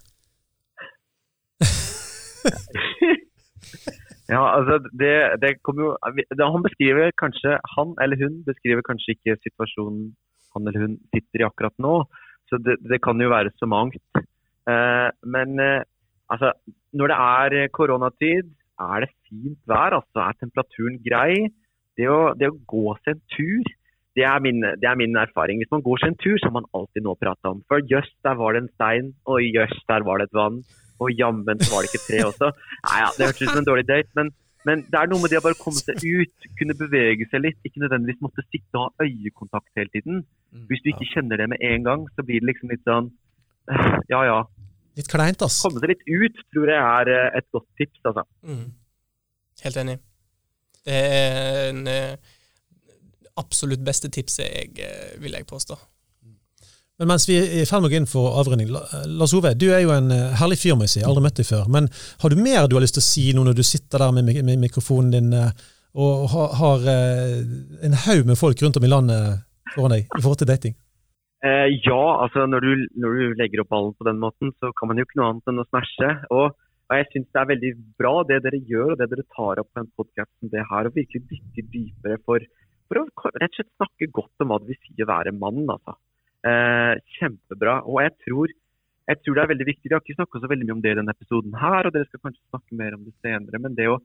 Ja, 4.31 4.43
altså 4.57 4.79
det, 4.95 5.15
det 5.43 5.57
kommer 5.67 5.83
jo 5.85 5.91
det, 6.15 6.47
Han 6.55 6.63
beskriver 6.63 7.11
kanskje 7.19 7.57
Han 7.75 7.97
eller 8.03 8.21
hun 8.21 8.37
beskriver 8.47 8.85
kanskje 8.87 9.17
ikke 9.17 9.35
situasjonen 9.43 10.13
han 10.55 10.67
eller 10.67 10.83
hun 10.83 10.95
sitter 11.15 11.43
i 11.43 11.47
akkurat 11.47 11.77
nå. 11.79 11.95
Så 12.51 12.59
det, 12.59 12.81
det 12.91 12.99
kan 13.05 13.21
jo 13.23 13.31
være 13.31 13.53
så 13.55 13.69
mangt. 13.71 14.03
Eh, 14.67 15.09
men 15.35 15.61
eh, 15.63 15.85
altså, 16.27 16.51
når 16.99 17.13
det 17.13 17.19
er 17.23 17.71
koronatid, 17.77 18.49
er 18.83 19.05
det 19.05 19.13
fint 19.29 19.61
vær. 19.71 19.95
Altså 20.01 20.25
er 20.25 20.39
temperaturen 20.41 20.99
grei. 21.05 21.53
Det 21.95 22.09
å, 22.11 22.33
det 22.35 22.51
å 22.51 22.59
gå 22.73 22.97
seg 23.05 23.15
en 23.15 23.23
tur, 23.37 23.71
det 24.19 24.27
er, 24.27 24.43
min, 24.43 24.59
det 24.83 24.89
er 24.91 24.99
min 24.99 25.15
erfaring. 25.23 25.63
Hvis 25.63 25.71
man 25.71 25.87
går 25.87 26.03
seg 26.03 26.13
en 26.13 26.21
tur, 26.25 26.39
har 26.43 26.55
man 26.59 26.67
alltid 26.75 27.07
noe 27.07 27.15
å 27.15 27.23
prate 27.23 27.55
om. 27.55 27.63
For 27.71 27.87
jøss, 27.93 28.11
der 28.27 28.39
var 28.43 28.57
det 28.57 28.65
en 28.65 28.73
stein. 28.75 29.13
Og 29.31 29.39
jøss, 29.45 29.77
der 29.91 30.07
var 30.07 30.19
det 30.19 30.31
et 30.31 30.39
vann. 30.41 30.65
Og 31.01 31.17
jammen 31.17 31.61
så 31.63 31.73
var 31.73 31.83
det 31.85 31.91
ikke 31.91 32.07
tre 32.07 32.23
også. 32.29 32.53
Nei, 32.85 33.01
ja, 33.03 33.11
Det 33.17 33.29
hørtes 33.31 33.43
ut 33.43 33.53
som 33.53 33.63
en 33.63 33.69
dårlig 33.69 33.87
date, 33.89 34.11
men, 34.19 34.33
men 34.69 34.85
det 34.93 35.01
er 35.01 35.11
noe 35.11 35.23
med 35.23 35.33
det 35.33 35.41
å 35.41 35.45
bare 35.47 35.59
komme 35.59 35.81
seg 35.81 36.05
ut, 36.05 36.49
kunne 36.61 36.77
bevege 36.77 37.29
seg 37.33 37.45
litt. 37.47 37.61
Ikke 37.65 37.83
nødvendigvis 37.85 38.21
måtte 38.25 38.45
sitte 38.51 38.77
og 38.77 38.89
ha 38.89 39.07
øyekontakt 39.09 39.81
hele 39.81 39.93
tiden. 39.97 40.25
Hvis 40.69 40.85
du 40.85 40.91
ikke 40.93 41.09
kjenner 41.15 41.41
det 41.41 41.49
med 41.53 41.65
en 41.65 41.87
gang, 41.87 42.07
så 42.17 42.27
blir 42.27 42.43
det 42.43 42.53
liksom 42.53 42.75
litt 42.75 42.85
sånn 42.89 43.13
Ja 44.13 44.25
ja. 44.27 44.41
Litt 44.99 45.09
kleint, 45.09 45.43
ass. 45.47 45.61
Komme 45.65 45.81
seg 45.81 45.95
litt 45.95 46.05
ut 46.09 46.45
tror 46.53 46.73
jeg 46.73 46.81
er 46.83 47.13
eh, 47.15 47.39
et 47.39 47.47
godt 47.55 47.69
tips, 47.79 48.03
altså. 48.11 48.27
Mm. 48.45 48.67
Helt 49.65 49.81
enig. 49.85 49.97
Det 50.85 50.97
er 50.97 51.71
en 51.71 51.87
eh, 51.91 52.35
absolutt 53.41 53.83
beste 53.87 54.11
tipset 54.13 54.49
jeg 54.49 54.83
eh, 54.85 55.15
vil 55.23 55.37
jeg 55.37 55.49
påstå. 55.49 55.79
Men 57.01 57.09
mens 57.15 57.25
vi 57.25 57.39
er 57.41 57.63
i 57.63 57.67
ferd 57.69 57.81
med 57.81 57.89
å 57.89 57.93
gå 57.95 57.97
inn 57.97 58.07
for 58.11 58.35
avrunding, 58.37 58.69
Lars 59.17 59.33
Ove, 59.33 59.55
du 59.57 59.71
er 59.73 59.81
jo 59.87 59.95
en 59.95 60.13
eh, 60.13 60.35
herlig 60.37 60.59
fyr, 60.61 60.75
må 60.77 60.85
jeg 60.85 60.99
si. 60.99 61.05
Aldri 61.09 61.23
møtt 61.25 61.39
deg 61.41 61.49
før. 61.49 61.65
Men 61.73 61.89
har 62.21 62.29
du 62.29 62.37
mer 62.37 62.69
du 62.69 62.77
har 62.77 62.85
lyst 62.85 62.99
til 62.99 63.05
å 63.05 63.09
si 63.09 63.25
nå 63.33 63.45
når 63.47 63.57
du 63.57 63.63
sitter 63.65 64.05
der 64.05 64.13
med, 64.19 64.29
med 64.45 64.61
mikrofonen 64.61 65.15
din 65.15 65.33
eh, 65.33 65.55
og 65.97 66.29
har, 66.31 66.53
har 66.61 66.85
eh, 66.93 67.41
en 67.89 67.97
haug 68.05 68.29
med 68.29 68.39
folk 68.39 68.61
rundt 68.63 68.77
om 68.79 68.85
i 68.87 68.91
landet 68.93 69.41
foran 69.75 69.97
deg 69.97 70.05
i 70.07 70.21
forhold 70.21 70.43
til 70.43 70.51
dating? 70.51 70.77
Eh, 71.41 71.73
ja, 71.87 72.03
altså 72.21 72.45
når 72.47 72.67
du, 72.67 72.85
når 73.01 73.17
du 73.17 73.39
legger 73.41 73.63
opp 73.63 73.73
ballen 73.73 73.97
på 73.97 74.07
den 74.07 74.21
måten, 74.21 74.53
så 74.61 74.71
kan 74.77 74.91
man 74.91 75.01
jo 75.01 75.09
ikke 75.09 75.23
noe 75.23 75.31
annet 75.33 75.51
enn 75.51 75.63
å 75.65 75.67
smashe. 75.71 76.11
Og, 76.37 76.53
og 76.53 76.99
jeg 77.01 77.09
syns 77.15 77.33
det 77.33 77.41
er 77.41 77.51
veldig 77.55 77.73
bra 78.03 78.15
det 78.29 78.43
dere 78.45 78.61
gjør 78.69 78.93
og 78.93 79.01
det 79.01 79.09
dere 79.15 79.27
tar 79.39 79.65
opp 79.65 79.73
på 79.73 79.83
en 79.83 79.91
podkast 79.97 80.31
som 80.37 80.53
det 80.53 80.69
her, 80.69 80.91
og 80.91 81.01
virkelig 81.01 81.25
dykker 81.33 81.73
dypere 81.73 82.21
for, 82.29 82.45
for 82.91 83.03
å 83.03 83.33
rett 83.41 83.49
og 83.49 83.57
slett 83.57 83.73
snakke 83.73 84.13
godt 84.21 84.45
om 84.45 84.53
hva 84.53 84.61
det 84.61 84.75
vil 84.75 84.81
si 84.85 85.01
å 85.01 85.11
være 85.11 85.35
mann. 85.41 85.65
altså. 85.65 85.97
Eh, 86.41 86.95
kjempebra. 87.19 87.83
Og 87.85 88.01
jeg 88.01 88.15
tror, 88.25 88.53
jeg 89.11 89.19
tror 89.21 89.37
det 89.37 89.43
er 89.43 89.53
veldig 89.53 89.67
viktig. 89.69 89.89
Vi 89.91 89.93
har 89.93 90.01
ikke 90.01 90.17
snakka 90.17 90.41
så 90.41 90.49
veldig 90.49 90.69
mye 90.69 90.77
om 90.79 90.81
det 90.85 90.95
i 90.95 90.99
denne 91.01 91.13
episoden 91.13 91.57
her, 91.61 91.85
og 91.85 91.93
dere 91.93 92.09
skal 92.09 92.23
kanskje 92.25 92.49
snakke 92.49 92.79
mer 92.81 92.97
om 92.97 93.05
det 93.05 93.13
senere. 93.21 93.61
Men 93.61 93.77
det 93.77 93.89
å, 93.93 93.99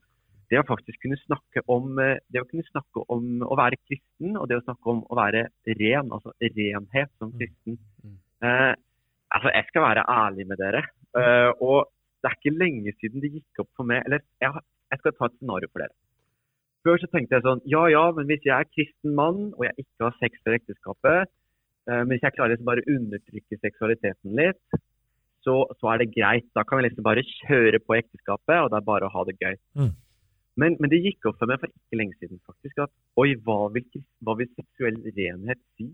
det 0.52 0.60
å 0.60 0.68
faktisk 0.68 1.00
kunne 1.06 1.20
snakke 1.22 1.64
om 1.72 2.00
eh, 2.04 2.20
det 2.28 2.44
å 2.44 2.50
kunne 2.50 2.68
snakke 2.68 3.06
om 3.16 3.46
å 3.48 3.60
være 3.60 3.80
kristen, 3.88 4.36
og 4.36 4.50
det 4.52 4.60
å 4.60 4.66
snakke 4.66 4.92
om 4.92 5.04
å 5.08 5.20
være 5.22 5.46
ren, 5.80 6.12
altså 6.12 6.36
renhet 6.44 7.14
som 7.22 7.32
kristen. 7.38 7.80
Eh, 8.44 8.74
altså, 9.32 9.54
jeg 9.56 9.70
skal 9.70 9.88
være 9.88 10.08
ærlig 10.18 10.48
med 10.52 10.60
dere. 10.60 10.84
eh, 11.16 11.52
og 11.64 11.88
det 12.20 12.32
er 12.32 12.40
ikke 12.40 12.58
lenge 12.58 12.92
siden 13.00 13.22
det 13.22 13.32
gikk 13.32 13.62
opp 13.62 13.70
for 13.78 13.86
meg 13.86 14.02
Eller 14.08 14.24
jeg, 14.42 14.62
jeg 14.90 15.00
skal 15.00 15.14
ta 15.14 15.28
et 15.30 15.36
scenario 15.38 15.70
for 15.70 15.84
dere. 15.84 15.94
Før 16.84 16.98
så 17.00 17.10
tenkte 17.12 17.38
jeg 17.38 17.46
sånn 17.46 17.62
Ja 17.70 17.84
ja, 17.94 18.06
men 18.18 18.26
hvis 18.30 18.44
jeg 18.44 18.56
er 18.58 18.72
kristen 18.74 19.14
mann 19.18 19.52
og 19.54 19.62
jeg 19.68 19.86
ikke 19.86 20.08
har 20.08 20.18
sex 20.18 20.42
før 20.42 20.58
ekteskapet, 20.58 21.30
men 21.86 22.16
hvis 22.16 22.24
jeg 22.26 22.34
klarer 22.34 22.56
liksom 22.56 22.70
bare 22.70 22.82
å 22.82 22.94
undertrykke 22.96 23.60
seksualiteten 23.62 24.38
litt, 24.40 24.80
så, 25.46 25.60
så 25.80 25.92
er 25.92 26.02
det 26.02 26.14
greit. 26.16 26.48
Da 26.58 26.64
kan 26.66 26.80
vi 26.80 26.88
liksom 26.88 27.06
bare 27.06 27.26
kjøre 27.30 27.82
på 27.84 28.00
ekteskapet, 28.00 28.58
og 28.58 28.72
det 28.74 28.80
er 28.80 28.88
bare 28.88 29.08
å 29.08 29.14
ha 29.14 29.24
det 29.28 29.38
gøy. 29.38 29.60
Mm. 29.78 29.94
Men, 30.62 30.78
men 30.80 30.92
det 30.92 31.04
gikk 31.04 31.28
opp 31.30 31.40
for 31.42 31.52
meg 31.52 31.62
for 31.62 31.70
ikke 31.70 32.00
lenge 32.00 32.18
siden 32.18 32.40
faktisk 32.48 32.80
at 32.86 32.92
oi, 33.22 33.34
hva 33.46 33.66
vil, 33.76 33.86
hva 34.24 34.38
vil 34.40 34.52
seksuell 34.56 35.02
renhet 35.18 35.62
si? 35.76 35.90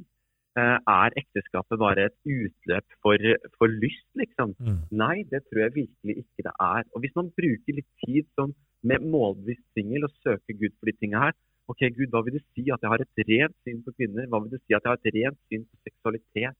Eh, 0.59 0.77
er 0.93 1.15
ekteskapet 1.15 1.79
bare 1.79 2.09
et 2.09 2.17
utløp 2.27 2.97
for, 3.03 3.27
for 3.55 3.71
lyst, 3.81 4.07
liksom? 4.19 4.51
Mm. 4.59 4.81
Nei, 4.99 5.15
det 5.31 5.45
tror 5.47 5.63
jeg 5.63 5.77
virkelig 5.77 6.17
ikke 6.25 6.45
det 6.47 6.53
er. 6.53 6.83
Og 6.91 7.05
hvis 7.05 7.15
man 7.17 7.31
bruker 7.39 7.77
litt 7.77 7.87
tid 8.03 8.27
sånn, 8.39 8.53
med 8.85 9.05
målbevisst 9.13 9.63
singel 9.77 10.07
og 10.07 10.13
søker 10.25 10.57
Gud 10.57 10.73
for 10.75 10.89
de 10.89 10.95
tingene 10.97 11.27
her, 11.27 11.35
ok 11.71 11.81
Gud, 11.95 12.09
hva 12.11 12.21
vil 12.25 12.37
det 12.37 12.43
si 12.51 12.67
at 12.73 12.83
jeg 12.83 12.91
har 12.91 13.03
et 13.03 13.23
rent 13.31 13.55
syn 13.65 13.81
på 13.85 13.93
kvinner? 13.95 14.27
Hva 14.29 14.41
vil 14.43 14.53
det 14.53 14.61
si 14.63 14.75
at 14.75 14.83
jeg 14.83 14.91
har 14.91 14.99
et 14.99 15.15
rent 15.17 15.39
syn 15.47 15.65
på 15.67 15.81
seksualitet? 15.87 16.57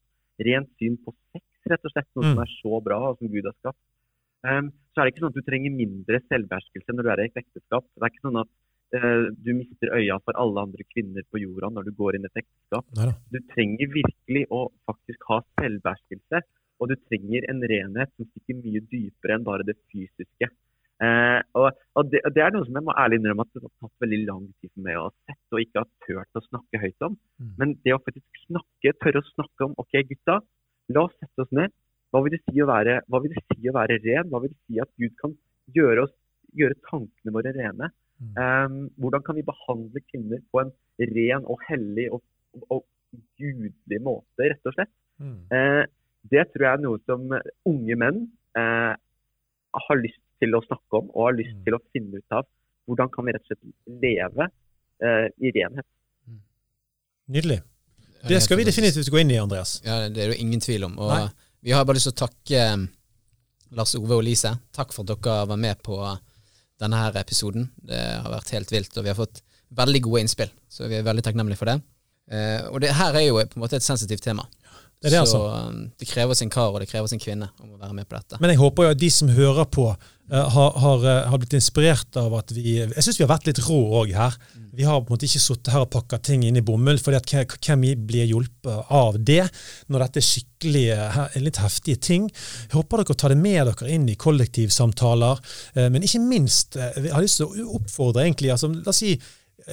Rent 0.47 0.70
syn 0.80 0.97
på 1.03 1.14
sex, 1.34 1.45
rett 1.70 1.86
og 1.86 1.93
slett. 1.93 2.09
Noe 2.16 2.24
Mm. 2.26 2.34
som 2.34 2.43
er 2.43 2.51
så 2.57 2.84
bra, 2.84 2.99
og 3.12 3.18
som 3.20 3.30
Gud 3.30 3.45
har 3.45 3.55
skapt. 3.59 3.82
Um, 4.41 4.72
så 4.91 5.01
er 5.01 5.05
det 5.05 5.14
ikke 5.14 5.22
sånn 5.22 5.34
at 5.34 5.38
du 5.38 5.45
trenger 5.45 5.72
mindre 5.76 6.18
selvbeherskelse 6.32 6.95
når 6.95 7.03
du 7.05 7.09
er 7.14 7.20
i 7.22 7.30
et 7.30 7.41
ekteskap. 7.43 7.86
Det 7.93 8.01
er 8.01 8.09
ikke 8.09 8.26
sånn 8.26 8.39
at 8.41 8.49
uh, 8.97 9.26
du 9.38 9.51
mister 9.53 9.93
øya 9.93 10.18
for 10.26 10.34
alle 10.41 10.64
andre 10.66 10.84
kvinner 10.89 11.28
på 11.30 11.43
jorda 11.43 11.70
når 11.70 11.86
du 11.86 11.91
går 11.99 12.18
inn 12.18 12.26
i 12.26 12.32
et 12.32 12.41
ekteskap. 12.41 12.88
Neida. 12.97 13.14
Du 13.30 13.38
trenger 13.53 13.93
virkelig 13.93 14.43
å 14.49 14.64
faktisk 14.89 15.30
ha 15.30 15.43
selvbeherskelse, 15.62 16.41
og 16.82 16.89
du 16.89 16.95
trenger 17.05 17.45
en 17.51 17.62
renhet 17.62 18.09
som 18.18 18.26
stikker 18.32 18.57
mye 18.64 18.82
dypere 18.89 19.38
enn 19.38 19.45
bare 19.45 19.68
det 19.68 19.78
fysiske. 19.93 20.49
Eh, 21.02 21.39
og, 21.58 21.78
og 21.97 22.10
det, 22.12 22.20
det 22.36 22.43
er 22.45 22.52
noe 22.54 22.66
som 22.68 22.76
jeg 22.78 22.86
må 22.86 22.93
ærlig 23.02 23.18
innrømme 23.18 23.45
at 23.47 23.56
det 23.56 23.64
har 23.64 23.72
tatt 23.82 24.04
veldig 24.04 24.20
lang 24.28 24.43
tid 24.62 24.70
for 24.70 24.86
meg 24.86 24.99
å 25.02 25.08
sette 25.26 25.56
og 25.58 25.64
ikke 25.64 25.82
ha 25.82 25.88
turt 26.06 26.38
å 26.38 26.43
snakke 26.45 26.82
høyt 26.84 27.08
om. 27.08 27.16
Mm. 27.41 27.54
Men 27.62 27.74
det 27.86 27.95
å 27.95 28.02
faktisk 28.06 28.43
snakke, 28.45 28.93
tørre 29.02 29.24
å 29.24 29.30
snakke 29.32 29.68
om 29.68 29.74
OK, 29.82 29.97
gutta, 30.12 30.38
la 30.93 31.06
oss 31.08 31.18
sette 31.18 31.45
oss 31.45 31.56
ned. 31.58 31.74
Hva 32.12 32.22
vil 32.26 32.36
det 32.36 32.41
si 32.43 32.62
å 32.62 32.70
være, 32.70 32.99
hva 33.10 33.22
vil 33.24 33.34
det 33.34 33.43
si 33.47 33.72
å 33.72 33.76
være 33.80 33.97
ren? 34.06 34.30
Hva 34.30 34.43
vil 34.43 34.54
det 34.54 34.60
si 34.68 34.82
at 34.84 34.93
Gud 35.02 35.18
kan 35.24 35.36
gjøre, 35.74 36.06
oss, 36.06 36.16
gjøre 36.60 36.80
tankene 36.89 37.34
våre 37.34 37.56
rene? 37.58 37.91
Mm. 38.22 38.34
Eh, 38.38 38.80
hvordan 39.02 39.26
kan 39.26 39.39
vi 39.39 39.47
behandle 39.47 40.06
kvinner 40.12 40.43
på 40.54 40.62
en 40.62 40.74
ren 41.16 41.47
og 41.49 41.64
hellig 41.70 42.12
og, 42.14 42.22
og 42.70 42.86
gudelig 43.41 44.04
måte, 44.06 44.52
rett 44.52 44.70
og 44.70 44.78
slett? 44.78 44.93
Mm. 45.18 45.39
Eh, 45.56 45.86
det 46.30 46.52
tror 46.52 46.68
jeg 46.68 46.78
er 46.78 46.84
noe 46.84 47.02
som 47.10 47.32
unge 47.66 47.97
menn 47.97 48.28
eh, 48.60 48.93
har 49.88 49.97
lyst 49.97 50.22
til 50.42 50.58
å 50.58 50.62
snakke 50.66 51.00
om 51.02 51.10
og 51.14 51.28
har 51.30 51.38
lyst 51.38 51.56
Mm. 51.56 51.64
til 51.66 51.78
å 51.78 51.82
finne 51.94 52.18
ut 52.22 52.36
av. 52.38 52.48
Hvordan 52.89 53.12
kan 53.14 53.26
vi 53.28 53.34
rett 53.36 53.46
og 53.46 53.52
slett 53.54 54.02
leve 54.02 54.48
eh, 55.06 55.28
i 55.39 55.52
renhet? 55.56 55.86
Nydelig. 57.32 57.62
Det 58.28 58.42
skal 58.44 58.58
vi 58.60 58.66
definitivt 58.68 59.10
gå 59.10 59.22
inn 59.22 59.32
i, 59.34 59.38
Andreas. 59.42 59.80
Ja, 59.86 60.08
det 60.10 60.22
er 60.26 60.34
det 60.34 60.39
ingen 60.42 60.60
tvil 60.62 60.84
om. 60.86 60.98
Og 61.02 61.10
Nei. 61.14 61.30
vi 61.66 61.72
har 61.74 61.86
bare 61.86 61.98
lyst 61.98 62.10
til 62.10 62.16
å 62.18 62.22
takke 62.28 62.60
eh, 62.66 62.84
Lars 63.78 63.96
Ove 63.98 64.18
og 64.20 64.26
Lise. 64.28 64.52
Takk 64.76 64.94
for 64.94 65.06
at 65.06 65.14
dere 65.24 65.46
var 65.50 65.58
med 65.62 65.80
på 65.86 65.98
denne 66.82 66.98
her 66.98 67.18
episoden. 67.22 67.70
Det 67.78 67.98
har 67.98 68.30
vært 68.34 68.52
helt 68.58 68.72
vilt, 68.74 68.98
og 68.98 69.06
vi 69.06 69.10
har 69.14 69.18
fått 69.18 69.42
veldig 69.78 70.02
gode 70.04 70.22
innspill, 70.26 70.50
så 70.68 70.89
vi 70.92 70.98
er 71.00 71.06
veldig 71.08 71.24
takknemlige 71.24 71.58
for 71.62 71.70
det. 71.72 71.78
Eh, 72.32 72.66
og 72.72 72.82
det 72.84 72.92
her 72.98 73.16
er 73.16 73.26
jo 73.30 73.38
på 73.39 73.58
en 73.60 73.64
måte 73.64 73.78
et 73.80 73.86
sensitivt 73.86 74.24
tema. 74.26 74.46
Det 75.02 75.10
det, 75.10 75.18
så 75.26 75.39
altså. 75.41 75.70
eh, 75.74 75.78
det 75.99 76.08
krever 76.12 76.38
sin 76.38 76.49
kar, 76.54 76.70
og 76.70 76.82
det 76.84 76.89
krever 76.91 77.10
sin 77.10 77.22
kvinne 77.22 77.49
om 77.64 77.74
å 77.74 77.80
være 77.82 77.95
med 77.97 78.08
på 78.10 78.20
dette. 78.20 78.38
Men 78.41 78.54
jeg 78.54 78.62
håper 78.62 78.86
jo 78.86 78.95
at 78.95 78.99
de 79.02 79.10
som 79.10 79.32
hører 79.34 79.66
på, 79.74 79.88
eh, 80.30 80.49
har, 80.56 80.76
har, 80.84 81.06
eh, 81.10 81.30
har 81.32 81.41
blitt 81.41 81.56
inspirert 81.58 82.20
av 82.22 82.36
at 82.38 82.54
vi 82.54 82.76
Jeg 82.84 83.02
syns 83.02 83.18
vi 83.18 83.26
har 83.26 83.32
vært 83.34 83.49
litt 83.49 83.64
rå 83.66 83.80
òg 84.04 84.14
her. 84.14 84.38
Vi 84.78 84.86
har 84.86 85.02
på 85.02 85.10
en 85.10 85.18
måte 85.18 85.28
ikke 85.28 85.41
sittet 85.41 85.74
her 85.74 85.88
og 85.88 85.89
pakka 85.91 86.22
ting 86.22 86.45
inn 86.45 86.60
i 86.60 86.64
bomull, 86.64 87.02
for 87.02 87.18
hvem 87.18 87.84
blir 88.08 88.30
hjulpet 88.30 88.93
av 88.93 89.18
det 89.18 89.43
når 89.89 90.06
dette 90.06 90.22
er 90.22 90.30
skikkelig 90.30 90.86
litt 91.41 91.58
heftige 91.60 91.99
ting? 91.99 92.30
Jeg 92.70 92.78
håper 92.78 93.02
dere 93.02 93.18
tar 93.18 93.34
det 93.34 93.41
med 93.41 93.68
dere 93.68 93.91
inn 93.91 94.08
i 94.08 94.16
kollektivsamtaler, 94.16 95.41
eh, 95.76 95.89
men 95.89 96.06
ikke 96.06 96.22
minst 96.24 96.78
eh, 96.78 96.93
Jeg 97.08 97.16
har 97.18 97.26
lyst 97.26 97.41
til 97.41 97.49
å 97.49 97.80
oppfordre 97.82 98.24
egentlig 98.28 98.54
altså, 98.54 98.70
La 98.70 98.93
oss 98.93 99.02
si 99.02 99.18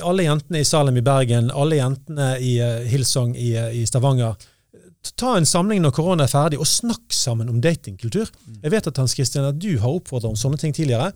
alle 0.05 0.27
jentene 0.27 0.61
i 0.61 0.67
Salem 0.67 0.99
i 1.01 1.05
Bergen, 1.05 1.51
alle 1.55 1.79
jentene 1.79 2.33
i 2.45 2.57
eh, 2.63 2.87
Hillsong 2.91 3.35
i, 3.37 3.53
eh, 3.57 3.75
i 3.81 3.87
Stavanger 3.89 4.37
ta 5.17 5.37
en 5.39 5.47
samling 5.49 5.81
når 5.85 5.95
korona 5.97 6.27
er 6.27 6.33
ferdig, 6.33 6.59
og 6.61 6.69
snakk 6.69 7.15
sammen 7.15 7.49
om 7.49 7.61
datingkultur. 7.65 8.29
Jeg 8.63 8.73
vet 8.75 8.89
at 8.91 8.99
Hans 9.01 9.15
Christian, 9.17 9.47
at 9.49 9.59
du 9.61 9.79
har 9.79 9.95
oppfordret 9.95 10.31
om 10.31 10.39
sånne 10.39 10.59
ting 10.61 10.75
tidligere, 10.77 11.13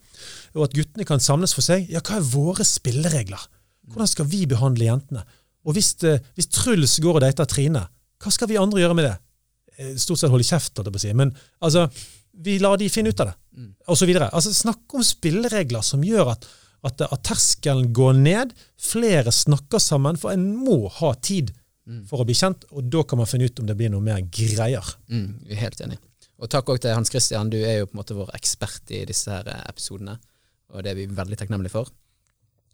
og 0.55 0.65
at 0.69 0.77
guttene 0.77 1.07
kan 1.09 1.21
samles 1.21 1.55
for 1.57 1.65
seg. 1.67 1.89
Ja, 1.93 2.01
hva 2.05 2.21
er 2.21 2.29
våre 2.33 2.65
spilleregler? 2.67 3.43
Hvordan 3.91 4.11
skal 4.11 4.29
vi 4.31 4.45
behandle 4.47 4.89
jentene? 4.89 5.25
Og 5.67 5.77
hvis, 5.77 5.93
eh, 6.05 6.23
hvis 6.35 6.51
Truls 6.51 6.99
går 7.03 7.19
og 7.19 7.25
dater 7.25 7.49
Trine, 7.51 7.87
hva 8.23 8.33
skal 8.33 8.49
vi 8.49 8.59
andre 8.61 8.81
gjøre 8.83 8.97
med 8.99 9.09
det? 9.09 9.17
Eh, 9.79 9.95
Stort 9.97 10.19
sett 10.19 10.31
holde 10.31 10.47
kjeft, 10.47 10.77
holdt 10.77 10.89
jeg 10.89 10.95
på 10.95 11.01
å 11.03 11.05
si. 11.07 11.13
Men 11.19 11.35
altså, 11.61 11.89
vi 12.43 12.59
lar 12.59 12.79
de 12.79 12.89
finne 12.89 13.13
ut 13.13 13.21
av 13.21 13.33
det, 13.33 13.37
så 13.93 14.07
videre. 14.09 14.31
Altså, 14.33 14.53
snakk 14.55 14.95
om 14.95 15.05
spilleregler 15.05 15.83
som 15.85 16.03
gjør 16.03 16.33
at, 16.33 16.47
at, 16.85 17.03
at 17.03 17.23
terskelen 17.23 17.93
går 17.93 18.15
ned, 18.19 18.55
flere 18.81 19.33
snakker 19.35 19.83
sammen, 19.83 20.17
for 20.17 20.33
en 20.33 20.47
må 20.57 20.89
ha 21.01 21.13
tid 21.15 21.53
for 22.09 22.23
å 22.23 22.27
bli 22.27 22.37
kjent, 22.39 22.67
og 22.71 22.87
da 22.93 23.03
kan 23.09 23.19
man 23.19 23.29
finne 23.29 23.49
ut 23.51 23.63
om 23.63 23.67
det 23.67 23.77
blir 23.79 23.91
noe 23.93 24.05
mer 24.05 24.21
greier. 24.31 24.87
Mm, 25.11 25.43
vi 25.49 25.57
er 25.57 25.65
helt 25.65 25.81
enig. 25.83 25.99
Og 26.43 26.51
takk 26.51 26.71
òg 26.73 26.83
til 26.83 26.95
Hans 26.95 27.11
Christian, 27.11 27.51
du 27.51 27.59
er 27.61 27.81
jo 27.81 27.89
på 27.89 27.97
en 27.97 28.03
måte 28.03 28.17
vår 28.19 28.31
ekspert 28.39 28.91
i 28.95 29.05
disse 29.07 29.31
her 29.31 29.49
episodene, 29.69 30.17
og 30.73 30.83
det 30.83 30.93
er 30.93 30.99
vi 30.99 31.11
veldig 31.11 31.39
takknemlige 31.39 31.75
for. 31.75 31.91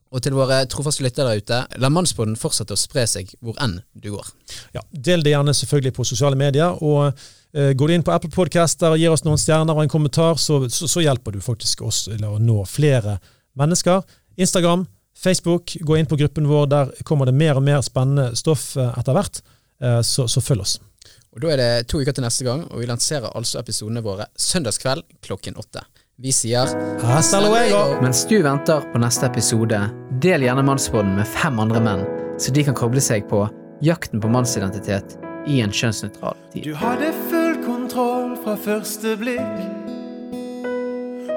Og 0.08 0.22
til 0.24 0.32
våre 0.32 0.62
trofaste 0.72 1.04
lyttere 1.04 1.34
der 1.34 1.42
ute, 1.42 1.56
la 1.82 1.90
Mannsbåten 1.92 2.38
fortsette 2.40 2.72
å 2.72 2.80
spre 2.80 3.04
seg 3.08 3.28
hvor 3.44 3.58
enn 3.60 3.76
du 3.92 4.08
går. 4.14 4.30
Ja, 4.76 4.80
del 4.92 5.24
det 5.24 5.34
gjerne 5.34 5.52
selvfølgelig 5.56 5.92
på 5.98 6.06
sosiale 6.08 6.38
medier, 6.40 6.78
og 6.80 7.10
eh, 7.52 7.74
går 7.76 7.90
du 7.90 7.96
inn 7.96 8.06
på 8.06 8.14
Apple 8.14 8.32
Podcaster 8.32 8.94
og 8.94 9.02
gir 9.02 9.12
oss 9.12 9.26
noen 9.26 9.40
stjerner 9.40 9.76
og 9.76 9.84
en 9.84 9.92
kommentar, 9.92 10.40
så, 10.40 10.62
så, 10.72 10.88
så 10.88 11.04
hjelper 11.04 11.36
du 11.36 11.42
faktisk 11.44 11.84
oss 11.84 12.06
til 12.08 12.24
å 12.24 12.38
nå 12.40 12.62
flere 12.70 13.18
mennesker. 13.58 14.00
Instagram, 14.40 14.86
Facebook, 15.18 15.76
gå 15.80 15.96
inn 15.98 16.06
på 16.06 16.16
gruppen 16.16 16.46
vår, 16.48 16.66
der 16.66 16.92
kommer 17.04 17.26
det 17.26 17.34
mer 17.34 17.58
og 17.58 17.64
mer 17.66 17.82
spennende 17.82 18.36
stoff 18.38 18.76
eh, 18.78 18.92
etter 19.00 19.16
hvert, 19.16 19.40
eh, 19.82 20.00
så, 20.06 20.28
så 20.30 20.42
følg 20.42 20.62
oss. 20.62 20.78
Og 21.34 21.42
Da 21.42 21.50
er 21.52 21.60
det 21.60 21.70
to 21.90 22.00
uker 22.02 22.14
til 22.14 22.24
neste 22.24 22.46
gang, 22.46 22.64
og 22.70 22.80
vi 22.80 22.86
lanserer 22.88 23.34
altså 23.36 23.60
episodene 23.60 24.02
våre 24.02 24.28
søndagskveld 24.38 25.04
klokken 25.26 25.58
åtte. 25.58 25.82
Vi 26.18 26.32
sier 26.34 26.70
Hasta 27.02 27.40
luego! 27.42 28.00
Mens 28.02 28.24
du 28.26 28.40
venter 28.42 28.82
på 28.92 28.98
neste 28.98 29.26
episode, 29.26 29.78
del 30.22 30.46
gjerne 30.46 30.64
Mannsbåten 30.66 31.14
med 31.18 31.28
fem 31.30 31.58
andre 31.62 31.82
menn, 31.82 32.04
så 32.38 32.54
de 32.54 32.64
kan 32.66 32.78
koble 32.78 33.02
seg 33.02 33.26
på 33.30 33.44
jakten 33.86 34.22
på 34.22 34.30
mannsidentitet 34.30 35.18
i 35.46 35.60
en 35.62 35.74
kjønnsnøytral 35.74 36.38
tid. 36.52 36.66
Du 36.66 36.74
hadde 36.78 37.12
full 37.30 37.58
kontroll 37.66 38.34
fra 38.42 38.56
første 38.58 39.14
blikk. 39.20 39.62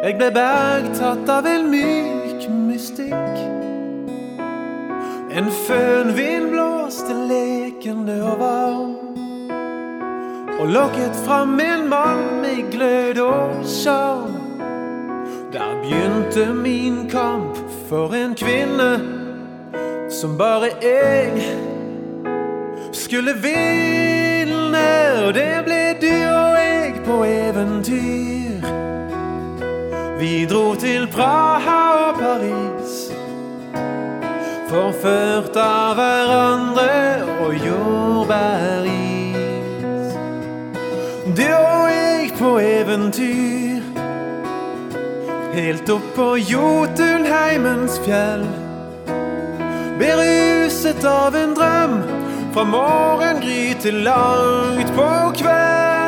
Jeg 0.02 0.18
ble 0.18 0.32
bergtatt 0.34 1.30
av 1.30 1.50
en 1.50 1.70
myk 1.70 2.48
mystikk. 2.50 3.62
En 5.32 5.48
fønvind 5.52 6.50
blåste 6.52 7.14
lekende 7.14 8.18
og 8.24 8.40
varm. 8.40 8.96
Og 10.60 10.68
lokket 10.68 11.16
fram 11.26 11.60
en 11.60 11.88
mann 11.90 12.42
med 12.42 12.72
glød 12.72 13.20
og 13.24 13.66
sjarm. 13.66 14.36
Der 15.54 15.82
begynte 15.82 16.54
min 16.54 17.10
kamp 17.10 17.58
for 17.90 18.14
en 18.14 18.36
kvinne 18.36 19.22
som 20.10 20.38
bare 20.38 20.70
jeg 20.82 21.32
skulle 22.92 23.34
vinne, 23.42 24.88
og 25.28 25.34
det 25.34 25.64
ble 25.66 25.82
du 26.02 26.14
og 26.28 26.58
jeg 26.60 27.02
på 27.06 27.24
eventyr. 27.24 28.68
Vi 30.20 30.46
dro 30.46 30.76
til 30.76 31.08
Praha 31.08 31.80
og 32.10 32.20
Paris, 32.20 32.81
forført 34.72 35.58
av 35.60 35.98
hverandre 36.00 37.26
og 37.44 37.56
jordbæris. 37.66 39.36
Du 41.36 41.48
og 41.52 41.88
jeg 41.92 42.32
på 42.40 42.54
eventyr, 42.64 43.84
helt 45.58 45.92
opp 45.92 46.08
på 46.16 46.28
Jotunheimens 46.40 48.00
fjell. 48.06 48.48
Beruset 50.00 51.04
av 51.06 51.36
en 51.38 51.56
drøm 51.58 51.98
fra 52.56 52.64
morgengry 52.68 53.74
til 53.84 54.04
langt 54.08 54.96
på 54.96 55.10
kveld. 55.42 56.01